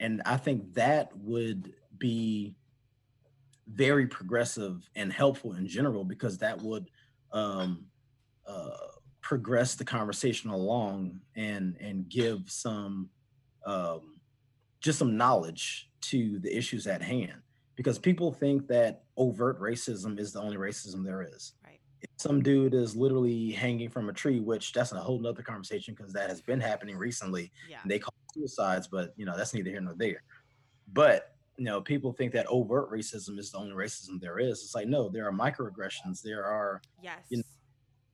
And 0.00 0.22
I 0.24 0.38
think 0.38 0.74
that 0.74 1.14
would 1.18 1.74
be 1.98 2.54
very 3.72 4.06
progressive 4.06 4.88
and 4.96 5.12
helpful 5.12 5.54
in 5.54 5.66
general 5.66 6.04
because 6.04 6.38
that 6.38 6.60
would 6.62 6.90
um, 7.32 7.84
uh, 8.46 8.70
progress 9.20 9.74
the 9.74 9.84
conversation 9.84 10.50
along 10.50 11.20
and 11.36 11.76
and 11.80 12.08
give 12.08 12.40
some 12.46 13.08
um, 13.66 14.18
just 14.80 14.98
some 14.98 15.16
knowledge 15.16 15.90
to 16.00 16.38
the 16.38 16.56
issues 16.56 16.86
at 16.86 17.02
hand 17.02 17.42
because 17.76 17.98
people 17.98 18.32
think 18.32 18.66
that 18.68 19.02
overt 19.16 19.60
racism 19.60 20.18
is 20.18 20.32
the 20.32 20.40
only 20.40 20.56
racism 20.56 21.04
there 21.04 21.22
is. 21.22 21.52
Right. 21.64 21.78
If 22.00 22.10
some 22.16 22.42
dude 22.42 22.74
is 22.74 22.96
literally 22.96 23.50
hanging 23.50 23.88
from 23.90 24.08
a 24.08 24.12
tree, 24.12 24.40
which 24.40 24.72
that's 24.72 24.92
a 24.92 24.98
whole 24.98 25.20
nother 25.20 25.42
conversation 25.42 25.94
because 25.94 26.12
that 26.12 26.30
has 26.30 26.40
been 26.40 26.60
happening 26.60 26.96
recently. 26.96 27.50
Yeah. 27.68 27.78
And 27.82 27.90
they 27.90 27.98
call 27.98 28.14
it 28.28 28.34
suicides, 28.34 28.86
but 28.86 29.12
you 29.16 29.26
know, 29.26 29.36
that's 29.36 29.52
neither 29.52 29.70
here 29.70 29.80
nor 29.80 29.94
there. 29.94 30.22
But 30.92 31.34
you 31.58 31.64
know, 31.64 31.80
people 31.80 32.12
think 32.12 32.32
that 32.32 32.46
overt 32.46 32.90
racism 32.90 33.38
is 33.38 33.50
the 33.50 33.58
only 33.58 33.72
racism 33.74 34.20
there 34.20 34.38
is. 34.38 34.62
It's 34.62 34.74
like, 34.76 34.86
no, 34.86 35.08
there 35.08 35.26
are 35.26 35.32
microaggressions. 35.32 36.22
There 36.22 36.44
are 36.44 36.80
Yes. 37.02 37.18
you 37.28 37.38
know, 37.38 37.42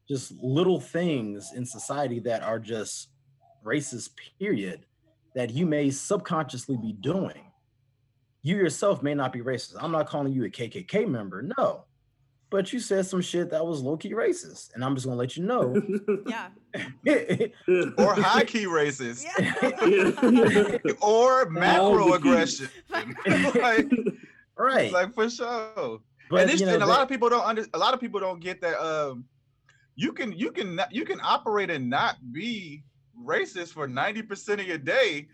just 0.08 0.32
little 0.42 0.80
things 0.80 1.52
in 1.54 1.64
society 1.66 2.20
that 2.20 2.42
are 2.42 2.58
just 2.58 3.10
racist, 3.64 4.10
period, 4.38 4.86
that 5.34 5.50
you 5.50 5.66
may 5.66 5.90
subconsciously 5.90 6.76
be 6.78 6.94
doing. 6.94 7.50
You 8.42 8.56
yourself 8.56 9.02
may 9.02 9.14
not 9.14 9.32
be 9.32 9.40
racist. 9.40 9.76
I'm 9.78 9.92
not 9.92 10.06
calling 10.08 10.32
you 10.32 10.44
a 10.44 10.50
KKK 10.50 11.06
member, 11.08 11.42
no. 11.58 11.84
But 12.54 12.72
you 12.72 12.78
said 12.78 13.04
some 13.04 13.20
shit 13.20 13.50
that 13.50 13.66
was 13.66 13.80
low 13.80 13.96
key 13.96 14.12
racist, 14.12 14.76
and 14.76 14.84
I'm 14.84 14.94
just 14.94 15.06
gonna 15.06 15.18
let 15.18 15.36
you 15.36 15.42
know. 15.42 15.74
yeah. 16.28 16.50
or 17.98 18.14
high 18.14 18.44
key 18.44 18.66
racist, 18.66 19.24
Yeah. 19.24 20.78
or 21.00 21.50
macro 21.50 22.12
aggression. 22.12 22.68
like, 22.88 23.90
right, 24.56 24.92
like 24.92 25.12
for 25.14 25.28
sure. 25.28 25.98
But, 26.30 26.42
and, 26.42 26.50
this, 26.50 26.60
you 26.60 26.66
know, 26.66 26.74
and 26.74 26.84
a 26.84 26.86
lot 26.86 27.00
of 27.00 27.08
people 27.08 27.28
don't 27.28 27.44
under, 27.44 27.66
a 27.74 27.78
lot 27.78 27.92
of 27.92 27.98
people 27.98 28.20
don't 28.20 28.38
get 28.38 28.60
that. 28.60 28.80
Um, 28.80 29.24
you 29.96 30.12
can 30.12 30.30
you 30.30 30.52
can 30.52 30.80
you 30.92 31.04
can 31.04 31.20
operate 31.24 31.70
and 31.70 31.90
not 31.90 32.18
be 32.30 32.84
racist 33.20 33.72
for 33.72 33.88
ninety 33.88 34.22
percent 34.22 34.60
of 34.60 34.66
your 34.68 34.78
day, 34.78 35.26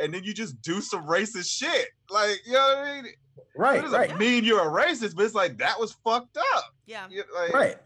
and 0.00 0.12
then 0.12 0.24
you 0.24 0.34
just 0.34 0.60
do 0.62 0.80
some 0.80 1.06
racist 1.06 1.50
shit. 1.50 1.88
Like 2.10 2.40
you 2.46 2.52
know 2.54 2.60
what 2.60 2.78
I 2.78 3.02
mean? 3.02 3.12
Right, 3.56 3.78
It 3.78 3.82
doesn't 3.82 3.98
right. 3.98 4.18
mean 4.18 4.44
you're 4.44 4.60
a 4.68 4.84
racist, 4.84 5.14
but 5.14 5.24
it's 5.24 5.34
like 5.34 5.58
that 5.58 5.78
was 5.78 5.92
fucked 5.92 6.36
up. 6.54 6.64
Yeah. 6.86 7.06
Like- 7.34 7.52
right. 7.52 7.76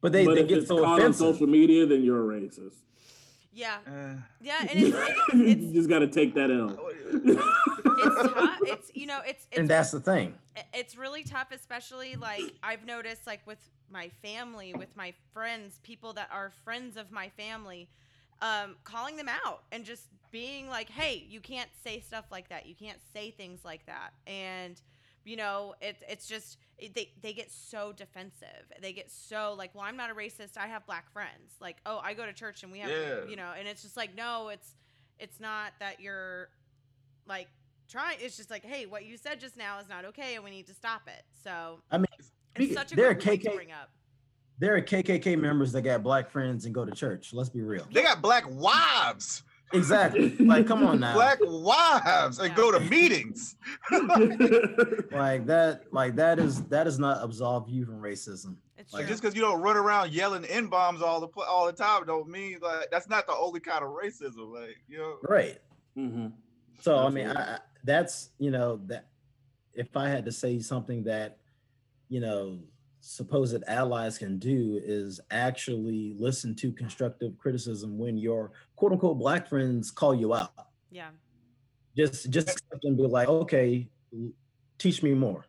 But 0.00 0.12
they, 0.12 0.24
but 0.24 0.36
they 0.36 0.42
if 0.42 0.48
get 0.48 0.58
it's 0.58 0.68
so 0.68 0.82
caught 0.84 1.02
on 1.02 1.12
social 1.12 1.48
media, 1.48 1.84
then 1.84 2.04
you're 2.04 2.32
a 2.32 2.40
racist. 2.40 2.76
Yeah. 3.52 3.78
Uh, 3.84 4.14
Yeah, 4.40 4.60
and 4.60 4.70
it's, 4.80 5.62
you 5.64 5.72
just 5.72 5.88
got 5.88 5.98
to 6.00 6.06
take 6.06 6.34
that 6.34 6.50
L. 6.52 6.78
it's 7.12 8.32
tough. 8.32 8.58
It's 8.62 8.90
you 8.94 9.06
know, 9.06 9.18
it's 9.26 9.46
it's 9.50 9.58
and 9.58 9.68
that's 9.68 9.90
the 9.90 9.98
thing. 10.00 10.34
it's 10.72 10.96
really 10.96 11.22
tough 11.24 11.48
especially 11.52 12.16
like 12.16 12.52
i've 12.62 12.84
noticed 12.84 13.26
like 13.26 13.40
with 13.46 13.58
my 13.90 14.10
family 14.22 14.74
with 14.74 14.94
my 14.96 15.12
friends 15.32 15.78
people 15.82 16.12
that 16.12 16.28
are 16.32 16.50
friends 16.64 16.96
of 16.96 17.10
my 17.12 17.28
family 17.30 17.88
um, 18.42 18.76
calling 18.84 19.16
them 19.16 19.28
out 19.28 19.62
and 19.72 19.84
just 19.84 20.04
being 20.30 20.68
like 20.68 20.88
hey 20.90 21.24
you 21.28 21.40
can't 21.40 21.70
say 21.82 22.00
stuff 22.00 22.24
like 22.30 22.48
that 22.48 22.66
you 22.66 22.74
can't 22.74 22.98
say 23.12 23.30
things 23.30 23.64
like 23.64 23.84
that 23.86 24.12
and 24.26 24.80
you 25.24 25.36
know 25.36 25.74
it, 25.80 25.96
it's 26.08 26.26
just 26.26 26.58
it, 26.78 26.94
they, 26.94 27.10
they 27.22 27.32
get 27.32 27.50
so 27.50 27.92
defensive 27.92 28.70
they 28.80 28.92
get 28.92 29.10
so 29.10 29.54
like 29.56 29.74
well 29.74 29.84
i'm 29.84 29.96
not 29.96 30.10
a 30.10 30.14
racist 30.14 30.56
i 30.56 30.66
have 30.66 30.84
black 30.86 31.10
friends 31.12 31.54
like 31.60 31.76
oh 31.86 32.00
i 32.02 32.14
go 32.14 32.24
to 32.26 32.32
church 32.32 32.62
and 32.62 32.72
we 32.72 32.78
have 32.78 32.90
Yeah. 32.90 33.24
you 33.28 33.36
know 33.36 33.50
and 33.58 33.66
it's 33.66 33.82
just 33.82 33.96
like 33.96 34.14
no 34.16 34.48
it's 34.48 34.74
it's 35.18 35.40
not 35.40 35.72
that 35.80 36.00
you're 36.00 36.48
like 37.26 37.48
trying 37.88 38.18
it's 38.20 38.36
just 38.36 38.50
like 38.50 38.64
hey 38.64 38.86
what 38.86 39.04
you 39.04 39.16
said 39.16 39.40
just 39.40 39.56
now 39.56 39.78
is 39.78 39.88
not 39.88 40.04
okay 40.04 40.34
and 40.36 40.44
we 40.44 40.50
need 40.50 40.66
to 40.66 40.74
stop 40.74 41.02
it 41.06 41.24
so 41.42 41.80
I 41.90 41.98
mean, 41.98 42.06
it's 42.56 42.74
such 42.74 42.92
a 42.92 42.96
there 42.96 43.08
are 43.10 43.14
good 43.14 43.24
point 43.24 43.42
to 43.42 43.50
KK 43.50 43.54
bring 43.54 43.72
up 43.72 43.90
there 44.60 44.74
are 44.74 44.80
KKK 44.82 45.38
members 45.38 45.70
that 45.72 45.82
got 45.82 46.02
black 46.02 46.28
friends 46.30 46.64
and 46.64 46.74
go 46.74 46.84
to 46.84 46.90
church. 46.90 47.32
Let's 47.32 47.48
be 47.48 47.62
real. 47.62 47.86
They 47.92 48.02
got 48.02 48.20
black 48.20 48.42
wives. 48.48 49.44
Exactly. 49.72 50.34
Like, 50.38 50.66
come 50.66 50.82
on 50.84 51.00
now. 51.00 51.14
Black 51.14 51.38
wives 51.42 52.38
and 52.38 52.54
go 52.54 52.72
to 52.72 52.80
meetings. 52.80 53.56
like 53.90 55.46
that. 55.46 55.82
Like 55.90 56.16
that 56.16 56.38
is 56.38 56.62
that 56.64 56.84
does 56.84 56.98
not 56.98 57.22
absolve 57.22 57.68
you 57.68 57.84
from 57.84 58.00
racism. 58.00 58.56
It's 58.76 58.92
Like 58.92 59.06
just 59.08 59.20
because 59.20 59.34
you 59.34 59.42
don't 59.42 59.60
run 59.60 59.76
around 59.76 60.12
yelling 60.12 60.44
n 60.44 60.68
bombs 60.68 61.02
all 61.02 61.20
the 61.20 61.28
all 61.42 61.66
the 61.66 61.72
time, 61.72 62.06
don't 62.06 62.28
mean 62.28 62.58
like 62.62 62.90
that's 62.90 63.08
not 63.08 63.26
the 63.26 63.34
only 63.34 63.60
kind 63.60 63.84
of 63.84 63.90
racism. 63.90 64.52
Like 64.54 64.76
you 64.88 64.98
know, 64.98 65.16
Right. 65.22 65.58
Mm-hmm. 65.96 66.28
So 66.80 66.96
I 66.98 67.10
mean, 67.10 67.26
I, 67.28 67.54
I- 67.54 67.58
that's 67.84 68.30
you 68.38 68.50
know 68.50 68.80
that 68.86 69.06
if 69.74 69.96
I 69.96 70.08
had 70.08 70.24
to 70.24 70.32
say 70.32 70.58
something 70.60 71.04
that 71.04 71.38
you 72.08 72.20
know 72.20 72.58
supposed 73.00 73.62
allies 73.68 74.18
can 74.18 74.38
do 74.38 74.80
is 74.82 75.20
actually 75.30 76.14
listen 76.18 76.54
to 76.56 76.72
constructive 76.72 77.36
criticism 77.38 77.96
when 77.98 78.16
your 78.18 78.52
quote 78.76 78.92
unquote 78.92 79.18
black 79.18 79.46
friends 79.48 79.90
call 79.90 80.14
you 80.14 80.34
out. 80.34 80.52
yeah 80.90 81.10
Just 81.96 82.30
just 82.30 82.48
accept 82.50 82.84
and 82.84 82.96
be 82.96 83.04
like, 83.04 83.28
okay, 83.28 83.88
l- 84.12 84.30
teach 84.78 85.02
me 85.02 85.14
more 85.14 85.46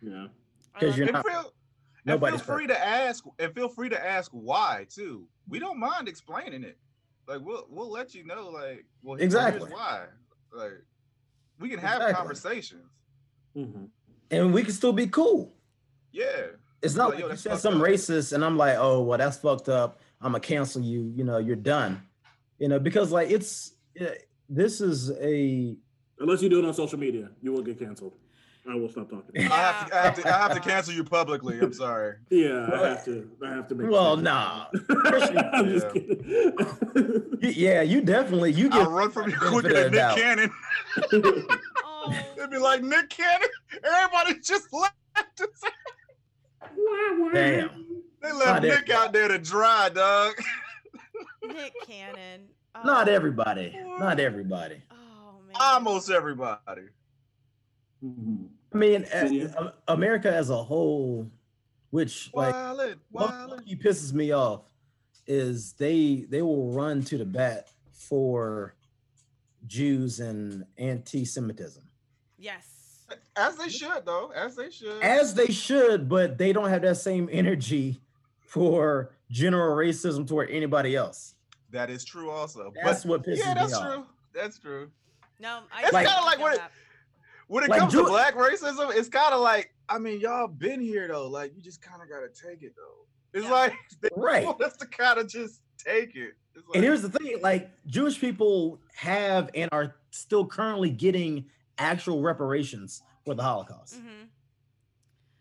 Yeah. 0.00 0.28
because 0.74 0.96
you're 0.96 1.06
and 1.08 1.14
not. 1.14 1.26
feel, 1.26 1.36
and 1.38 1.44
feel 1.46 1.52
Nobody's 2.04 2.40
free 2.42 2.66
to 2.66 2.78
ask 2.86 3.24
and 3.38 3.54
feel 3.54 3.68
free 3.68 3.88
to 3.88 4.04
ask 4.04 4.30
why 4.32 4.86
too. 4.88 5.26
We 5.48 5.58
don't 5.58 5.78
mind 5.78 6.08
explaining 6.08 6.64
it. 6.64 6.78
Like 7.28 7.40
we'll 7.42 7.66
we'll 7.68 7.90
let 7.90 8.14
you 8.14 8.24
know. 8.24 8.48
Like 8.48 8.84
well, 9.02 9.16
here's 9.16 9.34
Exactly. 9.34 9.70
why. 9.70 10.06
Like 10.52 10.82
we 11.60 11.68
can 11.68 11.78
have 11.78 11.96
Exactly. 11.96 12.14
conversations. 12.14 12.88
Mm-hmm. 13.56 13.84
and 14.30 14.54
we 14.54 14.62
can 14.64 14.72
still 14.72 14.92
be 14.94 15.06
cool. 15.06 15.54
Yeah. 16.12 16.26
It's 16.82 16.94
not 16.94 17.10
Like, 17.10 17.14
like 17.14 17.22
you 17.22 17.28
that's 17.30 17.42
said 17.42 17.58
some 17.58 17.80
up. 17.80 17.86
racist, 17.88 18.32
and 18.32 18.44
I'm 18.44 18.56
like, 18.56 18.76
oh, 18.78 19.02
well, 19.02 19.16
that's 19.18 19.36
fucked 19.38 19.68
up. 19.68 20.00
I'm 20.20 20.32
gonna 20.32 20.40
cancel 20.40 20.82
you. 20.82 21.12
You 21.16 21.24
know, 21.24 21.38
you're 21.38 21.56
done. 21.56 22.02
You 22.58 22.68
know, 22.68 22.78
because 22.78 23.10
like 23.12 23.30
it's 23.30 23.72
eh, 23.98 24.14
this 24.48 24.80
is 24.80 25.10
a 25.20 25.76
Unless 26.18 26.42
you 26.42 26.48
do 26.48 26.58
it 26.60 26.64
on 26.64 26.74
social 26.74 26.98
media, 26.98 27.30
you 27.40 27.52
will 27.52 27.62
get 27.62 27.78
canceled. 27.78 28.14
I 28.68 28.74
will 28.76 28.88
stop 28.88 29.10
talking. 29.10 29.50
I 29.50 29.56
have 29.56 29.88
to 29.88 29.96
I 29.96 30.02
have 30.04 30.14
to 30.16 30.28
I 30.28 30.38
have 30.38 30.54
to 30.54 30.60
cancel 30.60 30.94
you 30.94 31.02
publicly. 31.02 31.58
I'm 31.60 31.72
sorry. 31.72 32.16
Yeah, 32.30 32.68
I 32.72 32.88
have 32.90 33.04
to. 33.06 33.28
I 33.44 33.48
have 33.50 33.66
to 33.68 33.74
make. 33.74 33.90
well, 33.90 34.14
sure. 34.16 34.22
nah. 34.22 34.66
I'm 35.52 35.68
just 35.68 35.86
Yeah. 35.86 35.92
kidding. 35.92 37.38
You- 37.40 37.48
yeah, 37.50 37.82
you 37.82 38.00
definitely 38.02 38.52
you 38.52 38.68
get 38.68 38.82
I'll 38.82 38.90
run 38.90 39.10
from 39.10 39.30
you 39.30 39.36
benefit 39.38 39.52
quicker 39.52 39.72
than 39.72 39.82
the 39.82 39.90
Nick 39.90 39.92
doubt. 39.92 40.16
Cannon. 40.16 40.50
It'd 42.36 42.50
be 42.50 42.58
like 42.58 42.82
Nick 42.82 43.08
Cannon. 43.10 43.48
Everybody 43.84 44.40
just 44.40 44.72
left. 44.72 44.94
Damn. 47.32 48.02
They 48.22 48.28
Not 48.28 48.38
left 48.38 48.62
Nick 48.62 48.72
everybody. 48.72 48.92
out 48.92 49.12
there 49.12 49.28
to 49.28 49.38
dry, 49.38 49.88
dog. 49.88 50.34
nick 51.46 51.72
cannon 51.86 52.42
oh, 52.74 52.82
Not 52.84 53.08
everybody. 53.08 53.76
Not 53.98 54.20
everybody. 54.20 54.82
oh 54.90 55.34
man 55.46 55.56
Almost 55.60 56.10
everybody. 56.10 56.82
I 58.02 58.76
mean, 58.76 59.06
a- 59.12 59.28
Yeah. 59.28 59.48
a- 59.88 59.92
America 59.92 60.32
as 60.32 60.50
a 60.50 60.62
whole, 60.62 61.30
which 61.90 62.30
like 62.34 62.54
Wildin', 62.54 62.98
what 63.10 63.60
he 63.64 63.76
pisses 63.76 64.12
me 64.12 64.32
off, 64.32 64.62
is 65.26 65.72
they 65.74 66.26
they 66.28 66.42
will 66.42 66.72
run 66.72 67.02
to 67.04 67.18
the 67.18 67.24
bat 67.24 67.68
for 67.92 68.74
Jews 69.66 70.18
and 70.20 70.64
anti-Semitism. 70.78 71.84
yes 72.38 72.66
As 73.36 73.56
they 73.56 73.68
should, 73.68 74.04
though. 74.04 74.30
As 74.34 74.56
they 74.56 74.70
should. 74.70 75.02
as 75.02 75.34
they 75.34 75.46
should, 75.46 76.08
but 76.08 76.38
they 76.38 76.52
don't 76.52 76.68
have 76.68 76.82
that 76.82 76.96
same 76.96 77.28
energy 77.32 78.00
for 78.40 79.12
general 79.30 79.74
racism 79.76 80.26
toward 80.26 80.50
anybody 80.50 80.94
else. 80.96 81.34
that 81.70 81.88
is 81.88 82.04
true, 82.04 82.30
also. 82.30 82.70
That's 82.84 83.02
But- 83.04 83.08
what 83.10 83.22
pisses 83.24 83.38
Yeah, 83.38 83.54
that's 83.54 83.72
me 83.72 83.78
off. 83.78 83.94
true. 83.94 84.06
That's 84.34 84.58
true. 84.58 84.90
no 85.40 85.62
I 85.72 85.84
It's 85.84 85.92
Like- 85.92 86.06
kind 86.06 86.18
of 86.18 86.24
like 86.26 86.38
when 86.38 86.52
it, 86.52 86.60
when 87.48 87.64
it 87.64 87.70
Like, 87.70 87.80
comes 87.80 87.92
do 87.94 88.02
to 88.02 88.08
black 88.08 88.34
racism, 88.34 88.94
it's 88.94 89.08
kind 89.08 89.32
of 89.32 89.40
like 89.40 89.74
I 89.88 89.98
mean, 89.98 90.20
y'all 90.20 90.48
been 90.48 90.80
here 90.80 91.08
though. 91.08 91.28
Like 91.28 91.54
you 91.56 91.62
just 91.62 91.80
kind 91.82 92.02
of 92.02 92.08
gotta 92.10 92.28
take 92.28 92.62
it 92.62 92.74
though. 92.76 93.06
It's 93.32 93.44
Yeah. 93.46 93.52
like 93.52 93.74
they 94.02 94.10
Right. 94.14 94.44
want 94.44 94.60
us 94.62 94.76
to 94.76 94.86
kind 94.86 95.18
of 95.18 95.28
just 95.28 95.62
take 95.78 96.14
it. 96.14 96.34
It's 96.54 96.66
like, 96.68 96.74
And 96.76 96.84
here's 96.84 97.00
the 97.02 97.08
thing: 97.10 97.40
like 97.40 97.70
Jewish 97.86 98.20
people 98.20 98.78
have 98.94 99.48
and 99.54 99.70
are 99.72 99.96
still 100.10 100.46
currently 100.46 100.90
getting 100.90 101.46
actual 101.82 102.22
reparations 102.22 103.02
for 103.24 103.34
the 103.34 103.42
Holocaust. 103.42 103.96
Mhm. 104.00 104.28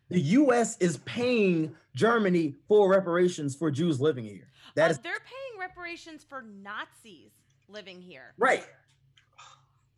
The 0.09 0.19
U.S. 0.41 0.77
is 0.79 0.97
paying 1.05 1.75
Germany 1.95 2.55
for 2.67 2.89
reparations 2.89 3.55
for 3.55 3.71
Jews 3.71 4.01
living 4.01 4.25
here. 4.25 4.47
That 4.75 4.87
Uh, 4.87 4.91
is 4.91 4.99
they're 4.99 5.13
paying 5.19 5.59
reparations 5.59 6.23
for 6.23 6.41
nazis 6.41 7.31
living 7.69 8.01
here 8.01 8.33
right. 8.37 8.65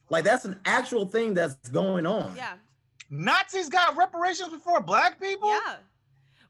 Like 0.09 0.23
that's 0.23 0.45
an 0.45 0.59
actual 0.65 1.07
thing 1.07 1.33
that's 1.33 1.55
going 1.69 2.05
on. 2.05 2.35
yeah 2.35 2.57
Nazis 3.09 3.69
got 3.69 3.95
reparations 3.95 4.49
before 4.49 4.81
black 4.81 5.19
people. 5.19 5.49
yeah 5.49 5.77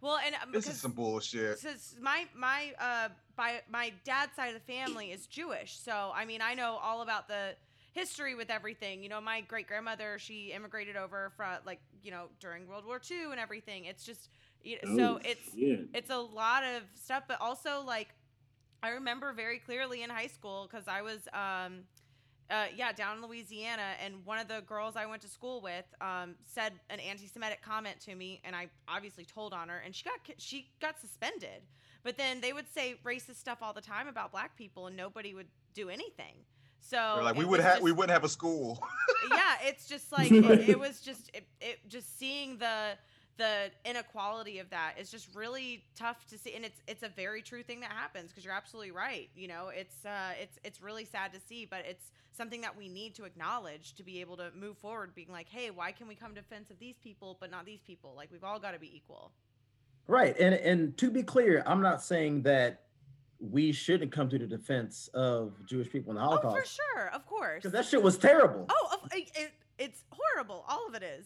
well 0.01 0.17
and 0.25 0.35
um, 0.41 0.51
This 0.51 0.67
is 0.67 0.79
some 0.81 0.91
bullshit. 0.91 1.59
since 1.59 1.95
my 2.01 2.25
my 2.35 2.73
uh 2.79 3.09
by 3.35 3.61
my 3.69 3.93
dad's 4.03 4.35
side 4.35 4.53
of 4.53 4.61
the 4.65 4.73
family 4.73 5.11
is 5.11 5.27
Jewish, 5.27 5.77
so 5.77 6.11
I 6.13 6.25
mean 6.25 6.41
I 6.41 6.53
know 6.53 6.77
all 6.81 7.01
about 7.01 7.27
the 7.27 7.55
history 7.93 8.35
with 8.35 8.49
everything. 8.49 9.01
You 9.01 9.09
know, 9.09 9.21
my 9.21 9.41
great 9.41 9.67
grandmother 9.67 10.17
she 10.19 10.51
immigrated 10.51 10.95
over 10.97 11.31
from 11.37 11.57
like 11.65 11.79
you 12.01 12.11
know 12.11 12.25
during 12.39 12.67
World 12.67 12.85
War 12.85 12.99
II 13.09 13.31
and 13.31 13.39
everything. 13.39 13.85
It's 13.85 14.03
just 14.03 14.29
you 14.63 14.77
know, 14.83 14.95
so 14.97 15.15
Oh, 15.15 15.19
it's 15.23 15.53
shit. 15.53 15.87
it's 15.93 16.09
a 16.09 16.17
lot 16.17 16.63
of 16.63 16.83
stuff, 16.95 17.23
but 17.27 17.39
also 17.39 17.81
like 17.85 18.09
I 18.81 18.89
remember 18.89 19.31
very 19.33 19.59
clearly 19.59 20.03
in 20.03 20.09
high 20.09 20.27
school 20.27 20.67
because 20.69 20.87
I 20.87 21.01
was 21.01 21.27
um 21.33 21.83
uh, 22.51 22.65
yeah, 22.75 22.91
down 22.91 23.17
in 23.17 23.23
Louisiana, 23.25 23.93
and 24.03 24.23
one 24.25 24.37
of 24.37 24.47
the 24.47 24.61
girls 24.67 24.95
I 24.95 25.05
went 25.05 25.21
to 25.23 25.29
school 25.29 25.61
with 25.61 25.85
um, 26.01 26.35
said 26.45 26.73
an 26.89 26.99
anti-Semitic 26.99 27.61
comment 27.63 27.99
to 28.01 28.13
me, 28.13 28.41
and 28.43 28.53
I 28.55 28.67
obviously 28.87 29.23
told 29.25 29.53
on 29.53 29.69
her, 29.69 29.77
and 29.83 29.95
she 29.95 30.03
got 30.03 30.19
she 30.37 30.67
got 30.81 30.99
suspended. 30.99 31.63
But 32.03 32.17
then 32.17 32.41
they 32.41 32.51
would 32.51 32.67
say 32.71 32.95
racist 33.05 33.37
stuff 33.37 33.59
all 33.61 33.71
the 33.73 33.81
time 33.81 34.07
about 34.09 34.31
black 34.33 34.57
people, 34.57 34.87
and 34.87 34.95
nobody 34.97 35.33
would 35.33 35.47
do 35.73 35.89
anything. 35.89 36.35
So 36.83 37.13
They're 37.15 37.23
like 37.23 37.35
we 37.35 37.45
would 37.45 37.59
have 37.59 37.81
we 37.81 37.91
wouldn't 37.91 38.11
have 38.11 38.23
a 38.23 38.29
school. 38.29 38.81
yeah, 39.29 39.55
it's 39.63 39.87
just 39.87 40.11
like 40.17 40.31
it, 40.31 40.69
it 40.69 40.79
was 40.79 41.01
just 41.01 41.29
it, 41.33 41.47
it 41.61 41.79
just 41.87 42.17
seeing 42.19 42.57
the 42.57 42.97
the 43.37 43.71
inequality 43.83 44.59
of 44.59 44.69
that 44.69 44.93
is 44.99 45.09
just 45.09 45.33
really 45.33 45.83
tough 45.95 46.23
to 46.27 46.37
see 46.37 46.53
and 46.53 46.63
it's 46.63 46.79
it's 46.87 47.01
a 47.01 47.09
very 47.09 47.41
true 47.41 47.63
thing 47.63 47.79
that 47.79 47.89
happens 47.91 48.29
because 48.29 48.45
you're 48.45 48.53
absolutely 48.53 48.91
right 48.91 49.31
you 49.35 49.47
know 49.47 49.69
it's 49.69 50.05
uh 50.05 50.33
it's 50.39 50.59
it's 50.63 50.83
really 50.83 51.03
sad 51.03 51.33
to 51.33 51.39
see 51.39 51.65
but 51.65 51.83
it's 51.83 52.11
something 52.31 52.61
that 52.61 52.77
we 52.77 52.87
need 52.87 53.15
to 53.15 53.23
acknowledge 53.23 53.95
to 53.95 54.03
be 54.03 54.21
able 54.21 54.37
to 54.37 54.51
move 54.55 54.77
forward 54.77 55.15
being 55.15 55.31
like 55.31 55.49
hey 55.49 55.71
why 55.71 55.91
can 55.91 56.07
we 56.07 56.13
come 56.13 56.35
to 56.35 56.41
defense 56.41 56.69
of 56.69 56.77
these 56.77 56.93
people 57.03 57.35
but 57.39 57.49
not 57.49 57.65
these 57.65 57.81
people 57.81 58.13
like 58.15 58.31
we've 58.31 58.43
all 58.43 58.59
got 58.59 58.73
to 58.73 58.79
be 58.79 58.95
equal 58.95 59.31
Right. 60.07 60.37
And 60.37 60.53
and 60.55 60.97
to 60.97 61.09
be 61.09 61.23
clear, 61.23 61.63
I'm 61.65 61.81
not 61.81 62.01
saying 62.01 62.43
that 62.43 62.81
we 63.51 63.71
shouldn't 63.73 64.11
come 64.11 64.29
to 64.29 64.37
the 64.39 64.47
defense 64.47 65.09
of 65.13 65.53
Jewish 65.65 65.91
people 65.91 66.11
in 66.11 66.15
the 66.15 66.21
Holocaust. 66.21 66.45
oh 66.45 66.49
Holocaust. 66.49 66.77
for 66.77 66.99
sure 66.99 67.07
of 67.13 67.25
course 67.25 67.55
Because 67.57 67.71
that 67.73 67.85
shit 67.85 68.01
was 68.01 68.17
terrible. 68.17 68.65
oh 68.69 68.97
it, 69.11 69.29
it, 69.35 69.51
it's 69.77 70.03
horrible 70.11 70.63
all 70.69 70.87
of 70.87 70.95
it 70.95 71.03
is 71.03 71.25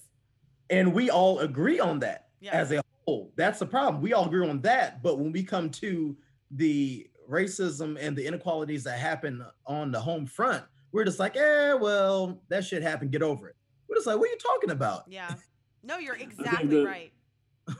And 0.70 0.94
we 0.94 1.10
all 1.10 1.40
agree 1.40 1.80
on 1.80 2.00
that 2.00 2.30
Yeah. 2.40 2.52
as 2.54 2.72
a 2.72 2.82
whole. 3.06 3.32
That's 3.36 3.60
the 3.60 3.66
problem. 3.68 4.02
We 4.02 4.14
all 4.14 4.26
agree 4.26 4.48
on 4.50 4.62
that. 4.62 5.02
But 5.04 5.18
when 5.20 5.32
we 5.32 5.44
come 5.44 5.70
to 5.72 6.18
the 6.52 7.08
racism 7.30 7.98
and 8.00 8.18
the 8.18 8.26
inequalities 8.26 8.84
that 8.86 8.98
happen 9.00 9.46
on 9.66 9.92
the 9.92 10.00
home 10.00 10.26
front, 10.26 10.64
we're 10.92 11.04
just 11.06 11.20
like, 11.20 11.36
eh, 11.38 11.74
well, 11.74 12.42
that 12.50 12.66
shit 12.66 12.82
happened. 12.82 13.12
Get 13.12 13.22
over 13.22 13.48
it. 13.50 13.56
We're 13.88 13.96
just 13.96 14.08
like, 14.08 14.18
what 14.18 14.28
are 14.28 14.32
you 14.32 14.38
talking 14.40 14.72
about? 14.72 15.04
yeah 15.08 15.34
no 15.84 15.98
you're 16.00 16.16
think 16.18 16.34
exactly 16.34 16.78
that- 16.80 16.86
right 16.86 17.12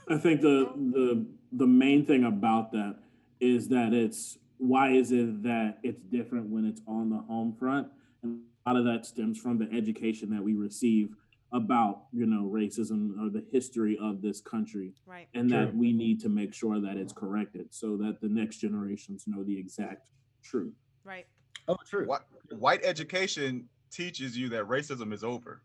I 0.08 0.16
think 0.16 0.40
the 0.42 0.70
the 0.94 1.26
the 1.52 1.66
main 1.66 2.06
thing 2.06 2.24
about 2.24 2.72
that 2.72 2.96
is 3.40 3.68
that 3.68 3.92
it's 3.92 4.38
why 4.58 4.90
is 4.90 5.12
it 5.12 5.42
that 5.44 5.78
it's 5.82 6.02
different 6.02 6.48
when 6.50 6.64
it's 6.64 6.80
on 6.86 7.10
the 7.10 7.18
home 7.18 7.54
front, 7.58 7.88
and 8.22 8.40
a 8.66 8.70
lot 8.70 8.78
of 8.78 8.84
that 8.84 9.06
stems 9.06 9.38
from 9.38 9.58
the 9.58 9.68
education 9.76 10.30
that 10.30 10.42
we 10.42 10.54
receive 10.54 11.14
about 11.52 12.02
you 12.12 12.26
know 12.26 12.50
racism 12.52 13.12
or 13.20 13.30
the 13.30 13.44
history 13.50 13.98
of 14.00 14.20
this 14.20 14.40
country, 14.40 14.92
right. 15.06 15.28
And 15.34 15.50
that 15.50 15.74
we 15.74 15.92
need 15.92 16.20
to 16.20 16.28
make 16.28 16.52
sure 16.52 16.80
that 16.80 16.96
it's 16.96 17.12
corrected 17.12 17.68
so 17.70 17.96
that 17.98 18.20
the 18.20 18.28
next 18.28 18.58
generations 18.58 19.24
know 19.26 19.42
the 19.44 19.58
exact 19.58 20.06
truth. 20.42 20.74
right. 21.04 21.26
Oh, 21.66 21.76
true. 21.86 22.06
White, 22.06 22.22
white 22.50 22.80
education 22.82 23.68
teaches 23.90 24.36
you 24.36 24.48
that 24.48 24.64
racism 24.64 25.12
is 25.12 25.22
over. 25.22 25.62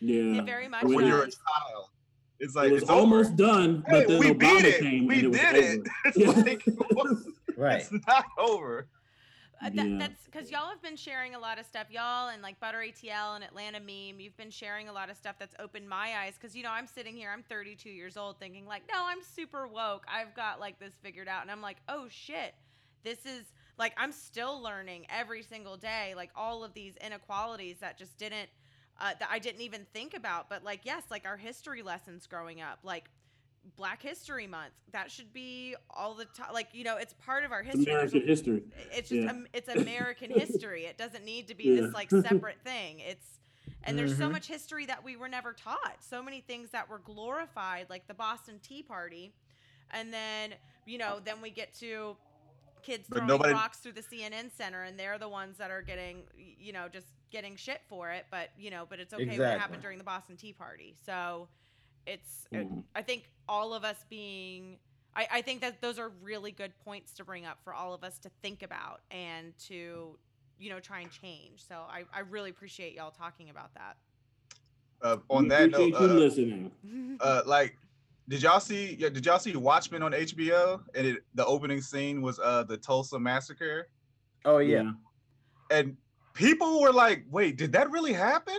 Yeah, 0.00 0.40
It 0.40 0.44
very 0.44 0.68
much 0.68 0.82
But 0.82 0.92
when 0.92 1.06
you're 1.06 1.22
a 1.22 1.30
child, 1.30 1.88
it's 2.40 2.54
it 2.54 2.58
like 2.58 2.72
was 2.72 2.82
it's 2.82 2.90
almost 2.90 3.30
over. 3.32 3.36
done, 3.36 3.84
but 3.88 4.00
Hey, 4.02 4.06
then 4.06 4.20
we 4.20 4.26
Obama 4.34 4.38
beat 4.38 4.64
it. 4.66 4.80
came 4.80 5.06
We 5.06 5.14
and 5.16 5.24
it 5.24 5.28
was 5.30 5.40
did 5.40 5.56
it. 5.56 5.78
over. 5.80 5.90
It's 6.06 6.16
Yeah. 6.18 6.30
like 6.30 6.64
Right. 7.56 7.80
it's 7.80 7.92
not 8.06 8.26
over. 8.38 8.88
Uh, 9.62 9.70
that, 9.70 9.86
Yeah. 9.88 9.96
That's 9.98 10.24
because 10.26 10.50
y'all 10.50 10.68
have 10.68 10.82
been 10.82 10.96
sharing 10.96 11.34
a 11.34 11.38
lot 11.38 11.58
of 11.58 11.64
stuff, 11.64 11.86
y'all, 11.90 12.28
and 12.28 12.42
like 12.42 12.60
Butter 12.60 12.78
ATL 12.86 13.36
and 13.36 13.42
Atlanta 13.44 13.80
Meme. 13.80 14.20
You've 14.20 14.36
been 14.36 14.50
sharing 14.50 14.90
a 14.90 14.92
lot 14.92 15.08
of 15.08 15.16
stuff 15.16 15.36
that's 15.38 15.54
opened 15.58 15.88
my 15.88 16.14
eyes. 16.18 16.34
Because 16.38 16.54
you 16.54 16.62
know, 16.62 16.70
I'm 16.70 16.86
sitting 16.86 17.16
here, 17.16 17.30
I'm 17.32 17.42
32 17.42 17.88
years 17.88 18.18
old, 18.18 18.38
thinking 18.38 18.66
like, 18.66 18.82
no, 18.92 19.06
I'm 19.06 19.22
super 19.22 19.66
woke. 19.66 20.04
I've 20.12 20.34
got 20.34 20.60
like 20.60 20.78
this 20.78 20.92
figured 21.02 21.28
out, 21.28 21.40
and 21.42 21.50
I'm 21.50 21.62
like, 21.62 21.78
oh 21.88 22.06
shit, 22.10 22.54
this 23.02 23.24
is 23.24 23.44
like 23.78 23.94
I'm 23.96 24.12
still 24.12 24.60
learning 24.62 25.06
every 25.08 25.42
single 25.42 25.78
day, 25.78 26.12
like 26.14 26.30
all 26.36 26.62
of 26.62 26.74
these 26.74 26.94
inequalities 27.04 27.78
that 27.80 27.96
just 27.96 28.18
didn't. 28.18 28.50
Uh, 28.98 29.12
that 29.20 29.28
I 29.30 29.38
didn't 29.38 29.60
even 29.60 29.84
think 29.92 30.14
about, 30.14 30.48
but 30.48 30.64
like 30.64 30.80
yes, 30.84 31.02
like 31.10 31.26
our 31.26 31.36
history 31.36 31.82
lessons 31.82 32.26
growing 32.26 32.62
up, 32.62 32.78
like 32.82 33.10
Black 33.76 34.00
History 34.00 34.46
Month, 34.46 34.72
that 34.92 35.10
should 35.10 35.32
be 35.34 35.74
all 35.90 36.14
the 36.14 36.24
time. 36.24 36.54
Like 36.54 36.68
you 36.72 36.82
know, 36.82 36.96
it's 36.96 37.12
part 37.24 37.44
of 37.44 37.52
our 37.52 37.62
history. 37.62 37.92
American 37.92 38.26
history. 38.26 38.62
it's 38.92 39.10
just 39.10 39.22
Yeah. 39.22 39.30
um, 39.30 39.46
it's 39.52 39.68
American 39.82 40.30
history. 40.30 40.86
It 40.86 40.96
doesn't 40.96 41.24
need 41.26 41.48
to 41.48 41.54
be 41.54 41.64
Yeah. 41.64 41.82
this 41.82 41.92
like 41.94 42.10
separate 42.22 42.56
thing. 42.64 43.00
It's 43.00 43.38
and 43.84 43.98
there's 43.98 44.16
so 44.16 44.28
Mhm. 44.28 44.32
much 44.32 44.46
history 44.48 44.86
that 44.86 45.04
we 45.04 45.14
were 45.16 45.28
never 45.28 45.52
taught. 45.52 45.96
So 46.00 46.22
many 46.22 46.40
things 46.40 46.70
that 46.70 46.88
were 46.88 47.00
glorified, 47.00 47.90
like 47.90 48.06
the 48.06 48.14
Boston 48.14 48.60
Tea 48.62 48.82
Party, 48.82 49.34
and 49.90 50.10
then 50.12 50.54
you 50.86 50.96
know, 50.96 51.20
then 51.22 51.42
we 51.42 51.50
get 51.50 51.74
to 51.80 52.16
kids 52.86 53.06
But 53.08 53.16
throwing 53.16 53.28
nobody- 53.28 53.52
rocks 53.52 53.78
through 53.78 53.92
the 53.92 54.02
CNN 54.02 54.50
center, 54.52 54.82
and 54.84 54.98
they're 54.98 55.18
the 55.18 55.28
ones 55.28 55.58
that 55.58 55.70
are 55.70 55.82
getting 55.82 56.22
you 56.36 56.72
know 56.72 56.88
just 56.88 57.08
getting 57.30 57.56
shit 57.56 57.80
for 57.88 58.10
it. 58.12 58.26
But 58.30 58.50
you 58.56 58.70
know, 58.70 58.86
but 58.88 59.00
it's 59.00 59.12
okay 59.12 59.38
what 59.38 59.58
happened 59.58 59.82
during 59.82 59.98
the 59.98 60.04
Boston 60.04 60.36
Tea 60.36 60.52
Party. 60.52 60.94
So 61.04 61.48
it's 62.06 62.46
Mhm. 62.52 62.84
I 62.94 63.02
think 63.02 63.28
all 63.48 63.74
of 63.74 63.84
us 63.84 64.04
being 64.08 64.78
I, 65.14 65.26
I 65.32 65.42
think 65.42 65.62
that 65.62 65.80
those 65.80 65.98
are 65.98 66.10
really 66.22 66.52
good 66.52 66.78
points 66.84 67.14
to 67.14 67.24
bring 67.24 67.46
up 67.46 67.58
for 67.64 67.72
all 67.72 67.94
of 67.94 68.04
us 68.04 68.18
to 68.18 68.28
think 68.42 68.62
about 68.62 69.00
and 69.10 69.56
to 69.60 70.18
you 70.58 70.70
know 70.70 70.78
try 70.80 71.00
and 71.00 71.10
change. 71.10 71.64
So 71.66 71.74
I, 71.88 72.04
I 72.12 72.20
really 72.20 72.50
appreciate 72.50 72.94
y'all 72.94 73.10
talking 73.10 73.50
about 73.50 73.74
that. 73.74 73.96
Uh, 75.02 75.16
on 75.28 75.44
We 75.44 75.48
that 75.50 75.70
note, 75.70 75.88
you 75.88 75.96
uh, 75.96 76.00
listening. 76.00 76.70
uh, 77.20 77.42
like, 77.44 77.76
did 78.28 78.42
y'all 78.42 78.60
see? 78.60 78.96
Yeah, 78.98 79.08
did 79.08 79.24
y'all 79.24 79.38
see 79.38 79.54
Watchmen 79.54 80.02
on 80.02 80.12
HBO? 80.12 80.80
And 80.94 81.06
it, 81.06 81.18
the 81.34 81.44
opening 81.46 81.80
scene 81.80 82.22
was 82.22 82.38
uh 82.38 82.64
the 82.64 82.76
Tulsa 82.76 83.18
massacre, 83.18 83.88
Oh, 84.44 84.58
yeah. 84.58 84.92
and 85.70 85.96
people 86.34 86.80
were 86.80 86.92
like, 86.92 87.24
"Wait, 87.30 87.56
did 87.56 87.72
that 87.72 87.90
really 87.90 88.12
happen?" 88.12 88.58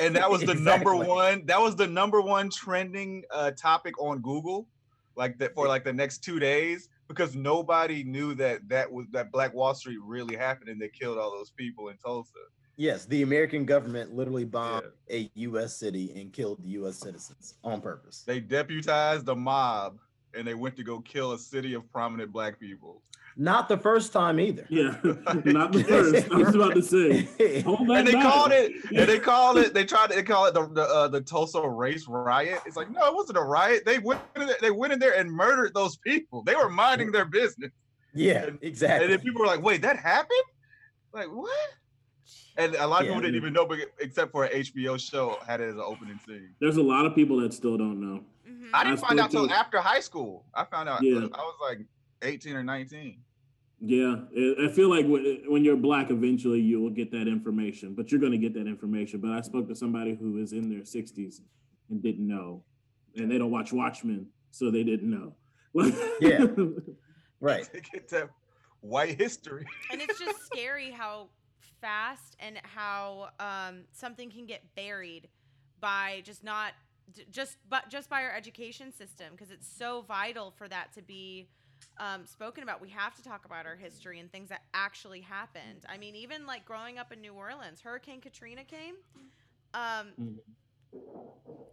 And 0.00 0.14
that 0.16 0.30
was 0.30 0.42
the 0.44 0.54
number 0.54 0.94
one. 0.94 1.44
That 1.46 1.60
was 1.60 1.76
the 1.76 1.86
number 1.86 2.20
one 2.20 2.50
trending 2.50 3.24
uh, 3.30 3.52
topic 3.52 4.00
on 4.00 4.20
Google, 4.20 4.68
like 5.16 5.38
that 5.38 5.54
for 5.54 5.68
like 5.68 5.84
the 5.84 5.92
next 5.92 6.18
two 6.24 6.38
days 6.38 6.88
because 7.08 7.36
nobody 7.36 8.02
knew 8.02 8.34
that 8.34 8.66
that 8.68 8.90
was 8.90 9.06
that 9.12 9.30
Black 9.30 9.52
Wall 9.54 9.74
Street 9.74 9.98
really 10.02 10.36
happened 10.36 10.70
and 10.70 10.80
they 10.80 10.88
killed 10.88 11.18
all 11.18 11.30
those 11.30 11.50
people 11.50 11.88
in 11.88 11.96
Tulsa. 11.98 12.30
Yes, 12.76 13.04
the 13.06 13.22
American 13.22 13.64
government 13.64 14.14
literally 14.14 14.44
bombed 14.44 14.86
a 15.10 15.30
U.S. 15.34 15.76
city 15.76 16.12
and 16.20 16.32
killed 16.32 16.62
the 16.62 16.70
U.S. 16.70 16.96
citizens 16.96 17.54
on 17.62 17.80
purpose. 17.80 18.22
They 18.26 18.40
deputized 18.40 19.28
a 19.28 19.34
mob 19.34 19.98
and 20.36 20.46
they 20.46 20.54
went 20.54 20.76
to 20.76 20.82
go 20.82 21.00
kill 21.00 21.32
a 21.32 21.38
city 21.38 21.74
of 21.74 21.90
prominent 21.92 22.32
Black 22.32 22.58
people. 22.58 23.00
Not 23.36 23.68
the 23.68 23.76
first 23.76 24.12
time 24.12 24.38
either. 24.38 24.64
Yeah, 24.68 24.96
not 25.44 25.72
the 25.72 25.84
first. 25.86 26.30
I 26.30 26.36
was 26.36 26.54
about 26.54 26.74
to 26.74 26.82
say. 26.82 27.28
And 27.66 28.06
they 28.06 28.12
back. 28.12 28.22
called 28.22 28.52
it 28.52 28.72
and 28.90 29.08
they 29.08 29.18
called 29.18 29.58
it 29.58 29.74
they 29.74 29.84
tried 29.84 30.10
to 30.10 30.16
they 30.16 30.22
call 30.22 30.46
it 30.46 30.54
the 30.54 30.68
the, 30.68 30.82
uh, 30.82 31.08
the 31.08 31.20
Tulsa 31.20 31.60
race 31.68 32.06
riot. 32.06 32.60
It's 32.66 32.76
like 32.76 32.90
no, 32.90 33.04
it 33.06 33.14
wasn't 33.14 33.38
a 33.38 33.42
riot. 33.42 33.84
They 33.84 33.98
went 33.98 34.20
in 34.36 34.46
there, 34.46 34.56
they 34.60 34.70
went 34.70 34.92
in 34.92 34.98
there 34.98 35.16
and 35.16 35.30
murdered 35.30 35.74
those 35.74 35.96
people. 35.96 36.42
They 36.42 36.54
were 36.54 36.68
minding 36.68 37.10
their 37.10 37.24
business. 37.24 37.70
Yeah, 38.14 38.50
exactly. 38.62 39.04
And 39.04 39.12
then 39.12 39.20
people 39.20 39.40
were 39.40 39.46
like, 39.46 39.62
"Wait, 39.62 39.82
that 39.82 39.98
happened? 39.98 40.38
Like 41.12 41.26
what?" 41.26 41.50
And 42.56 42.74
a 42.76 42.86
lot 42.86 43.00
of 43.00 43.06
Yeah. 43.06 43.12
people 43.12 43.22
didn't 43.22 43.36
even 43.36 43.52
know, 43.52 43.66
but- 43.66 43.78
except 43.98 44.30
for 44.32 44.44
an 44.44 44.52
HBO 44.52 44.96
show 44.96 45.38
had 45.46 45.60
it 45.60 45.64
as 45.70 45.74
an 45.74 45.80
opening 45.80 46.18
scene. 46.26 46.50
There's 46.60 46.76
a 46.76 46.82
lot 46.82 47.04
of 47.06 47.14
people 47.14 47.38
that 47.40 47.52
still 47.52 47.76
don't 47.76 48.00
know. 48.00 48.24
I 48.72 48.84
didn't 48.84 48.98
I 49.04 49.08
find 49.08 49.20
out 49.20 49.30
spoke 49.30 49.48
till 49.48 49.56
after 49.56 49.78
high 49.80 50.00
school. 50.00 50.44
I 50.54 50.64
found 50.64 50.88
out. 50.88 51.02
Yeah. 51.02 51.18
I 51.32 51.42
was 51.42 51.56
like 51.60 51.80
18 52.22 52.54
or 52.56 52.62
19. 52.64 53.20
Yeah, 53.80 54.22
I 54.36 54.66
I 54.66 54.68
feel 54.68 54.88
like 54.88 55.04
when, 55.06 55.42
when 55.48 55.64
you're 55.64 55.76
black, 55.76 56.10
eventually 56.10 56.60
you 56.60 56.80
will 56.80 56.90
get 56.90 57.10
that 57.10 57.28
information, 57.28 57.94
but 57.94 58.10
you're 58.10 58.20
going 58.20 58.32
to 58.32 58.38
get 58.38 58.54
that 58.54 58.66
information. 58.66 59.20
But 59.20 59.32
I 59.32 59.40
spoke 59.42 59.68
to 59.68 59.74
somebody 59.74 60.14
who 60.14 60.38
is 60.38 60.52
in 60.52 60.70
their 60.70 60.84
60s 60.84 61.40
and 61.90 62.02
didn't 62.02 62.26
know, 62.26 62.64
and 63.16 63.30
they 63.30 63.36
don't 63.36 63.50
watch 63.50 63.72
Watchmen, 63.72 64.26
so 64.50 64.70
they 64.70 64.84
didn't 64.84 65.10
know. 65.10 65.34
Yeah. 66.20 66.46
Right. 67.40 67.64
To 67.72 67.80
get 67.80 68.08
that 68.08 68.30
white 68.80 69.20
history. 69.20 69.66
and 69.92 70.00
it's 70.00 70.18
just 70.18 70.46
scary 70.46 70.90
how 70.90 71.28
fast 71.84 72.34
and 72.40 72.58
how 72.62 73.28
um, 73.38 73.80
something 73.92 74.30
can 74.30 74.46
get 74.46 74.62
buried 74.74 75.28
by 75.80 76.22
just 76.24 76.42
not 76.42 76.72
just 77.30 77.58
but 77.68 77.90
just 77.90 78.08
by 78.08 78.22
our 78.22 78.34
education 78.34 78.90
system 78.90 79.26
because 79.32 79.50
it's 79.50 79.68
so 79.68 80.00
vital 80.08 80.50
for 80.50 80.66
that 80.66 80.94
to 80.94 81.02
be 81.02 81.46
um, 81.98 82.24
spoken 82.24 82.62
about. 82.62 82.80
We 82.80 82.88
have 82.88 83.14
to 83.16 83.22
talk 83.22 83.44
about 83.44 83.66
our 83.66 83.76
history 83.76 84.18
and 84.18 84.32
things 84.32 84.48
that 84.48 84.62
actually 84.72 85.20
happened. 85.20 85.84
I 85.86 85.98
mean 85.98 86.14
even 86.16 86.46
like 86.46 86.64
growing 86.64 86.96
up 86.96 87.12
in 87.12 87.20
new 87.20 87.34
orleans 87.34 87.82
hurricane 87.82 88.22
katrina 88.22 88.64
came 88.64 88.94
um, 89.74 90.12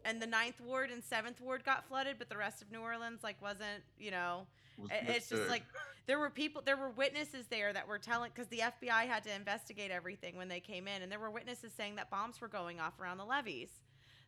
and 0.06 0.22
the 0.22 0.28
ninth 0.28 0.60
ward 0.62 0.90
and 0.90 1.04
seventh 1.04 1.40
ward 1.40 1.64
got 1.64 1.88
flooded 1.88 2.18
but 2.18 2.30
the 2.30 2.38
rest 2.38 2.62
of 2.62 2.72
new 2.72 2.80
orleans 2.80 3.20
like 3.24 3.42
wasn't 3.42 3.84
you 4.00 4.12
know 4.12 4.48
Was 4.78 4.90
it's 4.92 5.30
just 5.30 5.48
like 5.50 5.64
there 6.08 6.20
were 6.20 6.30
people 6.30 6.62
there 6.66 6.78
were 6.78 6.90
witnesses 6.90 7.46
there 7.50 7.72
that 7.72 7.88
were 7.88 8.00
telling 8.00 8.32
because 8.34 8.48
the 8.48 8.60
fbi 8.60 9.06
had 9.08 9.24
to 9.24 9.36
investigate 9.36 9.92
everything 9.92 10.36
when 10.36 10.48
they 10.48 10.60
came 10.60 10.88
in 10.88 11.02
and 11.02 11.12
there 11.12 11.20
were 11.20 11.32
witnesses 11.32 11.72
saying 11.76 11.96
that 11.96 12.10
bombs 12.10 12.42
were 12.42 12.48
going 12.48 12.80
off 12.80 13.00
around 13.00 13.18
the 13.18 13.26
levees. 13.26 13.70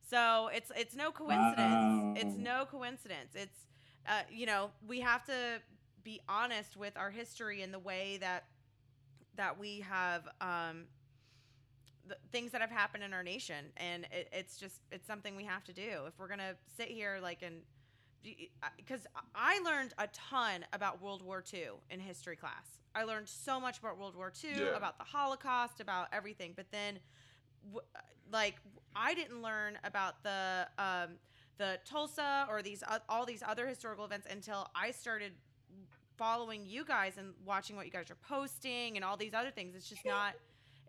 So 0.10 0.50
it's 0.54 0.72
it's 0.76 0.96
no 0.96 1.12
coincidence. 1.12 1.58
Wow. 1.58 2.14
it's 2.16 2.36
no 2.36 2.66
coincidence. 2.70 3.32
It's 3.36 3.68
uh, 4.08 4.22
you 4.30 4.46
know 4.46 4.72
we 4.88 5.00
have 5.00 5.26
to 5.26 5.62
be 6.04 6.22
honest 6.28 6.76
with 6.76 6.98
our 6.98 7.10
history 7.10 7.62
and 7.62 7.74
the 7.74 7.80
way 7.80 8.18
that 8.20 8.46
that 9.36 9.58
we 9.58 9.80
have 9.80 10.28
um, 10.42 10.86
the 12.08 12.18
things 12.32 12.52
that 12.52 12.62
have 12.62 12.70
happened 12.72 13.04
in 13.04 13.14
our 13.14 13.24
nation, 13.24 13.66
and 13.78 14.06
it, 14.12 14.28
it's 14.32 14.58
just 14.58 14.82
it's 14.92 15.08
something 15.08 15.36
we 15.36 15.46
have 15.46 15.64
to 15.66 15.74
do 15.74 16.06
if 16.08 16.14
we're 16.20 16.28
gonna 16.28 16.54
sit 16.78 16.88
here 16.90 17.20
like 17.22 17.42
and 17.42 17.62
because 18.78 19.06
I 19.36 19.60
learned 19.60 19.94
a 19.98 20.08
ton 20.08 20.66
about 20.72 21.02
World 21.02 21.22
War 21.22 21.44
II 21.54 21.64
in 21.90 22.00
history 22.00 22.36
class. 22.38 22.80
I 22.96 23.04
learned 23.04 23.28
so 23.28 23.60
much 23.60 23.80
about 23.80 23.98
World 24.00 24.16
War 24.16 24.32
II, 24.44 24.50
Yeah. 24.52 24.78
about 24.78 24.98
the 24.98 25.04
Holocaust, 25.04 25.80
about 25.82 26.08
everything. 26.14 26.54
But 26.56 26.68
then, 26.72 27.00
like, 28.32 28.56
I 28.96 29.14
didn't 29.14 29.42
learn 29.42 29.78
about 29.84 30.24
the 30.24 30.68
um, 30.78 31.10
the 31.58 31.80
Tulsa 31.86 32.46
or 32.50 32.62
these 32.62 32.84
o- 32.90 33.00
all 33.10 33.26
these 33.26 33.44
other 33.46 33.68
historical 33.68 34.06
events 34.06 34.28
until 34.30 34.70
I 34.76 34.92
started 34.92 35.34
following 36.18 36.66
you 36.66 36.86
guys 36.86 37.18
and 37.18 37.34
watching 37.46 37.76
what 37.76 37.86
you 37.86 37.92
guys 37.92 38.10
are 38.12 38.18
posting 38.28 38.96
and 38.96 39.04
all 39.04 39.18
these 39.18 39.34
other 39.34 39.52
things. 39.52 39.76
It's 39.76 39.90
just 39.90 40.06
not. 40.06 40.34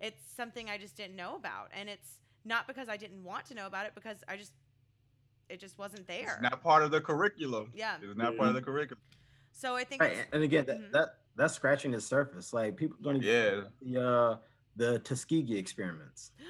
It's 0.01 0.21
something 0.37 0.69
I 0.69 0.79
just 0.79 0.97
didn't 0.97 1.17
know 1.17 1.37
about, 1.37 1.71
and 1.79 1.89
it's 1.89 2.19
not 2.45 2.67
because 2.67 2.89
I 2.89 2.97
didn't 2.97 3.23
want 3.25 3.47
to 3.47 3.55
know 3.55 3.67
about 3.67 3.87
it, 3.87 3.93
because 3.95 4.19
I 4.29 4.37
just 4.37 4.53
it 5.49 5.61
just 5.61 5.79
wasn't 5.79 6.07
there. 6.07 6.39
It's 6.41 6.43
not 6.43 6.63
part 6.63 6.83
of 6.83 6.91
the 6.91 7.01
curriculum. 7.01 7.71
Yeah. 7.75 7.97
It's 8.03 8.17
not 8.17 8.37
part 8.37 8.49
of 8.49 8.55
the 8.55 8.63
curriculum. 8.63 9.01
So 9.53 9.77
I 9.77 9.85
think 9.85 10.03
Right, 10.03 10.17
and 10.33 10.43
again, 10.43 10.67
that, 10.67 10.93
that 10.93 11.09
that's 11.37 11.55
scratching 11.55 11.93
the 11.93 12.01
surface. 12.01 12.53
Like 12.53 12.77
people 12.77 12.97
don't 13.03 13.17
even 13.17 13.29
yeah 13.29 13.61
the 13.81 14.07
uh, 14.07 14.37
the 14.77 14.99
Tuskegee 15.01 15.57
experiments. 15.59 16.33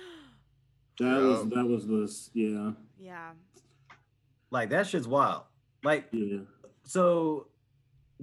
That 1.01 1.20
was 1.22 1.49
that 1.49 1.64
was 1.64 1.88
this 1.88 2.30
yeah. 2.34 2.70
Yeah. 3.01 3.30
Like 4.53 4.70
that 4.70 4.86
shit's 4.86 5.09
wild. 5.09 5.42
Like 5.82 6.07
yeah. 6.12 6.38
So 6.84 7.49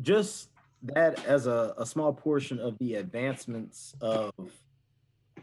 just 0.02 0.48
that 0.84 1.26
as 1.26 1.48
a, 1.48 1.74
a 1.78 1.86
small 1.86 2.14
portion 2.14 2.60
of 2.60 2.78
the 2.78 2.96
advancements 2.96 3.94
of 4.00 4.32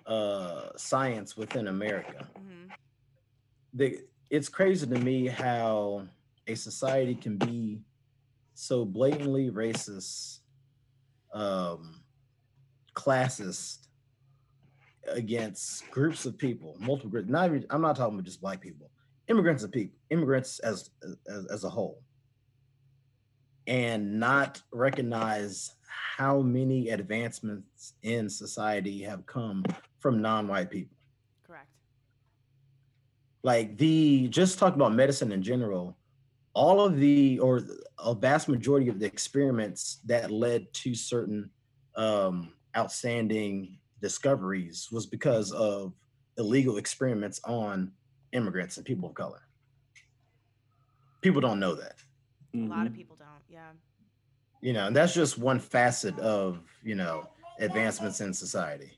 uh 0.08 0.70
science 0.76 1.36
within 1.36 1.68
America. 1.68 2.26
The 3.74 4.00
it's 4.30 4.48
crazy 4.48 4.86
to 4.86 4.98
me 4.98 5.26
how 5.26 6.06
a 6.46 6.54
society 6.54 7.14
can 7.14 7.36
be 7.36 7.80
so 8.54 8.84
blatantly 8.84 9.50
racist, 9.50 10.40
um, 11.32 12.02
classist 12.94 13.86
against 15.06 15.88
groups 15.90 16.26
of 16.26 16.36
people, 16.36 16.76
multiple 16.80 17.10
groups. 17.10 17.28
Not 17.28 17.46
even, 17.46 17.66
I'm 17.70 17.82
not 17.82 17.96
talking 17.96 18.14
about 18.14 18.24
just 18.24 18.40
black 18.40 18.60
people, 18.60 18.90
immigrants 19.28 19.62
of 19.62 19.70
people, 19.70 19.96
immigrants 20.10 20.58
as 20.60 20.90
as, 21.28 21.46
as 21.46 21.64
a 21.64 21.70
whole, 21.70 22.02
and 23.66 24.18
not 24.18 24.62
recognize 24.72 25.74
how 26.18 26.40
many 26.40 26.88
advancements 26.88 27.94
in 28.02 28.28
society 28.28 29.00
have 29.02 29.24
come 29.26 29.64
from 30.00 30.20
non-white 30.20 30.68
people 30.68 30.96
Correct. 31.46 31.68
like 33.44 33.78
the 33.78 34.26
just 34.28 34.58
talk 34.58 34.74
about 34.74 34.92
medicine 34.92 35.30
in 35.30 35.42
general 35.42 35.96
all 36.54 36.80
of 36.80 36.98
the 36.98 37.38
or 37.38 37.62
a 38.00 38.14
vast 38.14 38.48
majority 38.48 38.88
of 38.88 38.98
the 38.98 39.06
experiments 39.06 40.00
that 40.06 40.32
led 40.32 40.66
to 40.72 40.92
certain 40.92 41.48
um 41.94 42.52
outstanding 42.76 43.78
discoveries 44.02 44.88
was 44.90 45.06
because 45.06 45.52
of 45.52 45.92
illegal 46.36 46.78
experiments 46.78 47.40
on 47.44 47.92
immigrants 48.32 48.76
and 48.76 48.84
people 48.84 49.08
of 49.08 49.14
color 49.14 49.42
people 51.20 51.40
don't 51.40 51.60
know 51.60 51.74
that 51.76 51.94
A 52.54 52.58
lot 52.58 52.86
of 52.88 52.94
people 52.94 53.16
don't. 53.16 53.44
Yeah. 53.48 53.70
You 54.60 54.72
know 54.72 54.86
and 54.86 54.96
that's 54.96 55.14
just 55.14 55.38
one 55.38 55.58
facet 55.58 56.18
of 56.18 56.60
you 56.82 56.94
know 56.94 57.26
advancements 57.60 58.20
in 58.20 58.32
society 58.32 58.90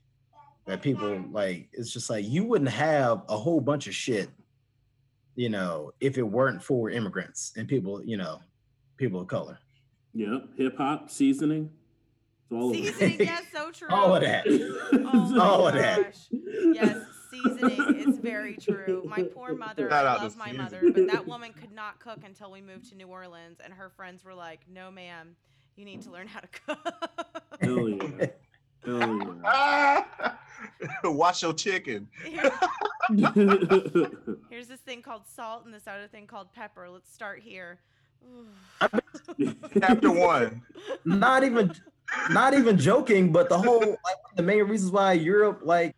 that 0.65 0.81
people 0.81 1.23
like 1.31 1.67
it's 1.73 1.91
just 1.91 2.09
like 2.09 2.25
you 2.27 2.43
wouldn't 2.43 2.69
have 2.69 3.23
a 3.29 3.37
whole 3.37 3.59
bunch 3.61 3.87
of 3.87 3.95
shit 3.95 4.29
you 5.35 5.49
know 5.49 5.91
if 5.99 6.17
it 6.17 6.23
weren't 6.23 6.61
for 6.61 6.89
immigrants 6.89 7.53
and 7.57 7.67
people 7.67 8.03
you 8.03 8.17
know 8.17 8.39
people 8.97 9.19
of 9.21 9.27
color 9.27 9.57
Yep. 10.13 10.43
Hip 10.57 10.77
hop 10.77 11.09
seasoning. 11.09 11.69
It's 12.43 12.51
all 12.51 12.71
of 12.71 12.75
it. 12.75 12.93
Seasoning, 12.95 13.19
yes, 13.19 13.43
so 13.53 13.71
true. 13.73 13.87
all 13.89 14.13
of 14.15 14.21
that 14.23 14.45
Oh 14.45 15.39
all 15.39 15.67
of 15.69 15.73
that. 15.75 16.17
Yes, 16.31 16.97
seasoning 17.31 17.95
is 18.07 18.17
very 18.19 18.55
true. 18.57 19.03
My 19.07 19.23
poor 19.35 19.55
mother, 19.55 19.89
Shout 19.89 20.05
I 20.05 20.23
love 20.23 20.37
my 20.37 20.51
seasoning. 20.51 20.61
mother, 20.63 20.81
but 20.93 21.07
that 21.07 21.25
woman 21.33 21.53
could 21.53 21.71
not 21.71 21.99
cook 21.99 22.19
until 22.25 22.51
we 22.51 22.61
moved 22.61 22.89
to 22.89 22.95
New 22.95 23.07
Orleans, 23.07 23.59
and 23.63 23.73
her 23.73 23.89
friends 23.89 24.23
were 24.23 24.33
like, 24.33 24.59
"No, 24.71 24.91
ma'am, 24.91 25.35
you 25.75 25.85
need 25.85 26.01
to 26.03 26.11
learn 26.11 26.27
how 26.27 26.41
to 26.41 26.47
cook." 26.47 26.77
Hell 27.61 27.89
yeah. 27.89 28.25
Hell 28.85 29.39
yeah. 29.43 30.03
Wash 31.03 31.41
your 31.43 31.53
chicken. 31.53 32.07
Here's 34.49 34.67
this 34.67 34.79
thing 34.81 35.01
called 35.01 35.23
salt 35.27 35.65
and 35.65 35.73
this 35.73 35.87
other 35.87 36.07
thing 36.07 36.27
called 36.27 36.51
pepper. 36.53 36.89
Let's 36.89 37.11
start 37.13 37.39
here. 37.41 37.79
Chapter 39.79 40.11
one. 40.11 40.61
not 41.05 41.43
even 41.43 41.73
not 42.29 42.53
even 42.53 42.77
joking 42.77 43.31
but 43.31 43.49
the 43.49 43.57
whole 43.57 43.79
like 43.79 44.17
the 44.35 44.43
main 44.43 44.63
reasons 44.65 44.91
why 44.91 45.13
europe 45.13 45.61
like 45.63 45.95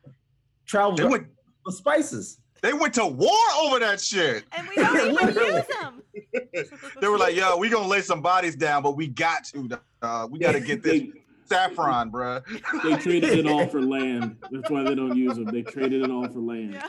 travels 0.66 0.99
They 0.99 1.05
went- 1.05 1.28
for 1.64 1.72
spices 1.72 2.38
They 2.61 2.74
went 2.74 2.93
to 2.95 3.05
war 3.05 3.38
over 3.61 3.80
that 3.80 3.99
shit. 4.01 4.43
And 4.57 4.68
we 4.70 4.76
don't 4.76 5.11
even 5.22 5.36
use 5.55 5.64
them. 5.82 6.01
They 7.01 7.07
were 7.07 7.18
like, 7.18 7.36
"Yo, 7.36 7.57
we 7.57 7.70
gonna 7.70 7.88
lay 7.88 8.01
some 8.01 8.22
bodies 8.22 8.55
down, 8.55 8.84
but 8.84 8.95
we 8.95 9.07
got 9.07 9.43
to. 9.45 9.80
Uh, 10.01 10.28
we 10.30 10.39
got 10.39 10.53
to 10.53 10.59
get 10.61 10.82
this 10.84 11.03
saffron, 11.45 12.11
bruh." 12.11 12.41
They 12.84 12.95
traded 12.97 13.39
it 13.39 13.47
all 13.47 13.68
for 13.68 13.82
land. 13.82 14.38
That's 14.51 14.70
why 14.70 14.84
they 14.84 14.95
don't 14.95 15.18
use 15.18 15.36
them. 15.36 15.45
They 15.45 15.64
traded 15.64 16.03
it 16.03 16.09
all 16.11 16.28
for 16.30 16.39
land. 16.39 16.82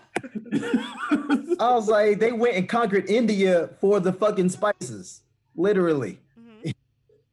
i 1.61 1.73
was 1.75 1.89
like 1.89 2.19
they 2.19 2.33
went 2.33 2.57
and 2.57 2.69
conquered 2.69 3.09
india 3.09 3.71
for 3.81 4.01
the 4.01 4.13
fucking 4.13 4.49
spices 4.49 5.23
literally 5.57 6.19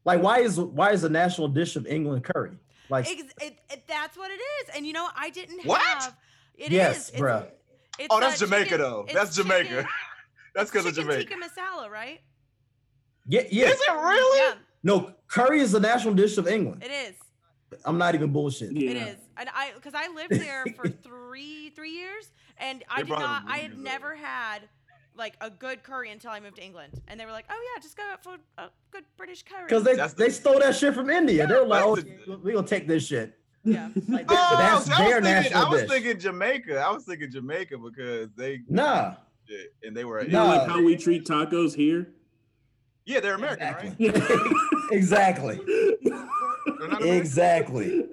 like 0.05 0.21
why 0.21 0.39
is 0.39 0.59
why 0.59 0.91
is 0.91 1.01
the 1.01 1.09
national 1.09 1.47
dish 1.47 1.75
of 1.75 1.85
england 1.87 2.23
curry 2.23 2.51
like 2.89 3.09
Ex- 3.09 3.33
it, 3.41 3.57
it, 3.71 3.83
that's 3.87 4.17
what 4.17 4.29
it 4.31 4.35
is. 4.59 4.75
And 4.75 4.85
you 4.85 4.91
know, 4.91 5.07
I 5.15 5.29
didn't 5.29 5.65
What? 5.65 5.79
have. 5.81 6.13
It 6.61 6.71
is. 6.71 6.77
yes 6.77 7.09
It's- 7.09 7.21
bruh 7.21 7.47
It's 7.99 8.07
Oh, 8.09 8.19
that's 8.19 8.39
Jamaica 8.39 8.63
chicken- 8.63 8.79
though. 8.79 9.05
That's 9.13 9.35
Jamaica. 9.35 9.69
chicken- 9.69 9.87
That's 10.55 10.69
because 10.71 10.85
of 10.85 10.95
chicken 10.95 11.09
Jamaica. 11.11 11.29
tikka 11.29 11.45
masala, 11.45 11.89
right? 11.89 12.19
yeah 13.27 13.43
yeah 13.51 13.67
Is 13.69 13.79
it 13.79 13.91
really? 13.91 14.39
Yeah, 14.39 14.55
no 14.83 15.13
curry 15.27 15.59
is 15.61 15.71
the 15.71 15.79
national 15.79 16.13
dish 16.15 16.37
of 16.37 16.47
england 16.47 16.83
it 16.83 16.91
is. 16.91 17.15
i'm 17.85 17.97
not 17.97 18.15
even 18.15 18.31
bullshit 18.31 18.71
It 18.75 18.97
is, 18.97 19.15
and 19.37 19.47
I 19.53 19.71
because 19.75 19.93
I 19.93 20.07
lived 20.13 20.31
there 20.47 20.65
for 20.75 20.87
three 21.07 21.69
three 21.75 21.91
years, 21.91 22.25
and 22.57 22.83
I 22.89 23.03
They 23.03 23.09
did 23.09 23.19
not. 23.19 23.43
I 23.47 23.57
had 23.59 23.71
wings 23.73 23.83
never 23.83 24.15
had 24.15 24.59
like 25.15 25.35
a 25.41 25.49
good 25.49 25.83
curry 25.83 26.09
until 26.11 26.31
I 26.31 26.39
moved 26.39 26.55
to 26.57 26.63
England, 26.63 26.93
and 27.07 27.19
they 27.19 27.25
were 27.25 27.31
like, 27.39 27.45
"Oh 27.49 27.61
yeah, 27.75 27.81
just 27.81 27.95
go 27.95 28.03
out 28.11 28.23
for 28.23 28.35
a 28.57 28.67
good 28.91 29.05
British 29.17 29.43
curry." 29.43 29.65
because 29.67 29.83
they, 29.83 29.95
they 30.23 30.29
stole 30.31 30.59
that 30.59 30.75
shit 30.75 30.93
from 30.93 31.09
india 31.09 31.45
they're 31.47 31.65
like 31.65 31.83
oh, 31.85 31.97
we 32.43 32.51
gonna 32.53 32.67
take 32.67 32.87
this 32.87 33.05
shit 33.07 33.37
yeah 33.63 33.89
like, 34.09 34.25
Oh, 34.29 34.35
I 34.35 34.55
that's 34.57 34.87
was, 34.87 34.89
I 34.97 35.01
was 35.03 35.11
their 35.11 35.21
thinking, 35.21 35.23
national 35.23 35.65
I 35.65 35.69
was 35.69 35.81
dish 35.81 35.89
thinking 35.89 36.19
Jamaica. 36.19 36.79
I 36.79 36.91
was 36.91 37.03
thinking 37.05 37.31
Jamaica 37.31 37.77
because 37.77 38.29
they 38.35 38.61
nah 38.67 39.15
shit, 39.47 39.73
and 39.83 39.95
they 39.95 40.03
were 40.05 40.21
You 40.23 40.29
know, 40.29 40.45
like 40.47 40.67
how 40.67 40.81
we 40.81 40.95
treat 40.95 41.25
tacos 41.25 41.75
here. 41.75 42.09
yeah 43.05 43.19
they're 43.19 43.35
American, 43.35 43.73
right? 43.73 43.95
exactly 44.91 45.59
They're 46.03 46.87
American? 46.87 47.07
exactly 47.09 48.05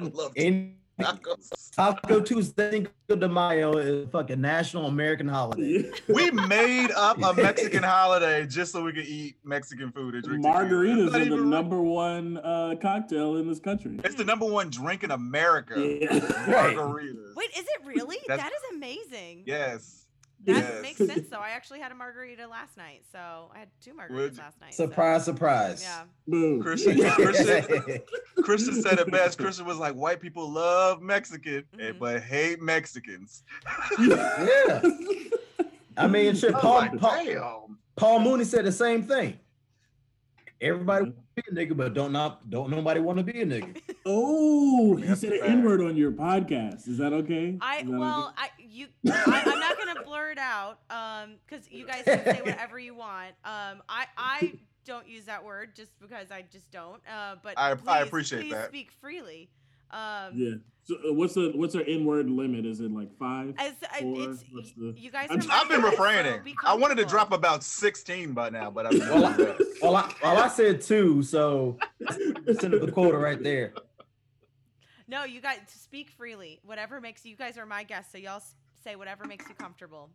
I 0.00 0.02
love 0.12 0.32
In 0.36 0.76
tacos. 0.98 1.70
Taco 1.74 2.20
Tuesday, 2.20 2.70
Cinco 2.70 2.90
de 3.20 3.28
Mayo 3.28 3.76
is 3.78 4.04
a 4.06 4.08
fucking 4.08 4.40
national 4.40 4.86
American 4.86 5.28
holiday. 5.28 5.90
We 6.08 6.30
made 6.30 6.90
up 6.92 7.22
a 7.22 7.32
Mexican 7.34 7.82
holiday 7.96 8.46
just 8.46 8.72
so 8.72 8.82
we 8.82 8.92
could 8.92 9.06
eat 9.06 9.36
Mexican 9.44 9.92
food 9.92 10.14
and 10.14 10.24
drink. 10.24 10.44
Margaritas 10.44 11.06
It's 11.06 11.14
are 11.14 11.18
the 11.20 11.24
even- 11.26 11.50
number 11.50 11.80
one 11.80 12.38
uh, 12.38 12.74
cocktail 12.80 13.36
in 13.36 13.48
this 13.48 13.60
country. 13.60 13.98
It's 14.04 14.14
the 14.16 14.24
number 14.24 14.46
one 14.46 14.70
drink 14.70 15.04
in 15.04 15.10
America. 15.10 15.74
Right. 15.76 16.76
Margaritas. 16.76 17.34
Wait, 17.36 17.50
is 17.56 17.64
it 17.64 17.80
really? 17.86 18.18
That's- 18.26 18.48
That 18.48 18.52
is 18.52 18.76
amazing. 18.76 19.42
Yes. 19.46 19.97
That 20.46 20.56
yes. 20.56 20.82
makes 20.82 20.98
sense 20.98 21.28
though. 21.30 21.38
I 21.38 21.50
actually 21.50 21.80
had 21.80 21.90
a 21.92 21.94
margarita 21.94 22.46
last 22.46 22.76
night, 22.76 23.02
so 23.10 23.50
I 23.54 23.58
had 23.58 23.68
two 23.82 23.92
margaritas 23.92 24.14
Would- 24.14 24.38
last 24.38 24.60
night. 24.60 24.72
so- 24.74 24.84
Surprise, 24.86 25.24
surprise. 25.24 25.82
Yeah. 25.82 26.04
Boom. 26.26 26.62
Christian, 26.62 26.98
Christian, 27.10 28.00
Christian 28.42 28.80
said 28.82 28.98
it 29.00 29.10
best. 29.10 29.36
Christian 29.38 29.66
was 29.66 29.78
like, 29.78 29.94
"White 29.94 30.20
people 30.20 30.48
love 30.50 31.02
Mexican, 31.02 31.64
Mm-hmm. 31.74 31.80
eh, 31.80 31.92
but 31.98 32.22
hate 32.22 32.62
Mexicans." 32.62 33.42
yeah. 33.98 34.80
I 35.96 36.06
mean, 36.06 36.36
shit. 36.36 36.50
I 36.54 36.56
was 36.56 36.62
Paul, 36.62 36.78
like, 36.78 36.98
Paul, 37.00 37.70
Paul 37.96 38.20
Mooney 38.20 38.44
said 38.44 38.64
the 38.64 38.72
same 38.72 39.02
thing. 39.02 39.38
Everybody 40.60 41.04
want 41.06 41.16
to 41.16 41.22
be 41.42 41.50
a 41.50 41.66
nigga, 41.66 41.76
but 41.76 41.94
don't 41.94 42.12
not 42.12 42.48
don't 42.50 42.70
nobody 42.70 43.00
want 43.00 43.18
to 43.18 43.24
be 43.24 43.40
a 43.42 43.46
nigga. 43.46 43.80
Oh, 44.10 44.96
he 44.96 45.04
That's 45.04 45.20
said 45.20 45.32
an. 45.32 45.42
N 45.42 45.64
word 45.64 45.82
on 45.82 45.94
your 45.94 46.12
podcast. 46.12 46.88
Is 46.88 46.96
that 46.98 47.12
okay? 47.12 47.58
I 47.60 47.80
Is 47.80 47.86
that 47.90 47.98
well, 47.98 48.32
I 48.38 48.48
you 48.58 48.86
I, 49.06 49.42
I'm 49.44 49.60
not 49.60 49.76
gonna 49.78 50.02
blur 50.02 50.30
it 50.30 50.38
out 50.38 50.78
um 50.88 51.34
because 51.46 51.70
you 51.70 51.86
guys 51.86 52.04
can 52.04 52.24
say 52.24 52.40
whatever 52.42 52.78
you 52.78 52.94
want. 52.94 53.34
Um, 53.44 53.82
I 53.88 54.06
I 54.16 54.52
don't 54.86 55.06
use 55.06 55.26
that 55.26 55.44
word 55.44 55.74
just 55.76 55.90
because 56.00 56.30
I 56.30 56.42
just 56.50 56.70
don't. 56.70 57.02
Uh, 57.06 57.36
but 57.42 57.58
I- 57.58 57.76
I 57.86 58.00
appreciate 58.00 58.40
please 58.40 58.52
that. 58.52 58.68
Speak 58.68 58.90
freely. 59.00 59.50
Um, 59.90 60.32
Yeah. 60.34 60.54
So 60.84 60.94
uh, 61.06 61.12
what's 61.12 61.34
the 61.34 61.52
what's 61.54 61.74
our 61.74 61.82
N 61.82 62.06
word 62.06 62.30
limit? 62.30 62.64
Is 62.64 62.80
it 62.80 62.90
like 62.90 63.14
five? 63.18 63.54
As, 63.58 63.74
I- 63.92 64.00
four? 64.00 64.20
it's- 64.20 64.44
What's 64.50 64.72
the- 64.72 64.94
you 64.96 65.10
guys 65.10 65.28
I'm- 65.30 65.40
are 65.40 65.46
my 65.46 65.54
I've 65.56 65.68
been 65.68 65.82
guys, 65.82 65.96
so 65.96 66.02
refraining. 66.02 66.56
I 66.64 66.74
wanted 66.74 66.94
to 66.96 67.04
drop 67.04 67.30
about 67.32 67.62
16 67.62 68.32
by 68.32 68.48
now, 68.48 68.70
but 68.70 68.86
I'm 68.86 68.98
Well, 68.98 69.24
I, 69.26 69.36
well, 69.82 69.96
I, 69.96 70.14
well, 70.22 70.38
I 70.38 70.48
said 70.48 70.80
two, 70.80 71.22
so 71.22 71.76
send 72.10 72.72
the 72.72 72.90
quota 72.92 73.18
right 73.18 73.42
there. 73.42 73.74
No, 75.10 75.24
you 75.24 75.40
guys 75.40 75.60
speak 75.68 76.10
freely. 76.10 76.60
Whatever 76.66 77.00
makes 77.00 77.24
you 77.24 77.34
guys 77.34 77.56
are 77.56 77.64
my 77.64 77.82
guests, 77.82 78.12
so 78.12 78.18
y'all 78.18 78.42
say 78.84 78.94
whatever 78.94 79.24
makes 79.24 79.48
you 79.48 79.54
comfortable. 79.54 80.10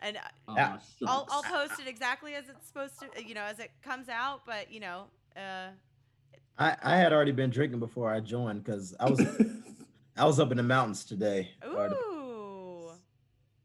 And 0.00 0.16
uh, 0.16 0.20
Ah, 0.48 0.80
I'll, 1.06 1.28
I'll 1.30 1.44
post 1.44 1.80
it 1.80 1.86
exactly 1.86 2.34
as 2.34 2.48
it's 2.48 2.66
supposed 2.66 2.94
to, 2.98 3.24
you 3.24 3.34
know, 3.34 3.42
as 3.44 3.60
it 3.60 3.70
comes 3.84 4.08
out. 4.08 4.40
But 4.44 4.72
you 4.72 4.80
know, 4.80 5.04
uh, 5.36 5.68
I, 6.58 6.76
I 6.82 6.96
had 6.96 7.12
already 7.12 7.32
been 7.32 7.50
drinking 7.50 7.80
before 7.80 8.12
I 8.12 8.20
joined 8.20 8.64
because 8.64 8.94
I 9.00 9.10
was 9.10 9.20
I 10.16 10.24
was 10.24 10.38
up 10.38 10.50
in 10.50 10.56
the 10.56 10.62
mountains 10.62 11.04
today. 11.04 11.50
Ooh. 11.66 12.90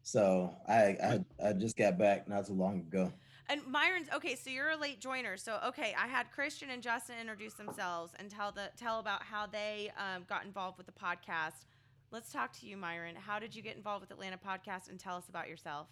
So 0.04 0.56
I, 0.68 0.96
I 1.04 1.26
I 1.44 1.54
just 1.54 1.76
got 1.76 1.98
back 1.98 2.28
not 2.28 2.48
too 2.48 2.54
long 2.54 2.80
ago. 2.80 3.12
And 3.50 3.66
Myron's 3.68 4.08
okay. 4.14 4.36
So 4.36 4.50
you're 4.50 4.72
a 4.72 4.78
late 4.78 5.00
joiner. 5.00 5.38
So 5.38 5.60
okay, 5.68 5.96
I 5.98 6.08
had 6.08 6.32
Christian 6.32 6.70
and 6.70 6.82
Justin 6.82 7.16
introduce 7.20 7.54
themselves 7.54 8.14
and 8.20 8.30
tell 8.30 8.52
the 8.52 8.70
tell 8.78 9.00
about 9.00 9.24
how 9.24 9.46
they 9.48 9.92
um, 9.98 10.26
got 10.28 10.46
involved 10.46 10.78
with 10.78 10.88
the 10.88 10.94
podcast. 10.94 11.66
Let's 12.10 12.32
talk 12.32 12.54
to 12.60 12.66
you, 12.66 12.78
Myron. 12.78 13.16
How 13.16 13.38
did 13.38 13.54
you 13.54 13.62
get 13.62 13.76
involved 13.76 14.02
with 14.02 14.12
Atlanta 14.12 14.38
Podcast, 14.38 14.90
and 14.90 14.98
tell 14.98 15.18
us 15.18 15.28
about 15.28 15.50
yourself? 15.50 15.88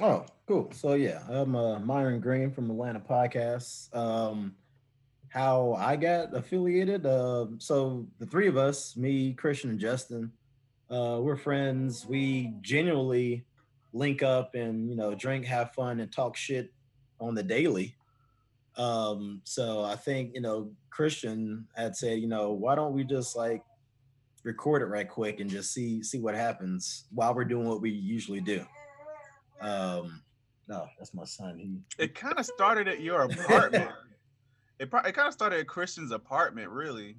Oh, 0.00 0.24
cool. 0.46 0.70
So 0.72 0.94
yeah, 0.94 1.22
I'm 1.28 1.54
uh, 1.54 1.78
Myron 1.80 2.20
Green 2.20 2.50
from 2.50 2.70
Atlanta 2.70 3.00
Podcasts. 3.00 3.94
Um, 3.94 4.54
how 5.30 5.74
I 5.78 5.96
got 5.96 6.34
affiliated? 6.36 7.06
Uh, 7.06 7.46
so 7.58 8.06
the 8.18 8.26
three 8.26 8.48
of 8.48 8.56
us, 8.56 8.96
me, 8.96 9.32
Christian, 9.32 9.70
and 9.70 9.78
Justin, 9.78 10.32
uh, 10.90 11.18
we're 11.20 11.36
friends. 11.36 12.04
We 12.04 12.52
genuinely 12.60 13.44
link 13.92 14.22
up 14.22 14.54
and 14.54 14.90
you 14.90 14.96
know 14.96 15.14
drink, 15.14 15.46
have 15.46 15.72
fun, 15.72 16.00
and 16.00 16.12
talk 16.12 16.36
shit 16.36 16.72
on 17.20 17.34
the 17.34 17.42
daily. 17.42 17.94
Um, 18.76 19.40
so 19.44 19.84
I 19.84 19.96
think 19.96 20.32
you 20.34 20.40
know 20.40 20.72
Christian 20.90 21.66
had 21.76 21.96
said, 21.96 22.18
you 22.18 22.28
know, 22.28 22.50
why 22.50 22.74
don't 22.74 22.92
we 22.92 23.04
just 23.04 23.36
like 23.36 23.62
record 24.42 24.82
it 24.82 24.86
right 24.86 25.08
quick 25.08 25.38
and 25.38 25.48
just 25.48 25.72
see 25.72 26.02
see 26.02 26.18
what 26.18 26.34
happens 26.34 27.04
while 27.14 27.34
we're 27.34 27.44
doing 27.44 27.68
what 27.68 27.80
we 27.80 27.90
usually 27.90 28.40
do. 28.40 28.64
Um, 29.60 30.22
no, 30.66 30.86
that's 30.98 31.14
my 31.14 31.24
son. 31.24 31.58
He 31.58 32.02
It 32.02 32.16
kind 32.16 32.38
of 32.38 32.44
started 32.46 32.88
at 32.88 33.00
your 33.00 33.22
apartment. 33.22 33.90
it 34.80 34.90
pro- 34.90 35.02
it 35.02 35.14
kind 35.14 35.28
of 35.28 35.34
started 35.34 35.60
at 35.60 35.68
Christian's 35.68 36.10
apartment, 36.10 36.70
really. 36.70 37.16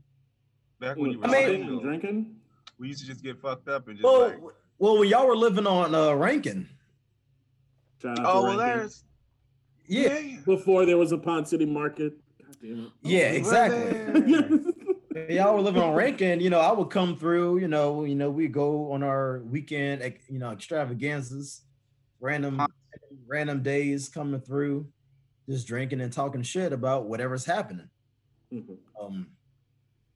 Back 0.80 0.98
when 0.98 1.12
you 1.12 1.20
were 1.20 1.28
I 1.28 1.48
mean- 1.48 1.80
drinking. 1.82 2.36
We 2.80 2.88
used 2.88 3.02
to 3.02 3.06
just 3.08 3.22
get 3.24 3.40
fucked 3.40 3.68
up 3.70 3.88
and 3.88 3.98
just 3.98 4.04
well, 4.04 4.30
like, 4.30 4.40
well, 4.80 4.98
when 4.98 5.08
y'all 5.08 5.28
were 5.28 5.36
living 5.38 5.68
on 5.68 5.94
uh, 5.94 6.14
Rankin, 6.14 6.68
Shout 8.02 8.18
out 8.18 8.24
to 8.24 8.28
oh 8.28 8.42
well, 8.44 8.58
Rankin. 8.58 8.78
there's 8.80 9.04
yeah, 9.86 10.38
Before 10.46 10.86
there 10.88 10.98
was 10.98 11.12
a 11.12 11.18
Ponce 11.20 11.52
City 11.52 11.66
Market. 11.68 12.14
God 12.64 12.92
yeah, 13.04 13.30
exactly. 13.34 14.60
Y'all 15.30 15.54
were 15.54 15.62
living 15.62 15.82
on 15.82 15.94
Rankin, 15.94 16.40
you 16.40 16.50
know, 16.50 16.60
I 16.60 16.72
would 16.72 16.90
come 16.90 17.16
through. 17.18 17.60
You 17.60 17.68
know, 17.68 18.04
you 18.06 18.16
know, 18.16 18.32
we 18.32 18.48
go 18.48 18.92
on 18.94 19.04
our 19.04 19.42
weekend, 19.46 20.02
ex- 20.02 20.30
you 20.30 20.40
know, 20.40 20.50
extravaganzas, 20.52 21.62
random, 22.20 22.66
random 23.28 23.62
days 23.62 24.10
coming 24.10 24.40
through, 24.42 24.88
just 25.52 25.68
drinking 25.68 26.02
and 26.02 26.12
talking 26.12 26.42
shit 26.42 26.74
about 26.74 27.06
whatever's 27.06 27.46
happening. 27.46 27.90
Um, 29.00 29.28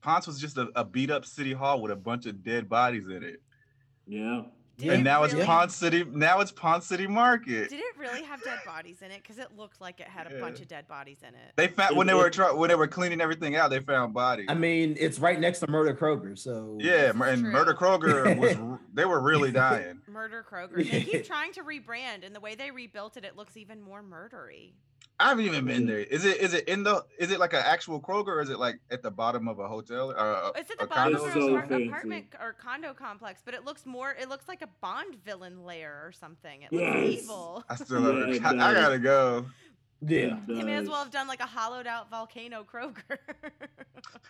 Ponce 0.02 0.28
was 0.28 0.40
just 0.40 0.58
a, 0.58 0.70
a 0.76 0.84
beat 0.84 1.10
up 1.10 1.26
city 1.26 1.54
hall 1.54 1.82
with 1.82 1.92
a 1.92 1.96
bunch 1.96 2.26
of 2.26 2.44
dead 2.44 2.70
bodies 2.70 3.08
in 3.08 3.24
it. 3.24 3.42
Yeah. 4.08 4.44
Did 4.78 4.90
and 4.92 5.02
it 5.02 5.04
now 5.04 5.24
really? 5.24 5.38
it's 5.38 5.46
Ponce 5.46 5.74
City. 5.74 6.04
Now 6.04 6.42
it's 6.42 6.52
Ponce 6.52 6.86
City 6.86 7.08
Market. 7.08 7.70
Did 7.70 7.80
it 7.80 7.98
really 7.98 8.24
have 8.24 8.44
dead 8.44 8.60
bodies 8.66 9.02
in 9.02 9.10
it? 9.10 9.22
Because 9.24 9.38
it 9.38 9.56
looked 9.56 9.80
like 9.80 10.02
it 10.02 10.08
had 10.08 10.30
a 10.30 10.38
bunch 10.40 10.60
of 10.60 10.68
dead 10.68 10.86
bodies 10.88 11.20
in 11.22 11.30
it. 11.30 11.54
They 11.56 11.70
found 11.70 11.96
when 11.96 12.08
they 12.08 12.14
were 12.14 12.30
try, 12.30 12.52
when 12.52 12.68
they 12.68 12.76
were 12.76 12.88
cleaning 12.88 13.22
everything 13.22 13.56
out, 13.56 13.70
they 13.70 13.80
found 13.80 14.14
bodies. 14.14 14.48
I 14.50 14.54
mean, 14.54 14.98
it's 15.00 15.18
right 15.18 15.40
next 15.40 15.60
to 15.60 15.68
Murder 15.72 15.94
Kroger, 15.94 16.38
so 16.38 16.78
yeah, 16.82 17.14
Mur- 17.14 17.28
and 17.28 17.44
Murder 17.44 17.74
Kroger 17.74 18.38
was 18.38 18.80
they 18.94 19.06
were 19.06 19.22
really 19.22 19.52
dying. 19.52 20.02
Murder 20.08 20.46
Kroger. 20.50 20.76
They 20.76 21.04
keep 21.04 21.24
trying 21.26 21.54
to 21.54 21.64
rebrand, 21.64 22.26
and 22.26 22.36
the 22.36 22.42
way 22.42 22.56
they 22.56 22.70
rebuilt 22.70 23.16
it, 23.16 23.24
it 23.24 23.38
looks 23.38 23.56
even 23.56 23.82
more 23.82 24.04
murdery. 24.04 24.74
I 25.18 25.30
haven't 25.30 25.46
even 25.46 25.66
been 25.66 25.86
there. 25.86 26.00
Is 26.00 26.26
it 26.26 26.38
is 26.42 26.54
it 26.54 26.68
in 26.68 26.84
the 26.84 27.06
is 27.18 27.32
it 27.32 27.40
like 27.40 27.54
an 27.54 27.62
actual 27.66 28.02
Kroger 28.02 28.28
or 28.28 28.42
is 28.42 28.50
it 28.50 28.60
like 28.60 28.80
at 28.92 29.02
the 29.02 29.12
bottom 29.12 29.48
of 29.48 29.60
a 29.60 29.68
hotel 29.68 30.12
or 30.12 30.16
a, 30.32 30.52
It's 30.58 30.70
at 30.72 30.78
the 30.78 30.84
a 30.84 30.88
bottom 30.88 31.16
condo? 31.18 31.26
of 31.26 31.36
an 31.36 31.56
apart- 31.56 31.82
apartment 31.88 32.26
or 32.42 32.54
condo 32.54 32.94
complex, 32.94 33.42
but 33.46 33.54
it 33.54 33.64
looks 33.64 33.86
more. 33.86 34.12
It 34.20 34.28
looks 34.28 34.48
like 34.50 34.62
a 34.62 34.68
Bond 34.82 35.16
villain 35.24 35.64
lair 35.64 36.02
or 36.06 36.12
something. 36.12 36.64
It 36.64 36.74
looks 36.74 36.84
Yes. 36.84 37.22
evil. 37.24 37.64
I 37.70 37.76
still 37.76 38.02
have 38.02 38.28
Yeah, 38.28 38.36
it 38.36 38.44
I, 38.44 38.72
I 38.72 38.74
gotta 38.74 39.00
go. 39.00 39.46
Yeah. 40.06 40.38
They 40.48 40.64
may 40.64 40.76
as 40.76 40.90
well 40.90 40.98
have 41.02 41.12
done 41.12 41.28
like 41.30 41.40
a 41.40 41.46
hollowed 41.46 41.88
out 41.88 42.10
volcano 42.10 42.64
Kroger. 42.66 43.18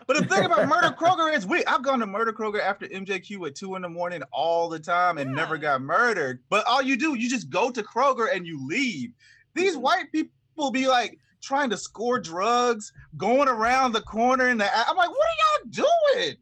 But 0.08 0.18
the 0.18 0.26
thing 0.26 0.46
about 0.46 0.68
Murder 0.68 0.96
Kroger 0.96 1.34
is 1.36 1.48
we 1.48 1.66
I've 1.66 1.82
gone 1.82 2.00
to 2.00 2.06
Murder 2.06 2.32
Kroger 2.32 2.62
after 2.62 2.86
MJQ 2.88 3.48
at 3.48 3.56
two 3.56 3.76
in 3.76 3.82
the 3.82 3.90
morning 3.90 4.22
all 4.32 4.70
the 4.70 4.80
time 4.80 5.18
and 5.18 5.34
never 5.34 5.58
got 5.58 5.82
murdered. 5.82 6.42
But 6.50 6.66
all 6.68 6.82
you 6.82 6.96
do, 6.96 7.16
you 7.16 7.28
just 7.30 7.50
go 7.50 7.72
to 7.72 7.82
Kroger 7.82 8.28
and 8.34 8.46
you 8.46 8.66
leave. 8.68 9.12
These 9.56 9.78
white 9.78 10.12
people 10.12 10.32
be 10.72 10.88
like 10.88 11.20
trying 11.42 11.70
to 11.70 11.78
score 11.78 12.20
drugs, 12.20 12.92
going 13.18 13.48
around 13.48 13.92
the 13.92 14.02
corner 14.02 14.50
in 14.50 14.58
the 14.58 14.66
I'm 14.66 14.96
like, 14.98 15.10
what 15.10 15.20
are 15.20 15.38
y'all 15.42 15.70
doing? 16.16 16.36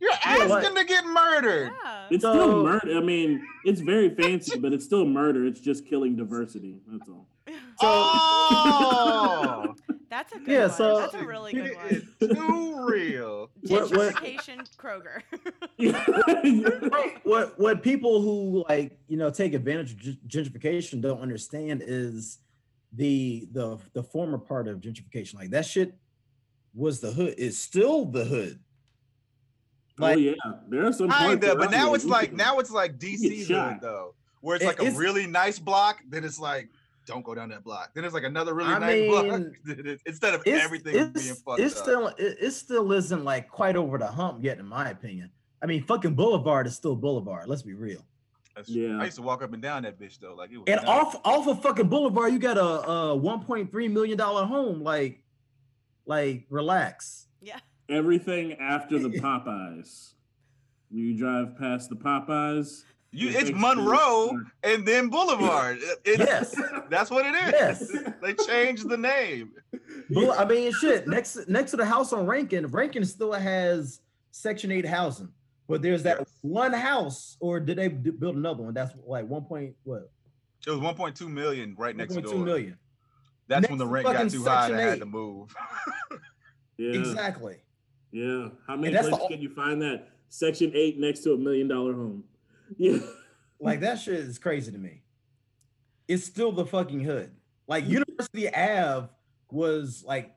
You're 0.00 0.10
Yeah, 0.26 0.46
what- 0.48 0.64
asking 0.64 0.76
to 0.76 0.84
get 0.84 1.06
murdered. 1.06 1.72
It's 2.10 2.22
still 2.24 2.62
murder. 2.64 2.96
I 2.96 3.00
mean, 3.00 3.42
it's 3.64 3.80
very 3.80 4.14
fancy, 4.14 4.58
but 4.58 4.72
it's 4.72 4.84
still 4.84 5.04
murder. 5.06 5.46
It's 5.46 5.60
just 5.60 5.86
killing 5.86 6.16
diversity. 6.16 6.80
That's 6.88 7.08
all. 7.08 7.26
Oh, 7.84 9.74
That's 10.08 10.32
a 10.34 10.38
good 10.38 10.48
Yeah, 10.48 10.66
one. 10.66 10.70
so- 10.76 10.98
That's 11.00 11.14
a 11.14 11.24
really 11.24 11.52
good 11.52 11.74
one. 11.74 12.08
too 12.20 12.84
real. 12.86 13.50
What- 13.68 13.90
what- 13.96 14.14
Gentrification 14.14 14.68
Kroger. 14.76 15.22
what 17.24 17.58
what 17.58 17.82
people 17.82 18.20
who 18.20 18.64
like 18.68 18.98
you 19.08 19.16
know 19.16 19.30
take 19.30 19.54
advantage 19.54 19.92
of 20.08 20.14
gentrification 20.28 21.00
don't 21.00 21.20
understand 21.20 21.82
is 21.84 22.38
the 22.94 23.48
the 23.52 23.78
the 23.94 24.02
former 24.02 24.38
part 24.38 24.68
of 24.68 24.80
gentrification 24.80 25.34
like 25.36 25.50
that 25.50 25.64
shit 25.64 25.94
was 26.74 27.00
the 27.00 27.10
hood 27.12 27.34
is 27.38 27.58
still 27.60 28.04
the 28.04 28.24
hood 28.24 28.58
oh 30.00 30.08
yeah, 30.10 30.32
there 30.68 30.86
are 30.86 30.92
some. 30.92 31.08
parts 31.08 31.26
Kinda, 31.44 31.56
but 31.56 31.70
now 31.70 31.94
it's 31.94 32.04
like 32.04 32.32
now 32.32 32.58
it's 32.58 32.70
like 32.70 32.98
DC 32.98 33.46
hood 33.46 33.78
though, 33.80 34.14
where 34.40 34.56
it's 34.56 34.64
It- 34.64 34.68
like 34.68 34.78
a 34.80 34.82
it's- 34.82 34.96
really 34.98 35.26
nice 35.26 35.58
block. 35.58 36.00
Then 36.08 36.24
it's 36.24 36.40
like, 36.40 36.68
don't 37.06 37.24
go 37.24 37.34
down 37.34 37.50
that 37.50 37.62
block. 37.62 37.92
Then 37.94 38.04
it's 38.04 38.14
like 38.14 38.24
another 38.24 38.54
really 38.54 38.70
I 38.72 38.78
nice 38.78 39.08
block. 39.10 39.40
Instead 40.06 40.34
of 40.34 40.42
it's, 40.46 40.64
everything 40.64 40.96
it's, 40.96 41.22
being 41.22 41.34
fucked 41.34 41.60
it's 41.60 41.76
up. 41.76 41.82
still 41.82 42.06
it, 42.08 42.36
it 42.40 42.50
still 42.52 42.90
isn't 42.92 43.24
like 43.24 43.48
quite 43.48 43.76
over 43.76 43.98
the 43.98 44.06
hump 44.06 44.42
yet 44.42 44.58
in 44.58 44.66
my 44.66 44.90
opinion 44.90 45.30
i 45.62 45.66
mean 45.66 45.82
fucking 45.84 46.14
boulevard 46.14 46.66
is 46.66 46.74
still 46.74 46.96
boulevard 46.96 47.48
let's 47.48 47.62
be 47.62 47.74
real 47.74 48.04
That's 48.54 48.70
true. 48.72 48.98
I 49.00 49.04
used 49.06 49.16
to 49.16 49.22
walk 49.22 49.42
up 49.42 49.52
and 49.52 49.62
down 49.62 49.82
that 49.84 49.98
bitch 49.98 50.18
though, 50.18 50.34
like 50.34 50.50
it 50.52 50.58
was. 50.58 50.64
and 50.66 50.76
nice. 50.76 50.86
off 50.88 51.20
off 51.24 51.46
of 51.48 51.62
fucking 51.62 51.88
boulevard 51.88 52.32
you 52.32 52.38
got 52.38 52.58
a, 52.58 52.62
a 52.62 53.18
1.3 53.18 53.90
million 53.90 54.18
dollar 54.18 54.44
home 54.44 54.82
like 54.82 55.22
like 56.06 56.44
relax 56.50 57.28
yeah 57.40 57.58
everything 57.88 58.52
after 58.54 58.98
the 58.98 59.08
Popeyes. 59.20 60.12
You 60.90 61.16
drive 61.16 61.56
past 61.58 61.88
the 61.88 61.96
Popeyes. 61.96 62.84
You, 63.14 63.28
it's 63.30 63.50
Monroe 63.54 64.38
and 64.62 64.86
then 64.86 65.08
Boulevard. 65.08 65.78
It- 66.04 66.20
it's- 66.20 66.54
Yes. 66.58 66.86
that's 66.90 67.10
what 67.10 67.26
it 67.26 67.34
is. 67.34 67.52
Yes. 67.94 68.12
they 68.22 68.32
changed 68.34 68.88
the 68.88 68.96
name. 68.96 69.52
Well, 70.10 70.32
I 70.38 70.44
mean, 70.46 70.72
shit. 70.72 71.06
Next, 71.06 71.46
next 71.48 71.70
to 71.72 71.76
the 71.78 71.84
house 71.84 72.12
on 72.14 72.24
Rankin, 72.26 72.66
Rankin 72.68 73.04
still 73.04 73.32
has 73.32 74.00
Section 74.30 74.70
Eight 74.72 74.86
housing, 74.86 75.28
but 75.68 75.82
there's 75.82 76.02
that 76.02 76.26
one 76.40 76.72
house, 76.72 77.36
or 77.40 77.60
did 77.60 77.78
they 77.78 77.88
d- 77.88 78.10
build 78.10 78.36
another 78.36 78.62
one? 78.62 78.74
That's 78.74 78.92
like 79.06 79.26
one 79.26 79.44
point 79.44 79.74
what? 79.84 80.10
It 80.66 80.70
was 80.70 80.80
1.2 80.80 81.28
million 81.28 81.74
right 81.76 81.96
next 81.96 82.14
1.2 82.14 82.22
door. 82.22 82.44
million. 82.44 82.78
That's 83.48 83.62
Next 83.62 83.70
when 83.70 83.78
the 83.78 83.86
rent 83.86 84.06
got 84.06 84.30
too 84.30 84.44
high. 84.44 84.68
Section 84.68 84.76
They 84.76 84.82
had 84.82 85.00
to 85.00 85.06
move. 85.06 85.54
Yeah. 86.78 86.98
Exactly. 86.98 87.56
Yeah. 88.10 88.48
How 88.66 88.76
many 88.76 88.88
And 88.88 88.96
that's 88.96 89.08
the 89.08 89.16
places 89.16 89.28
can 89.28 89.42
you 89.42 89.54
find 89.54 89.82
that 89.82 90.08
Section 90.30 90.72
Eight 90.74 90.98
next 90.98 91.20
to 91.20 91.34
a 91.34 91.36
million 91.36 91.68
dollar 91.68 91.92
home? 91.92 92.24
Yeah. 92.78 92.98
Like 93.60 93.80
that 93.80 94.00
shit 94.00 94.14
is 94.14 94.38
crazy 94.38 94.72
to 94.72 94.78
me. 94.78 95.02
It's 96.08 96.24
still 96.24 96.50
the 96.50 96.64
fucking 96.64 97.00
hood. 97.00 97.30
Like 97.68 97.84
mm. 97.84 97.90
University 97.90 98.52
Ave 98.52 99.08
was 99.50 100.02
like 100.06 100.34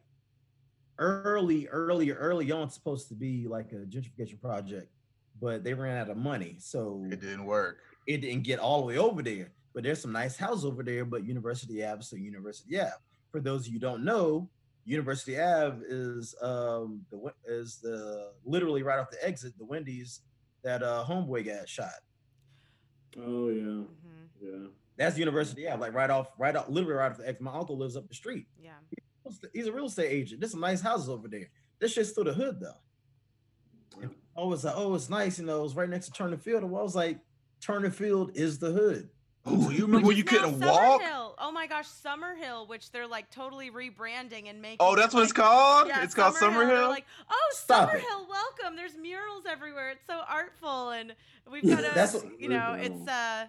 early, 0.99 1.67
early, 1.67 2.11
early 2.11 2.51
on 2.51 2.69
supposed 2.69 3.07
to 3.07 3.15
be 3.15 3.47
like 3.47 3.71
a 3.71 3.85
gentrification 3.85 4.39
project, 4.41 4.91
but 5.41 5.63
they 5.63 5.73
ran 5.73 5.97
out 5.97 6.09
of 6.09 6.17
money, 6.17 6.55
so 6.59 7.05
it 7.11 7.19
didn't 7.21 7.45
work. 7.45 7.77
It 8.07 8.17
didn't 8.21 8.43
get 8.43 8.59
all 8.59 8.81
the 8.81 8.87
way 8.87 8.97
over 8.97 9.21
there. 9.21 9.51
But 9.73 9.83
there's 9.83 10.01
some 10.01 10.11
nice 10.13 10.37
houses 10.37 10.63
over 10.65 10.83
there. 10.83 11.03
But 11.05 11.25
University 11.25 11.83
Ave, 11.83 12.01
so 12.03 12.15
University 12.15 12.79
Ave. 12.79 12.91
for 13.31 13.41
those 13.41 13.61
of 13.61 13.67
you 13.67 13.73
who 13.73 13.79
don't 13.79 14.03
know, 14.05 14.49
University 14.85 15.39
Ave 15.39 15.81
is 15.87 16.35
um 16.41 17.01
the 17.11 17.33
is 17.47 17.77
the 17.81 18.31
literally 18.45 18.83
right 18.83 18.99
off 18.99 19.09
the 19.11 19.23
exit, 19.25 19.57
the 19.57 19.65
Wendy's 19.65 20.21
that 20.63 20.81
uh 20.83 21.03
homeboy 21.07 21.45
got 21.45 21.67
shot. 21.67 21.89
Oh 23.17 23.49
yeah, 23.49 23.63
Mm-hmm. 23.63 23.83
yeah. 24.41 24.67
That's 24.97 25.17
University 25.17 25.67
Ave, 25.67 25.81
like 25.81 25.93
right 25.93 26.09
off, 26.09 26.29
right 26.37 26.55
off, 26.55 26.69
literally 26.69 26.95
right 26.95 27.11
off 27.11 27.17
the 27.17 27.27
exit. 27.27 27.41
My 27.41 27.53
uncle 27.53 27.77
lives 27.77 27.97
up 27.97 28.07
the 28.07 28.15
street. 28.15 28.45
Yeah. 28.57 28.71
He's 29.53 29.67
a 29.67 29.71
real 29.73 29.85
estate 29.87 30.09
agent. 30.11 30.39
There's 30.39 30.51
some 30.51 30.61
nice 30.61 30.79
houses 30.81 31.09
over 31.09 31.27
there. 31.27 31.49
This 31.79 31.91
shit's 31.93 32.11
through 32.11 32.25
the 32.25 32.33
hood 32.33 32.59
though. 32.61 34.01
And 34.01 34.11
I 34.37 34.43
was 34.43 34.63
like, 34.63 34.73
oh, 34.75 34.93
it's 34.95 35.09
nice, 35.09 35.39
you 35.39 35.45
know, 35.45 35.63
it's 35.63 35.75
right 35.75 35.89
next 35.89 36.07
to 36.07 36.11
Turner 36.11 36.37
Field. 36.37 36.63
And 36.63 36.75
I 36.75 36.81
was 36.81 36.95
like, 36.95 37.19
Turner 37.61 37.89
Field 37.89 38.31
is 38.35 38.59
the 38.59 38.71
hood. 38.71 39.09
Oh, 39.47 39.69
you 39.69 39.85
remember 39.85 40.07
when 40.07 40.17
you 40.17 40.23
couldn't 40.23 40.59
walk? 40.59 41.01
Summerhill. 41.01 41.33
Oh 41.37 41.51
my 41.51 41.67
gosh, 41.67 41.85
Summerhill, 41.87 42.67
which 42.67 42.91
they're 42.91 43.05
like 43.07 43.29
totally 43.29 43.69
rebranding 43.69 44.49
and 44.49 44.59
making. 44.61 44.77
Oh, 44.79 44.95
that's 44.95 45.13
it, 45.13 45.17
what 45.17 45.23
it's 45.23 45.31
called? 45.33 45.87
Yeah, 45.87 46.03
It's 46.03 46.15
called 46.15 46.35
They're 46.39 46.49
Summerhill? 46.49 46.89
like, 46.89 47.05
oh, 47.29 47.49
Stop 47.53 47.93
it. 47.93 48.01
Summerhill, 48.01 48.27
welcome. 48.27 48.75
There's 48.75 48.97
murals 48.97 49.43
everywhere. 49.49 49.91
It's 49.91 50.05
so 50.07 50.21
artful, 50.27 50.89
and 50.89 51.13
we've 51.49 51.63
got 51.63 51.79
a, 51.79 51.91
That's 51.93 52.15
what- 52.15 52.41
you 52.41 52.49
know, 52.49 52.73
it's 52.79 53.07
uh, 53.07 53.45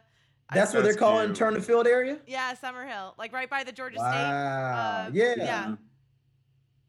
That's 0.53 0.73
what 0.75 0.83
they're 0.83 0.93
That's 0.93 0.99
calling 0.99 1.29
cute. 1.29 1.37
Turner 1.39 1.61
Field 1.63 1.87
area. 1.87 2.19
yeah, 2.27 2.55
Summerhill, 2.55 3.15
like 3.19 3.33
right 3.33 3.49
by 3.49 3.65
the 3.65 3.73
Georgia 3.73 3.97
Wow. 3.99 4.11
State. 4.11 4.21
Uh, 4.23 5.11
Yeah. 5.15 5.35
yeah. 5.45 5.75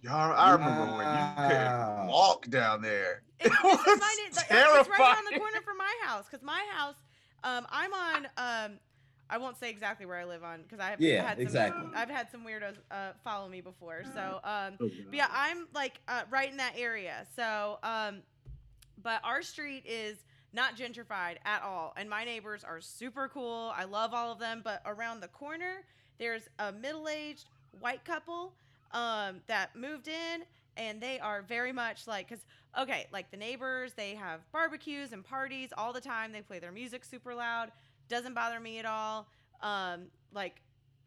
Y'all, 0.01 0.33
I 0.33 0.51
remember 0.51 0.81
when 0.81 0.91
you 0.91 1.03
Wow. 1.03 1.47
couldn't 1.47 2.07
walk 2.07 2.47
down 2.49 2.81
there. 2.81 3.23
It's, 3.51 3.63
It 3.63 3.63
this 3.63 3.79
is 3.79 3.85
was 3.85 3.99
mine, 3.99 4.27
it's, 4.27 4.37
it's 4.37 4.49
right 4.89 4.99
around 4.99 5.25
the 5.31 5.39
corner 5.39 5.61
from 5.63 5.77
my 5.77 5.93
house 6.03 6.25
because 6.29 6.45
my 6.45 6.63
house, 6.73 6.95
um, 7.43 7.65
I'm 7.69 7.93
on. 7.93 8.27
Um, 8.37 8.79
I 9.29 9.37
won't 9.37 9.57
say 9.57 9.69
exactly 9.69 10.05
where 10.05 10.17
I 10.17 10.23
live 10.23 10.43
on 10.43 10.61
because 10.61 10.79
I 10.79 10.89
have 10.89 11.01
Yeah, 11.01 11.21
had 11.21 11.37
some, 11.37 11.41
exactly. 11.41 11.89
I've 11.93 12.09
had 12.09 12.31
some 12.31 12.45
weirdos 12.45 12.75
uh, 12.91 13.11
follow 13.25 13.49
me 13.49 13.59
before. 13.59 14.03
So, 14.15 14.39
um, 14.43 14.75
Oh, 14.79 14.89
but 15.09 15.13
yeah, 15.13 15.27
I'm 15.31 15.67
like 15.73 15.99
uh, 16.07 16.21
right 16.29 16.49
in 16.49 16.55
that 16.57 16.75
area. 16.77 17.25
So, 17.35 17.77
um, 17.83 18.21
but 19.03 19.19
our 19.25 19.41
street 19.41 19.83
is 19.85 20.17
not 20.53 20.77
gentrified 20.77 21.35
at 21.43 21.61
all, 21.61 21.93
and 21.97 22.09
my 22.09 22.23
neighbors 22.23 22.63
are 22.63 22.79
super 22.79 23.27
cool. 23.27 23.73
I 23.75 23.83
love 23.83 24.13
all 24.13 24.31
of 24.31 24.39
them. 24.39 24.61
But 24.63 24.81
around 24.85 25.19
the 25.19 25.27
corner, 25.27 25.83
there's 26.19 26.43
a 26.59 26.71
middle-aged 26.71 27.49
white 27.81 28.05
couple 28.05 28.53
um, 28.93 29.41
that 29.47 29.75
moved 29.75 30.07
in, 30.07 30.43
and 30.77 31.01
they 31.01 31.19
are 31.19 31.41
very 31.41 31.71
much 31.71 32.07
like 32.07 32.29
because 32.29 32.45
okay, 32.79 33.07
like 33.11 33.31
the 33.31 33.37
neighbors, 33.37 33.93
they 33.93 34.15
have 34.15 34.41
barbecues 34.51 35.11
and 35.11 35.23
parties 35.23 35.69
all 35.77 35.91
the 35.91 36.01
time. 36.01 36.31
They 36.31 36.41
play 36.41 36.59
their 36.59 36.71
music 36.71 37.03
super 37.03 37.33
loud. 37.33 37.71
Doesn't 38.09 38.33
bother 38.33 38.59
me 38.59 38.79
at 38.79 38.85
all. 38.85 39.27
Um, 39.61 40.05
like 40.33 40.61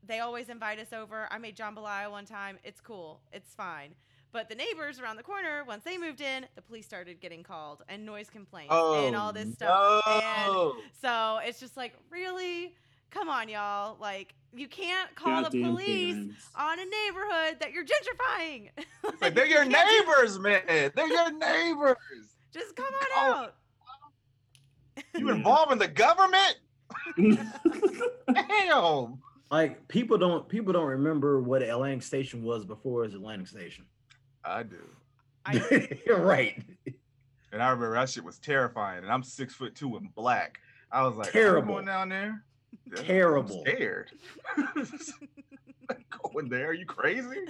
they 0.06 0.20
always 0.20 0.48
invite 0.48 0.78
us 0.78 0.92
over. 0.92 1.28
I 1.30 1.38
made 1.38 1.56
jambalaya 1.56 2.10
one 2.10 2.24
time. 2.24 2.58
It's 2.64 2.80
cool. 2.80 3.20
It's 3.32 3.54
fine. 3.54 3.94
But 4.32 4.48
the 4.48 4.54
neighbors 4.54 5.00
around 5.00 5.16
the 5.16 5.22
corner, 5.24 5.64
once 5.66 5.82
they 5.84 5.98
moved 5.98 6.20
in, 6.20 6.46
the 6.54 6.62
police 6.62 6.86
started 6.86 7.20
getting 7.20 7.42
called 7.42 7.82
and 7.88 8.06
noise 8.06 8.30
complaints 8.30 8.72
and 8.72 9.16
all 9.16 9.32
this 9.32 9.52
stuff. 9.54 10.02
no. 10.06 10.74
And 10.74 10.82
so 11.02 11.40
it's 11.44 11.58
just 11.58 11.76
like, 11.76 11.94
really? 12.10 12.74
Come 13.10 13.28
on, 13.28 13.48
y'all. 13.48 13.96
Like, 14.00 14.34
you 14.54 14.68
can't 14.68 15.14
call 15.14 15.42
the 15.44 15.50
police 15.62 16.14
Karens. 16.14 16.50
on 16.56 16.78
a 16.78 16.84
neighborhood 16.84 17.60
that 17.60 17.72
you're 17.72 17.84
gentrifying. 17.84 18.68
Like, 19.20 19.34
they're 19.34 19.46
your 19.46 19.64
You 19.64 19.70
can't 19.70 19.88
do- 19.88 20.12
neighbors, 20.12 20.38
man. 20.38 20.62
They're 20.66 21.06
your 21.08 21.32
neighbors. 21.32 21.96
Just 22.52 22.74
come 22.76 22.86
on 22.86 23.06
Oh. 23.16 23.42
out. 23.44 23.54
You 25.16 25.30
involving 25.30 25.78
the 25.78 25.88
government? 25.88 26.56
Damn. 28.32 29.18
Like 29.50 29.88
people 29.88 30.16
don't 30.18 30.48
people 30.48 30.72
don't 30.72 30.86
remember 30.86 31.40
what 31.40 31.62
Atlantic 31.62 32.02
Station 32.02 32.42
was 32.44 32.64
before 32.64 33.02
it 33.02 33.06
was 33.08 33.14
Atlantic 33.14 33.48
Station. 33.48 33.84
I 34.44 34.62
do. 34.62 34.78
I 35.44 35.88
You're 36.06 36.20
right. 36.22 36.62
And 37.52 37.62
I 37.62 37.70
remember 37.70 37.94
that 37.94 38.08
shit 38.10 38.24
was 38.24 38.38
terrifying. 38.38 39.02
And 39.02 39.12
I'm 39.12 39.22
six 39.24 39.54
foot 39.54 39.74
two 39.74 39.96
and 39.96 40.14
black. 40.14 40.60
I 40.92 41.02
was 41.06 41.16
like, 41.16 41.32
Terrible. 41.32 41.74
Going 41.74 41.86
down 41.86 42.08
there. 42.10 42.44
I'm 42.96 43.04
Terrible. 43.04 43.64
scared. 43.66 44.10
going 46.32 46.48
there? 46.48 46.68
Are 46.68 46.72
you 46.72 46.86
crazy? 46.86 47.46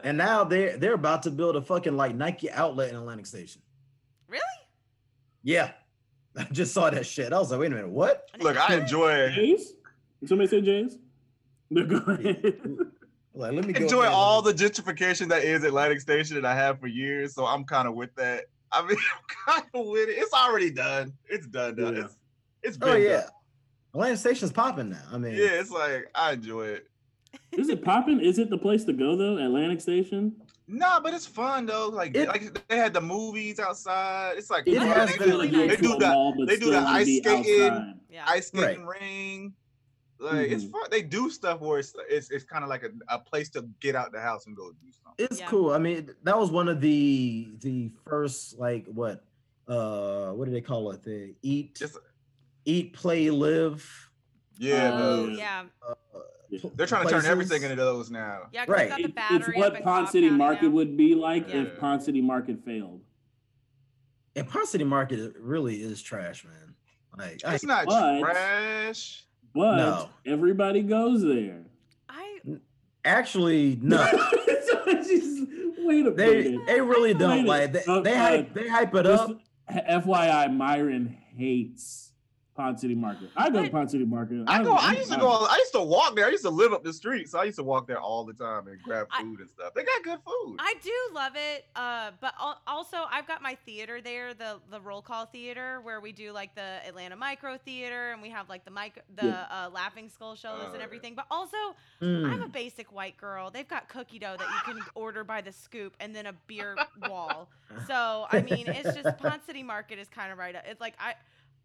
And 0.00 0.16
now 0.18 0.44
they're 0.44 0.76
they're 0.76 0.94
about 0.94 1.22
to 1.24 1.30
build 1.30 1.56
a 1.56 1.62
fucking 1.62 1.96
like 1.96 2.14
Nike 2.14 2.50
outlet 2.50 2.90
in 2.90 2.96
Atlantic 2.96 3.26
Station. 3.26 3.62
Really? 4.28 4.42
Yeah. 5.42 5.72
I 6.36 6.44
just 6.44 6.74
saw 6.74 6.90
that 6.90 7.06
shit. 7.06 7.32
I 7.32 7.38
was 7.38 7.50
like, 7.50 7.60
wait 7.60 7.72
a 7.72 7.74
minute, 7.76 7.88
what? 7.88 8.28
Look, 8.40 8.56
I 8.58 8.76
enjoy 8.76 9.30
Jays? 9.32 9.72
Did 10.20 10.28
somebody 10.28 10.48
say 10.48 10.60
James? 10.60 10.98
No, 11.70 11.84
go 11.86 11.96
ahead. 12.12 12.60
Like, 13.34 13.52
let 13.52 13.64
me 13.64 13.72
go 13.72 13.82
enjoy 13.82 14.00
ahead 14.02 14.12
all 14.12 14.42
the 14.42 14.52
gentrification 14.54 15.28
that 15.28 15.44
is 15.44 15.64
Atlantic 15.64 16.00
Station 16.00 16.36
and 16.36 16.46
I 16.46 16.54
have 16.54 16.78
for 16.80 16.86
years. 16.86 17.34
So 17.34 17.46
I'm 17.46 17.64
kind 17.64 17.88
of 17.88 17.94
with 17.94 18.14
that. 18.16 18.44
I 18.72 18.82
mean, 18.86 18.96
I'm 18.98 19.54
kind 19.54 19.66
of 19.74 19.86
with 19.86 20.08
it. 20.08 20.12
It's 20.18 20.32
already 20.32 20.70
done. 20.70 21.12
It's 21.28 21.46
done. 21.46 21.74
done. 21.76 21.96
Yeah. 21.96 22.02
It's 22.04 22.16
it's 22.62 22.76
and- 22.76 22.80
been 22.80 22.88
Oh 22.90 22.96
yeah. 22.96 23.20
done. 23.22 23.30
Atlantic 23.96 24.18
Station's 24.18 24.52
popping 24.52 24.90
now. 24.90 25.02
I 25.10 25.16
mean, 25.18 25.34
Yeah, 25.34 25.60
it's 25.60 25.70
like 25.70 26.10
I 26.14 26.32
enjoy 26.32 26.66
it. 26.66 26.88
Is 27.52 27.68
it 27.70 27.82
popping? 27.82 28.20
Is 28.20 28.38
it 28.38 28.50
the 28.50 28.58
place 28.58 28.84
to 28.84 28.92
go 28.92 29.16
though? 29.16 29.38
Atlantic 29.38 29.80
Station? 29.80 30.36
Nah, 30.68 31.00
but 31.00 31.14
it's 31.14 31.26
fun 31.26 31.64
though. 31.66 31.88
Like, 31.88 32.14
It- 32.16 32.28
like 32.28 32.66
they 32.68 32.76
had 32.76 32.92
the 32.92 33.00
movies 33.00 33.58
outside. 33.58 34.34
It's 34.36 34.50
like 34.50 34.64
It 34.66 34.76
fun. 34.78 34.86
has 34.88 35.10
they, 35.12 35.16
to 35.18 35.24
do, 35.24 35.38
like, 35.38 35.50
they 35.50 35.76
do 35.76 35.96
the 35.98 36.08
mall, 36.08 36.34
they 36.46 36.56
do 36.58 36.70
the 36.70 36.78
ice 36.78 37.06
skating. 37.18 38.00
Yeah. 38.10 38.24
ice 38.28 38.48
skating 38.48 38.84
Right. 38.84 39.00
ring. 39.00 39.54
Like 40.18 40.50
it's 40.50 40.64
Mhm. 40.64 40.72
fun. 40.72 40.82
They 40.90 41.02
do 41.02 41.30
stuff 41.30 41.60
where 41.60 41.78
it's 41.78 41.94
it's, 42.10 42.30
it's 42.30 42.44
kind 42.44 42.64
of 42.64 42.68
like 42.70 42.82
a, 42.82 42.90
a 43.14 43.18
place 43.18 43.48
to 43.50 43.62
get 43.80 43.94
out 43.94 44.12
the 44.12 44.20
house 44.20 44.46
and 44.46 44.56
go 44.56 44.72
do 44.72 44.92
something. 45.04 45.24
it's 45.24 45.40
Yeah. 45.40 45.46
cool. 45.48 45.70
I 45.72 45.78
mean, 45.78 46.10
that 46.24 46.38
was 46.38 46.50
one 46.50 46.68
of 46.68 46.80
the 46.80 47.48
the 47.60 47.90
first 48.06 48.58
like 48.58 48.86
what 48.86 49.24
uh 49.68 50.30
what 50.32 50.46
do 50.46 50.52
they 50.52 50.60
call 50.62 50.90
it? 50.92 51.02
The 51.02 51.34
eat 51.42 51.74
Just 51.76 51.98
eat, 52.66 52.92
play, 52.92 53.30
live. 53.30 54.10
yeah, 54.58 54.90
Oh, 54.92 54.98
those. 55.26 55.38
yeah. 55.38 55.64
Yeah. 56.50 56.60
they're 56.76 56.86
trying 56.86 57.04
to 57.06 57.10
turn 57.12 57.26
everything 57.26 57.62
into 57.62 57.74
those 57.76 58.10
now. 58.10 58.42
Yeah, 58.52 58.64
'cause 58.66 58.72
Right. 58.72 58.96
we've 58.96 59.14
got 59.14 59.28
the 59.30 59.36
it's 59.36 59.48
what 59.58 59.76
up 59.76 59.82
Ponce 59.82 60.10
City 60.12 60.30
Market 60.30 60.64
now. 60.66 60.70
would 60.70 60.96
be 60.96 61.14
like 61.14 61.48
Yeah. 61.48 61.62
if 61.62 61.78
Ponce 61.80 62.04
City 62.04 62.20
Market 62.20 62.64
failed. 62.64 63.02
And 64.36 64.48
Ponce 64.48 64.70
City 64.70 64.84
Market 64.84 65.34
really 65.40 65.76
is 65.82 66.00
trash, 66.02 66.44
man. 66.44 66.74
Like, 67.18 67.40
I, 67.44 67.54
It's 67.54 67.64
not 67.64 67.86
But- 67.86 68.20
trash. 68.20 69.24
But 69.54 69.76
No. 69.76 70.08
everybody 70.26 70.82
goes 70.82 71.22
there. 71.22 71.64
I 72.08 72.38
actually 73.04 73.78
no. 73.82 74.04
Just- 74.86 75.46
wait 75.78 76.06
a 76.06 76.10
they 76.10 76.42
minute. 76.42 76.66
they 76.66 76.80
really 76.80 77.14
don't 77.14 77.44
a- 77.44 77.48
like 77.48 77.72
they, 77.72 77.84
uh, 77.84 78.00
they 78.00 78.14
uh, 78.14 78.18
hype 78.18 78.54
they 78.54 78.68
hype 78.68 78.94
it 78.94 79.02
Just 79.04 79.30
up. 79.30 79.40
FYI, 79.70 80.48
Myron 80.54 81.06
hates 81.08 82.05
Ponce 82.56 82.80
City 82.80 82.94
Market. 82.94 83.30
I 83.36 83.50
go 83.50 83.56
to 83.58 83.62
But- 83.64 83.72
Ponce 83.72 83.92
City 83.92 84.04
Market. 84.04 84.44
I 84.46 84.62
go. 84.62 84.72
I 84.72 84.92
used 84.92 85.12
to 85.12 85.18
go. 85.18 85.28
I 85.30 85.56
used 85.58 85.72
to 85.72 85.80
walk 85.82 86.16
there. 86.16 86.26
I 86.26 86.30
used 86.30 86.44
to 86.44 86.50
live 86.50 86.72
up 86.72 86.82
the 86.82 86.92
street, 86.92 87.28
so 87.28 87.38
I 87.38 87.44
used 87.44 87.58
to 87.58 87.62
walk 87.62 87.86
there 87.86 88.00
all 88.00 88.24
the 88.24 88.32
time 88.32 88.66
and 88.68 88.80
grab 88.82 89.06
I- 89.10 89.22
food 89.22 89.40
and 89.40 89.48
stuff. 89.50 89.74
They 89.74 89.84
got 89.84 90.02
good 90.02 90.18
food. 90.24 90.56
I 90.58 90.74
do 90.82 90.92
love 91.12 91.32
it, 91.36 91.66
uh, 91.76 92.12
but 92.20 92.34
also 92.66 92.96
I've 93.10 93.26
got 93.26 93.42
my 93.42 93.56
theater 93.66 94.00
there, 94.00 94.34
the 94.34 94.56
the 94.70 94.80
roll 94.80 95.02
call 95.02 95.26
theater, 95.26 95.80
where 95.82 96.00
we 96.00 96.12
do 96.12 96.32
like 96.32 96.54
the 96.54 96.80
Atlanta 96.86 97.16
Micro 97.16 97.58
Theater, 97.58 98.12
and 98.12 98.22
we 98.22 98.30
have 98.30 98.48
like 98.48 98.64
the 98.64 98.70
mic, 98.70 99.02
the 99.16 99.26
Yeah. 99.26 99.46
uh, 99.50 99.70
Laughing 99.70 100.08
Skull 100.08 100.34
shows 100.34 100.62
Oh, 100.68 100.72
and 100.72 100.82
everything. 100.82 101.14
But 101.14 101.26
also, 101.30 101.56
Mm. 102.00 102.30
I'm 102.30 102.42
a 102.42 102.48
basic 102.48 102.92
white 102.92 103.16
girl. 103.16 103.50
They've 103.50 103.68
got 103.68 103.88
cookie 103.88 104.18
dough 104.18 104.36
that 104.38 104.46
you 104.66 104.74
can 104.74 104.82
order 104.94 105.24
by 105.24 105.40
the 105.40 105.52
scoop, 105.52 105.94
and 106.00 106.14
then 106.14 106.26
a 106.26 106.32
beer 106.46 106.76
wall. 107.08 107.48
So 107.86 108.26
I 108.30 108.40
mean, 108.42 108.68
it's 108.68 108.94
just 108.94 109.18
Ponce 109.18 109.44
City 109.44 109.62
Market 109.62 109.98
is 109.98 110.08
kind 110.08 110.32
of 110.32 110.38
right. 110.38 110.54
Up. 110.54 110.64
It's 110.66 110.80
like 110.80 110.94
I, 111.00 111.14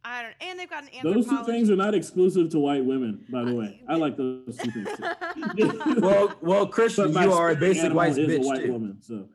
I 0.04 0.24
don't, 0.24 0.34
and 0.42 0.60
they've 0.60 0.70
got 0.70 0.84
an 0.84 0.90
Those 1.04 1.28
two 1.28 1.44
things 1.46 1.70
are 1.70 1.76
not 1.76 1.94
exclusive 1.94 2.50
to 2.52 2.60
white 2.60 2.84
women, 2.84 3.24
by 3.30 3.44
the 3.44 3.54
way. 3.54 3.82
I 3.88 3.96
like 3.96 4.18
those 4.18 4.58
two 4.58 4.72
things 4.72 4.90
too. 4.98 5.82
Well, 6.02 6.34
well, 6.42 6.68
Christian, 6.68 7.14
you 7.14 7.32
are 7.32 7.52
a 7.52 7.56
basic 7.56 7.94
white 7.94 8.12
is 8.12 8.18
a 8.18 8.22
bitch 8.22 8.46
white 8.46 8.64
too. 8.64 8.72
woman, 8.74 8.98
so 9.02 9.28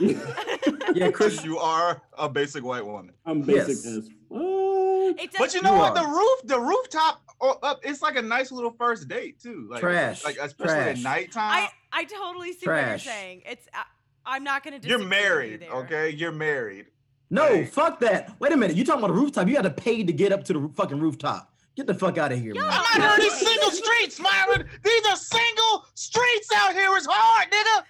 Yeah, 0.94 1.10
Chris, 1.10 1.44
you 1.44 1.58
are 1.58 2.02
a 2.16 2.28
basic 2.28 2.64
white 2.64 2.84
woman. 2.86 3.12
I'm 3.26 3.42
basic 3.42 3.84
Yes. 3.84 3.86
as 3.86 4.08
fuck. 4.30 5.38
But 5.38 5.54
you 5.54 5.62
know 5.62 5.74
You 5.74 5.78
what? 5.78 5.96
are. 5.96 6.02
The 6.02 6.08
roof, 6.08 6.40
the 6.44 6.58
rooftop 6.60 7.22
oh, 7.40 7.58
up, 7.62 7.80
it's 7.82 8.00
like 8.02 8.16
a 8.16 8.22
nice 8.22 8.50
little 8.50 8.70
first 8.72 9.06
date 9.08 9.40
too. 9.40 9.68
Like, 9.70 9.80
Trash. 9.80 10.24
Like 10.24 10.38
especially 10.40 10.74
Trash. 10.74 10.96
at 10.98 11.02
nighttime. 11.02 11.68
I 11.68 11.68
I 11.92 12.04
totally 12.04 12.52
see 12.52 12.66
what 12.66 12.86
you're 12.88 12.98
saying. 12.98 13.42
It's 13.46 13.68
I, 13.74 13.84
I'm 14.26 14.44
not 14.44 14.64
going 14.64 14.80
to. 14.80 14.88
You're 14.88 15.04
married, 15.04 15.66
okay? 15.70 16.10
You're 16.10 16.32
married. 16.32 16.86
No, 17.34 17.48
Right. 17.50 17.68
fuck 17.68 17.98
that. 18.00 18.30
Wait 18.38 18.52
a 18.52 18.56
minute. 18.56 18.76
You 18.76 18.84
talking 18.84 19.00
about 19.02 19.10
a 19.10 19.18
rooftop? 19.18 19.48
You 19.48 19.54
got 19.54 19.62
to 19.62 19.70
pay 19.70 20.04
to 20.04 20.12
get 20.12 20.30
up 20.30 20.44
to 20.44 20.52
the 20.52 20.68
fucking 20.74 21.00
rooftop. 21.00 21.52
Get 21.76 21.88
the 21.88 21.94
fuck 21.94 22.16
out 22.16 22.30
of 22.30 22.38
here, 22.38 22.54
man. 22.54 22.62
I'm 22.70 23.02
out 23.02 23.18
here 23.20 23.28
these 23.28 23.34
single 23.46 23.72
streets, 23.72 24.20
Myron. 24.20 24.68
These 24.84 25.06
are 25.08 25.16
single 25.16 25.86
streets 25.94 26.48
out 26.54 26.72
here. 26.74 26.88
It's 26.96 27.06
hard, 27.10 27.50
nigga. 27.50 27.84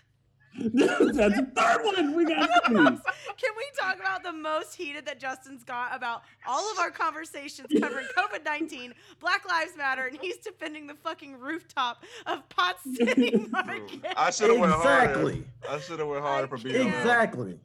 That's 1.14 1.36
the 1.36 1.50
third 1.54 1.84
one. 1.84 2.14
We 2.14 2.24
got. 2.24 2.48
Can 2.64 3.50
we 3.56 3.64
talk 3.78 3.96
about 3.98 4.22
the 4.22 4.32
most 4.32 4.74
heated 4.76 5.04
that 5.06 5.18
Justin's 5.20 5.64
got 5.64 5.94
about 5.94 6.22
all 6.46 6.70
of 6.72 6.78
our 6.78 6.90
conversations 6.92 7.66
covering 7.80 8.06
COVID 8.16 8.44
19, 8.44 8.94
Black 9.20 9.46
Lives 9.46 9.72
Matter, 9.76 10.06
and 10.06 10.16
he's 10.18 10.36
defending 10.38 10.86
the 10.86 10.94
fucking 10.94 11.38
rooftop 11.38 12.04
of 12.26 12.48
Ponce 12.48 12.78
City 12.96 13.46
Market? 13.50 14.00
I 14.16 14.30
should 14.30 14.48
have 14.50 14.60
went 14.60 14.72
Exactly. 14.74 15.44
harder. 15.64 15.76
I 15.76 15.80
should 15.80 15.98
have 15.98 16.08
went 16.08 16.22
harder 16.22 16.46
for 16.46 16.56
being 16.58 16.86
Exactly. 16.86 17.58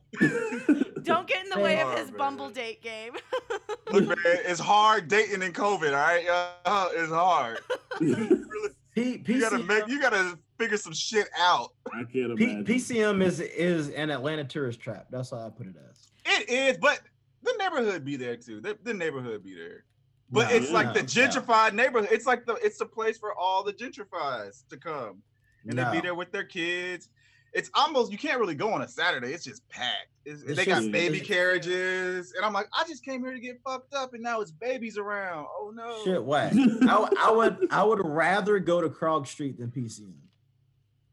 Don't 1.04 1.28
get 1.28 1.44
in 1.44 1.50
the 1.50 1.60
way 1.60 1.82
of 1.82 1.98
his 1.98 2.10
man. 2.10 2.18
Bumble 2.18 2.50
date 2.50 2.82
game. 2.82 3.14
Look, 3.92 4.08
man, 4.08 4.18
it's 4.26 4.60
hard 4.60 5.08
dating 5.08 5.42
in 5.42 5.52
COVID. 5.54 5.88
All 5.90 5.94
right, 5.94 6.28
uh, 6.66 6.90
it's 6.94 7.12
hard. 7.12 7.60
P- 8.96 9.24
You 9.26 9.40
gotta 9.40 9.60
make. 9.60 9.88
You 9.88 10.02
gotta 10.02 10.38
figure 10.58 10.78
some 10.78 10.94
shit 10.94 11.28
out. 11.38 11.74
I 11.94 12.04
can't 12.04 12.36
P- 12.38 12.64
PCM 12.64 13.24
is 13.24 13.40
is 13.40 13.90
an 13.90 14.10
Atlanta 14.10 14.44
tourist 14.44 14.80
trap. 14.80 15.08
That's 15.12 15.32
how 15.32 15.38
I 15.38 15.50
put 15.50 15.68
it 15.68 15.76
as. 15.90 16.08
It 16.26 16.50
is, 16.50 16.78
but 16.78 17.00
the 17.44 17.54
neighborhood 17.60 18.04
be 18.04 18.16
there 18.18 18.36
too. 18.36 18.60
The, 18.62 18.78
the 18.84 18.94
neighborhood 18.94 19.44
be 19.44 19.56
there. 19.56 19.86
But 20.32 20.50
No, 20.50 20.56
it's 20.56 20.72
like 20.72 20.94
the 20.94 21.02
no, 21.02 21.06
gentrified 21.06 21.74
neighborhood. 21.74 22.10
It's 22.12 22.26
like 22.26 22.46
the 22.46 22.56
it's 22.56 22.78
the 22.78 22.86
place 22.86 23.18
for 23.18 23.34
all 23.38 23.64
the 23.64 23.74
gentrifies 23.74 24.68
to 24.70 24.78
come, 24.78 25.22
and 25.66 25.76
No. 25.76 25.86
they 25.86 25.98
be 25.98 26.02
there 26.02 26.16
with 26.16 26.32
their 26.32 26.44
kids. 26.44 27.10
It's 27.54 27.70
almost 27.74 28.12
you 28.12 28.18
can't 28.18 28.40
really 28.40 28.56
go 28.56 28.72
on 28.74 28.82
a 28.82 28.88
Saturday. 28.88 29.34
It's 29.34 29.44
just 29.44 29.68
packed. 29.70 30.08
It's, 30.26 30.44
It's 30.44 30.56
they 30.58 30.66
got 30.66 30.80
just- 30.80 30.92
baby 30.92 31.20
carriages, 31.20 32.34
and 32.36 32.46
I'm 32.46 32.54
like, 32.54 32.68
I 32.78 32.84
just 32.88 33.04
came 33.04 33.24
here 33.24 33.34
to 33.34 33.40
get 33.40 33.60
fucked 33.66 33.94
up, 33.94 34.14
and 34.14 34.22
now 34.22 34.42
it's 34.42 34.52
babies 34.52 34.98
around. 34.98 35.48
Oh 35.50 35.72
no! 35.74 36.04
Shit, 36.04 36.24
what? 36.24 36.54
I, 36.84 37.10
I 37.20 37.32
would 37.32 37.68
I 37.72 37.84
would 37.84 38.06
rather 38.06 38.60
go 38.60 38.82
to 38.82 38.90
Krog 38.90 39.28
Street 39.28 39.58
than 39.60 39.72
PCM. 39.72 40.14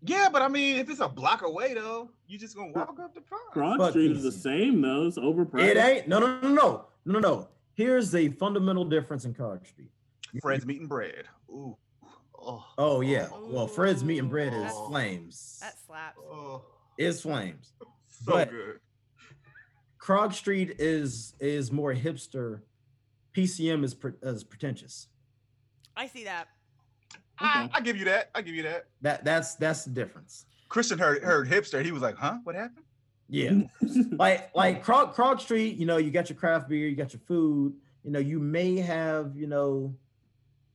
Yeah, 0.03 0.29
but 0.31 0.43
I 0.43 0.49
mean, 0.49 0.77
if 0.77 0.89
it's 0.91 1.01
a 1.01 1.09
block 1.09 1.43
away 1.43 1.75
though, 1.75 2.11
you 2.29 2.39
just 2.39 2.55
gonna 2.57 2.73
walk 2.73 2.99
up 3.03 3.15
the 3.15 3.23
front. 3.23 3.45
Broad 3.55 3.79
Fuck 3.79 3.91
Street 3.91 4.09
these. 4.09 4.19
is 4.19 4.23
the 4.25 4.33
same 4.41 4.81
though. 4.83 5.07
It's 5.07 5.19
overpriced. 5.19 5.65
It 5.65 5.77
ain't. 5.79 6.09
No, 6.09 6.19
no, 6.21 6.39
no, 6.41 6.49
no, 6.49 6.55
no, 6.55 6.85
no, 7.07 7.19
no. 7.19 7.49
Here's 7.75 8.11
the 8.11 8.29
fundamental 8.31 8.85
difference 8.85 9.25
in 9.25 9.35
Krog 9.35 9.67
Street. 9.67 9.91
Fred's 10.43 10.67
meat 10.67 10.81
and 10.81 10.89
bread. 10.89 11.25
Ooh. 11.51 11.77
Oh, 12.47 12.65
oh. 12.67 12.75
Oh 12.79 13.01
yeah. 13.01 13.29
Well, 13.43 13.67
Fred's 13.67 14.05
meat 14.05 14.19
and 14.19 14.31
bread 14.31 14.53
is 14.53 14.73
oh. 14.75 14.89
flames. 14.89 15.59
That 15.61 15.75
slaps. 15.87 16.19
Oh. 16.31 16.63
It's 16.99 17.21
flames. 17.21 17.73
So 18.25 18.33
But- 18.33 18.51
good. 18.51 18.81
Krog 20.01 20.33
Street 20.33 20.77
is 20.79 21.35
is 21.39 21.71
more 21.71 21.93
hipster. 21.93 22.63
PCM 23.37 23.85
is 23.85 23.93
pre- 23.93 24.15
is 24.23 24.43
pretentious. 24.43 25.09
I 25.97 26.07
see 26.07 26.25
that. 26.25 26.49
I, 27.39 27.69
I 27.75 27.81
give 27.83 27.97
you 27.99 28.07
that. 28.07 28.31
I 28.35 28.41
give 28.41 28.55
you 28.55 28.63
that. 28.63 28.87
That 29.03 29.25
that's 29.25 29.57
that's 29.57 29.85
the 29.85 29.91
difference. 29.91 30.47
Christian 30.71 30.99
heard 30.99 31.23
heard 31.23 31.49
hipster. 31.49 31.85
He 31.85 31.93
was 31.93 32.01
like, 32.03 32.17
"Huh? 32.17 32.39
What 32.45 32.55
happened?" 32.55 32.87
Yeah. 33.29 33.63
like 34.13 34.55
like 34.55 34.85
Krog, 34.85 35.15
Krog 35.15 35.41
Street, 35.41 35.77
you 35.77 35.87
know, 35.87 35.97
you 35.97 36.11
got 36.11 36.29
your 36.29 36.39
craft 36.39 36.69
beer, 36.69 36.89
you 36.89 36.97
got 36.97 37.13
your 37.13 37.21
food, 37.27 37.75
you 38.05 38.11
know, 38.11 38.19
you 38.19 38.39
may 38.39 38.79
have, 38.79 39.37
you 39.37 39.47
know, 39.47 39.95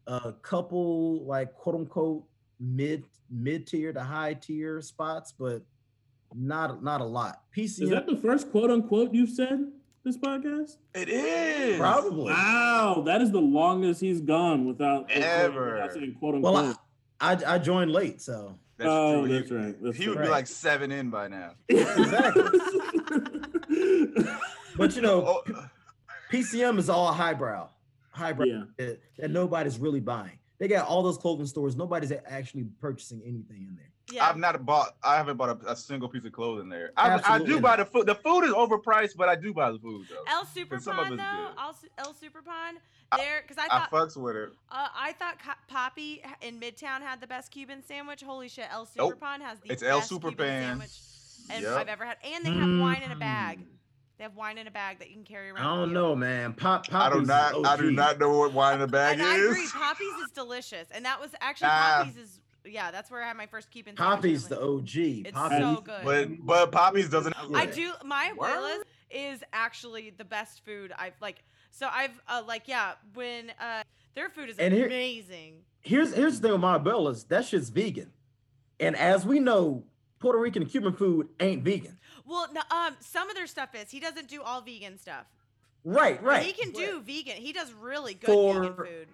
a 0.08 0.34
couple 0.42 1.24
like 1.26 1.54
quote 1.56 1.76
unquote 1.76 2.24
mid 2.60 3.04
mid 3.30 3.68
tier 3.68 3.94
to 3.94 4.04
high 4.04 4.34
tier 4.34 4.82
spots, 4.82 5.34
but 5.38 5.62
not 6.34 6.84
not 6.84 7.02
a 7.02 7.06
lot. 7.06 7.42
PCM 7.56 7.82
Is 7.84 7.90
that 7.90 8.08
the 8.08 8.18
first 8.18 8.52
quote 8.52 8.72
unquote 8.72 9.14
you've 9.14 9.30
said 9.30 9.60
this 10.04 10.18
podcast? 10.18 10.78
It 10.96 11.10
is 11.10 11.78
probably. 11.80 12.34
Wow, 12.34 13.04
that 13.06 13.22
is 13.22 13.32
the 13.32 13.42
longest 13.42 14.02
he's 14.02 14.22
gone 14.22 14.66
without 14.66 15.10
Ever. 15.12 15.74
without 15.74 15.94
saying 15.94 16.16
quote 16.20 16.36
unquote. 16.36 16.54
Well, 16.54 16.82
I, 17.20 17.34
I 17.34 17.56
I 17.56 17.58
joined 17.60 17.92
late, 17.92 18.22
so 18.22 18.58
That's 18.78 18.90
oh, 18.90 19.26
true. 19.26 19.34
that's 19.34 19.50
he, 19.50 19.56
right. 19.56 19.76
That's 19.84 19.98
he 19.98 20.08
would 20.10 20.18
right. 20.18 20.26
be 20.26 20.32
like 20.32 20.48
seven 20.48 20.92
in 20.92 21.10
by 21.10 21.28
now. 21.28 21.52
exactly. 21.70 22.44
but 24.78 24.96
you 24.96 25.02
know, 25.02 25.42
Oh, 25.48 25.66
PCM 26.32 26.78
is 26.80 26.90
all 26.90 27.12
highbrow, 27.12 27.70
highbrow 28.12 28.46
Yeah. 28.46 28.64
that, 28.78 29.00
that 29.18 29.32
nobody's 29.32 29.80
really 29.80 30.00
buying. 30.00 30.38
They 30.60 30.68
got 30.68 30.88
all 30.88 31.02
those 31.02 31.18
clothing 31.18 31.48
stores. 31.48 31.76
Nobody's 31.76 32.14
actually 32.28 32.66
purchasing 32.80 33.20
anything 33.26 33.66
in 33.68 33.76
there. 33.76 33.90
Yeah. 34.12 34.28
I've 34.28 34.38
not 34.38 34.64
bought. 34.66 34.96
I 35.04 35.16
haven't 35.16 35.38
bought 35.38 35.62
a, 35.64 35.72
a 35.72 35.76
single 35.76 36.08
piece 36.10 36.26
of 36.26 36.34
clothing 36.34 36.70
there. 36.70 36.92
I, 36.98 37.20
I 37.26 37.40
do 37.40 37.60
buy 37.60 37.78
the 37.78 37.86
food. 37.86 38.06
The 38.06 38.16
food 38.16 38.44
is 38.44 38.52
overpriced, 38.52 39.16
but 39.16 39.28
I 39.30 39.36
do 39.36 39.54
buy 39.54 39.72
the 39.72 39.80
food 39.80 40.06
though. 40.10 40.24
El 40.32 40.46
Super 40.46 40.80
some 40.80 41.00
of 41.00 41.06
Pond 41.08 41.14
it's 41.20 41.24
though, 41.24 41.48
good. 41.48 41.62
El, 41.62 41.74
Su- 41.74 41.88
El 41.98 42.14
Super 42.14 42.42
Pan, 42.42 42.76
there 43.18 43.42
because 43.42 43.58
I 43.58 43.66
I 43.76 43.80
thought 43.80 43.92
fucks 43.92 44.18
with 44.18 44.36
it. 44.36 44.50
uh, 44.70 44.88
I 44.94 45.14
thought 45.14 45.38
Poppy 45.68 46.22
in 46.42 46.60
Midtown 46.60 47.02
had 47.02 47.22
the 47.22 47.28
best 47.28 47.52
Cuban 47.52 47.82
sandwich. 47.84 48.22
Holy 48.22 48.50
shit, 48.50 48.66
El 48.72 48.86
Super 48.86 49.04
Nope. 49.06 49.20
Pond 49.20 49.42
has 49.44 49.60
the 49.62 49.72
It's 49.72 49.82
El 49.82 50.00
best 50.00 50.10
Super 50.10 50.28
Cuban 50.30 50.46
Pan. 50.48 50.64
sandwich 50.68 51.00
and 51.50 51.64
Yep. 51.64 51.78
I've 51.78 51.88
ever 51.88 52.06
had, 52.06 52.18
and 52.24 52.46
they 52.46 52.52
have 52.52 52.80
wine 52.82 53.02
in 53.04 53.12
a 53.12 53.16
bag. 53.16 53.60
They 54.22 54.26
have 54.26 54.36
wine 54.36 54.60
in 54.60 54.68
a 54.68 54.72
bag 54.72 55.00
that 55.00 55.08
you 55.10 55.16
can 55.16 55.24
carry 55.24 55.50
around. 55.50 55.66
with 55.66 55.80
don't 55.80 55.88
you. 55.88 55.94
know, 55.96 56.16
man. 56.16 56.54
Pop, 56.54 56.86
I 56.94 57.10
do 57.12 57.22
not. 57.22 57.58
is 57.58 57.66
I 57.66 57.76
do 57.76 57.90
not 57.90 58.20
know 58.20 58.38
what 58.38 58.54
wine 58.54 58.76
in 58.76 58.82
the 58.82 58.86
bag 58.88 59.18
And 59.18 59.28
I 59.28 59.36
agree, 59.38 59.62
is. 59.64 59.72
Poppy's 59.72 60.14
is 60.24 60.30
delicious, 60.36 60.88
and 60.92 61.04
that 61.06 61.20
was 61.20 61.32
actually 61.42 61.70
Ah. 61.72 62.04
Poppy's 62.06 62.18
is 62.18 62.40
yeah, 62.64 62.92
that's 62.92 63.10
where 63.10 63.24
I 63.24 63.28
had 63.30 63.36
my 63.36 63.48
first 63.48 63.72
Cuban. 63.72 63.98
sandwich 63.98 64.16
Poppy's 64.18 64.48
the 64.48 64.62
OG. 64.62 64.96
It's 65.26 65.32
Poppy's, 65.32 65.58
so 65.58 65.82
good. 65.82 66.02
But 66.06 66.46
but 66.46 66.72
Poppy's 66.72 67.10
doesn't. 67.10 67.36
I 67.56 67.66
do. 67.66 67.94
My 68.06 68.32
abuela's 68.38 68.84
is 69.10 69.44
actually 69.54 70.12
the 70.16 70.24
best 70.26 70.64
food 70.66 70.94
I've 71.00 71.16
like. 71.20 71.44
So 71.72 71.88
I've 71.92 72.22
uh, 72.28 72.44
like 72.48 72.68
yeah, 72.68 72.92
when 73.16 73.52
uh, 73.60 73.82
their 74.14 74.30
food 74.30 74.52
is 74.52 74.60
And 74.60 74.72
here- 74.72 74.86
amazing. 74.86 75.64
here's 75.82 76.14
here's 76.14 76.40
the 76.40 76.44
thing 76.50 76.52
with 76.52 76.62
my 76.62 76.78
Bellas. 76.78 77.28
That 77.30 77.46
shit's 77.46 77.70
vegan, 77.70 78.12
and 78.80 78.96
as 78.96 79.26
we 79.26 79.40
know, 79.40 79.84
Puerto 80.20 80.38
Rican 80.38 80.62
and 80.62 80.70
Cuban 80.72 80.94
food 80.94 81.30
ain't 81.40 81.64
vegan. 81.64 81.98
Well, 82.26 82.48
no, 82.54 82.62
um, 82.72 82.96
some 83.00 83.30
of 83.30 83.36
their 83.36 83.48
stuff 83.48 83.70
is. 83.76 83.90
He 83.90 84.00
doesn't 84.00 84.28
do 84.28 84.42
all 84.42 84.62
vegan 84.62 84.98
stuff. 84.98 85.26
Right, 85.84 86.22
right. 86.22 86.44
He 86.44 86.52
can 86.54 86.72
do 86.72 87.02
vegan. 87.02 87.38
He 87.38 87.52
does 87.54 87.74
really 87.74 88.14
good 88.14 88.28
For- 88.28 88.62
vegan 88.62 88.76
food. 88.76 89.08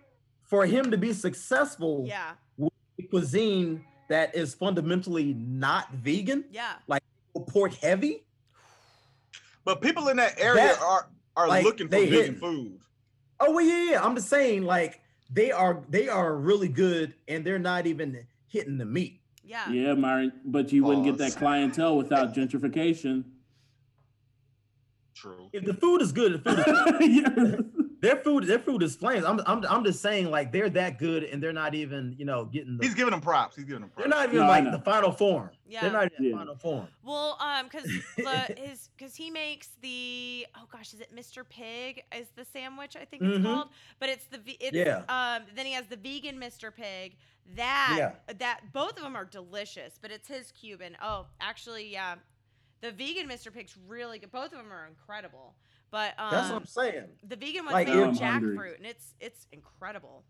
For 0.44 0.66
him 0.66 0.92
to 0.92 0.98
be 0.98 1.12
successful, 1.14 2.06
Yeah. 2.08 2.32
with 2.58 2.72
cuisine 3.10 3.84
that 4.08 4.34
is 4.36 4.54
fundamentally 4.54 5.34
not 5.34 5.92
vegan, 5.94 6.46
Yeah. 6.52 6.74
like 6.88 7.04
pork 7.48 7.74
heavy. 7.74 8.24
But 9.66 9.82
people 9.82 10.08
in 10.08 10.18
that 10.18 10.40
area 10.40 10.64
That- 10.64 10.82
are 10.82 11.10
are 11.36 11.48
like, 11.48 11.64
looking 11.66 11.88
for 11.88 11.92
vegan 11.98 12.14
hitting. 12.14 12.36
food. 12.36 12.80
Oh 13.40 13.52
well, 13.52 13.66
yeah, 13.66 13.92
yeah. 13.92 14.04
I'm 14.04 14.16
just 14.16 14.30
saying, 14.30 14.64
like 14.64 15.02
they 15.30 15.52
are 15.52 15.84
they 15.90 16.08
are 16.10 16.36
really 16.36 16.70
good, 16.70 17.14
and 17.28 17.46
they're 17.46 17.60
not 17.60 17.86
even 17.86 18.26
hitting 18.48 18.78
the 18.78 18.86
meat. 18.86 19.20
Yeah. 19.48 19.70
Yeah, 19.72 19.94
Myron, 19.94 20.34
but 20.46 20.72
you 20.74 20.84
wouldn't 20.84 21.06
get 21.06 21.18
that 21.20 21.36
clientele 21.38 21.96
without 21.98 22.34
gentrification. 22.36 23.24
True. 25.16 25.50
If 25.52 25.66
the 25.66 25.74
food 25.74 26.02
is 26.02 26.12
good, 26.12 26.44
the 26.44 26.54
food 26.54 27.02
is 27.02 27.10
Yeah. 27.10 27.56
their 28.02 28.18
food 28.18 28.44
their 28.44 28.60
food 28.60 28.84
is 28.84 28.96
flames. 28.96 29.26
I'm 29.26 29.40
I'm 29.48 29.66
I'm 29.66 29.84
just 29.84 30.00
saying, 30.00 30.30
like 30.30 30.52
they're 30.52 30.70
that 30.70 31.00
good, 31.00 31.24
and 31.24 31.42
they're 31.42 31.54
not 31.54 31.74
even 31.74 32.14
you 32.20 32.26
know 32.26 32.46
getting 32.46 32.78
the. 32.78 32.86
He's 32.86 32.94
giving 32.94 33.10
them 33.12 33.22
props. 33.22 33.56
He's 33.56 33.66
giving 33.66 33.82
them 33.82 33.90
props. 33.90 34.02
they're 34.04 34.10
not 34.16 34.26
even 34.26 34.38
No, 34.38 34.44
I 34.44 34.48
like 34.50 34.64
know. 34.66 34.72
the 34.72 34.84
final 34.84 35.12
form. 35.12 35.50
Yeah. 35.68 35.82
They're 35.82 35.92
not 35.92 36.12
even 36.12 36.24
Yeah. 36.26 36.32
the 36.34 36.38
final 36.38 36.56
form. 36.56 36.88
Well, 37.04 37.36
um, 37.42 37.66
because 37.66 37.86
the 38.18 38.56
his 38.60 38.90
because 38.96 39.16
he 39.16 39.32
makes 39.32 39.70
the 39.82 40.46
oh 40.56 40.68
gosh, 40.72 40.94
is 40.94 41.00
it 41.00 41.10
Mr. 41.16 41.44
Pig? 41.50 42.04
Is 42.16 42.28
the 42.36 42.46
sandwich 42.46 42.96
I 42.96 43.06
think 43.06 43.24
it's 43.24 43.40
Mhm. 43.40 43.44
called? 43.44 43.70
But 44.00 44.10
it's 44.10 44.26
the 44.26 44.38
ve- 44.38 44.58
it's, 44.60 44.76
Yeah. 44.76 45.02
Um, 45.10 45.48
then 45.56 45.66
he 45.66 45.74
has 45.74 45.88
the 45.88 45.98
vegan 45.98 46.38
Mr. 46.40 46.72
Pig. 46.72 47.16
That 47.56 47.96
Yeah. 47.98 48.34
that 48.40 48.74
both 48.74 48.98
of 48.98 49.04
them 49.04 49.16
are 49.16 49.26
delicious, 49.26 49.98
but 50.02 50.12
it's 50.12 50.28
his 50.28 50.52
Cuban. 50.52 50.98
Oh, 51.02 51.28
actually, 51.40 51.92
yeah, 51.92 52.16
the 52.82 52.92
vegan 52.92 53.28
Mr. 53.28 53.54
Pig's 53.54 53.76
really 53.88 54.20
good. 54.20 54.32
Both 54.32 54.52
of 54.52 54.58
them 54.58 54.72
are 54.72 54.86
incredible. 54.88 55.56
But 55.90 56.14
um, 56.20 56.32
That's 56.32 56.50
what 56.50 56.58
I'm 56.62 56.66
saying. 56.66 57.06
the 57.24 57.38
vegan 57.38 57.64
one's 57.64 57.74
Like, 57.74 57.88
made 57.88 57.96
with 58.06 58.16
if- 58.16 58.22
jackfruit, 58.22 58.76
and 58.78 58.86
it's 58.86 59.14
it's 59.20 59.48
incredible. 59.54 60.26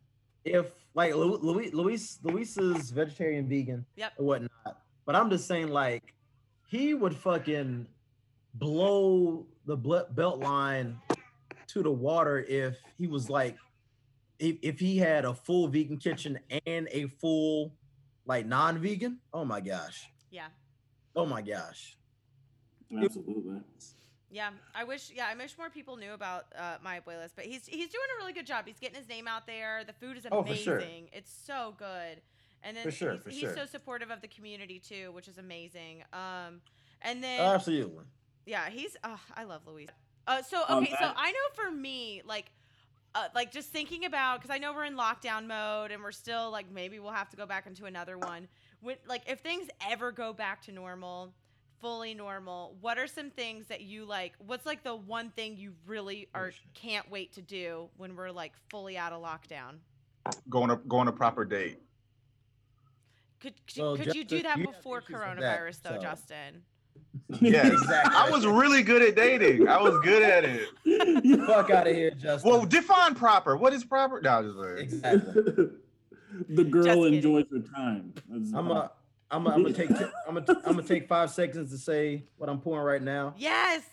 If 0.45 0.68
like 0.94 1.14
Lu- 1.15 1.38
Luis 1.38 1.73
Luis 1.73 2.19
Luis 2.23 2.57
is 2.57 2.91
vegetarian, 2.91 3.49
vegan, 3.49 3.85
Yep. 3.95 4.14
or 4.18 4.26
whatnot, 4.26 4.81
but 5.06 5.15
I'm 5.15 5.30
just 5.31 5.48
saying, 5.48 5.69
like 5.69 6.14
he 6.68 6.94
would 6.94 7.15
fucking 7.15 7.88
blow 8.53 9.45
the 9.65 9.76
belt 9.76 10.39
line 10.39 10.99
to 11.68 11.84
the 11.84 11.91
water 11.91 12.39
if 12.48 12.77
he 12.98 13.07
was 13.07 13.30
like 13.30 13.57
if, 14.39 14.57
if 14.61 14.80
he 14.80 14.97
had 14.97 15.26
a 15.26 15.34
full 15.34 15.68
vegan 15.68 15.97
kitchen 15.97 16.39
and 16.65 16.88
a 16.91 17.07
full 17.07 17.73
like 18.26 18.45
non-vegan 18.45 19.19
oh 19.34 19.45
my 19.45 19.59
gosh 19.61 20.09
Yeah. 20.31 20.47
oh 21.15 21.26
my 21.26 21.41
gosh 21.41 21.97
Absolutely. 22.95 23.61
Yeah, 24.30 24.49
I 24.76 24.84
wish. 24.84 25.11
Yeah, 25.14 25.27
I 25.30 25.35
wish 25.35 25.57
more 25.57 25.69
people 25.69 25.97
knew 25.97 26.14
about 26.14 26.45
uh, 26.57 26.77
my 26.84 26.99
abuelas, 26.99 27.31
but 27.35 27.45
he's 27.45 27.65
he's 27.65 27.89
doing 27.89 28.05
a 28.15 28.22
really 28.22 28.34
good 28.34 28.45
job. 28.45 28.65
He's 28.65 28.80
getting 28.80 28.97
his 28.97 29.07
name 29.09 29.27
out 29.27 29.45
there. 29.47 29.84
The 29.85 29.93
food 29.93 30.18
is 30.18 30.26
amazing. 30.26 30.31
Oh, 30.31 30.41
amazing. 30.41 30.64
for 30.64 30.80
sure. 30.81 31.09
It's 31.14 31.34
so 31.45 31.73
good, 31.77 32.22
and 32.64 32.76
then 32.77 32.84
For 32.84 32.91
sure, 32.91 33.14
he's, 33.14 33.22
for 33.23 33.30
he's 33.30 33.39
sure. 33.39 33.55
so 33.55 33.65
supportive 33.65 34.09
of 34.11 34.22
the 34.22 34.27
community 34.27 34.80
too, 34.80 35.11
which 35.14 35.27
is 35.27 35.38
amazing. 35.38 36.03
Um, 36.14 36.61
and 37.01 37.23
then 37.23 37.41
absolutely 37.41 38.03
yeah, 38.45 38.69
he's. 38.69 38.95
Oh, 39.03 39.19
I 39.35 39.43
love 39.43 39.61
Luis. 39.68 39.89
Uh, 40.27 40.41
so 40.41 40.64
Um, 40.68 40.84
okay, 40.84 40.91
so 40.99 41.05
I- 41.05 41.14
I 41.27 41.31
know 41.31 41.38
for 41.53 41.72
me, 41.72 42.22
like, 42.26 42.51
uh, 43.15 43.27
like 43.34 43.51
just 43.51 43.69
thinking 43.69 44.05
about 44.05 44.39
because 44.41 44.53
I 44.53 44.57
know 44.57 44.73
we're 44.73 44.85
in 44.85 44.95
lockdown 44.95 45.47
mode 45.47 45.91
and 45.91 46.03
we're 46.03 46.11
still 46.11 46.51
like 46.51 46.71
maybe 46.71 46.99
we'll 46.99 47.11
have 47.11 47.29
to 47.31 47.38
go 47.38 47.45
back 47.45 47.65
into 47.67 47.85
another 47.85 48.17
one. 48.17 48.47
When 48.81 48.97
like 49.07 49.23
if 49.27 49.39
things 49.39 49.67
ever 49.89 50.11
go 50.11 50.34
back 50.34 50.61
to 50.63 50.71
normal, 50.71 51.34
fully 51.79 52.13
normal, 52.13 52.75
what 52.81 52.97
are 52.97 53.07
some 53.07 53.29
things 53.29 53.67
that 53.67 53.81
you 53.81 54.05
like? 54.05 54.34
What's 54.45 54.65
like 54.65 54.84
the 54.84 54.95
one 54.95 55.29
thing 55.31 55.57
you 55.57 55.73
really 55.85 56.27
are 56.35 56.51
can't 56.73 57.09
wait 57.09 57.34
to 57.34 57.41
do 57.41 57.89
when 57.97 58.15
we're 58.15 58.31
like 58.31 58.53
fully 58.69 58.97
out 58.97 59.13
of 59.13 59.23
lockdown? 59.23 59.77
Going 60.49 60.69
to 60.69 60.75
going 60.75 61.07
a 61.07 61.11
proper 61.11 61.45
date. 61.45 61.79
Could 63.39 63.53
could, 63.67 63.81
Well, 63.81 63.97
could 63.97 64.15
you 64.15 64.23
do 64.23 64.43
that 64.43 64.57
before 64.57 64.99
issues 64.99 65.09
with 65.09 65.21
that, 65.39 65.59
coronavirus 65.59 65.81
though, 65.81 65.95
so- 65.95 66.01
Justin? 66.01 66.63
Yes, 67.41 67.72
Exactly. 67.74 68.15
I 68.15 68.30
was 68.30 68.45
really 68.45 68.84
good 68.84 69.02
at 69.02 69.15
dating. 69.15 69.68
I 69.68 69.82
was 69.82 69.99
good 70.03 70.24
at 70.24 70.45
it. 70.45 71.45
Fuck 71.45 71.69
out 71.69 71.88
of 71.88 71.95
here, 71.95 72.11
Justin. 72.11 72.49
Well, 72.52 72.65
define 72.65 73.15
proper. 73.15 73.57
What 73.57 73.74
is 73.74 73.84
proper? 73.84 74.22
No, 74.22 74.44
just 74.44 74.56
like, 74.56 74.80
exactly. 74.80 75.44
the 76.49 76.64
girl 76.64 76.84
Just 76.84 76.98
kidding. 76.98 77.14
enjoys 77.15 77.45
her 77.52 77.60
time. 77.76 78.14
That's- 78.30 78.52
I'm 78.53 78.72
a. 78.72 78.91
I'm 79.30 79.45
a, 79.45 79.49
I'm 79.49 79.61
gonna 79.61 79.74
take 79.74 79.90
I'm 79.91 80.36
gonna 80.36 80.45
I'm 80.65 80.76
gonna 80.78 80.84
take 80.84 81.10
five 81.10 81.30
seconds 81.32 81.69
to 81.72 81.78
say 81.78 82.24
what 82.38 82.49
I'm 82.49 82.61
pouring 82.61 82.86
right 82.86 83.02
now. 83.02 83.34
Yes. 83.38 83.84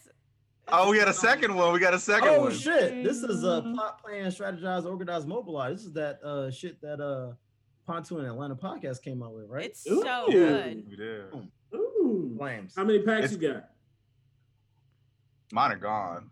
oh, 0.68 0.90
we 0.90 0.96
got 0.98 1.08
a 1.08 1.12
second 1.12 1.56
one. 1.56 1.72
We 1.72 1.80
got 1.80 1.92
a 1.92 1.98
second 1.98 2.28
Oh 2.28 2.40
one. 2.42 2.52
shit! 2.54 3.02
This 3.02 3.16
is 3.24 3.42
uh, 3.42 3.60
plot, 3.62 4.00
plan, 4.00 4.26
strategize, 4.30 4.84
organize, 4.86 5.26
mobilize. 5.26 5.78
This 5.78 5.86
is 5.86 5.92
that 5.94 6.20
uh 6.22 6.52
shit 6.52 6.80
that 6.82 7.00
uh 7.00 7.32
Pontoon 7.84 8.20
and 8.20 8.28
Atlanta 8.28 8.54
podcast 8.54 9.02
came 9.02 9.24
out 9.24 9.34
with, 9.34 9.46
right? 9.48 9.64
It's 9.66 9.82
so 9.82 10.26
good. 10.30 10.84
Yeah. 10.96 11.40
Ooh. 12.04 12.34
Flames. 12.38 12.74
How 12.76 12.84
many 12.84 13.00
packs 13.00 13.26
It's- 13.32 13.32
you 13.42 13.52
got? 13.52 13.70
Mine 15.52 15.72
are 15.72 15.76
gone. 15.76 16.30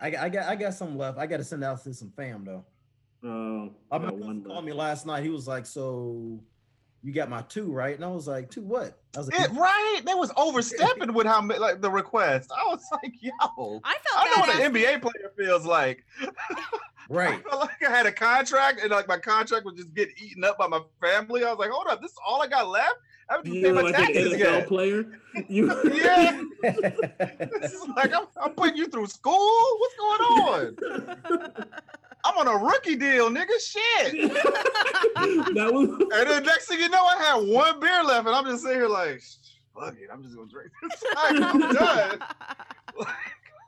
I 0.00 0.10
got 0.10 0.22
I 0.24 0.28
got 0.28 0.46
I 0.48 0.56
got 0.56 0.74
some 0.74 0.96
left. 0.98 1.18
I 1.18 1.26
got 1.26 1.38
to 1.38 1.44
send 1.44 1.64
out 1.64 1.82
to 1.84 1.94
some 1.94 2.10
fam 2.16 2.44
though. 2.44 2.64
Oh, 3.24 3.70
My 3.90 3.98
cousin 3.98 4.20
one 4.20 4.44
called 4.44 4.64
me 4.64 4.72
last 4.72 5.06
night. 5.06 5.22
He 5.22 5.30
was 5.30 5.48
like, 5.48 5.64
"So, 5.64 6.38
you 7.02 7.12
got 7.12 7.30
my 7.30 7.42
two, 7.42 7.72
right?" 7.72 7.94
And 7.96 8.04
I 8.04 8.08
was 8.08 8.28
like, 8.28 8.50
two 8.50 8.62
what?" 8.62 9.00
I 9.14 9.18
was 9.18 9.28
like, 9.28 9.38
Yeah, 9.38 9.58
right? 9.58 10.02
They 10.04 10.14
was 10.14 10.30
overstepping 10.36 11.12
with 11.14 11.26
how 11.26 11.44
like 11.46 11.80
the 11.80 11.90
request. 11.90 12.50
I 12.56 12.64
was 12.68 12.84
like, 12.92 13.12
yo, 13.20 13.32
I 13.84 13.94
felt 13.94 14.02
I 14.16 14.24
know 14.34 14.40
what 14.40 14.60
an 14.60 14.72
NBA 14.74 15.00
player 15.00 15.32
feels 15.36 15.64
like. 15.64 16.04
"Right." 17.08 17.40
I 17.46 17.48
felt 17.48 17.60
like 17.62 17.82
I 17.86 17.90
had 17.90 18.06
a 18.06 18.12
contract 18.12 18.80
and 18.82 18.90
like 18.90 19.08
my 19.08 19.18
contract 19.18 19.64
would 19.64 19.76
just 19.76 19.94
get 19.94 20.08
eaten 20.20 20.44
up 20.44 20.58
by 20.58 20.66
my 20.68 20.80
family. 21.00 21.42
I 21.44 21.50
was 21.50 21.58
like, 21.58 21.70
hold 21.70 21.86
up, 21.88 22.02
this 22.02 22.10
is 22.10 22.18
all 22.26 22.42
I 22.42 22.48
got 22.48 22.68
left? 22.68 22.96
I 23.28 23.34
haven't 23.34 23.46
even 23.48 23.58
You 23.60 23.66
paid 23.66 23.74
my 23.74 23.80
like 23.82 23.98
an 23.98 24.00
taxes 24.06 24.32
NFL 24.34 24.38
yet. 24.38 24.68
player? 24.68 25.06
You 25.48 25.66
Yeah. 25.94 26.42
This 26.62 27.72
is 27.72 27.88
like 27.96 28.12
I'm, 28.14 28.26
I'm 28.40 28.52
putting 28.52 28.76
you 28.76 28.86
through 28.86 29.06
school. 29.06 29.78
What's 29.80 29.94
going 29.96 30.20
on? 30.20 30.76
I'm 32.24 32.38
on 32.38 32.48
a 32.48 32.64
rookie 32.64 32.96
deal, 32.96 33.30
nigga. 33.30 33.46
Shit. 33.60 34.32
that 35.54 35.70
was 35.72 35.88
And 35.88 36.30
then 36.30 36.42
next 36.44 36.66
thing 36.66 36.80
you 36.80 36.88
know, 36.88 37.04
I 37.04 37.16
had 37.22 37.48
one 37.48 37.78
beer 37.78 38.02
left, 38.02 38.26
and 38.26 38.34
I'm 38.34 38.44
just 38.46 38.62
sitting 38.62 38.78
here 38.78 38.88
like, 38.88 39.22
fuck 39.78 39.94
it, 39.96 40.08
I'm 40.12 40.22
just 40.24 40.34
gonna 40.34 40.48
drink 40.48 40.70
this. 40.82 41.04
Like, 41.14 41.54
I'm 41.54 41.60
done. 41.72 42.18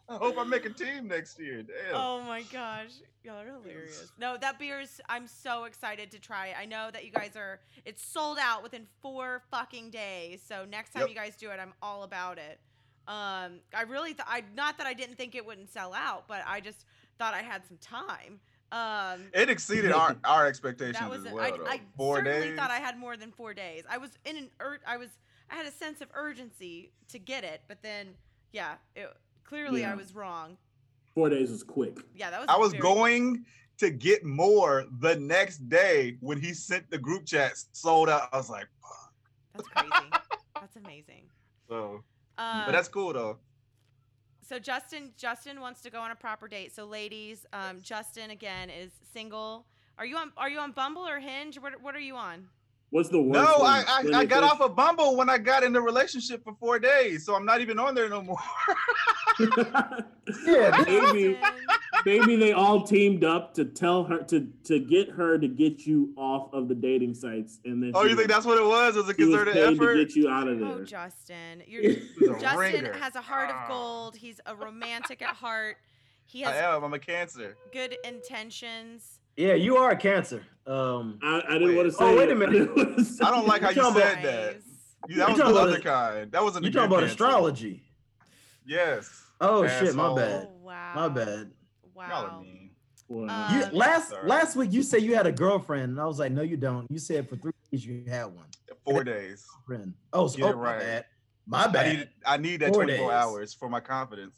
I 0.08 0.16
hope 0.16 0.38
I 0.38 0.44
make 0.44 0.64
a 0.64 0.70
team 0.70 1.08
next 1.08 1.38
year. 1.38 1.62
Damn. 1.62 1.94
Oh 1.94 2.22
my 2.22 2.42
gosh, 2.42 2.92
y'all 3.22 3.40
are 3.40 3.44
hilarious. 3.46 4.10
No, 4.18 4.36
that 4.38 4.58
beer 4.58 4.80
is. 4.80 5.00
I'm 5.08 5.26
so 5.26 5.64
excited 5.64 6.10
to 6.12 6.18
try 6.18 6.48
it. 6.48 6.56
I 6.58 6.64
know 6.64 6.90
that 6.92 7.04
you 7.04 7.10
guys 7.10 7.36
are. 7.36 7.60
It's 7.84 8.02
sold 8.04 8.38
out 8.40 8.62
within 8.62 8.86
four 9.02 9.42
fucking 9.50 9.90
days. 9.90 10.40
So 10.46 10.64
next 10.64 10.92
time 10.92 11.02
Yep. 11.02 11.10
you 11.10 11.14
guys 11.14 11.36
do 11.36 11.50
it, 11.50 11.58
I'm 11.60 11.74
all 11.82 12.04
about 12.04 12.38
it. 12.38 12.58
Um, 13.06 13.60
I 13.74 13.82
really 13.86 14.14
thought. 14.14 14.26
I 14.30 14.44
not 14.56 14.78
that 14.78 14.86
I 14.86 14.94
didn't 14.94 15.16
think 15.16 15.34
it 15.34 15.44
wouldn't 15.44 15.70
sell 15.70 15.92
out, 15.92 16.26
but 16.26 16.42
I 16.46 16.60
just 16.60 16.86
thought 17.18 17.34
I 17.34 17.42
had 17.42 17.62
some 17.66 17.76
time. 17.78 18.40
Um, 18.70 19.26
It 19.34 19.48
exceeded 19.50 19.92
our, 19.92 20.14
our 20.24 20.46
expectations 20.46 20.98
that 20.98 21.08
was. 21.10 21.20
as 21.24 21.32
I, 21.32 21.34
well. 21.34 21.56
though. 21.58 21.66
I 21.66 21.80
Four 21.96 22.16
certainly 22.16 22.48
days. 22.48 22.56
thought 22.58 22.70
I 22.70 22.76
had 22.78 22.98
more 22.98 23.16
than 23.16 23.30
four 23.32 23.52
days. 23.54 23.84
I 23.90 23.98
was 23.98 24.10
in 24.24 24.36
an. 24.36 24.50
Ur- 24.60 24.80
I 24.86 24.96
was. 24.96 25.08
I 25.50 25.54
had 25.54 25.66
a 25.66 25.70
sense 25.70 26.00
of 26.00 26.08
urgency 26.14 26.92
to 27.08 27.18
get 27.18 27.42
it, 27.44 27.62
but 27.68 27.82
then, 27.82 28.08
yeah, 28.52 28.74
it, 28.94 29.10
clearly 29.48 29.84
I 29.84 29.94
was 29.94 30.14
wrong. 30.14 30.56
four 31.14 31.28
days 31.30 31.50
is 31.50 31.62
quick. 31.62 31.98
Yeah, 32.14 32.30
that 32.30 32.40
was. 32.40 32.48
I 32.48 32.56
was 32.58 32.72
very- 32.72 32.82
going 32.82 33.44
to 33.78 33.90
get 33.90 34.24
more 34.24 34.86
the 35.00 35.16
next 35.16 35.68
day 35.68 36.16
when 36.20 36.40
he 36.40 36.52
sent 36.52 36.90
the 36.90 36.98
group 36.98 37.24
chat 37.24 37.52
sold 37.72 38.08
out. 38.08 38.28
I 38.32 38.36
was 38.36 38.50
like, 38.50 38.66
fuck. 38.82 39.12
That's 39.54 39.68
crazy. 39.68 40.10
that's 40.54 40.76
amazing. 40.76 41.22
So, 41.68 42.02
Um, 42.38 42.62
but 42.66 42.72
that's 42.72 42.88
cool 42.88 43.12
though. 43.12 43.38
so 44.42 44.58
Justin 44.58 45.12
Justin 45.16 45.60
wants 45.60 45.80
to 45.82 45.90
go 45.90 46.00
on 46.00 46.10
a 46.10 46.16
proper 46.16 46.48
date. 46.48 46.74
So 46.74 46.84
ladies, 46.86 47.46
um, 47.52 47.80
Justin 47.82 48.30
again 48.30 48.70
is 48.70 48.90
single. 49.12 49.66
Are 49.98 50.06
you 50.06 50.16
on 50.16 50.32
Are 50.36 50.48
you 50.48 50.58
on 50.60 50.72
Bumble 50.72 51.06
or 51.06 51.18
Hinge? 51.20 51.58
What 51.58 51.80
What 51.82 51.94
are 51.94 52.00
you 52.00 52.16
on? 52.16 52.48
What's 52.90 53.10
the 53.10 53.20
worst? 53.20 53.50
No, 53.50 53.58
one? 53.58 53.84
I 53.86 54.02
I, 54.14 54.18
I 54.20 54.24
got 54.24 54.40
first- 54.42 54.54
off 54.54 54.60
of 54.62 54.74
Bumble 54.76 55.16
when 55.16 55.28
I 55.28 55.36
got 55.38 55.62
in 55.62 55.72
the 55.74 55.80
relationship 55.80 56.42
for 56.42 56.54
four 56.58 56.78
days, 56.78 57.24
so 57.26 57.34
I'm 57.34 57.44
not 57.44 57.60
even 57.60 57.78
on 57.78 57.94
there 57.94 58.08
no 58.08 58.22
more. 58.22 58.38
Yeah, 60.46 60.82
maybe, 60.86 61.38
maybe 62.04 62.36
they 62.36 62.52
all 62.52 62.82
teamed 62.82 63.24
up 63.24 63.54
to 63.54 63.64
tell 63.64 64.04
her 64.04 64.18
to 64.24 64.46
to 64.64 64.78
get 64.78 65.10
her 65.10 65.38
to 65.38 65.48
get 65.48 65.86
you 65.86 66.12
off 66.16 66.52
of 66.52 66.68
the 66.68 66.74
dating 66.74 67.14
sites, 67.14 67.60
and 67.64 67.82
then 67.82 67.92
oh, 67.94 68.04
she 68.04 68.10
you 68.10 68.16
think 68.16 68.28
that's 68.28 68.46
what 68.46 68.58
it 68.58 68.64
was? 68.66 68.96
It 68.96 69.00
was 69.00 69.10
a 69.10 69.14
she 69.14 69.24
was 69.24 69.36
concerted 69.36 69.56
effort. 69.56 69.94
to 69.96 70.04
get 70.04 70.16
you 70.16 70.28
out 70.28 70.48
of 70.48 70.58
there. 70.58 70.68
Oh. 70.68 70.84
Justin, 70.84 71.62
you're 71.66 71.82
Justin 72.40 72.58
ringer. 72.58 72.92
has 72.94 73.14
a 73.16 73.20
heart 73.20 73.50
Ah. 73.52 73.62
of 73.64 73.68
gold. 73.68 74.16
He's 74.16 74.40
a 74.46 74.54
romantic 74.54 75.22
at 75.22 75.34
heart. 75.36 75.76
He 76.26 76.44
I 76.44 76.50
has 76.52 76.62
am. 76.76 76.84
I'm 76.84 76.92
a 76.94 76.98
cancer. 76.98 77.56
good 77.72 77.96
intentions. 78.04 79.17
Yeah, 79.38 79.54
you 79.54 79.76
are 79.76 79.90
a 79.92 79.96
cancer. 79.96 80.42
Um, 80.66 81.20
I, 81.22 81.40
I 81.48 81.52
didn't 81.54 81.68
Wait. 81.68 81.76
want 81.76 81.86
to 81.88 81.92
say. 81.92 82.04
Oh, 82.04 82.16
wait 82.16 82.28
a 82.30 82.34
minute. 82.34 82.54
I 82.72 82.74
didn't 82.74 82.76
wanna 82.90 83.04
say 83.04 83.24
I 83.24 83.30
don't 83.30 83.46
like 83.46 83.62
how 83.62 83.68
you 83.70 83.74
said 83.76 83.90
about- 83.96 84.22
that. 84.24 84.56
You, 85.08 85.16
that 85.18 85.28
was 85.28 85.38
the 85.38 85.44
other 85.46 85.76
it- 85.76 85.84
kind. 85.84 86.32
That 86.32 86.42
wasn't. 86.42 86.64
you 86.64 86.72
the 86.72 86.78
talking 86.78 86.90
about 86.92 87.00
cancer. 87.06 87.12
astrology? 87.12 87.84
Yes. 88.66 89.08
Oh 89.40 89.66
shit, 89.68 89.94
my 89.94 90.12
bad. 90.14 90.48
Oh 90.50 90.58
wow. 90.64 90.92
My 90.96 91.08
bad. 91.08 91.52
Y'all 91.94 92.02
are 92.04 92.28
Wow. 92.28 92.40
mean. 92.42 92.70
Wow. 93.06 93.48
You 93.56 93.62
Um, 93.64 93.70
last 93.72 94.10
sorry. 94.10 94.28
last 94.28 94.56
week 94.56 94.72
you 94.72 94.82
said 94.82 95.02
you 95.02 95.14
had 95.14 95.26
a 95.28 95.32
girlfriend, 95.32 95.84
and 95.92 96.00
I 96.00 96.04
was 96.06 96.18
like, 96.18 96.32
no, 96.32 96.42
you 96.42 96.56
don't. 96.56 96.90
You 96.90 96.98
said 96.98 97.28
for 97.28 97.36
three 97.36 97.52
days 97.70 97.86
you 97.86 98.04
had 98.08 98.24
one 98.24 98.44
Four 98.84 99.04
days. 99.04 99.46
friend. 99.66 99.94
Oh, 100.12 100.26
so 100.26 100.38
Yeah, 100.38 100.46
oh, 100.52 100.56
my 100.56 100.78
bad. 100.78 101.04
My 101.46 101.64
I 101.66 101.92
need. 101.94 102.08
I 102.26 102.36
need 102.36 102.60
that 102.60 102.74
Four 102.74 102.82
24 102.84 103.08
days. 103.08 103.14
hours 103.14 103.54
for 103.54 103.68
my 103.68 103.80
confidence. 103.80 104.34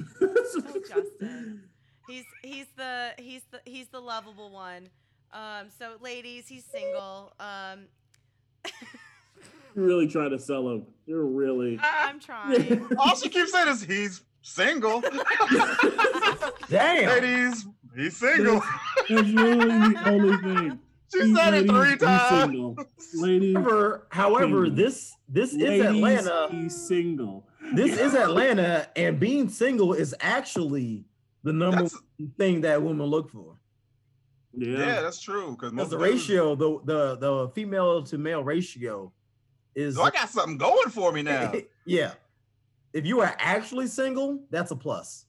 Oh, 0.22 0.80
Justin. 0.88 1.62
He's 2.10 2.24
he's 2.42 2.66
the 2.76 3.10
he's 3.18 3.42
the 3.50 3.60
he's 3.64 3.86
the 3.88 4.00
lovable 4.00 4.50
one. 4.50 4.88
Um, 5.32 5.66
so 5.78 5.92
ladies, 6.00 6.48
he's 6.48 6.64
single. 6.64 7.32
Um, 7.38 7.86
You're 9.76 9.84
really 9.86 10.08
trying 10.08 10.30
to 10.30 10.38
sell 10.38 10.68
him. 10.68 10.86
You're 11.06 11.24
really. 11.24 11.78
I'm 11.82 12.18
trying. 12.18 12.86
All 12.98 13.14
she 13.14 13.28
keeps 13.28 13.52
saying 13.52 13.68
is 13.68 13.82
he's 13.82 14.22
single. 14.42 15.00
Damn. 16.68 17.08
Ladies, 17.08 17.66
he's 17.96 18.16
single. 18.16 18.60
That's 19.08 19.10
really 19.10 19.58
the 19.68 20.02
only 20.06 20.36
thing. 20.38 20.78
She 21.12 21.34
said 21.34 21.54
it 21.54 21.66
Ladies, 21.66 21.70
three 21.70 21.90
he's 21.90 21.98
times. 21.98 22.40
single. 22.42 22.76
Ladies, 23.14 23.56
However, 23.56 24.06
however, 24.10 24.64
Single. 24.66 24.70
this 24.84 25.12
this 25.28 25.54
is 25.54 25.84
Atlanta. 25.84 26.48
He's 26.50 26.76
single. 26.88 27.46
This 27.74 27.98
is 27.98 28.14
Atlanta, 28.14 28.88
and 28.96 29.18
being 29.20 29.48
single 29.48 29.92
is 29.92 30.14
actually 30.20 31.04
the 31.42 31.52
number 31.52 31.76
That's- 31.82 31.94
one 32.18 32.30
thing 32.38 32.60
that 32.62 32.82
women 32.82 33.06
look 33.06 33.30
for. 33.30 33.56
Yeah. 34.52 34.78
Yeah, 34.78 35.00
that's 35.02 35.20
true. 35.20 35.52
Because 35.52 35.70
Because 35.72 35.90
the 35.90 35.98
ratio, 35.98 36.54
the 36.54 36.80
the 36.84 37.16
the 37.16 37.48
female 37.54 38.02
to 38.04 38.18
male 38.18 38.42
ratio, 38.42 39.12
is 39.74 39.94
So 39.96 40.02
I 40.02 40.10
got 40.10 40.28
something 40.28 40.58
going 40.58 40.90
for 40.90 41.12
me 41.12 41.22
now. 41.22 41.52
yeah. 41.86 42.14
If 42.92 43.06
you 43.06 43.20
are 43.20 43.34
actually 43.38 43.86
single, 43.86 44.40
that's 44.50 44.72
a 44.72 44.76
plus. 44.76 45.26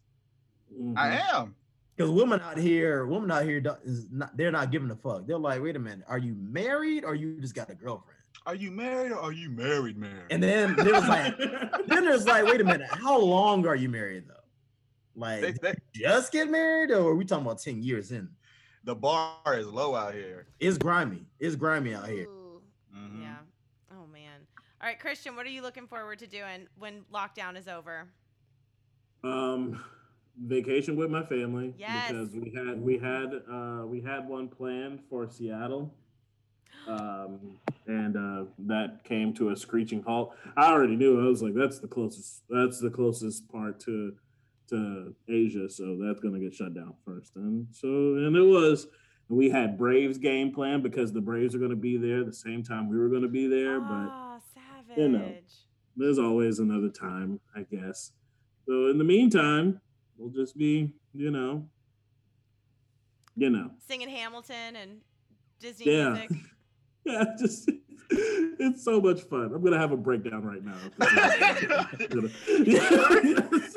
Mhm. 0.76 0.98
I 0.98 1.22
am. 1.34 1.56
Because 1.96 2.10
women 2.10 2.40
out 2.42 2.58
here, 2.58 3.06
women 3.06 3.30
out 3.30 3.44
here 3.44 3.62
don't- 3.62 3.80
is 3.84 4.08
not 4.12 4.36
they're 4.36 4.52
not 4.52 4.72
giving 4.72 4.90
a 4.90 4.96
fuck. 4.96 5.28
They're 5.28 5.38
like, 5.38 5.62
wait 5.62 5.76
a 5.76 5.80
minute, 5.80 6.06
are 6.08 6.18
you 6.18 6.34
married 6.34 7.04
or 7.06 7.14
you 7.14 7.40
just 7.40 7.54
got 7.54 7.70
a 7.70 7.76
girlfriend? 7.76 8.18
Are 8.48 8.56
you 8.56 8.72
married 8.72 9.12
or 9.12 9.20
are 9.20 9.32
you 9.32 9.52
married, 9.52 9.98
man? 9.98 10.24
And 10.32 10.42
then 10.42 10.76
there's 10.76 11.08
like, 11.08 11.38
then 11.38 12.06
there's 12.06 12.26
like, 12.26 12.46
wait 12.46 12.60
a 12.60 12.64
minute, 12.64 12.88
how 12.90 13.20
long 13.20 13.68
are 13.68 13.76
you 13.76 13.90
married 13.90 14.24
though? 14.28 14.36
Like, 15.22 15.42
They- 15.42 15.52
they- 15.72 15.76
just 15.94 16.32
get 16.32 16.50
married, 16.50 16.90
or 16.92 17.12
are 17.12 17.16
we 17.16 17.24
talking 17.26 17.46
about 17.46 17.60
ten 17.60 17.82
years 17.84 18.12
in? 18.12 18.28
the 18.84 18.96
bar 18.96 19.38
is 19.60 19.68
low 19.68 19.94
out 19.94 20.16
here. 20.16 20.48
It's 20.60 20.76
grimy. 20.80 21.24
It's 21.40 21.56
grimy 21.56 21.94
out 21.94 22.10
here. 22.10 22.26
Ooh, 22.28 22.64
Mhm. 22.96 23.22
yeah. 23.22 23.38
Oh 23.92 24.08
man. 24.08 24.40
All 24.82 24.88
right, 24.88 25.00
Christian, 25.00 25.36
what 25.36 25.46
are 25.46 25.50
you 25.52 25.62
looking 25.62 25.86
forward 25.86 26.18
to 26.18 26.26
doing 26.26 26.68
when 26.80 27.04
lockdown 27.14 27.56
is 27.56 27.68
over? 27.68 28.08
Um, 29.24 29.80
vacation 30.36 30.96
with 30.96 31.12
my 31.12 31.24
family 31.24 31.76
Yes. 31.78 32.12
because 32.12 32.32
we 32.36 32.50
had 32.56 32.82
we 32.82 32.98
had 32.98 33.44
uh 33.48 33.84
we 33.86 34.02
had 34.02 34.28
one 34.28 34.48
planned 34.48 35.04
for 35.08 35.30
Seattle. 35.30 35.94
Um, 36.88 37.60
and 37.86 38.18
uh, 38.18 38.46
that 38.58 39.04
came 39.04 39.32
to 39.36 39.50
a 39.50 39.56
screeching 39.56 40.02
halt. 40.02 40.36
I 40.58 40.72
already 40.72 40.96
knew. 40.96 41.24
I 41.24 41.28
was 41.28 41.44
like, 41.44 41.54
that's 41.54 41.78
the 41.78 41.88
closest. 41.88 42.42
That's 42.50 42.80
the 42.80 42.90
closest 42.90 43.48
part 43.52 43.80
to 43.82 44.16
to 44.72 45.14
Asia, 45.30 45.70
so 45.70 45.98
that's 46.02 46.20
gonna 46.20 46.40
get 46.40 46.54
shut 46.54 46.74
down 46.74 46.96
first. 47.06 47.36
And 47.36 47.68
so, 47.72 47.88
and 47.88 48.36
it 48.36 48.42
was. 48.42 48.88
We 49.30 49.50
had 49.50 49.78
Braves 49.78 50.18
game 50.18 50.54
plan 50.54 50.82
because 50.82 51.14
the 51.14 51.22
Braves 51.22 51.56
are 51.56 51.58
going 51.58 51.70
to 51.70 51.78
be 51.78 51.96
there 51.96 52.26
the 52.26 52.34
same 52.34 52.64
time 52.64 52.90
we 52.90 52.98
were 52.98 53.08
going 53.08 53.22
to 53.22 53.30
be 53.30 53.48
there, 53.48 53.80
but 53.80 54.10
Oh, 54.12 54.38
savage. 54.54 54.98
you 54.98 55.08
know, 55.08 55.34
there's 55.96 56.20
always 56.20 56.60
another 56.60 56.90
time, 56.90 57.40
I 57.56 57.62
guess. 57.62 58.12
So 58.68 58.88
in 58.88 58.98
the 58.98 59.06
meantime, 59.06 59.80
we'll 60.18 60.32
just 60.32 60.58
be, 60.58 60.94
you 61.14 61.32
know, 61.32 61.66
you 63.38 63.50
know, 63.50 63.72
Singing 63.88 64.10
Hamilton 64.10 64.76
and 64.76 65.00
Disney 65.62 65.96
yeah, 65.96 66.10
music. 66.10 66.32
yeah, 67.06 67.24
just 67.40 67.70
it's 68.60 68.84
so 68.84 69.00
much 69.00 69.22
fun. 69.22 69.52
I'm 69.54 69.64
gonna 69.64 69.80
have 69.80 69.92
a 69.92 69.98
breakdown 69.98 70.44
right 70.44 70.64
now. 70.64 70.76
Let 71.00 72.24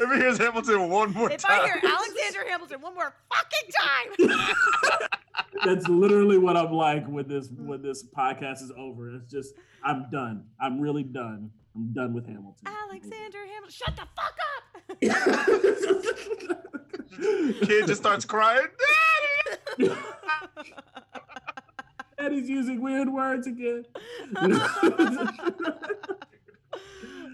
me 0.08 0.16
hear 0.16 0.36
Hamilton 0.36 0.88
one 0.88 1.12
more 1.12 1.30
If 1.30 1.42
time. 1.42 1.60
I 1.60 1.64
hear 1.64 1.80
Alexander 1.82 2.48
Hamilton 2.48 2.80
one 2.80 2.94
more 2.94 3.14
fucking 3.32 3.70
time, 3.80 5.08
That's 5.64 5.88
literally 5.88 6.38
what 6.38 6.56
I'm 6.56 6.72
like 6.72 7.06
when 7.06 7.28
this 7.28 7.48
hmm. 7.48 7.66
when 7.66 7.82
this 7.82 8.04
podcast 8.04 8.62
is 8.62 8.72
over. 8.76 9.14
It's 9.14 9.30
just 9.30 9.54
I'm 9.82 10.06
done. 10.10 10.44
I'm 10.60 10.80
really 10.80 11.04
done. 11.04 11.50
I'm 11.76 11.92
done 11.92 12.12
with 12.14 12.26
Hamilton. 12.26 12.66
Alexander 12.66 13.38
Hamilton, 13.46 13.70
shut 13.70 13.96
the 13.96 14.06
fuck 14.16 14.36
up. 14.56 14.64
Kid 17.68 17.86
just 17.86 18.00
starts 18.00 18.24
crying. 18.24 18.66
And 22.24 22.34
he's 22.34 22.48
using 22.48 22.80
weird 22.80 23.08
words 23.08 23.46
again. 23.46 23.84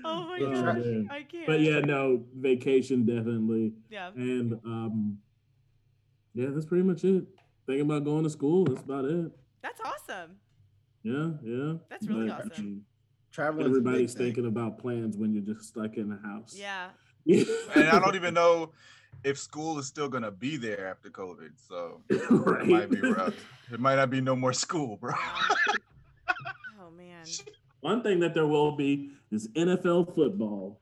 Oh 0.03 0.25
my 0.25 0.39
gosh, 0.41 0.85
man. 0.85 1.09
I 1.11 1.23
can't. 1.23 1.47
But 1.47 1.61
yeah, 1.61 1.81
no, 1.81 2.25
vacation 2.35 3.05
definitely. 3.05 3.75
Yeah. 3.91 4.11
And 4.17 4.55
um 4.65 5.19
yeah, 6.35 6.47
that's 6.51 6.65
pretty 6.67 6.85
much 6.85 7.05
it. 7.05 7.25
Thinking 7.67 7.87
about 7.87 8.05
going 8.05 8.25
to 8.25 8.31
school, 8.31 8.65
that's 8.65 8.83
about 8.83 9.05
it. 9.05 9.31
That's 9.63 9.81
awesome. 9.85 10.37
Yeah, 11.03 11.31
yeah. 11.43 11.75
That's 11.89 12.07
really 12.07 12.29
But, 12.29 12.39
awesome. 12.39 12.53
I 12.57 12.61
mean, 12.61 12.83
Traveling 13.31 13.67
is 13.67 13.77
a 13.77 13.79
Everybody's 13.79 14.15
thing. 14.15 14.27
thinking 14.27 14.47
about 14.47 14.79
plans 14.79 15.17
when 15.17 15.33
you're 15.33 15.43
just 15.43 15.69
stuck 15.69 15.97
in 15.97 16.09
the 16.09 16.17
house. 16.17 16.57
Yeah. 16.57 16.89
and 17.27 17.89
I 17.89 17.99
don't 18.01 18.17
even 18.17 18.35
know 18.35 18.73
if 19.25 19.39
school 19.39 19.79
is 19.79 19.87
still 19.87 20.09
gonna 20.09 20.31
be 20.31 20.57
there 20.57 20.87
after 20.89 21.11
COVID. 21.11 21.51
So 21.57 22.01
Right. 22.31 22.61
it 22.63 22.67
might 22.69 22.91
be 22.91 23.01
rough. 23.01 23.35
It 23.73 23.81
might 23.81 23.97
not 23.97 24.11
be 24.11 24.21
no 24.21 24.35
more 24.37 24.53
school, 24.53 24.97
bro. 24.97 25.13
Oh 26.83 26.91
man. 26.97 27.25
One 27.81 28.03
thing 28.03 28.21
that 28.21 28.35
there 28.35 28.47
will 28.47 28.73
be 28.73 29.11
is 29.31 29.49
NFL 29.49 30.15
football. 30.15 30.81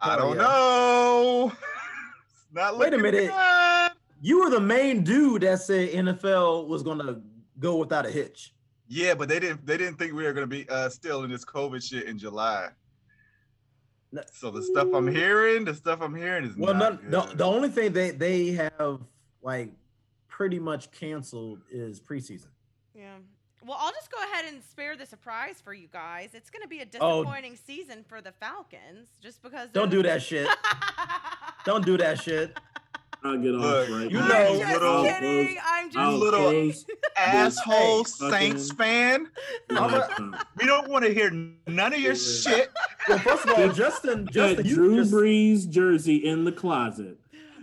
I 0.00 0.14
Oh, 0.16 0.18
don't 0.18 0.36
yeah. 0.36 0.42
know. 0.42 1.52
It's 1.52 2.46
not 2.52 2.78
Wait 2.78 2.92
a 2.94 2.98
minute. 2.98 3.30
good. 3.30 3.92
You 4.20 4.40
were 4.40 4.50
the 4.50 4.60
main 4.60 5.02
dude 5.04 5.42
that 5.42 5.60
said 5.60 5.90
NFL 5.90 6.66
was 6.66 6.82
gonna 6.82 7.20
go 7.58 7.76
without 7.76 8.06
a 8.06 8.10
hitch. 8.10 8.52
Yeah, 8.88 9.14
but 9.14 9.28
they 9.28 9.38
didn't. 9.40 9.64
They 9.66 9.76
didn't 9.76 9.98
think 9.98 10.12
we 10.14 10.24
were 10.24 10.32
gonna 10.32 10.46
be 10.46 10.68
uh, 10.68 10.88
still 10.88 11.24
in 11.24 11.30
this 11.30 11.44
COVID 11.44 11.82
shit 11.82 12.04
in 12.06 12.18
July. 12.18 12.68
So 14.32 14.50
the 14.50 14.62
stuff 14.62 14.88
I'm 14.94 15.08
hearing, 15.08 15.64
the 15.64 15.74
stuff 15.74 16.00
I'm 16.00 16.14
hearing 16.14 16.44
is 16.44 16.56
Well, 16.56 16.74
not 16.74 17.02
none, 17.02 17.10
the, 17.10 17.20
good. 17.22 17.38
the 17.38 17.44
only 17.44 17.68
thing 17.68 17.92
they 17.92 18.10
they 18.10 18.52
have 18.52 19.00
like 19.42 19.70
pretty 20.28 20.58
much 20.58 20.90
canceled 20.90 21.60
is 21.70 22.00
preseason. 22.00 22.48
Yeah. 22.94 23.14
Well, 23.66 23.78
I'll 23.80 23.92
just 23.92 24.10
go 24.10 24.18
ahead 24.30 24.44
and 24.52 24.62
spare 24.62 24.94
the 24.96 25.06
surprise 25.06 25.60
for 25.62 25.72
you 25.72 25.88
guys. 25.90 26.30
It's 26.34 26.50
going 26.50 26.60
to 26.62 26.68
be 26.68 26.80
a 26.80 26.86
Oh. 27.00 27.22
disappointing 27.22 27.56
season 27.56 28.04
for 28.06 28.20
the 28.20 28.32
Falcons, 28.32 29.08
just 29.22 29.42
because. 29.42 29.70
Don't 29.72 29.90
do 29.90 30.02
that 30.02 30.22
shit. 30.22 30.46
Don't 31.64 31.84
do 31.84 31.96
that 31.96 32.20
shit. 32.20 32.58
I'll 33.24 33.38
get 33.38 33.54
off 33.54 33.62
Look, 33.62 33.88
right 33.88 34.10
you 34.10 34.18
now. 34.18 34.28
know, 34.28 34.34
I'm 34.52 34.58
just 34.58 34.72
little- 34.82 35.04
kidding. 35.04 35.56
I'm 35.66 35.86
just 35.86 35.96
I'll 35.98 36.16
little 36.18 36.40
close 36.50 36.84
asshole 37.16 38.04
Saints 38.04 38.70
fan. 38.72 39.30
laptop. 39.70 40.46
We 40.58 40.66
don't 40.66 40.88
want 40.90 41.06
to 41.06 41.14
hear 41.14 41.30
none 41.66 41.94
of 41.94 41.98
your 42.00 42.16
shit. 42.16 42.70
Well, 43.08 43.18
first 43.20 43.46
of 43.46 43.58
all, 43.58 43.68
Justin, 43.72 44.24
Got 44.26 44.32
Justin, 44.34 44.66
you 44.66 44.74
Drew 44.74 44.96
just, 44.96 45.12
Brees 45.12 45.68
jersey 45.70 46.16
in 46.16 46.44
the 46.44 46.52
closet. 46.52 47.16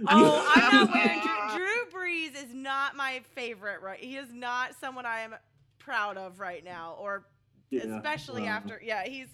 Oh, 0.07 0.51
I'm 0.55 0.73
not 0.87 0.93
wearing 0.95 1.21
Drew, 1.55 1.57
Drew 1.91 2.01
Brees 2.01 2.35
is 2.43 2.55
not 2.55 2.95
my 2.95 3.21
favorite. 3.35 3.81
Right, 3.81 3.99
he 3.99 4.15
is 4.17 4.33
not 4.33 4.71
someone 4.79 5.05
I 5.05 5.19
am 5.19 5.35
proud 5.77 6.17
of 6.17 6.39
right 6.39 6.63
now, 6.65 6.95
or 6.99 7.23
Yeah, 7.69 7.81
especially 7.97 8.43
well. 8.43 8.51
after. 8.51 8.81
Yeah, 8.83 9.03
he's. 9.05 9.27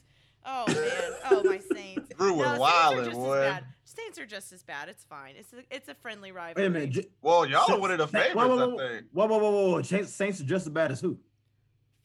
Oh 0.48 0.64
man. 0.68 1.11
Oh 1.30 1.44
my 1.44 1.60
Saints. 1.60 2.10
Drew 2.18 2.34
was 2.34 2.45
No, 2.45 2.53
Saints 2.56 2.60
are 2.60 2.91
wildin', 2.94 2.98
just 2.98 3.10
as 3.11 3.18
boy. 3.18 3.36
bad. 3.41 3.64
Saints 3.84 4.19
are 4.19 4.26
just 4.26 4.53
as 4.53 4.64
bad. 4.64 4.90
It's 4.90 5.03
fine. 5.03 5.34
It's 5.38 5.52
a, 5.53 5.57
it's 5.76 5.90
a 5.90 5.94
friendly 5.95 6.32
rivalry. 6.32 6.64
wait 6.64 6.68
a 6.68 6.69
minute. 6.69 6.90
J- 6.91 7.07
Well, 7.22 7.45
y'all 7.45 7.72
are 7.72 7.80
one 7.80 7.91
of 7.91 7.98
the 7.98 8.07
favorites, 8.07 8.36
whoa, 8.36 8.48
whoa, 8.48 8.76
I 8.76 8.88
think. 8.90 9.06
Whoa, 9.11 9.26
whoa, 9.28 9.38
whoa, 9.38 9.52
whoa, 9.52 9.69
whoa! 9.72 9.82
Saints, 9.82 10.14
Saints 10.14 10.40
are 10.40 10.45
just 10.45 10.68
as 10.68 10.72
bad 10.74 10.91
as 10.91 11.02
who? 11.02 11.18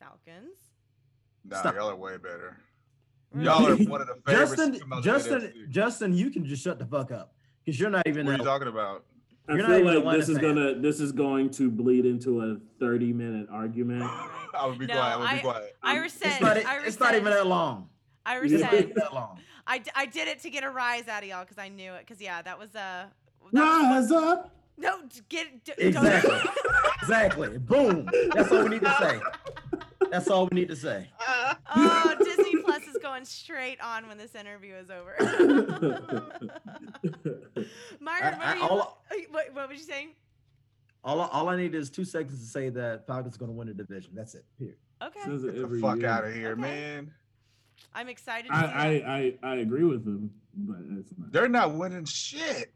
Falcons. 0.01 0.57
Nah, 1.45 1.59
Stop. 1.61 1.75
y'all 1.75 1.91
are 1.91 1.97
way 1.97 2.17
better. 2.17 2.57
Really? 3.33 3.45
Y'all 3.47 3.67
are 3.67 3.77
one 3.91 4.01
of 4.01 4.07
the 4.09 4.15
favorites. 4.27 4.53
to 4.57 4.71
Justin, 4.71 4.89
the 4.91 5.01
Justin, 5.03 5.67
Justin, 5.71 6.15
you 6.15 6.31
can 6.31 6.45
just 6.45 6.63
shut 6.63 6.79
the 6.79 6.87
fuck 6.87 7.11
up 7.13 7.35
because 7.65 7.79
you're 7.79 7.91
not 7.91 8.07
even. 8.07 8.27
What 8.27 8.35
are 8.35 8.39
you 8.39 8.45
talking 8.45 8.69
about? 8.69 9.05
I 9.49 9.57
You're 9.57 9.67
feel 9.67 10.03
like 10.05 10.17
this 10.19 10.29
is 10.29 10.39
fan. 10.39 10.55
gonna 10.55 10.75
this 10.81 11.01
is 11.01 11.11
going 11.11 11.51
to 11.51 11.69
bleed 11.71 12.07
into 12.07 12.41
a 12.43 12.57
30 12.79 13.13
minute 13.13 13.49
argument. 13.51 14.03
I 14.55 14.67
would 14.67 14.79
be 14.79 14.87
No, 14.87 14.95
quiet. 14.95 15.13
I 15.15 15.17
would 15.17 15.27
I- 15.29 15.35
be 15.35 15.41
quiet. 15.41 15.77
Iris 15.83 16.13
said. 16.13 16.29
It's 16.33 16.41
not, 16.41 16.57
e- 16.57 16.61
it's 16.61 16.67
not 16.67 16.75
said- 16.75 16.77
even 16.77 16.85
that 16.85 16.87
It's 16.87 16.97
said. 16.97 17.05
not 17.05 17.15
even 17.15 17.33
that 17.33 17.47
long. 17.47 17.89
I, 18.25 19.79
d- 19.79 19.91
I 19.95 20.07
did 20.07 20.29
it 20.29 20.41
to 20.43 20.51
get 20.51 20.65
a 20.65 20.71
rise 20.71 21.09
out 21.09 21.23
of 21.23 21.29
y'all 21.29 21.45
because 21.45 21.59
I 21.59 21.69
knew 21.69 21.93
it. 21.95 22.01
Because 22.07 22.21
yeah, 22.23 22.43
that 22.43 22.59
was 22.59 22.75
uh, 22.75 23.07
that 23.53 23.83
Rise 23.93 24.11
up. 24.13 24.51
no 24.77 25.01
get 25.29 25.65
d- 25.65 25.73
Exactly. 25.79 26.39
Exactly. 27.03 27.59
Boom. 27.59 28.09
That's 28.35 28.51
all 28.53 28.63
we 28.65 28.71
need 28.71 28.83
to 28.83 28.97
say. 29.01 29.21
That's 30.11 30.29
all 30.29 30.47
we 30.51 30.55
need 30.61 30.69
to 30.69 30.77
say. 30.77 31.09
oh, 31.75 32.15
Disney 32.19 32.63
Plus 32.63 32.83
is 32.83 32.97
going 33.03 33.25
straight 33.25 33.81
on 33.81 34.07
when 34.09 34.19
this 34.19 34.35
interview 34.35 34.75
is 34.75 34.91
over. 34.91 35.17
Myron, 38.01 38.35
what, 38.39 38.41
I- 38.41 38.59
are 39.11 39.17
you, 39.17 39.27
what, 39.31 39.55
what 39.55 39.69
was 39.69 39.79
you 39.79 39.85
saying? 39.85 40.11
All, 41.05 41.21
I- 41.21 41.29
all 41.29 41.49
I 41.49 41.57
need 41.57 41.75
is 41.75 41.91
two 41.91 42.05
seconds 42.05 42.41
to 42.41 42.47
say 42.47 42.69
that 42.71 43.07
Falcons 43.07 43.37
going 43.37 43.51
to 43.51 43.57
win 43.57 43.69
the 43.69 43.75
division. 43.75 44.13
That's 44.15 44.35
it. 44.35 44.45
Period. 44.59 44.77
Okay, 45.03 45.19
Get 45.25 45.43
the 45.71 45.79
fuck 45.81 45.99
year. 45.99 46.09
out 46.09 46.25
of 46.25 46.33
here, 46.35 46.53
Okay. 46.53 46.61
man. 46.61 47.13
I'm 47.95 48.09
excited. 48.09 48.49
To 48.49 48.55
I, 48.55 48.63
see. 48.99 49.03
I, 49.05 49.17
I 49.17 49.35
I 49.43 49.55
agree 49.57 49.85
with 49.85 50.05
them, 50.05 50.31
but 50.55 50.77
it's 50.99 51.13
not. 51.19 51.33
They're 51.33 51.49
not 51.49 51.75
winning 51.75 52.05
shit. 52.05 52.73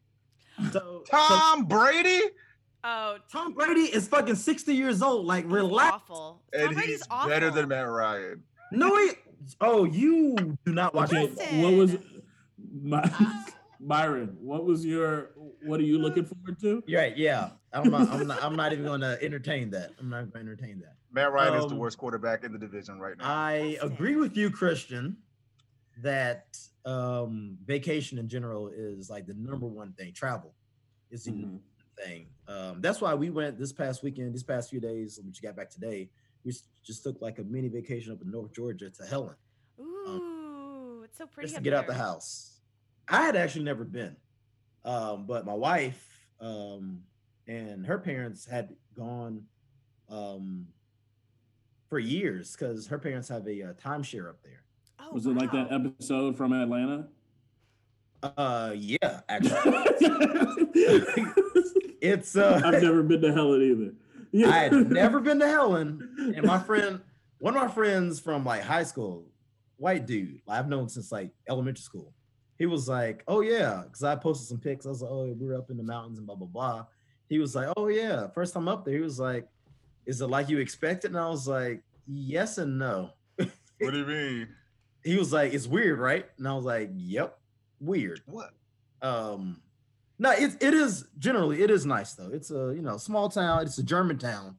So, 0.72 1.02
so 1.04 1.04
Tom 1.10 1.64
Brady? 1.66 2.22
oh, 2.84 3.18
Tom 3.30 3.52
Brady 3.52 3.82
is 3.82 4.08
fucking 4.08 4.36
60 4.36 4.74
years 4.74 5.02
old. 5.02 5.26
Like, 5.26 5.44
relax. 5.48 5.94
awful. 5.96 6.42
Tom 6.54 6.62
And 6.66 6.74
Brady's 6.74 6.90
he's 6.96 7.02
awful. 7.10 7.28
better 7.28 7.50
than 7.50 7.68
Matt 7.68 7.88
Ryan. 7.88 8.42
No, 8.72 8.96
he. 8.96 9.10
Oh, 9.60 9.84
you 9.84 10.56
do 10.64 10.72
not 10.72 10.94
watch 10.94 11.12
Okay, 11.12 11.26
football. 11.28 11.62
what 11.62 11.72
was 11.74 11.96
my 12.82 13.10
Myron? 13.80 14.36
What 14.40 14.64
was 14.64 14.84
your? 14.84 15.30
What 15.62 15.78
are 15.80 15.84
you 15.84 15.98
looking 15.98 16.24
forward 16.24 16.58
to? 16.60 16.82
Right, 16.92 17.16
yeah. 17.16 17.50
I'm 17.72 17.90
not, 17.90 18.08
I'm 18.10 18.26
not. 18.26 18.42
I'm 18.42 18.56
not 18.56 18.72
even 18.72 18.84
going 18.86 19.02
to 19.02 19.18
entertain 19.22 19.70
that. 19.70 19.90
I'm 20.00 20.08
not 20.08 20.32
going 20.32 20.46
to 20.46 20.52
entertain 20.52 20.80
that. 20.80 20.95
Matt 21.12 21.32
Ryan 21.32 21.54
is 21.54 21.64
the 21.66 21.70
Um, 21.70 21.78
worst 21.78 21.98
quarterback 21.98 22.44
in 22.44 22.52
the 22.52 22.58
division 22.58 22.98
right 22.98 23.16
now. 23.16 23.24
I 23.24 23.78
agree 23.80 24.16
with 24.16 24.36
you, 24.36 24.50
Christian, 24.50 25.16
that 26.02 26.58
um, 26.84 27.56
vacation 27.64 28.18
in 28.18 28.28
general 28.28 28.68
is 28.68 29.08
like 29.08 29.26
the 29.26 29.34
number 29.34 29.66
one 29.66 29.92
thing. 29.94 30.12
Travel 30.12 30.54
is 31.10 31.24
the 31.24 31.32
number 31.32 31.46
one 31.48 32.04
thing. 32.04 32.26
Um, 32.48 32.80
that's 32.80 33.00
why 33.00 33.14
we 33.14 33.30
went 33.30 33.58
this 33.58 33.72
past 33.72 34.02
weekend, 34.02 34.34
these 34.34 34.42
past 34.42 34.70
few 34.70 34.80
days, 34.80 35.18
which 35.24 35.40
you 35.40 35.48
got 35.48 35.56
back 35.56 35.70
today. 35.70 36.10
We 36.44 36.52
just 36.84 37.02
took 37.02 37.20
like 37.20 37.38
a 37.38 37.44
mini 37.44 37.68
vacation 37.68 38.12
up 38.12 38.22
in 38.22 38.30
North 38.30 38.52
Georgia 38.54 38.88
to 38.88 39.04
Helen 39.04 39.34
Ooh, 39.80 41.02
it's 41.04 41.18
so 41.18 41.26
pretty. 41.26 41.46
just 41.46 41.54
to 41.54 41.58
up 41.60 41.64
get 41.64 41.72
out 41.74 41.86
the 41.88 41.94
house. 41.94 42.60
I 43.08 43.22
had 43.22 43.34
actually 43.36 43.64
never 43.64 43.84
been, 43.84 44.16
um, 44.84 45.26
but 45.26 45.44
my 45.44 45.54
wife 45.54 46.28
um, 46.40 47.00
and 47.48 47.84
her 47.86 47.98
parents 47.98 48.46
had 48.46 48.76
gone 48.96 49.42
um, 50.08 50.66
for 51.88 51.98
years 51.98 52.56
because 52.56 52.86
her 52.88 52.98
parents 52.98 53.28
have 53.28 53.46
a 53.46 53.62
uh, 53.62 53.72
timeshare 53.74 54.28
up 54.28 54.42
there. 54.42 54.62
Oh, 54.98 55.12
Was 55.12 55.26
it 55.26 55.30
like 55.36 55.52
that 55.52 55.72
episode 55.72 56.36
from 56.36 56.52
Atlanta? 56.52 57.08
Uh, 58.22 58.72
yeah, 58.74 59.20
actually, 59.28 59.60
it's 62.00 62.36
uh, 62.36 62.60
I've 62.64 62.82
never 62.82 63.02
been 63.02 63.20
to 63.20 63.32
Helen 63.32 63.62
either. 63.62 63.94
Yeah. 64.32 64.50
I 64.50 64.58
had 64.64 64.90
never 64.90 65.20
been 65.20 65.38
to 65.40 65.46
Helen, 65.46 66.34
and 66.34 66.44
my 66.44 66.58
friend, 66.58 67.00
one 67.38 67.56
of 67.56 67.62
my 67.62 67.68
friends 67.68 68.18
from 68.18 68.44
like 68.44 68.62
high 68.62 68.82
school, 68.82 69.26
white 69.76 70.06
dude, 70.06 70.40
I've 70.48 70.68
known 70.68 70.88
since 70.88 71.12
like 71.12 71.30
elementary 71.48 71.82
school. 71.82 72.12
He 72.58 72.66
was 72.66 72.88
like, 72.88 73.22
"Oh 73.28 73.42
yeah," 73.42 73.82
because 73.84 74.02
I 74.02 74.16
posted 74.16 74.48
some 74.48 74.58
pics. 74.58 74.86
I 74.86 74.88
was 74.88 75.02
like, 75.02 75.10
"Oh, 75.10 75.26
we 75.38 75.46
were 75.46 75.56
up 75.56 75.70
in 75.70 75.76
the 75.76 75.82
mountains 75.82 76.18
and 76.18 76.26
blah 76.26 76.36
blah 76.36 76.48
blah." 76.48 76.86
He 77.28 77.38
was 77.38 77.54
like, 77.54 77.68
"Oh 77.76 77.88
yeah," 77.88 78.28
first 78.28 78.54
time 78.54 78.66
up 78.66 78.84
there. 78.84 78.94
He 78.94 79.00
was 79.00 79.20
like, 79.20 79.46
"Is 80.06 80.20
it 80.20 80.26
like 80.28 80.48
you 80.48 80.58
expected?" 80.58 81.10
And 81.10 81.18
I 81.18 81.28
was 81.28 81.46
like, 81.48 81.82
"Yes 82.06 82.58
and 82.58 82.78
no." 82.78 83.10
what 83.36 83.50
do 83.78 83.98
you 83.98 84.06
mean? 84.06 84.48
He 85.04 85.16
was 85.16 85.32
like, 85.32 85.52
"It's 85.52 85.66
weird, 85.66 85.98
right?" 85.98 86.26
And 86.38 86.48
I 86.48 86.54
was 86.54 86.64
like, 86.64 86.90
"Yep, 86.94 87.38
weird." 87.80 88.20
What? 88.26 88.50
Um, 89.02 89.60
no, 90.18 90.30
it 90.30 90.56
it 90.62 90.74
is 90.74 91.06
generally 91.18 91.62
it 91.62 91.70
is 91.70 91.84
nice 91.84 92.14
though. 92.14 92.30
It's 92.32 92.50
a 92.50 92.72
you 92.74 92.82
know 92.82 92.96
small 92.96 93.28
town. 93.28 93.62
It's 93.62 93.78
a 93.78 93.82
German 93.82 94.18
town, 94.18 94.56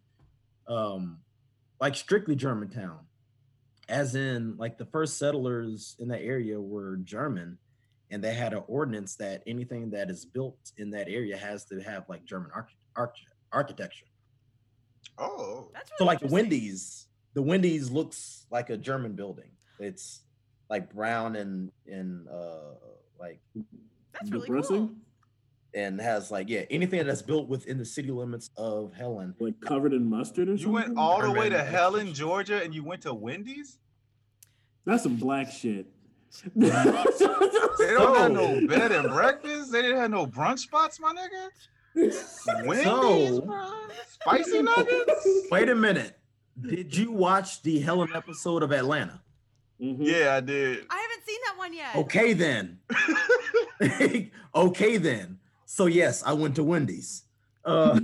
um, 0.67 1.19
like 1.81 1.95
strictly 1.95 2.35
German 2.35 2.69
town. 2.69 2.99
as 3.89 4.15
in 4.15 4.57
like 4.57 4.77
the 4.77 4.85
first 4.85 5.17
settlers 5.17 5.95
in 5.99 6.09
that 6.09 6.21
area 6.21 6.59
were 6.61 6.97
German, 6.97 7.57
and 8.11 8.23
they 8.23 8.33
had 8.33 8.53
an 8.53 8.63
ordinance 8.67 9.15
that 9.15 9.41
anything 9.47 9.91
that 9.91 10.09
is 10.09 10.25
built 10.25 10.71
in 10.77 10.91
that 10.91 11.07
area 11.07 11.37
has 11.37 11.65
to 11.65 11.79
have 11.79 12.07
like 12.09 12.23
German 12.25 12.51
arch- 12.53 12.75
arch- 12.95 13.25
architecture. 13.51 14.05
Oh, 15.17 15.69
that's 15.73 15.91
so 15.97 16.05
like 16.05 16.19
the 16.19 16.27
Wendy's, 16.27 17.07
the 17.33 17.41
Wendy's 17.41 17.89
looks 17.89 18.45
like 18.51 18.69
a 18.69 18.77
German 18.77 19.13
building. 19.13 19.49
It's 19.79 20.21
like 20.69 20.93
brown 20.93 21.35
and 21.35 21.71
and 21.87 22.27
uh 22.27 22.75
like 23.19 23.39
That's 24.13 24.29
really 24.31 24.45
Depressing? 24.47 24.77
cool. 24.87 24.95
and 25.73 25.99
has 26.01 26.29
like 26.29 26.49
yeah 26.49 26.63
anything 26.69 27.05
that's 27.07 27.21
built 27.21 27.47
within 27.47 27.77
the 27.77 27.85
city 27.85 28.11
limits 28.11 28.49
of 28.57 28.93
Helen. 28.93 29.33
Like 29.39 29.59
covered 29.61 29.93
in 29.93 30.09
mustard 30.09 30.49
or 30.49 30.51
You 30.51 30.57
something? 30.57 30.69
You 30.71 30.73
went 30.73 30.97
all 30.97 31.21
the 31.21 31.31
way 31.31 31.49
to 31.49 31.63
Helen, 31.63 32.13
Georgia, 32.13 32.61
and 32.61 32.73
you 32.75 32.83
went 32.83 33.01
to 33.03 33.13
Wendy's. 33.13 33.79
That's 34.85 35.03
some 35.03 35.15
black 35.17 35.51
shit. 35.51 35.87
They 36.55 36.69
don't 36.69 38.17
have 38.17 38.31
no 38.31 38.65
bed 38.67 38.91
and 38.91 39.09
breakfast. 39.09 39.71
They 39.71 39.81
didn't 39.81 39.97
have 39.97 40.11
no 40.11 40.27
brunch 40.27 40.59
spots, 40.59 40.99
my 40.99 41.13
nigga. 41.13 41.49
Wendy's, 41.97 42.83
So- 42.83 43.47
Spicy 44.09 44.61
nuggets. 44.63 45.27
Wait 45.51 45.69
a 45.69 45.75
minute. 45.75 46.17
Did 46.59 46.95
you 46.95 47.11
watch 47.11 47.61
the 47.61 47.79
Helen 47.79 48.09
episode 48.15 48.63
of 48.63 48.71
Atlanta? 48.71 49.21
Yeah, 49.79 50.35
I 50.35 50.39
did. 50.39 50.85
I 50.89 50.97
haven't 50.97 51.25
seen 51.27 51.39
that 51.45 51.55
one 51.57 51.73
yet. 51.73 51.95
Okay 51.95 52.33
then. 52.33 52.79
okay 54.55 54.97
then. 54.97 55.37
So 55.65 55.85
yes, 55.85 56.23
I 56.25 56.33
went 56.33 56.55
to 56.55 56.63
Wendy's. 56.63 57.23
Uh, 57.63 57.99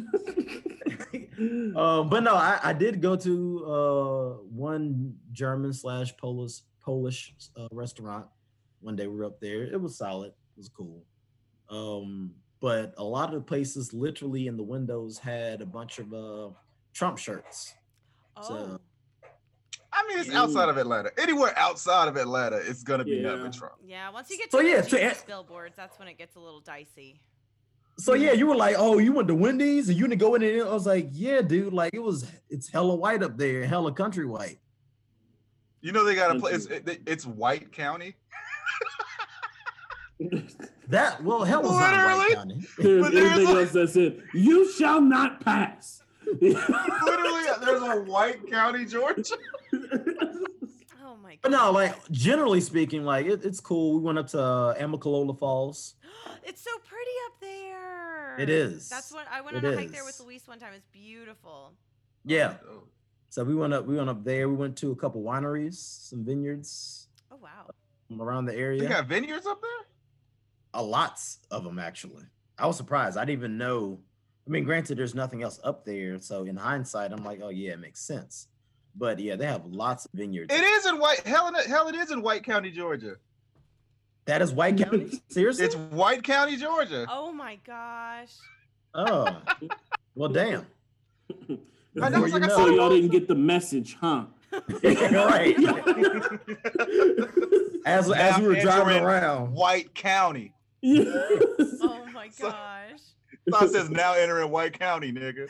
um, 1.75 2.09
but 2.09 2.19
no, 2.21 2.35
I, 2.35 2.59
I 2.63 2.73
did 2.73 3.01
go 3.01 3.15
to 3.15 3.65
uh, 3.65 4.29
one 4.53 5.15
German 5.31 5.73
slash 5.73 6.15
Polish 6.17 6.61
Polish 6.81 7.33
uh, 7.57 7.67
restaurant 7.71 8.27
one 8.81 8.95
day. 8.95 9.07
We 9.07 9.15
were 9.15 9.25
up 9.25 9.39
there. 9.39 9.63
It 9.63 9.81
was 9.81 9.97
solid. 9.97 10.27
It 10.29 10.57
was 10.57 10.69
cool. 10.69 11.03
Um, 11.69 12.31
but 12.63 12.93
a 12.97 13.03
lot 13.03 13.27
of 13.27 13.35
the 13.35 13.41
places, 13.41 13.93
literally 13.93 14.47
in 14.47 14.55
the 14.55 14.63
windows, 14.63 15.17
had 15.19 15.61
a 15.61 15.65
bunch 15.65 15.99
of 15.99 16.13
uh, 16.13 16.47
Trump 16.93 17.17
shirts. 17.17 17.73
So 18.41 18.79
I 19.91 20.07
mean, 20.07 20.17
it's 20.19 20.31
outside 20.33 20.69
of 20.69 20.77
Atlanta. 20.77 21.11
Anywhere 21.17 21.53
outside 21.57 22.07
of 22.07 22.15
Atlanta, 22.15 22.55
it's 22.55 22.81
gonna 22.81 23.03
be 23.03 23.17
Yeah. 23.17 23.35
nothing 23.35 23.51
Trump. 23.51 23.73
Yeah, 23.85 24.09
once 24.11 24.29
you 24.31 24.37
get 24.37 24.49
So 24.49 24.61
to 24.61 24.67
yeah, 24.67 24.79
the 24.79 24.89
to 24.91 24.97
Jesus 24.97 25.19
an- 25.19 25.23
billboards, 25.27 25.75
that's 25.75 25.99
when 25.99 26.07
it 26.07 26.17
gets 26.17 26.37
a 26.37 26.39
little 26.39 26.61
dicey. 26.61 27.19
So 27.99 28.13
yeah, 28.13 28.31
you 28.31 28.47
were 28.47 28.55
like, 28.55 28.75
oh, 28.79 28.97
you 28.97 29.11
went 29.11 29.27
to 29.27 29.35
Wendy's 29.35 29.89
and 29.89 29.97
you 29.99 30.07
didn't 30.07 30.21
go 30.21 30.33
in 30.35 30.41
there. 30.41 30.65
I 30.65 30.71
was 30.73 30.87
like, 30.87 31.09
yeah, 31.11 31.41
dude, 31.41 31.73
like 31.73 31.93
it 31.93 31.99
was, 32.01 32.25
it's 32.49 32.71
hella 32.71 32.95
white 32.95 33.21
up 33.21 33.37
there, 33.37 33.65
hella 33.67 33.91
country 33.91 34.25
white. 34.25 34.57
You 35.81 35.91
know 35.91 36.05
they 36.05 36.15
got 36.15 36.33
a 36.33 36.39
place. 36.39 36.65
It's, 36.65 36.89
it- 36.89 37.01
it's 37.05 37.25
White 37.25 37.73
County. 37.73 38.15
That 40.89 41.23
well, 41.23 41.43
hell 41.43 41.61
was 41.63 41.71
not 41.71 41.79
white 42.17 42.29
Literally? 42.29 42.35
county. 42.35 42.67
There's 42.77 43.01
But 43.03 43.13
there's 43.13 43.31
everything 43.31 43.55
else 43.57 43.71
that 43.71 43.89
said, 43.89 44.21
"You 44.33 44.71
shall 44.73 45.01
not 45.01 45.39
pass." 45.41 46.01
Literally, 46.41 47.43
there's 47.65 47.81
a 47.81 48.01
White 48.03 48.49
County, 48.51 48.85
Georgia. 48.85 49.35
Oh 51.05 51.17
my 51.21 51.37
But 51.41 51.51
god. 51.51 51.57
no, 51.57 51.71
like 51.71 51.95
generally 52.11 52.61
speaking, 52.61 53.03
like 53.03 53.25
it, 53.25 53.43
it's 53.43 53.59
cool. 53.59 53.95
We 53.95 54.01
went 54.01 54.17
up 54.19 54.27
to 54.29 54.41
uh, 54.41 54.75
Amicalola 54.79 55.37
Falls. 55.37 55.95
It's 56.45 56.61
so 56.61 56.71
pretty 56.83 57.11
up 57.27 57.39
there. 57.39 58.37
It 58.39 58.49
is. 58.49 58.89
That's 58.89 59.11
what 59.13 59.25
I 59.31 59.39
went 59.41 59.55
It 59.57 59.65
on 59.65 59.73
a 59.73 59.77
hike 59.77 59.91
there 59.91 60.03
with 60.03 60.19
Luis 60.19 60.45
one 60.47 60.59
time. 60.59 60.73
It's 60.75 60.87
beautiful. 60.91 61.71
Yeah. 62.25 62.55
So 63.29 63.43
we 63.45 63.55
went 63.55 63.73
up. 63.73 63.85
We 63.85 63.95
went 63.95 64.09
up 64.09 64.23
there. 64.25 64.49
We 64.49 64.55
went 64.55 64.75
to 64.77 64.91
a 64.91 64.95
couple 64.95 65.23
wineries, 65.23 65.75
some 66.09 66.23
vineyards 66.25 67.07
Oh 67.31 67.37
wow. 67.41 67.69
around 68.19 68.45
the 68.45 68.53
area. 68.55 68.79
You 68.81 68.85
area. 68.87 68.97
got 69.01 69.07
vineyards 69.07 69.45
up 69.45 69.61
there. 69.61 69.71
A 70.73 70.81
lots 70.81 71.39
of 71.51 71.63
them 71.63 71.79
actually. 71.79 72.23
I 72.57 72.67
was 72.67 72.77
surprised. 72.77 73.17
I 73.17 73.25
didn't 73.25 73.39
even 73.39 73.57
know. 73.57 73.99
I 74.47 74.49
mean, 74.49 74.63
granted, 74.63 74.97
there's 74.97 75.15
nothing 75.15 75.41
else 75.41 75.59
up 75.63 75.85
there, 75.85 76.19
so 76.19 76.43
in 76.43 76.55
hindsight, 76.57 77.11
I'm 77.11 77.23
like, 77.23 77.39
oh 77.41 77.49
yeah, 77.49 77.71
it 77.71 77.79
makes 77.79 77.99
sense. 78.01 78.47
But 78.95 79.19
yeah, 79.19 79.35
they 79.35 79.45
have 79.45 79.65
lots 79.65 80.05
of 80.05 80.11
vineyards. 80.13 80.53
It 80.53 80.63
is 80.63 80.85
in 80.85 80.99
White. 80.99 81.21
Hell, 81.21 81.51
it- 81.55 81.67
hell, 81.67 81.87
it 81.87 81.95
is 81.95 82.11
in 82.11 82.21
White 82.21 82.43
County, 82.43 82.69
Georgia. 82.71 83.15
That 84.25 84.41
is 84.41 84.51
White 84.51 84.77
County. 84.77 85.19
Seriously? 85.29 85.65
It's 85.65 85.75
White 85.75 86.23
County, 86.23 86.57
Georgia. 86.57 87.05
Oh 87.09 87.31
my 87.31 87.57
gosh. 87.65 88.33
Oh, 88.93 89.41
well, 90.15 90.29
damn. 90.29 90.67
That 91.95 92.09
Before 92.09 92.23
was 92.23 92.33
you 92.33 92.39
like 92.39 92.49
a 92.49 92.53
so 92.55 92.69
y'all 92.69 92.89
didn't 92.89 93.11
get 93.11 93.27
the 93.27 93.35
message, 93.35 93.95
huh? 94.01 94.25
right. 94.83 95.55
As 97.85 98.07
Now 98.07 98.13
as 98.15 98.39
we 98.39 98.47
were 98.47 98.59
driving 98.59 99.03
around, 99.03 99.53
White 99.53 99.93
County. 99.93 100.53
Oh 100.85 102.05
my 102.13 102.29
gosh. 102.39 102.99
Thought 103.49 103.63
it 103.63 103.71
says 103.71 103.89
now 103.89 104.13
entering 104.13 104.49
White 104.51 104.77
County, 104.79 105.11
nigga. 105.11 105.47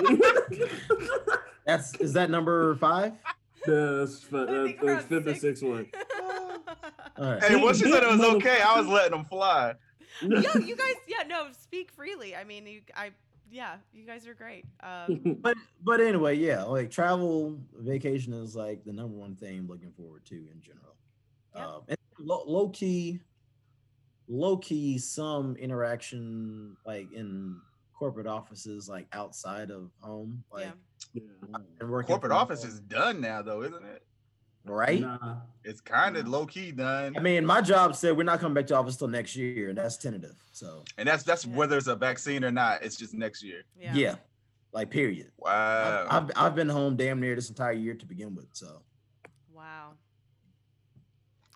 that's 1.66 1.94
is 1.96 2.12
that 2.14 2.30
number 2.30 2.74
five? 2.76 3.12
Yeah, 3.66 3.74
that's, 3.74 4.22
fi- 4.22 4.44
that's, 4.44 4.80
we're 4.80 4.94
that's 4.94 5.02
on 5.02 5.08
fifth 5.08 5.26
or 5.26 5.30
six. 5.34 5.60
sixth 5.60 5.62
one. 5.62 5.86
All 7.18 7.32
right. 7.32 7.42
Hey, 7.42 7.56
once 7.56 7.78
she 7.78 7.90
said 7.90 8.02
it 8.02 8.08
was 8.08 8.20
okay, 8.20 8.60
I 8.64 8.78
was 8.78 8.86
letting 8.86 9.12
them 9.12 9.24
fly. 9.24 9.74
Yo, 10.22 10.38
you 10.38 10.76
guys, 10.76 10.94
yeah, 11.06 11.26
no, 11.26 11.48
speak 11.52 11.92
freely. 11.92 12.34
I 12.34 12.44
mean, 12.44 12.66
you, 12.66 12.80
I, 12.94 13.10
yeah, 13.50 13.76
you 13.92 14.04
guys 14.04 14.26
are 14.26 14.34
great. 14.34 14.64
Um, 14.82 15.36
But 15.42 15.56
but 15.82 16.00
anyway, 16.00 16.36
yeah, 16.36 16.62
like 16.62 16.90
travel 16.90 17.58
vacation 17.76 18.32
is 18.32 18.56
like 18.56 18.84
the 18.84 18.92
number 18.92 19.16
one 19.16 19.34
thing 19.36 19.58
I'm 19.58 19.68
looking 19.68 19.92
forward 19.92 20.24
to 20.26 20.34
in 20.34 20.60
general. 20.62 20.94
Um, 21.54 21.82
and 21.88 21.98
low, 22.18 22.42
low 22.46 22.68
key, 22.70 23.20
low 24.28 24.56
key, 24.56 24.98
some 24.98 25.56
interaction 25.56 26.76
like 26.86 27.12
in 27.12 27.60
corporate 27.94 28.26
offices, 28.26 28.88
like 28.88 29.06
outside 29.12 29.70
of 29.70 29.90
home, 30.00 30.44
like 30.52 30.66
yeah. 31.14 31.22
and 31.80 31.90
working 31.90 32.08
Corporate 32.08 32.32
office 32.32 32.62
home, 32.62 32.72
is 32.72 32.80
done 32.80 33.20
now, 33.20 33.42
though, 33.42 33.62
isn't 33.62 33.84
it? 33.84 34.02
right. 34.64 35.00
Nah. 35.00 35.36
It's 35.64 35.80
kind 35.80 36.16
of 36.16 36.28
low 36.28 36.46
key 36.46 36.72
done, 36.72 37.16
I 37.16 37.20
mean, 37.20 37.44
my 37.44 37.60
job 37.60 37.96
said 37.96 38.16
we're 38.16 38.22
not 38.22 38.40
coming 38.40 38.54
back 38.54 38.66
to 38.68 38.76
office 38.76 38.96
till 38.96 39.08
next 39.08 39.36
year, 39.36 39.70
and 39.70 39.78
that's 39.78 39.96
tentative. 39.96 40.34
So 40.52 40.84
and 40.96 41.08
that's 41.08 41.22
that's 41.22 41.46
whether 41.46 41.76
it's 41.76 41.86
a 41.86 41.96
vaccine 41.96 42.44
or 42.44 42.50
not. 42.50 42.82
It's 42.82 42.96
just 42.96 43.14
next 43.14 43.42
year. 43.42 43.62
Yeah. 43.78 43.94
yeah, 43.94 44.14
like 44.72 44.90
period. 44.90 45.30
Wow. 45.38 46.06
I've, 46.10 46.24
I've 46.24 46.30
I've 46.36 46.54
been 46.54 46.68
home 46.68 46.96
damn 46.96 47.20
near 47.20 47.34
this 47.34 47.48
entire 47.48 47.72
year 47.72 47.94
to 47.94 48.06
begin 48.06 48.34
with. 48.34 48.48
So 48.52 48.82
Wow. 49.54 49.94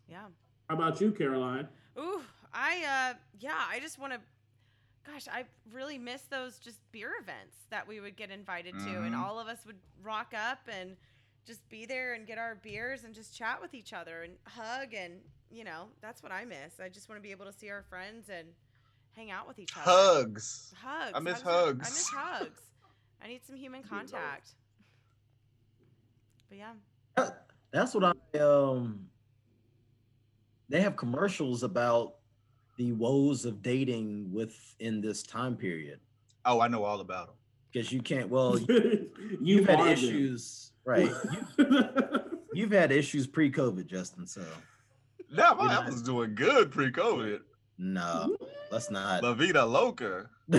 Yeah. 0.09 0.27
How 0.69 0.77
about 0.77 1.01
you, 1.01 1.13
Caroline? 1.13 1.69
Ooh, 1.99 2.23
I 2.55 3.13
uh 3.13 3.15
yeah, 3.41 3.65
I 3.71 3.81
just 3.81 3.99
want 3.99 4.13
to 4.13 4.21
gosh, 5.11 5.27
I 5.33 5.45
really 5.73 5.99
miss 5.99 6.23
those 6.23 6.59
just 6.59 6.79
beer 6.93 7.13
events 7.21 7.57
that 7.71 7.87
we 7.89 7.99
would 8.01 8.17
get 8.17 8.31
invited 8.31 8.75
to 8.79 9.03
and 9.03 9.15
Mhm. 9.15 9.19
all 9.23 9.41
of 9.41 9.49
us 9.49 9.65
would 9.67 9.79
rock 10.03 10.33
up 10.35 10.61
and 10.69 10.97
just 11.45 11.69
be 11.69 11.87
there 11.87 12.15
and 12.15 12.25
get 12.27 12.39
our 12.39 12.55
beers 12.57 13.03
and 13.05 13.13
just 13.15 13.37
chat 13.37 13.61
with 13.61 13.75
each 13.75 13.93
other 13.93 14.23
and 14.23 14.37
hug 14.47 14.95
and 14.95 15.21
you 15.51 15.65
know, 15.65 15.89
that's 16.01 16.23
what 16.23 16.33
I 16.33 16.45
miss. 16.47 16.81
I 16.81 16.89
just 16.89 17.09
want 17.11 17.19
to 17.19 17.23
be 17.23 17.31
able 17.31 17.45
to 17.45 17.53
see 17.53 17.69
our 17.69 17.83
friends 17.83 18.31
and 18.31 18.49
hang 19.15 19.31
out 19.31 19.47
with 19.47 19.59
each 19.59 19.73
other. 19.77 19.83
Hugs. 19.85 20.73
Hugs. 20.81 21.13
I 21.15 21.19
miss 21.21 21.43
are- 21.43 21.49
I 21.49 21.53
hugs. 21.53 21.79
miss 21.91 22.09
hugs. 22.09 22.63
I 23.23 23.29
need 23.29 23.45
some 23.45 23.57
human 23.57 23.83
contact. 23.91 24.53
But 26.49 26.59
yeah. 26.59 27.31
that's 27.71 27.95
what 27.95 28.05
I 28.35 28.39
um. 28.39 29.09
They 30.69 30.81
have 30.81 30.97
commercials 30.97 31.63
about 31.65 32.15
the 32.83 32.93
woes 32.93 33.45
of 33.45 33.63
dating 33.63 34.33
within 34.33 35.01
this 35.01 35.23
time 35.23 35.57
period 35.57 36.01
Oh, 36.45 36.61
I 36.61 36.67
know 36.67 36.83
all 36.83 37.01
about 37.01 37.27
them. 37.29 37.37
because 37.73 37.93
you 37.93 38.03
can't. 38.03 38.29
Well, 38.29 38.59
you 38.69 39.09
you've 39.41 39.67
had 39.69 39.79
are 39.79 39.85
them. 39.85 39.93
issues, 39.93 40.73
right? 40.85 41.09
You've 42.53 42.73
had 42.73 42.91
issues 42.91 43.27
pre-COVID, 43.29 43.87
Justin. 43.87 44.27
So 44.27 44.43
No, 45.31 45.55
I 45.61 45.87
was 45.87 46.03
doing 46.03 46.35
good 46.35 46.73
pre-COVID. 46.73 47.41
no, 47.79 48.37
let's 48.73 48.91
not. 48.91 49.23
La 49.23 49.35
vida 49.35 49.65
loca. 49.65 50.29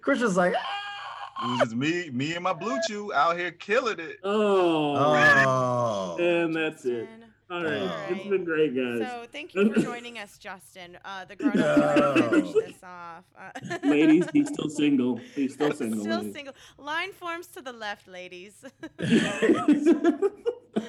Christian's 0.00 0.36
like, 0.36 0.54
It 0.54 1.46
was 1.50 1.58
just 1.60 1.76
me, 1.76 2.10
me 2.10 2.34
and 2.34 2.42
my 2.42 2.52
blue 2.52 2.76
chew 2.88 3.12
out 3.12 3.38
here 3.38 3.52
killing 3.52 4.00
it. 4.00 4.16
Oh, 4.24 4.96
oh, 4.96 6.16
and 6.18 6.52
that's 6.54 6.84
it. 6.84 7.08
All 7.50 7.64
right, 7.64 7.82
Oh. 7.82 8.06
it's 8.10 8.28
been 8.28 8.44
great, 8.44 8.76
guys. 8.76 8.98
So 9.00 9.26
thank 9.32 9.54
you 9.54 9.72
for 9.74 9.80
joining 9.80 10.18
us, 10.18 10.38
Justin. 10.38 10.96
Uh, 11.04 11.24
the 11.24 11.34
grown 11.34 11.58
ups 11.58 12.22
are 12.22 12.30
finish 12.30 12.52
this 12.52 12.82
off. 12.84 13.24
Uh, 13.36 13.50
ladies, 13.88 14.24
he's 14.32 14.46
still 14.48 14.68
single. 14.68 15.16
He's 15.34 15.54
still 15.54 15.72
single. 15.72 16.00
Still 16.00 16.18
ladies. 16.18 16.32
single. 16.34 16.54
Line 16.78 17.12
forms 17.12 17.48
to 17.48 17.60
the 17.60 17.72
left, 17.72 18.06
ladies. 18.06 18.64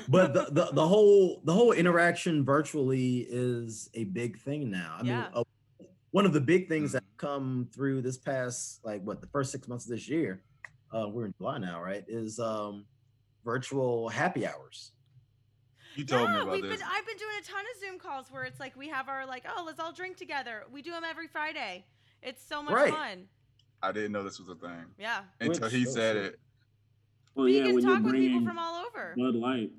but 0.07 0.33
the, 0.33 0.47
the 0.51 0.69
the 0.73 0.88
whole 0.88 1.41
the 1.45 1.53
whole 1.53 1.71
interaction 1.71 2.45
virtually 2.45 3.25
is 3.29 3.89
a 3.95 4.03
big 4.05 4.38
thing 4.39 4.69
now. 4.69 4.97
I 4.99 5.03
Yeah. 5.03 5.21
mean, 5.21 5.27
uh, 5.33 5.43
one 6.11 6.27
of 6.27 6.33
the 6.33 6.41
big 6.41 6.67
things 6.69 6.91
that 6.91 7.03
come 7.17 7.69
through 7.73 8.03
this 8.03 8.17
past 8.19 8.85
like 8.85 9.01
what 9.03 9.19
the 9.21 9.27
first 9.27 9.51
six 9.51 9.67
months 9.67 9.85
of 9.85 9.91
this 9.91 10.07
year, 10.07 10.43
uh, 10.93 11.07
we're 11.09 11.25
in 11.25 11.33
July 11.39 11.57
now, 11.57 11.81
right? 11.81 12.03
Is 12.07 12.39
um, 12.39 12.85
virtual 13.43 14.09
happy 14.09 14.45
hours. 14.45 14.91
You 15.95 16.05
told 16.05 16.30
me 16.30 16.35
Yeah, 16.35 16.41
about 16.43 16.51
we've 16.53 16.63
this. 16.63 16.80
been. 16.80 16.88
I've 16.89 17.05
been 17.05 17.18
doing 17.18 17.31
a 17.39 17.43
ton 17.43 17.61
of 17.73 17.80
Zoom 17.81 17.99
calls 17.99 18.31
where 18.31 18.43
it's 18.45 18.59
like 18.59 18.76
we 18.77 18.88
have 18.89 19.09
our 19.09 19.26
like, 19.26 19.45
oh, 19.57 19.63
let's 19.65 19.80
all 19.80 19.91
drink 19.91 20.18
together. 20.18 20.63
We 20.72 20.81
do 20.81 20.91
them 20.91 21.03
every 21.03 21.27
Friday. 21.27 21.85
It's 22.22 22.41
so 22.43 22.63
much 22.63 22.73
Right. 22.73 22.93
fun. 22.93 23.27
I 23.84 23.91
didn't 23.91 24.11
know 24.11 24.23
this 24.23 24.39
was 24.39 24.47
a 24.49 24.55
thing 24.55 24.85
Yeah. 24.97 25.23
until 25.39 25.63
Which- 25.63 25.73
he 25.73 25.85
said 25.85 26.15
it. 26.15 26.39
Well, 27.35 27.47
you 27.47 27.57
yeah, 27.59 27.65
can 27.65 27.76
when 27.76 27.84
you're 27.84 27.95
talk 27.95 28.03
with 28.03 28.13
people 28.15 28.45
from 28.45 28.57
all 28.59 28.85
over. 28.85 29.15
Bud 29.18 29.35
Light. 29.35 29.72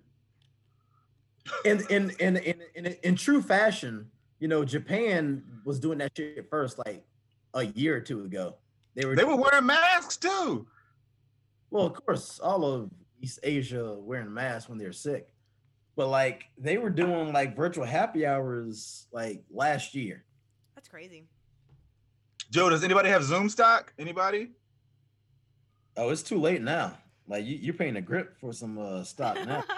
in 1.64 1.80
in 1.90 2.10
in 2.18 2.36
in 2.38 2.62
in, 2.74 2.86
in 3.02 3.14
true 3.16 3.42
fashion, 3.42 4.10
you 4.38 4.48
know, 4.48 4.64
Japan 4.64 5.42
was 5.64 5.78
doing 5.80 5.98
that 5.98 6.12
shit 6.16 6.48
first, 6.50 6.78
like 6.78 7.04
a 7.54 7.64
year 7.66 7.96
or 7.96 8.00
two 8.00 8.24
ago. 8.24 8.56
They 8.94 9.04
were 9.04 9.14
They 9.16 9.24
were 9.24 9.36
wearing 9.36 9.66
masks 9.66 10.16
too. 10.16 10.66
well, 11.70 11.86
of 11.86 11.94
course, 12.04 12.38
all 12.40 12.64
of 12.64 12.90
East 13.20 13.38
Asia 13.42 13.94
wearing 13.98 14.32
masks 14.32 14.68
when 14.68 14.78
they're 14.78 14.92
sick, 14.92 15.31
but 16.02 16.08
like 16.08 16.46
they 16.58 16.78
were 16.78 16.90
doing 16.90 17.32
like 17.32 17.54
virtual 17.54 17.84
happy 17.84 18.26
hours 18.26 19.06
like 19.12 19.44
last 19.52 19.94
year. 19.94 20.24
That's 20.74 20.88
crazy. 20.88 21.28
Joe, 22.50 22.68
does 22.70 22.82
anybody 22.82 23.08
have 23.08 23.22
Zoom 23.22 23.48
stock? 23.48 23.92
Anybody? 24.00 24.48
Oh, 25.96 26.08
it's 26.08 26.24
too 26.24 26.40
late 26.40 26.60
now. 26.60 26.98
Like 27.28 27.44
you, 27.44 27.54
you're 27.54 27.74
paying 27.74 27.94
a 27.94 28.00
grip 28.00 28.36
for 28.40 28.52
some 28.52 28.78
uh, 28.78 29.04
stock 29.04 29.36
now. 29.46 29.62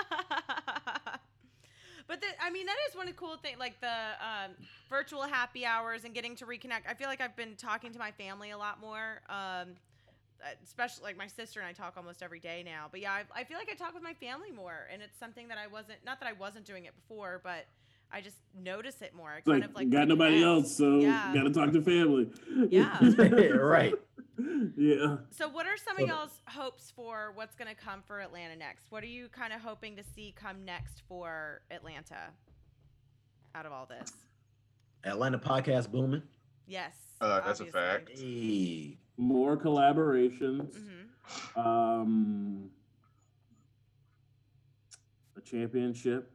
But 2.06 2.20
the, 2.20 2.26
I 2.38 2.50
mean, 2.50 2.66
that 2.66 2.76
is 2.86 2.94
one 2.94 3.08
of 3.08 3.14
the 3.14 3.18
cool 3.18 3.38
things, 3.38 3.58
like 3.58 3.80
the 3.80 3.86
um, 3.88 4.50
virtual 4.90 5.22
happy 5.22 5.64
hours 5.64 6.04
and 6.04 6.14
getting 6.14 6.36
to 6.36 6.44
reconnect. 6.44 6.82
I 6.86 6.92
feel 6.92 7.08
like 7.08 7.22
I've 7.22 7.34
been 7.34 7.56
talking 7.56 7.92
to 7.94 7.98
my 7.98 8.10
family 8.10 8.50
a 8.50 8.58
lot 8.58 8.78
more. 8.78 9.22
Um, 9.30 9.70
Uh, 10.42 10.48
especially 10.62 11.04
like 11.04 11.16
my 11.16 11.26
sister 11.26 11.60
and 11.60 11.68
I 11.68 11.72
talk 11.72 11.94
almost 11.96 12.22
every 12.22 12.40
day 12.40 12.62
now. 12.64 12.86
But 12.90 13.00
yeah, 13.00 13.12
I, 13.12 13.40
I 13.40 13.44
feel 13.44 13.56
like 13.56 13.68
I 13.70 13.74
talk 13.74 13.94
with 13.94 14.02
my 14.02 14.14
family 14.14 14.50
more, 14.50 14.88
and 14.92 15.00
it's 15.02 15.18
something 15.18 15.48
that 15.48 15.58
I 15.58 15.66
wasn't. 15.66 15.98
Not 16.04 16.20
that 16.20 16.28
I 16.28 16.32
wasn't 16.32 16.64
doing 16.66 16.84
it 16.84 16.94
before, 16.96 17.40
but 17.42 17.66
I 18.12 18.20
just 18.20 18.36
notice 18.54 19.00
it 19.02 19.14
more. 19.14 19.30
I 19.30 19.40
kind 19.40 19.60
like, 19.60 19.70
of 19.70 19.74
like 19.74 19.90
got 19.90 20.08
nobody 20.08 20.40
reconnect. 20.40 20.44
else, 20.44 20.76
so 20.76 20.98
Yeah. 20.98 21.32
gotta 21.34 21.50
talk 21.50 21.72
to 21.72 21.82
family. 21.82 22.30
Yeah. 22.68 22.98
right. 23.56 23.94
Yeah. 24.76 25.16
So, 25.30 25.48
what 25.48 25.66
are 25.66 25.76
some 25.76 25.98
of 25.98 26.08
y'all's 26.08 26.40
hopes 26.46 26.92
for 26.94 27.32
what's 27.34 27.54
going 27.54 27.68
to 27.68 27.80
come 27.80 28.02
for 28.06 28.20
Atlanta 28.20 28.56
next? 28.56 28.90
What 28.90 29.02
are 29.04 29.08
you 29.08 29.28
kind 29.28 29.52
of 29.52 29.60
hoping 29.60 29.94
to 29.96 30.02
see 30.02 30.34
come 30.36 30.64
next 30.64 31.02
for 31.08 31.60
Atlanta 31.70 32.32
out 33.54 33.64
of 33.64 33.72
all 33.72 33.86
this? 33.86 34.12
Atlanta 35.04 35.38
podcast 35.38 35.90
booming. 35.90 36.22
Yes. 36.66 36.92
Uh, 37.20 37.40
that's 37.40 37.60
a 37.60 37.66
fact. 37.66 38.10
Hey. 38.18 38.98
More 39.16 39.56
collaborations. 39.56 40.76
Mm-hmm. 40.76 41.60
Um, 41.60 42.70
a 45.36 45.40
championship. 45.40 46.30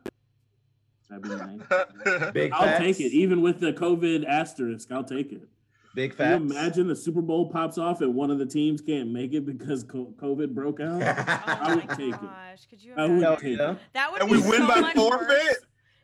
That'd 1.09 1.23
be 1.23 1.29
nice. 1.29 2.31
Big 2.33 2.51
I'll 2.53 2.61
facts. 2.63 2.79
take 2.79 2.99
it, 2.99 3.11
even 3.13 3.41
with 3.41 3.59
the 3.59 3.73
COVID 3.73 4.25
asterisk. 4.27 4.91
I'll 4.91 5.03
take 5.03 5.31
it. 5.31 5.47
Big 5.95 6.15
Can 6.15 6.29
you 6.47 6.51
imagine 6.51 6.87
the 6.87 6.95
Super 6.95 7.21
Bowl 7.21 7.49
pops 7.49 7.79
off 7.79 8.01
and 8.01 8.13
one 8.13 8.29
of 8.29 8.37
the 8.37 8.45
teams 8.45 8.79
can't 8.79 9.09
make 9.09 9.33
it 9.33 9.43
because 9.45 9.83
COVID 9.83 10.53
broke 10.53 10.79
out? 10.79 11.01
I 11.47 11.75
would 11.75 11.89
take 11.97 12.13
it. 12.13 12.19
Oh 12.21 12.55
could 12.69 12.81
you 12.83 12.93
I 12.95 13.01
would 13.07 13.11
imagine? 13.17 13.37
take 13.49 13.57
yeah. 13.59 13.71
it. 13.71 13.77
That 13.93 14.11
would 14.11 14.21
And 14.21 14.29
be 14.29 14.37
we 14.37 14.47
win 14.47 14.61
so 14.61 14.67
by 14.67 14.93
forfeit? 14.93 15.57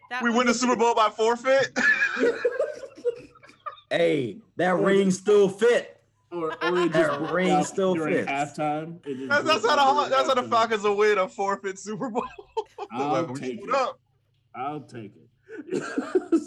That 0.10 0.24
We 0.24 0.32
win 0.32 0.48
the 0.48 0.54
Super 0.56 0.76
Bowl 0.76 0.96
by 0.96 1.10
forfeit. 1.10 1.78
Hey, 3.90 4.38
that 4.58 4.76
ring 4.80 5.12
still 5.12 5.48
fit. 5.50 5.92
Or, 6.32 6.52
or 6.64 6.80
it 6.80 6.92
That 6.92 7.08
just 7.08 7.20
broke 7.20 7.32
ring 7.32 7.64
still 7.64 7.94
during 7.94 8.26
fits. 8.26 8.30
halftime. 8.58 9.00
That's, 9.30 9.46
that's 9.46 9.62
broke 9.62 9.78
how 9.80 10.04
the 10.04 10.10
that's 10.10 10.24
how 10.28 10.34
the 10.34 10.42
during 10.42 10.50
Falcons 10.52 10.84
will 10.84 10.98
win 10.98 11.18
a 11.18 11.30
forfeit 11.30 11.80
Super 11.80 12.10
Bowl. 12.10 12.26
I'll 12.92 13.24
Like, 13.24 13.36
take 13.40 13.62
it. 13.64 13.74
up. 13.74 14.00
I'll 14.56 14.82
take 14.82 15.12
it. 15.16 15.30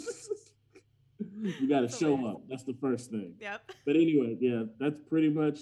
you 1.60 1.68
got 1.68 1.80
to 1.80 1.88
show 1.88 2.26
up. 2.26 2.42
That's 2.48 2.64
the 2.64 2.74
first 2.80 3.10
thing. 3.10 3.34
Yep. 3.40 3.70
But 3.86 3.96
anyway, 3.96 4.36
yeah, 4.40 4.64
that's 4.78 4.96
pretty 5.08 5.30
much. 5.30 5.60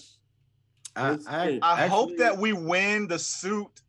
I, 0.97 1.11
that's 1.11 1.27
I, 1.27 1.47
it. 1.49 1.59
I 1.63 1.87
hope 1.87 2.17
that 2.17 2.37
we 2.37 2.53
win 2.53 3.07
the 3.07 3.19
suit 3.19 3.83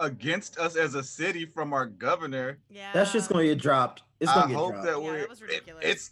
against 0.00 0.58
us 0.58 0.76
as 0.76 0.94
a 0.94 1.02
city 1.02 1.44
from 1.44 1.72
our 1.72 1.86
governor. 1.86 2.58
Yeah. 2.70 2.90
That's 2.94 3.12
just 3.12 3.28
going 3.28 3.46
to 3.46 3.54
get 3.54 3.62
dropped. 3.62 4.02
It's 4.20 4.30
I 4.30 4.34
going 4.34 4.48
to 4.48 4.52
get 4.54 4.58
hope 4.58 4.72
dropped. 4.72 4.86
that 4.86 5.02
Yeah, 5.02 5.12
we. 5.12 5.18
that 5.18 5.28
was 5.28 5.40
it- 5.40 5.44
ridiculous. 5.44 5.84
it's 5.84 6.10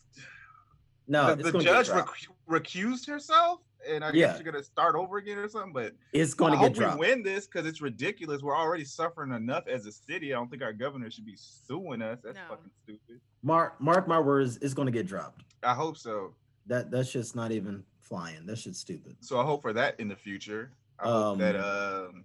no, 1.09 1.35
the, 1.35 1.51
the 1.53 1.59
judge 1.59 1.87
get 1.89 1.95
rec- 1.97 2.63
recused 2.63 3.07
herself, 3.07 3.61
and 3.89 4.05
I 4.05 4.09
Yeah. 4.13 4.29
guess 4.29 4.41
you're 4.43 4.51
gonna 4.53 4.65
start 4.65 4.95
over 4.97 5.19
again 5.19 5.39
or 5.39 5.49
something. 5.49 5.73
But 5.73 5.95
It's 6.13 6.35
going 6.35 6.53
I 6.53 6.57
to 6.57 6.61
get 6.61 6.69
hope 6.69 6.77
dropped. 6.77 7.01
we 7.01 7.07
win 7.09 7.23
this 7.23 7.47
because 7.47 7.67
it's 7.67 7.81
ridiculous. 7.81 8.43
We're 8.43 8.57
already 8.57 8.85
suffering 8.85 9.33
enough 9.33 9.69
as 9.69 9.87
a 9.87 9.93
city. 9.93 10.33
I 10.33 10.37
don't 10.37 10.51
think 10.51 10.63
our 10.63 10.73
governor 10.73 11.11
should 11.11 11.27
be 11.27 11.37
suing 11.37 12.03
us. 12.03 12.19
That's 12.23 12.37
No. 12.37 12.43
fucking 12.49 12.71
stupid. 12.85 13.21
Mark, 13.43 13.81
mark 13.81 14.09
my 14.09 14.19
words. 14.19 14.57
It's 14.61 14.75
going 14.75 14.87
to 14.87 14.93
get 14.93 15.07
dropped. 15.07 15.43
I 15.63 15.75
hope 15.75 15.97
so. 15.97 16.35
That 16.67 16.91
that's 16.91 17.13
just 17.13 17.37
not 17.37 17.53
even 17.53 17.85
flying. 18.01 18.45
That 18.47 18.59
shit's 18.59 18.79
stupid. 18.79 19.17
So 19.21 19.39
I 19.39 19.45
hope 19.45 19.63
for 19.63 19.73
that 19.73 19.99
in 20.01 20.09
the 20.09 20.17
future. 20.17 20.73
I 20.99 21.05
Um, 21.05 21.11
hope 21.23 21.39
that 21.39 21.57
um, 21.57 22.25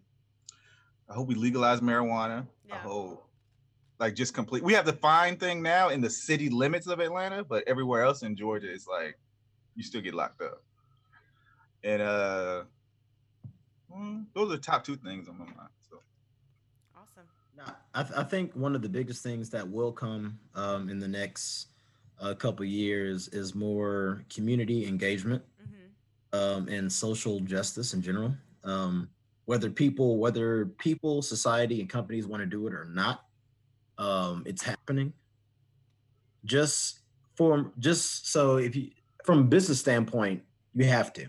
I 1.09 1.13
hope 1.13 1.27
we 1.27 1.35
legalize 1.35 1.79
marijuana. 1.81 2.41
I 2.41 2.75
Yeah. 2.75 2.77
hope 2.79 3.27
like 4.01 4.15
just 4.15 4.33
complete. 4.33 4.63
We 4.63 4.73
have 4.73 4.85
the 4.85 4.93
fine 4.93 5.37
thing 5.37 5.61
now 5.61 5.89
in 5.89 6.01
the 6.01 6.09
city 6.09 6.49
limits 6.49 6.87
of 6.87 6.99
Atlanta, 6.99 7.43
but 7.43 7.63
everywhere 7.67 8.01
else 8.01 8.23
in 8.23 8.35
Georgia, 8.35 8.69
it's 8.73 8.87
like 8.87 9.15
you 9.75 9.83
still 9.83 10.01
get 10.01 10.15
locked 10.15 10.41
up. 10.41 10.63
And 11.83 12.01
uh, 12.01 12.63
mm, 13.95 14.25
those 14.33 14.47
are 14.47 14.55
the 14.55 14.57
top 14.57 14.83
two 14.83 14.95
things 14.95 15.29
on 15.29 15.37
my 15.37 15.45
mind. 15.45 15.69
So 15.87 15.99
awesome. 16.97 17.23
I, 17.93 18.01
th- 18.01 18.17
I 18.17 18.23
think 18.23 18.53
one 18.55 18.75
of 18.75 18.81
the 18.81 18.89
biggest 18.89 19.21
things 19.21 19.51
that 19.51 19.69
will 19.69 19.91
come 19.91 20.39
um, 20.55 20.89
in 20.89 20.99
the 20.99 21.07
next 21.07 21.67
uh, 22.19 22.33
couple 22.33 22.65
years 22.65 23.27
is 23.29 23.53
more 23.53 24.23
community 24.33 24.87
engagement 24.87 25.43
Mm-hmm. 25.61 26.39
um, 26.39 26.67
and 26.69 26.91
social 26.91 27.39
justice 27.41 27.93
in 27.93 28.01
general. 28.01 28.33
Um, 28.63 29.09
whether 29.45 29.69
people, 29.69 30.17
whether 30.17 30.65
people, 30.79 31.21
society, 31.21 31.81
and 31.81 31.89
companies 31.89 32.25
want 32.25 32.41
to 32.41 32.47
do 32.47 32.65
it 32.67 32.73
or 32.73 32.85
not, 32.85 33.25
um, 34.01 34.43
it's 34.45 34.63
happening. 34.63 35.13
Just 36.43 37.01
for 37.35 37.71
just 37.77 38.31
so 38.31 38.57
if 38.57 38.75
you, 38.75 38.89
from 39.23 39.39
a 39.39 39.43
business 39.43 39.79
standpoint, 39.79 40.41
you 40.73 40.85
have 40.85 41.13
to. 41.13 41.27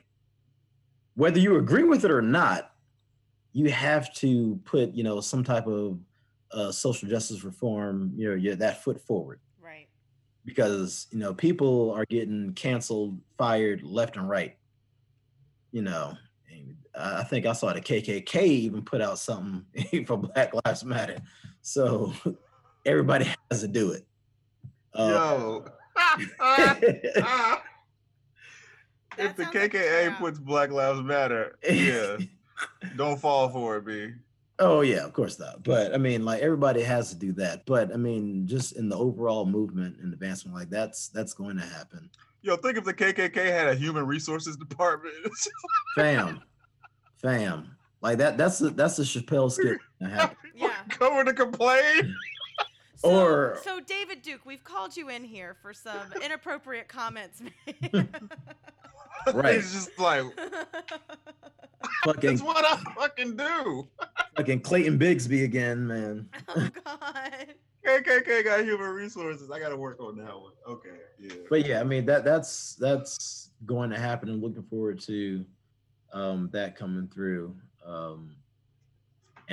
Whether 1.14 1.38
you 1.38 1.56
agree 1.56 1.82
with 1.82 2.04
it 2.06 2.10
or 2.10 2.22
not, 2.22 2.72
you 3.52 3.70
have 3.70 4.12
to 4.14 4.58
put 4.64 4.94
you 4.94 5.04
know 5.04 5.20
some 5.20 5.44
type 5.44 5.66
of 5.66 5.98
uh, 6.50 6.72
social 6.72 7.08
justice 7.08 7.44
reform, 7.44 8.12
you 8.16 8.36
know, 8.36 8.54
that 8.54 8.82
foot 8.82 9.00
forward 9.00 9.40
Right. 9.62 9.88
because 10.44 11.06
you 11.10 11.18
know 11.18 11.34
people 11.34 11.92
are 11.92 12.06
getting 12.06 12.54
canceled, 12.54 13.18
fired 13.36 13.82
left 13.82 14.16
and 14.16 14.28
right. 14.28 14.56
You 15.72 15.82
know, 15.82 16.14
I 16.94 17.24
think 17.24 17.44
I 17.46 17.52
saw 17.52 17.72
the 17.72 17.80
KKK 17.80 18.42
even 18.42 18.82
put 18.82 19.00
out 19.02 19.18
something 19.18 20.04
for 20.06 20.16
Black 20.16 20.52
Lives 20.64 20.84
Matter, 20.84 21.18
so 21.60 22.12
everybody 22.84 23.26
has 23.50 23.60
to 23.60 23.68
do 23.68 23.92
it. 23.92 24.04
Uh, 24.94 25.08
yo. 25.10 25.64
if 29.18 29.36
the 29.36 29.44
sounds 29.44 29.54
like 29.54 29.72
KKA 29.72 30.16
puts 30.18 30.38
Black 30.38 30.70
Lives 30.70 31.02
Matter, 31.02 31.58
yeah, 31.68 32.16
don't 32.96 33.20
fall 33.20 33.48
for 33.48 33.76
it, 33.76 33.86
B. 33.86 34.10
oh 34.58 34.80
yeah, 34.80 35.04
of 35.04 35.12
course 35.12 35.38
not. 35.38 35.62
But 35.62 35.94
I 35.94 35.98
mean, 35.98 36.24
like 36.24 36.40
everybody 36.40 36.82
has 36.82 37.10
to 37.10 37.16
do 37.16 37.32
that. 37.32 37.66
But 37.66 37.92
I 37.92 37.96
mean, 37.96 38.46
just 38.46 38.76
in 38.76 38.88
the 38.88 38.96
overall 38.96 39.44
movement 39.44 39.98
and 40.00 40.12
advancement, 40.12 40.56
like 40.56 40.70
that's 40.70 41.08
that's 41.08 41.34
going 41.34 41.56
to 41.56 41.64
happen. 41.64 42.08
Yo, 42.40 42.56
think 42.56 42.76
if 42.76 42.84
the 42.84 42.94
KKK 42.94 43.50
had 43.50 43.68
a 43.68 43.74
human 43.74 44.06
resources 44.06 44.56
department. 44.56 45.14
Fam, 45.94 46.42
fam, 47.20 47.76
like 48.00 48.18
that. 48.18 48.36
That's 48.38 48.58
the 48.58 48.70
that's 48.70 48.96
the 48.96 49.04
Chappelle 49.04 49.52
skit. 49.52 49.78
Yeah. 50.00 50.30
coming 50.88 51.26
to 51.26 51.34
complain. 51.34 52.14
So, 53.02 53.10
Or- 53.10 53.58
so 53.64 53.80
David 53.80 54.22
Duke, 54.22 54.40
we've 54.46 54.62
called 54.64 54.96
you 54.96 55.08
in 55.08 55.24
here 55.24 55.56
for 55.60 55.72
some 55.74 56.12
inappropriate 56.24 56.88
comments. 56.88 57.42
Right. 59.32 59.54
It's 59.54 59.72
just 59.72 59.96
like 60.00 60.24
Fucking 62.04 62.30
that's 62.30 62.42
what 62.42 62.64
I 62.64 62.76
fucking 62.94 63.36
do. 63.36 63.86
fucking 64.36 64.60
Clayton 64.60 64.98
Bigsby 64.98 65.44
again, 65.44 65.86
man. 65.86 66.28
oh 66.48 66.68
God. 66.84 67.46
KKK 67.86 68.44
got 68.44 68.64
human 68.64 68.90
resources. 68.90 69.48
I 69.50 69.60
got 69.60 69.68
to 69.68 69.76
work 69.76 70.00
on 70.00 70.16
that 70.16 70.34
one. 70.40 70.52
Okay, 70.68 70.88
yeah. 71.20 71.34
but 71.48 71.64
yeah, 71.66 71.78
I 71.80 71.84
mean 71.84 72.04
that 72.06 72.24
that's 72.24 72.74
that's 72.76 73.50
going 73.66 73.90
to 73.90 73.98
happen. 73.98 74.28
I'm 74.28 74.40
looking 74.40 74.62
forward 74.64 74.98
to 75.02 75.44
um, 76.12 76.48
that 76.52 76.74
coming 76.76 77.08
through. 77.12 77.54
Um, 77.86 78.34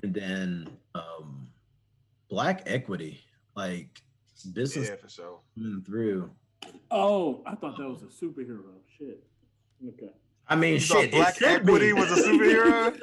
and 0.03 0.13
then 0.13 0.69
um, 0.95 1.47
black 2.29 2.63
equity, 2.65 3.21
like 3.59 4.01
business 4.53 4.87
Yeah, 4.89 4.95
for 4.95 5.09
sure. 5.09 5.39
coming 5.55 5.81
through. 5.85 6.29
Oh, 6.91 7.41
I 7.45 7.55
thought 7.55 7.77
that 7.77 7.87
was 7.89 8.01
a 8.03 8.05
superhero. 8.07 8.63
Shit. 8.97 9.23
Okay. 9.87 10.11
I 10.47 10.55
mean, 10.55 10.73
You 10.73 10.79
shit. 10.79 11.11
Black 11.11 11.37
it 11.41 11.43
Equity 11.43 11.87
be. 11.87 11.93
was 11.93 12.11
a 12.11 12.21
superhero? 12.27 12.95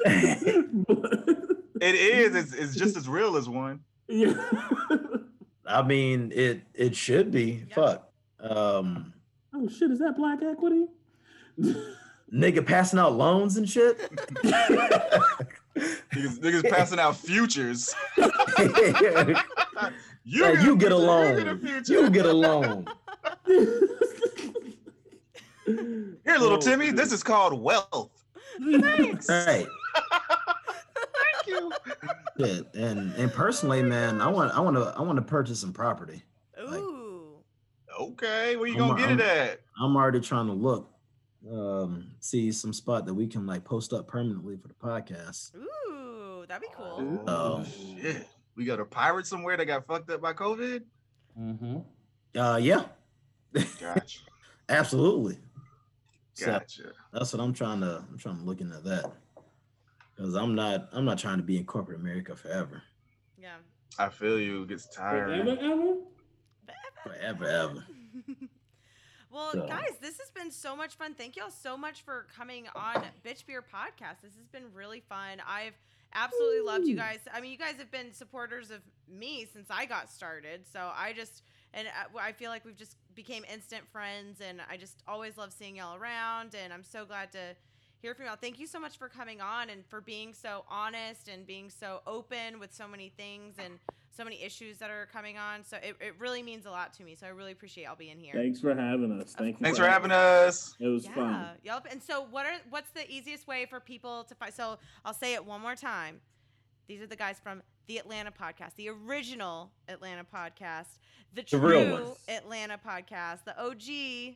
It 1.79 1.93
is. 1.93 2.33
It's, 2.35 2.53
it's 2.55 2.75
just 2.75 2.97
as 2.97 3.07
real 3.07 3.37
as 3.37 3.47
one. 3.47 3.81
Yeah. 4.07 4.33
I 5.67 5.83
mean, 5.83 6.31
it 6.33 6.61
it 6.73 6.95
should 6.95 7.29
be. 7.29 7.65
Fuck. 7.75 8.09
Um, 8.39 9.13
oh 9.53 9.67
shit, 9.69 9.91
is 9.91 9.99
that 9.99 10.15
black 10.17 10.39
equity? 10.41 10.87
nigga 12.33 12.65
passing 12.65 12.97
out 12.97 13.13
loans 13.13 13.57
and 13.57 13.69
shit. 13.69 13.99
niggas, 14.43 16.39
niggas 16.39 16.67
passing 16.67 16.97
out 16.99 17.15
futures. 17.15 17.93
You, 20.27 20.43
hey, 20.43 20.61
you 20.61 20.75
get 20.75 20.91
a 20.91 20.97
loan. 20.97 21.61
You 21.87 22.09
get 22.09 22.25
a 22.25 22.33
loan. 22.33 22.85
Here, 25.65 26.37
little 26.37 26.57
Timmy, 26.57 26.91
this 26.91 27.13
is 27.13 27.23
called 27.23 27.59
wealth. 27.59 28.11
Thanks. 28.59 29.29
Right. 29.29 29.65
Thank 29.95 31.47
you. 31.47 31.71
Yeah, 32.37 32.59
and 32.73 33.13
and 33.13 33.31
personally, 33.31 33.81
man, 33.81 34.19
I 34.19 34.27
want 34.27 34.53
I 34.53 34.59
want 34.59 34.75
to 34.75 34.93
I 34.97 35.01
want 35.01 35.15
to 35.15 35.21
purchase 35.21 35.61
some 35.61 35.71
property. 35.71 36.23
Ooh. 36.59 37.37
Okay, 37.99 38.57
where 38.57 38.67
you 38.67 38.77
gonna 38.77 38.99
get 38.99 39.09
I'm, 39.09 39.19
it 39.19 39.25
at? 39.25 39.61
I'm 39.79 39.95
already 39.95 40.19
trying 40.19 40.47
to 40.47 40.53
look, 40.53 40.89
um, 41.49 42.11
see 42.19 42.51
some 42.51 42.73
spot 42.73 43.05
that 43.05 43.13
we 43.13 43.27
can 43.27 43.47
like 43.47 43.63
post 43.63 43.93
up 43.93 44.07
permanently 44.07 44.57
for 44.57 44.67
the 44.67 44.73
podcast. 44.73 45.55
Ooh, 45.55 46.45
that'd 46.47 46.61
be 46.61 46.67
cool. 46.75 47.23
Oh 47.27 47.63
shit, 47.63 48.27
we 48.57 48.65
got 48.65 48.79
a 48.79 48.85
pirate 48.85 49.27
somewhere 49.27 49.55
that 49.55 49.65
got 49.65 49.85
fucked 49.85 50.09
up 50.09 50.19
by 50.19 50.33
COVID. 50.33 50.81
Mm-hmm. 51.39 51.77
Uh, 52.37 52.57
yeah. 52.57 52.85
Gotcha. 53.79 54.19
Absolutely. 54.69 55.37
Gotcha. 56.43 56.81
So 56.81 56.91
that's 57.13 57.33
what 57.33 57.41
I'm 57.41 57.53
trying 57.53 57.81
to. 57.81 58.03
I'm 58.11 58.17
trying 58.17 58.39
to 58.39 58.43
look 58.43 58.59
into 58.59 58.79
that 58.79 59.11
because 60.15 60.35
I'm 60.35 60.55
not. 60.55 60.89
I'm 60.91 61.05
not 61.05 61.19
trying 61.19 61.37
to 61.37 61.43
be 61.43 61.57
in 61.57 61.65
corporate 61.65 61.99
America 61.99 62.35
forever. 62.35 62.81
Yeah. 63.39 63.55
I 63.97 64.09
feel 64.09 64.39
you. 64.39 64.63
It 64.63 64.69
gets 64.69 64.87
tired. 64.87 65.45
Forever, 65.45 65.57
ever. 65.61 65.95
Forever, 67.03 67.45
ever. 67.47 67.85
Well, 69.29 69.51
so. 69.51 69.67
guys, 69.67 69.91
this 70.01 70.17
has 70.19 70.31
been 70.31 70.49
so 70.49 70.75
much 70.75 70.95
fun. 70.95 71.13
Thank 71.13 71.35
y'all 71.35 71.51
so 71.51 71.77
much 71.77 72.01
for 72.01 72.25
coming 72.35 72.65
on 72.75 73.03
Bitch 73.23 73.45
Beer 73.45 73.61
Podcast. 73.61 74.21
This 74.23 74.33
has 74.35 74.47
been 74.51 74.63
really 74.73 75.01
fun. 75.01 75.41
I've 75.47 75.75
absolutely 76.13 76.59
Ooh. 76.59 76.65
loved 76.65 76.87
you 76.87 76.95
guys. 76.95 77.19
I 77.33 77.41
mean, 77.41 77.51
you 77.51 77.57
guys 77.57 77.75
have 77.77 77.91
been 77.91 78.13
supporters 78.13 78.71
of 78.71 78.81
me 79.09 79.47
since 79.51 79.67
I 79.69 79.85
got 79.85 80.09
started. 80.09 80.65
So 80.71 80.91
I 80.95 81.13
just 81.13 81.43
and 81.73 81.87
uh, 81.87 82.19
I 82.19 82.31
feel 82.31 82.49
like 82.49 82.65
we've 82.65 82.77
just 82.77 82.95
became 83.15 83.43
instant 83.51 83.87
friends, 83.91 84.41
and 84.41 84.61
I 84.69 84.77
just 84.77 85.03
always 85.07 85.37
love 85.37 85.53
seeing 85.53 85.75
y'all 85.75 85.95
around. 85.95 86.55
And 86.55 86.73
I'm 86.73 86.83
so 86.83 87.05
glad 87.05 87.31
to 87.33 87.55
hear 87.99 88.13
from 88.13 88.25
y'all. 88.25 88.37
Thank 88.39 88.59
you 88.59 88.67
so 88.67 88.79
much 88.79 88.97
for 88.97 89.09
coming 89.09 89.41
on 89.41 89.69
and 89.69 89.85
for 89.87 90.01
being 90.01 90.33
so 90.33 90.65
honest 90.69 91.27
and 91.27 91.45
being 91.45 91.69
so 91.69 92.01
open 92.05 92.59
with 92.59 92.73
so 92.73 92.87
many 92.87 93.09
things 93.09 93.55
and 93.57 93.79
so 94.17 94.23
many 94.23 94.43
issues 94.43 94.79
that 94.79 94.89
are 94.89 95.07
coming 95.13 95.37
on. 95.37 95.63
So 95.63 95.77
it, 95.77 95.95
it 96.01 96.15
really 96.19 96.41
means 96.41 96.65
a 96.65 96.71
lot 96.71 96.93
to 96.95 97.03
me. 97.03 97.15
So 97.15 97.27
I 97.27 97.29
really 97.29 97.51
appreciate 97.51 97.85
y'all 97.85 97.95
being 97.95 98.19
here. 98.19 98.33
Thanks 98.33 98.59
for 98.59 98.73
having 98.75 99.11
us. 99.21 99.33
Thank 99.37 99.59
you. 99.59 99.63
Thanks 99.63 99.77
for 99.77 99.87
having 99.87 100.11
us. 100.11 100.75
It 100.79 100.87
was 100.87 101.05
yeah. 101.05 101.13
fun. 101.13 101.47
Yep. 101.63 101.87
And 101.91 102.01
so 102.01 102.25
what 102.31 102.45
are 102.45 102.53
what's 102.69 102.89
the 102.89 103.09
easiest 103.09 103.47
way 103.47 103.65
for 103.65 103.79
people 103.79 104.23
to 104.25 104.35
find? 104.35 104.53
So 104.53 104.79
I'll 105.05 105.13
say 105.13 105.35
it 105.35 105.45
one 105.45 105.61
more 105.61 105.75
time. 105.75 106.19
These 106.87 107.01
are 107.01 107.07
the 107.07 107.15
guys 107.15 107.37
from 107.41 107.61
the 107.87 107.97
Atlanta 107.97 108.31
podcast, 108.31 108.75
the 108.75 108.89
original 108.89 109.71
Atlanta 109.87 110.23
podcast, 110.23 110.99
the 111.33 111.43
true 111.43 112.15
the 112.27 112.33
Atlanta 112.33 112.77
podcast, 112.77 113.43
the 113.45 113.57
OG 113.61 114.35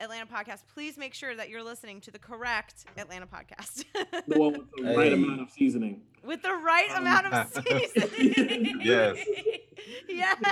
Atlanta 0.00 0.26
podcast. 0.26 0.62
Please 0.72 0.96
make 0.96 1.14
sure 1.14 1.34
that 1.34 1.48
you're 1.48 1.62
listening 1.62 2.00
to 2.02 2.10
the 2.10 2.18
correct 2.18 2.84
Atlanta 2.96 3.26
podcast. 3.26 3.84
the 4.26 4.38
one 4.38 4.52
with 4.52 4.70
the 4.76 4.84
hey. 4.84 4.96
right 4.96 5.12
amount 5.12 5.40
of 5.40 5.50
seasoning. 5.50 6.02
With 6.24 6.42
the 6.42 6.54
right 6.54 6.90
um, 6.92 7.02
amount 7.02 7.26
of 7.26 7.64
seasoning. 7.66 8.80
yes. 8.82 9.18
yes. 10.08 10.42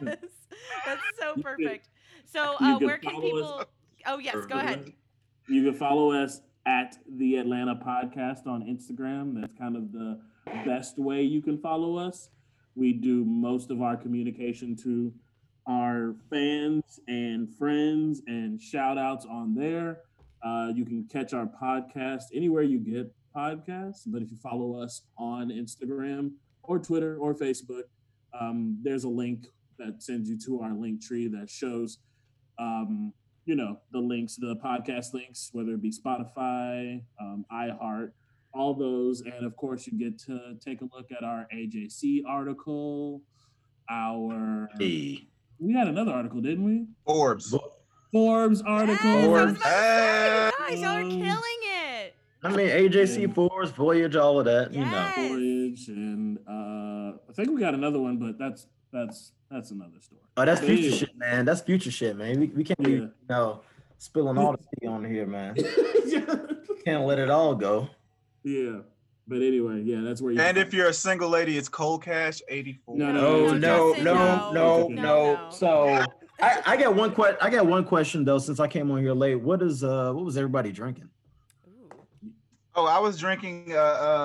That's 0.00 1.02
so 1.18 1.34
perfect. 1.40 1.88
So, 2.24 2.56
uh, 2.60 2.78
where 2.78 2.98
can 2.98 3.20
people? 3.20 3.60
Us. 3.60 3.66
Oh 4.06 4.18
yes, 4.18 4.36
go 4.46 4.58
ahead. 4.58 4.92
You 5.48 5.64
can 5.64 5.74
follow 5.74 6.12
us 6.12 6.40
at 6.66 6.96
the 7.16 7.36
Atlanta 7.36 7.76
Podcast 7.76 8.46
on 8.46 8.62
Instagram. 8.62 9.40
That's 9.40 9.52
kind 9.56 9.76
of 9.76 9.92
the 9.92 10.20
best 10.64 10.98
way 10.98 11.22
you 11.22 11.40
can 11.40 11.58
follow 11.58 11.96
us. 11.96 12.30
We 12.74 12.92
do 12.92 13.24
most 13.24 13.70
of 13.70 13.80
our 13.80 13.96
communication 13.96 14.76
to 14.82 15.12
our 15.66 16.14
fans 16.30 17.00
and 17.08 17.52
friends 17.56 18.22
and 18.26 18.60
shout 18.60 18.98
outs 18.98 19.26
on 19.26 19.54
there. 19.54 20.00
Uh, 20.44 20.68
you 20.74 20.84
can 20.84 21.04
catch 21.10 21.32
our 21.32 21.46
podcast 21.60 22.24
anywhere 22.32 22.62
you 22.62 22.78
get 22.78 23.12
podcasts, 23.34 24.02
but 24.06 24.22
if 24.22 24.30
you 24.30 24.36
follow 24.36 24.80
us 24.80 25.02
on 25.18 25.48
Instagram 25.48 26.32
or 26.62 26.78
Twitter 26.78 27.18
or 27.18 27.34
Facebook, 27.34 27.82
um, 28.38 28.78
there's 28.82 29.04
a 29.04 29.08
link 29.08 29.46
that 29.78 30.02
sends 30.02 30.28
you 30.28 30.38
to 30.46 30.60
our 30.60 30.70
Linktree 30.70 31.30
that 31.32 31.50
shows, 31.50 31.98
um, 32.58 33.12
you 33.44 33.56
know, 33.56 33.78
the 33.92 33.98
links, 33.98 34.36
the 34.36 34.56
podcast 34.64 35.14
links, 35.14 35.50
whether 35.52 35.72
it 35.72 35.82
be 35.82 35.92
Spotify, 35.92 37.02
um, 37.20 37.44
iHeart, 37.52 38.12
all 38.54 38.74
those. 38.74 39.20
And 39.20 39.44
of 39.44 39.56
course, 39.56 39.86
you 39.86 39.98
get 39.98 40.18
to 40.20 40.56
take 40.64 40.80
a 40.80 40.88
look 40.92 41.10
at 41.16 41.24
our 41.24 41.46
AJC 41.54 42.22
article, 42.26 43.22
our. 43.90 44.68
Hey. 44.78 45.26
We 45.58 45.72
had 45.72 45.88
another 45.88 46.12
article, 46.12 46.40
didn't 46.40 46.64
we? 46.64 46.86
Forbes. 47.04 47.54
Forbes 48.12 48.62
article. 48.62 49.10
Yes, 49.10 49.24
Forbes. 49.24 49.62
Hey. 49.62 50.50
Guys, 50.58 50.80
y'all 50.80 50.96
are 50.96 51.02
killing 51.02 51.60
it. 51.62 52.14
I 52.42 52.48
mean, 52.50 52.68
AJC 52.68 53.34
Forbes, 53.34 53.70
Voyage, 53.70 54.16
all 54.16 54.38
of 54.38 54.44
that, 54.44 54.72
yes. 54.72 54.84
you 54.84 54.90
know. 54.90 55.28
Voyage, 55.28 55.88
and 55.88 56.38
uh, 56.48 57.16
I 57.28 57.32
think 57.34 57.50
we 57.50 57.60
got 57.60 57.74
another 57.74 58.00
one, 58.00 58.18
but 58.18 58.38
that's 58.38 58.66
that's 58.92 59.32
that's 59.50 59.70
another 59.70 60.00
story. 60.00 60.20
Oh, 60.36 60.44
that's 60.44 60.60
future 60.60 60.88
yeah. 60.88 60.96
shit, 60.96 61.16
man. 61.16 61.44
That's 61.44 61.60
future 61.60 61.90
shit, 61.90 62.16
man. 62.16 62.40
We, 62.40 62.46
we 62.48 62.64
can't 62.64 62.80
yeah. 62.80 62.86
be, 62.86 62.92
you 62.92 63.10
know, 63.28 63.62
spilling 63.98 64.38
all 64.38 64.52
the 64.52 64.58
tea 64.80 64.86
on 64.86 65.04
here, 65.04 65.26
man. 65.26 65.54
can't 66.84 67.04
let 67.04 67.18
it 67.18 67.30
all 67.30 67.54
go. 67.54 67.88
Yeah. 68.44 68.80
But 69.28 69.42
anyway, 69.42 69.82
yeah, 69.82 70.02
that's 70.02 70.22
where 70.22 70.32
you. 70.32 70.40
And 70.40 70.56
if 70.56 70.72
you're 70.72 70.88
a 70.88 70.92
single 70.92 71.28
lady, 71.28 71.58
it's 71.58 71.68
Cold 71.68 72.02
Cash 72.04 72.42
eighty 72.48 72.78
four. 72.84 72.96
No, 72.96 73.12
no, 73.12 73.56
no, 73.56 73.92
no, 73.94 74.52
no, 74.52 74.88
no. 74.88 75.48
So 75.50 76.04
I, 76.40 76.62
I 76.64 76.76
got 76.76 76.94
one 76.94 77.12
question. 77.12 77.38
I 77.40 77.50
got 77.50 77.66
one 77.66 77.84
question 77.84 78.24
though, 78.24 78.38
since 78.38 78.60
I 78.60 78.68
came 78.68 78.90
on 78.90 79.00
here 79.00 79.14
late. 79.14 79.36
What 79.36 79.62
is 79.62 79.82
uh, 79.82 80.12
what 80.12 80.24
was 80.24 80.36
everybody 80.36 80.70
drinking? 80.70 81.08
Oh, 82.76 82.84
I 82.84 82.98
was 82.98 83.18
drinking 83.18 83.72
uh, 83.72 83.78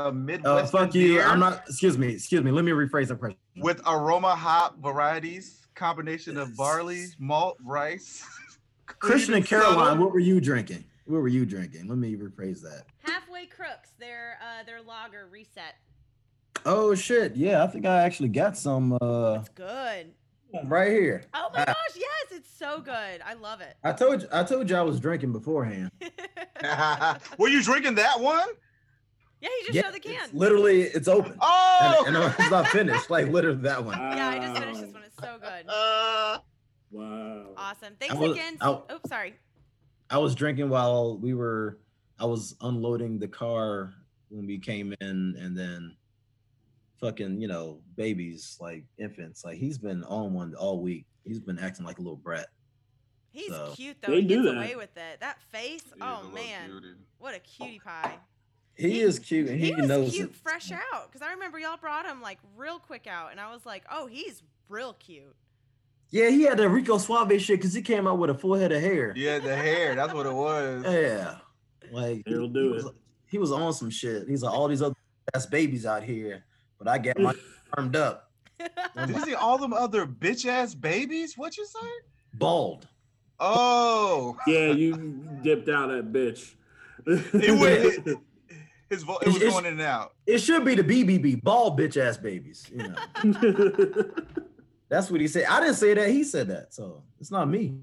uh 0.08 0.12
Midwest. 0.14 0.74
Uh, 0.74 0.78
fuck 0.78 0.94
you. 0.94 1.22
I'm 1.22 1.40
not. 1.40 1.64
Excuse 1.68 1.98
me. 1.98 2.14
Excuse 2.14 2.44
me. 2.44 2.52
Let 2.52 2.66
me 2.66 2.72
rephrase 2.72 3.08
the 3.08 3.16
question. 3.16 3.40
With 3.58 3.82
aroma 3.88 4.36
hop 4.36 4.78
varieties, 4.80 5.66
combination 5.74 6.38
of 6.38 6.56
barley, 6.56 7.06
malt, 7.18 7.58
rice. 7.64 8.24
Christian 8.86 9.36
and 9.36 9.46
Caroline, 9.46 10.00
what 10.00 10.12
were 10.12 10.20
you 10.20 10.42
drinking? 10.42 10.84
What 11.12 11.22
were 11.22 11.28
you 11.28 11.46
drinking? 11.46 11.90
Let 11.90 11.98
me 11.98 12.16
rephrase 12.16 12.62
that. 12.62 12.84
Halfway 13.04 13.46
Crooks, 13.46 13.90
their 14.00 14.38
uh, 14.42 14.64
their 14.64 14.82
lager 14.82 15.28
reset. 15.30 15.76
Oh 16.66 16.96
shit! 16.96 17.36
Yeah, 17.36 17.66
I 17.66 17.68
think 17.68 17.86
I 17.86 18.04
actually 18.04 18.30
got 18.30 18.56
some. 18.58 18.94
uh 19.02 19.40
It's 19.40 19.50
good. 19.50 20.14
Right 20.64 20.90
here. 20.90 21.26
Oh 21.34 21.50
my 21.54 21.66
gosh! 21.66 21.76
Yes, 21.96 22.32
it's 22.32 22.50
so 22.58 22.80
good. 22.80 23.22
I 23.26 23.34
love 23.34 23.60
it. 23.60 23.76
I 23.84 23.92
told 23.92 24.22
you. 24.22 24.30
I 24.32 24.44
told 24.44 24.70
you 24.70 24.76
I 24.78 24.82
was 24.84 25.02
drinking 25.02 25.34
beforehand. 25.34 25.92
were 27.38 27.50
you 27.50 27.62
drinking 27.62 27.96
that 27.96 28.22
one? 28.22 28.48
Yeah, 29.42 29.50
he 29.60 29.66
just 29.66 29.76
yeah, 29.76 29.82
showed 29.82 29.96
the 29.96 30.00
can. 30.00 30.24
It's 30.24 30.34
literally, 30.34 30.84
it's 30.84 31.10
open. 31.10 31.36
Oh, 31.42 32.04
and, 32.08 32.16
and 32.16 32.34
it's 32.40 32.52
not 32.52 32.68
finished. 32.68 33.10
Like 33.10 33.28
literally 33.28 33.62
that 33.64 33.84
one. 33.84 33.98
Yeah, 34.16 34.30
I 34.30 34.40
just 34.40 34.58
finished 34.62 34.80
this 34.80 34.94
one. 34.94 35.04
It's 35.04 35.18
so 35.18 35.38
good. 35.42 35.66
Uh, 35.68 36.40
wow. 36.92 37.48
Awesome. 37.58 37.96
Thanks 38.00 38.16
was, 38.16 38.32
again. 38.32 38.58
Oh, 38.62 38.84
sorry. 39.08 39.36
I 40.12 40.18
was 40.18 40.36
drinking 40.36 40.70
while 40.70 41.18
we 41.18 41.34
were. 41.34 41.80
I 42.20 42.26
was 42.26 42.56
unloading 42.62 43.18
the 43.18 43.28
car 43.28 43.94
when 44.30 44.46
we 44.46 44.60
came 44.60 44.94
in, 45.00 45.36
and 45.40 45.58
then 45.58 45.96
fucking, 47.00 47.42
you 47.42 47.48
know, 47.48 47.80
babies 47.96 48.58
like 48.60 48.84
infants. 48.98 49.44
Like 49.46 49.58
he's 49.58 49.78
been 49.78 50.04
on 50.04 50.34
one 50.34 50.54
all 50.56 50.82
week. 50.82 51.06
He's 51.26 51.40
been 51.40 51.58
acting 51.58 51.86
like 51.86 51.98
a 51.98 52.02
little 52.02 52.18
brat. 52.18 52.48
He's 53.32 53.48
so. 53.48 53.72
cute 53.74 53.98
though. 54.02 54.12
They 54.12 54.22
he 54.22 54.28
gets 54.28 54.44
that. 54.44 54.58
away 54.58 54.76
with 54.76 54.96
it. 54.98 55.22
That 55.22 55.42
face. 55.52 55.84
oh 56.02 56.30
man, 56.34 56.70
cutie. 56.70 56.96
what 57.18 57.34
a 57.34 57.40
cutie 57.40 57.80
pie. 57.80 58.18
He, 58.76 58.92
he 58.92 59.02
is 59.02 59.18
cute, 59.18 59.48
and 59.48 59.60
he, 59.60 59.68
he 59.68 59.76
was 59.76 59.88
knows 59.88 60.12
cute 60.12 60.30
it. 60.30 60.36
fresh 60.36 60.72
out. 60.72 61.12
Because 61.12 61.26
I 61.26 61.32
remember 61.32 61.58
y'all 61.58 61.78
brought 61.78 62.06
him 62.06 62.22
like 62.22 62.40
real 62.58 62.80
quick 62.80 63.08
out, 63.08 63.32
and 63.32 63.40
I 63.40 63.52
was 63.52 63.66
like, 63.66 63.86
oh, 63.90 64.08
he's 64.08 64.44
real 64.68 64.94
cute. 64.94 65.36
Yeah, 66.12 66.30
he 66.30 66.44
had 66.44 66.58
the 66.58 66.68
Rico 66.70 66.98
Suave 66.98 67.42
shit 67.42 67.60
because 67.60 67.74
he 67.74 67.82
came 67.82 68.06
out 68.06 68.18
with 68.20 68.30
a 68.30 68.34
full 68.34 68.56
head 68.56 68.72
of 68.74 68.82
hair. 68.82 69.14
Yeah, 69.16 69.40
the 69.40 69.56
hair. 69.56 69.96
That's 69.96 70.14
what 70.14 70.26
it 70.26 70.34
was. 70.34 70.84
Yeah, 70.86 71.38
like 71.92 72.24
he'll 72.28 72.50
do 72.50 72.74
he 72.74 72.80
it. 72.80 72.84
Was, 72.84 72.94
he 73.28 73.38
was 73.38 73.52
on 73.52 73.74
some 73.74 73.90
shit. 73.90 74.28
He's 74.28 74.44
like 74.44 74.54
all 74.54 74.68
these 74.68 74.82
other 74.82 74.96
ass 75.34 75.46
babies 75.46 75.86
out 75.86 76.04
here, 76.04 76.44
but 76.78 76.88
I 76.90 76.98
get 76.98 77.18
my 77.18 77.34
armed 77.78 77.96
up. 77.96 78.30
Did 78.60 79.10
you 79.10 79.20
see 79.24 79.34
all 79.34 79.58
them 79.58 79.74
other 79.74 80.06
bitch 80.06 80.46
ass 80.46 80.76
babies? 80.76 81.38
What 81.38 81.58
you 81.58 81.66
say? 81.66 81.88
Bald. 82.34 82.88
Oh. 83.40 84.38
Yeah, 84.46 84.68
you 84.68 85.28
dipped 85.42 85.68
out 85.70 85.88
that 85.90 86.12
bitch. 86.14 86.54
it 87.08 88.06
was, 88.06 88.16
his 88.90 89.04
vo- 89.04 89.18
it 89.18 89.28
was 89.28 89.40
going 89.40 89.66
in 89.66 89.74
and 89.74 89.82
out. 89.82 90.14
It 90.28 90.40
should 90.40 90.64
be 90.64 90.76
the 90.76 90.84
BBB, 90.84 91.42
bald 91.42 91.80
bitch 91.80 91.98
ass 91.98 92.18
babies. 92.18 92.70
You 92.72 92.90
know. 92.90 94.12
That's 94.92 95.10
what 95.10 95.22
he 95.22 95.28
said. 95.30 95.46
I 95.50 95.62
didn't 95.62 95.76
say 95.76 95.94
that. 95.94 96.10
He 96.10 96.26
said 96.26 96.50
that. 96.50 96.74
So 96.74 97.02
it's 97.18 97.32
not 97.32 97.48
me. 97.48 97.78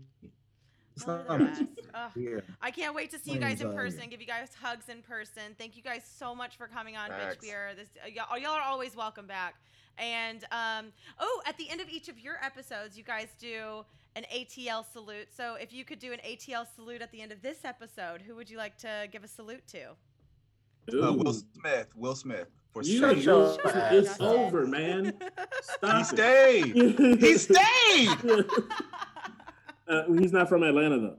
It's 0.94 1.06
Y'all 1.06 1.22
not 1.26 1.40
me. 1.40 1.66
Yeah. 2.14 2.40
I 2.62 2.70
can't 2.70 2.94
wait 2.94 3.10
to 3.10 3.18
see 3.18 3.32
you 3.32 3.40
guys 3.40 3.60
in 3.60 3.66
anxiety. 3.66 3.76
person, 3.76 4.10
give 4.10 4.20
you 4.20 4.26
guys 4.26 4.50
hugs 4.60 4.88
in 4.88 5.02
person. 5.02 5.42
Thank 5.58 5.76
you 5.76 5.82
guys 5.82 6.02
so 6.16 6.32
much 6.32 6.56
for 6.56 6.68
coming 6.68 6.96
on 6.96 7.10
Bitch 7.10 7.40
Beer. 7.40 7.72
This 7.74 7.88
uh, 8.04 8.08
y'all, 8.08 8.38
y'all 8.38 8.52
are 8.52 8.62
always 8.62 8.94
welcome 8.94 9.26
back. 9.26 9.56
And 9.96 10.44
um, 10.52 10.92
oh, 11.18 11.42
at 11.44 11.56
the 11.56 11.68
end 11.70 11.80
of 11.80 11.88
each 11.88 12.08
of 12.08 12.20
your 12.20 12.36
episodes, 12.44 12.96
you 12.96 13.02
guys 13.02 13.28
do 13.40 13.84
an 14.14 14.24
ATL 14.32 14.84
salute. 14.92 15.28
So 15.34 15.54
if 15.54 15.72
you 15.72 15.84
could 15.84 15.98
do 15.98 16.12
an 16.12 16.20
ATL 16.20 16.66
salute 16.76 17.02
at 17.02 17.10
the 17.10 17.20
end 17.20 17.32
of 17.32 17.42
this 17.42 17.64
episode, 17.64 18.20
who 18.20 18.36
would 18.36 18.50
you 18.50 18.58
like 18.58 18.76
to 18.78 19.08
give 19.10 19.24
a 19.24 19.28
salute 19.28 19.66
to? 19.68 19.88
Uh, 20.92 21.12
Will 21.12 21.32
Smith. 21.32 21.88
Will 21.94 22.14
Smith. 22.14 22.48
For 22.72 22.82
You, 22.82 22.98
sure. 23.20 23.56
Shut 23.62 23.92
it's 23.94 24.20
up. 24.20 24.20
over, 24.20 24.66
man. 24.66 25.14
Stop 25.62 25.94
He 25.96 26.00
it. 26.00 26.06
stayed. 26.06 27.20
He 27.20 27.34
stayed. 27.38 28.44
Uh, 29.88 30.02
he's 30.18 30.32
not 30.32 30.48
from 30.48 30.62
Atlanta 30.62 30.98
though. 30.98 31.16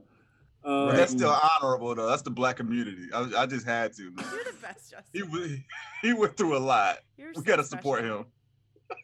Uh, 0.62 0.92
That's 0.92 1.12
still 1.12 1.36
honorable 1.60 1.94
though. 1.94 2.08
That's 2.08 2.22
the 2.22 2.30
black 2.30 2.56
community. 2.56 3.08
I, 3.14 3.30
I 3.38 3.46
just 3.46 3.66
had 3.66 3.92
to. 3.94 4.10
Man. 4.12 4.24
You're 4.32 4.44
the 4.44 4.58
best, 4.60 4.90
Justin. 4.90 5.04
He 5.12 5.22
went- 5.22 5.60
he 6.02 6.12
went 6.12 6.36
through 6.36 6.56
a 6.56 6.58
lot. 6.60 6.98
You're 7.16 7.28
We 7.30 7.34
so 7.36 7.40
gotta 7.42 7.64
special. 7.64 7.78
support 7.78 8.04
him. 8.04 8.24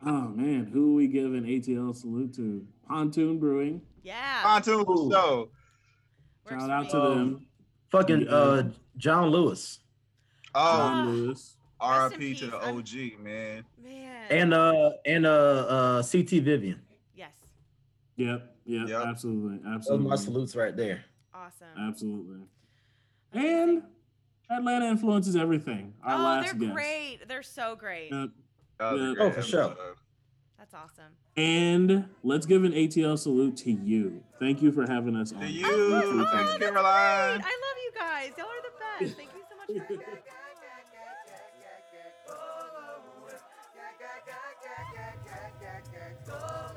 Oh 0.04 0.28
man, 0.28 0.66
who 0.72 0.94
we 0.94 1.06
give 1.08 1.32
an 1.34 1.44
ATL 1.44 1.94
salute 1.96 2.34
to? 2.36 2.66
Pontoon 2.88 3.38
Brewing. 3.38 3.80
Yeah. 4.02 4.42
Pontoon 4.42 4.84
for 4.84 5.10
show. 5.10 5.48
Shout 6.48 6.70
out 6.70 6.84
me. 6.84 6.90
to 6.90 6.96
them. 7.00 7.46
Fucking 7.90 8.28
uh, 8.28 8.70
John 8.96 9.30
Lewis 9.30 9.80
Oh, 10.58 10.76
John 10.78 11.08
Lewis. 11.10 11.56
R.I.P. 11.78 12.14
to 12.14 12.18
peace. 12.18 12.40
the 12.50 12.56
I'm- 12.56 12.78
OG 12.78 13.18
man. 13.22 13.64
Man. 13.84 14.26
and 14.30 14.54
uh 14.54 14.90
and 15.04 15.26
uh 15.26 15.30
uh 15.30 16.02
CT 16.02 16.40
Vivian. 16.42 16.80
yes. 17.14 17.30
Yep, 18.16 18.56
yep, 18.64 18.88
Yep. 18.88 19.02
absolutely, 19.06 19.58
Those 19.58 19.90
are 19.90 19.98
my 19.98 20.16
salutes 20.16 20.56
right 20.56 20.74
there. 20.74 21.04
Awesome. 21.34 21.66
absolutely. 21.78 22.40
And 23.34 23.82
Atlanta 24.50 24.86
influences 24.86 25.36
everything. 25.36 25.92
Our 26.02 26.18
oh, 26.18 26.22
last 26.22 26.44
they're 26.46 26.54
guest. 26.60 26.72
great. 26.74 27.18
They're 27.28 27.42
so 27.42 27.76
great. 27.76 28.10
Yep. 28.10 28.30
That 28.78 28.92
was 28.92 29.02
a 29.02 29.04
Yeah. 29.04 29.14
great 29.14 29.26
Oh, 29.26 29.30
for 29.32 29.42
sure. 29.42 29.76
That's 30.58 30.72
awesome. 30.72 31.12
And 31.36 32.08
let's 32.22 32.46
give 32.46 32.64
an 32.64 32.72
ATL 32.72 33.18
salute 33.18 33.56
to 33.58 33.70
you. 33.70 34.24
Thank 34.40 34.62
you 34.62 34.72
for 34.72 34.86
having 34.90 35.14
us 35.14 35.32
on. 35.32 35.40
To 35.40 35.46
the 35.46 35.52
you. 35.52 35.64
True 35.66 36.00
Thanks, 36.24 36.30
Time. 36.32 36.46
Great. 36.46 36.60
Caroline. 36.60 36.84
I 36.84 37.34
love 37.34 37.78
you 37.84 37.92
guys. 37.94 38.30
Y'all 38.38 38.46
are 38.46 38.62
the 38.62 39.04
best. 39.04 39.16
Thank 39.18 39.30
you 39.34 39.42
so 39.50 39.56
much 39.74 39.86
for 39.86 40.16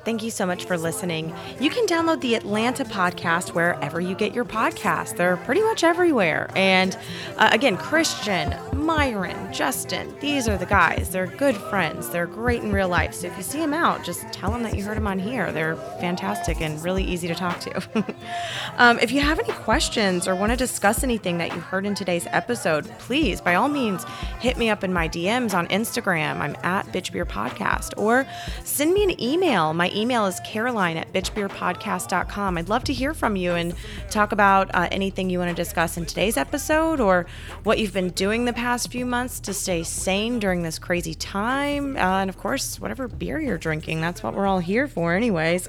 Thank 0.09 0.23
you 0.23 0.31
so 0.31 0.47
much 0.47 0.65
for 0.65 0.75
listening. 0.75 1.35
You 1.59 1.69
can 1.69 1.85
download 1.85 2.19
the 2.21 2.33
Atlanta 2.33 2.83
podcast 2.83 3.49
wherever 3.49 4.01
you 4.01 4.15
get 4.15 4.33
your 4.33 4.43
podcasts. 4.43 5.15
They're 5.15 5.37
pretty 5.37 5.61
much 5.61 5.83
everywhere. 5.83 6.49
And 6.55 6.97
uh, 7.37 7.51
again, 7.51 7.77
Christian, 7.77 8.55
Myron, 8.73 9.53
Justin, 9.53 10.11
these 10.19 10.47
are 10.47 10.57
the 10.57 10.65
guys. 10.65 11.11
They're 11.11 11.27
good 11.27 11.55
friends. 11.55 12.09
They're 12.09 12.25
great 12.25 12.63
in 12.63 12.71
real 12.71 12.89
life. 12.89 13.13
So 13.13 13.27
if 13.27 13.37
you 13.37 13.43
see 13.43 13.59
them 13.59 13.71
out, 13.71 14.03
just 14.03 14.23
tell 14.33 14.49
them 14.49 14.63
that 14.63 14.75
you 14.75 14.83
heard 14.83 14.97
them 14.97 15.05
on 15.05 15.19
here. 15.19 15.51
They're 15.51 15.75
fantastic 15.99 16.59
and 16.59 16.83
really 16.83 17.03
easy 17.03 17.27
to 17.27 17.35
talk 17.35 17.59
to. 17.59 18.05
um, 18.77 18.97
if 18.97 19.11
you 19.11 19.21
have 19.21 19.37
any 19.37 19.53
questions 19.59 20.27
or 20.27 20.33
want 20.33 20.51
to 20.51 20.55
discuss 20.55 21.03
anything 21.03 21.37
that 21.37 21.53
you 21.53 21.59
heard 21.59 21.85
in 21.85 21.93
today's 21.93 22.25
episode, 22.31 22.89
please, 22.97 23.41
by 23.41 23.53
all 23.53 23.69
means, 23.69 24.05
hit 24.39 24.57
me 24.57 24.71
up 24.71 24.83
in 24.83 24.91
my 24.91 25.07
DMs 25.07 25.53
on 25.53 25.67
Instagram. 25.67 26.39
I'm 26.39 26.55
at 26.63 26.87
Bitch 26.87 27.11
Beer 27.11 27.27
Podcast. 27.27 27.93
Or 27.95 28.25
send 28.63 28.91
me 28.91 29.03
an 29.03 29.21
email. 29.21 29.75
My 29.75 29.91
email 29.99 30.25
is 30.25 30.39
caroline 30.45 30.97
at 30.97 31.11
bitchbeerpodcast.com. 31.13 32.57
I'd 32.57 32.69
love 32.69 32.83
to 32.85 32.93
hear 32.93 33.13
from 33.13 33.35
you 33.35 33.51
and 33.51 33.75
talk 34.09 34.31
about 34.31 34.73
uh, 34.73 34.87
anything 34.91 35.29
you 35.29 35.39
want 35.39 35.49
to 35.49 35.55
discuss 35.55 35.97
in 35.97 36.05
today's 36.05 36.37
episode 36.37 36.99
or 36.99 37.25
what 37.63 37.79
you've 37.79 37.93
been 37.93 38.11
doing 38.11 38.45
the 38.45 38.53
past 38.53 38.91
few 38.91 39.05
months 39.05 39.39
to 39.41 39.53
stay 39.53 39.83
sane 39.83 40.39
during 40.39 40.63
this 40.63 40.79
crazy 40.79 41.13
time. 41.13 41.97
Uh, 41.97 42.21
and 42.21 42.29
of 42.29 42.37
course, 42.37 42.79
whatever 42.79 43.07
beer 43.07 43.39
you're 43.39 43.57
drinking, 43.57 44.01
that's 44.01 44.23
what 44.23 44.33
we're 44.33 44.47
all 44.47 44.59
here 44.59 44.87
for, 44.87 45.13
anyways. 45.13 45.67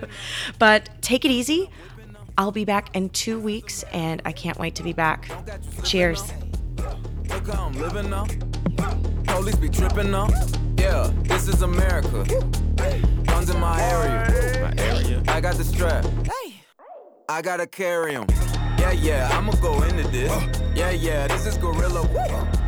but 0.58 0.88
take 1.00 1.24
it 1.24 1.30
easy. 1.30 1.70
I'll 2.36 2.52
be 2.52 2.64
back 2.64 2.94
in 2.94 3.10
two 3.10 3.38
weeks 3.40 3.82
and 3.92 4.22
I 4.24 4.32
can't 4.32 4.58
wait 4.58 4.74
to 4.76 4.82
be 4.82 4.92
back. 4.92 5.30
Cheers. 5.84 6.32
Look 7.30 7.48
how 7.48 7.66
I'm 7.66 7.72
living 7.80 8.10
now. 8.10 8.26
Police 9.26 9.56
be 9.56 9.68
tripping 9.68 10.10
now. 10.10 10.28
Yeah, 10.76 11.10
this 11.24 11.48
is 11.48 11.62
America. 11.62 12.24
Guns 13.26 13.50
in 13.50 13.60
my 13.60 13.80
area. 13.80 14.62
My 14.62 14.82
area. 14.82 15.22
I 15.28 15.40
got 15.40 15.54
the 15.56 15.64
strap. 15.64 16.04
Hey. 16.24 16.62
I 17.28 17.40
gotta 17.42 17.66
carry 17.66 18.16
'em. 18.16 18.26
Yeah, 18.78 18.92
yeah, 18.92 19.28
I'ma 19.32 19.52
go 19.62 19.82
into 19.82 20.08
this. 20.08 20.32
Yeah, 20.74 20.90
yeah, 20.90 21.28
this 21.28 21.46
is 21.46 21.56
gorilla. 21.58 22.02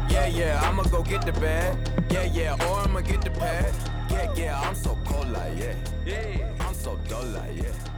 Yeah, 0.09 0.27
yeah, 0.27 0.61
I'ma 0.63 0.85
go 0.85 1.03
get 1.03 1.23
the 1.27 1.33
bag. 1.33 1.77
Yeah, 2.11 2.25
yeah, 2.25 2.67
or 2.69 2.81
I'ma 2.81 3.01
get 3.01 3.23
the 3.23 3.31
pad. 3.31 3.75
Yeah, 4.11 4.33
yeah, 4.35 4.61
I'm 4.61 4.75
so 4.75 4.97
cold 5.05 5.29
like 5.31 5.59
yeah. 5.59 5.75
Yeah, 6.07 6.53
I'm 6.61 6.75
so 6.75 6.97
dull 7.09 7.25
like 7.25 7.57
yeah. 7.57 7.92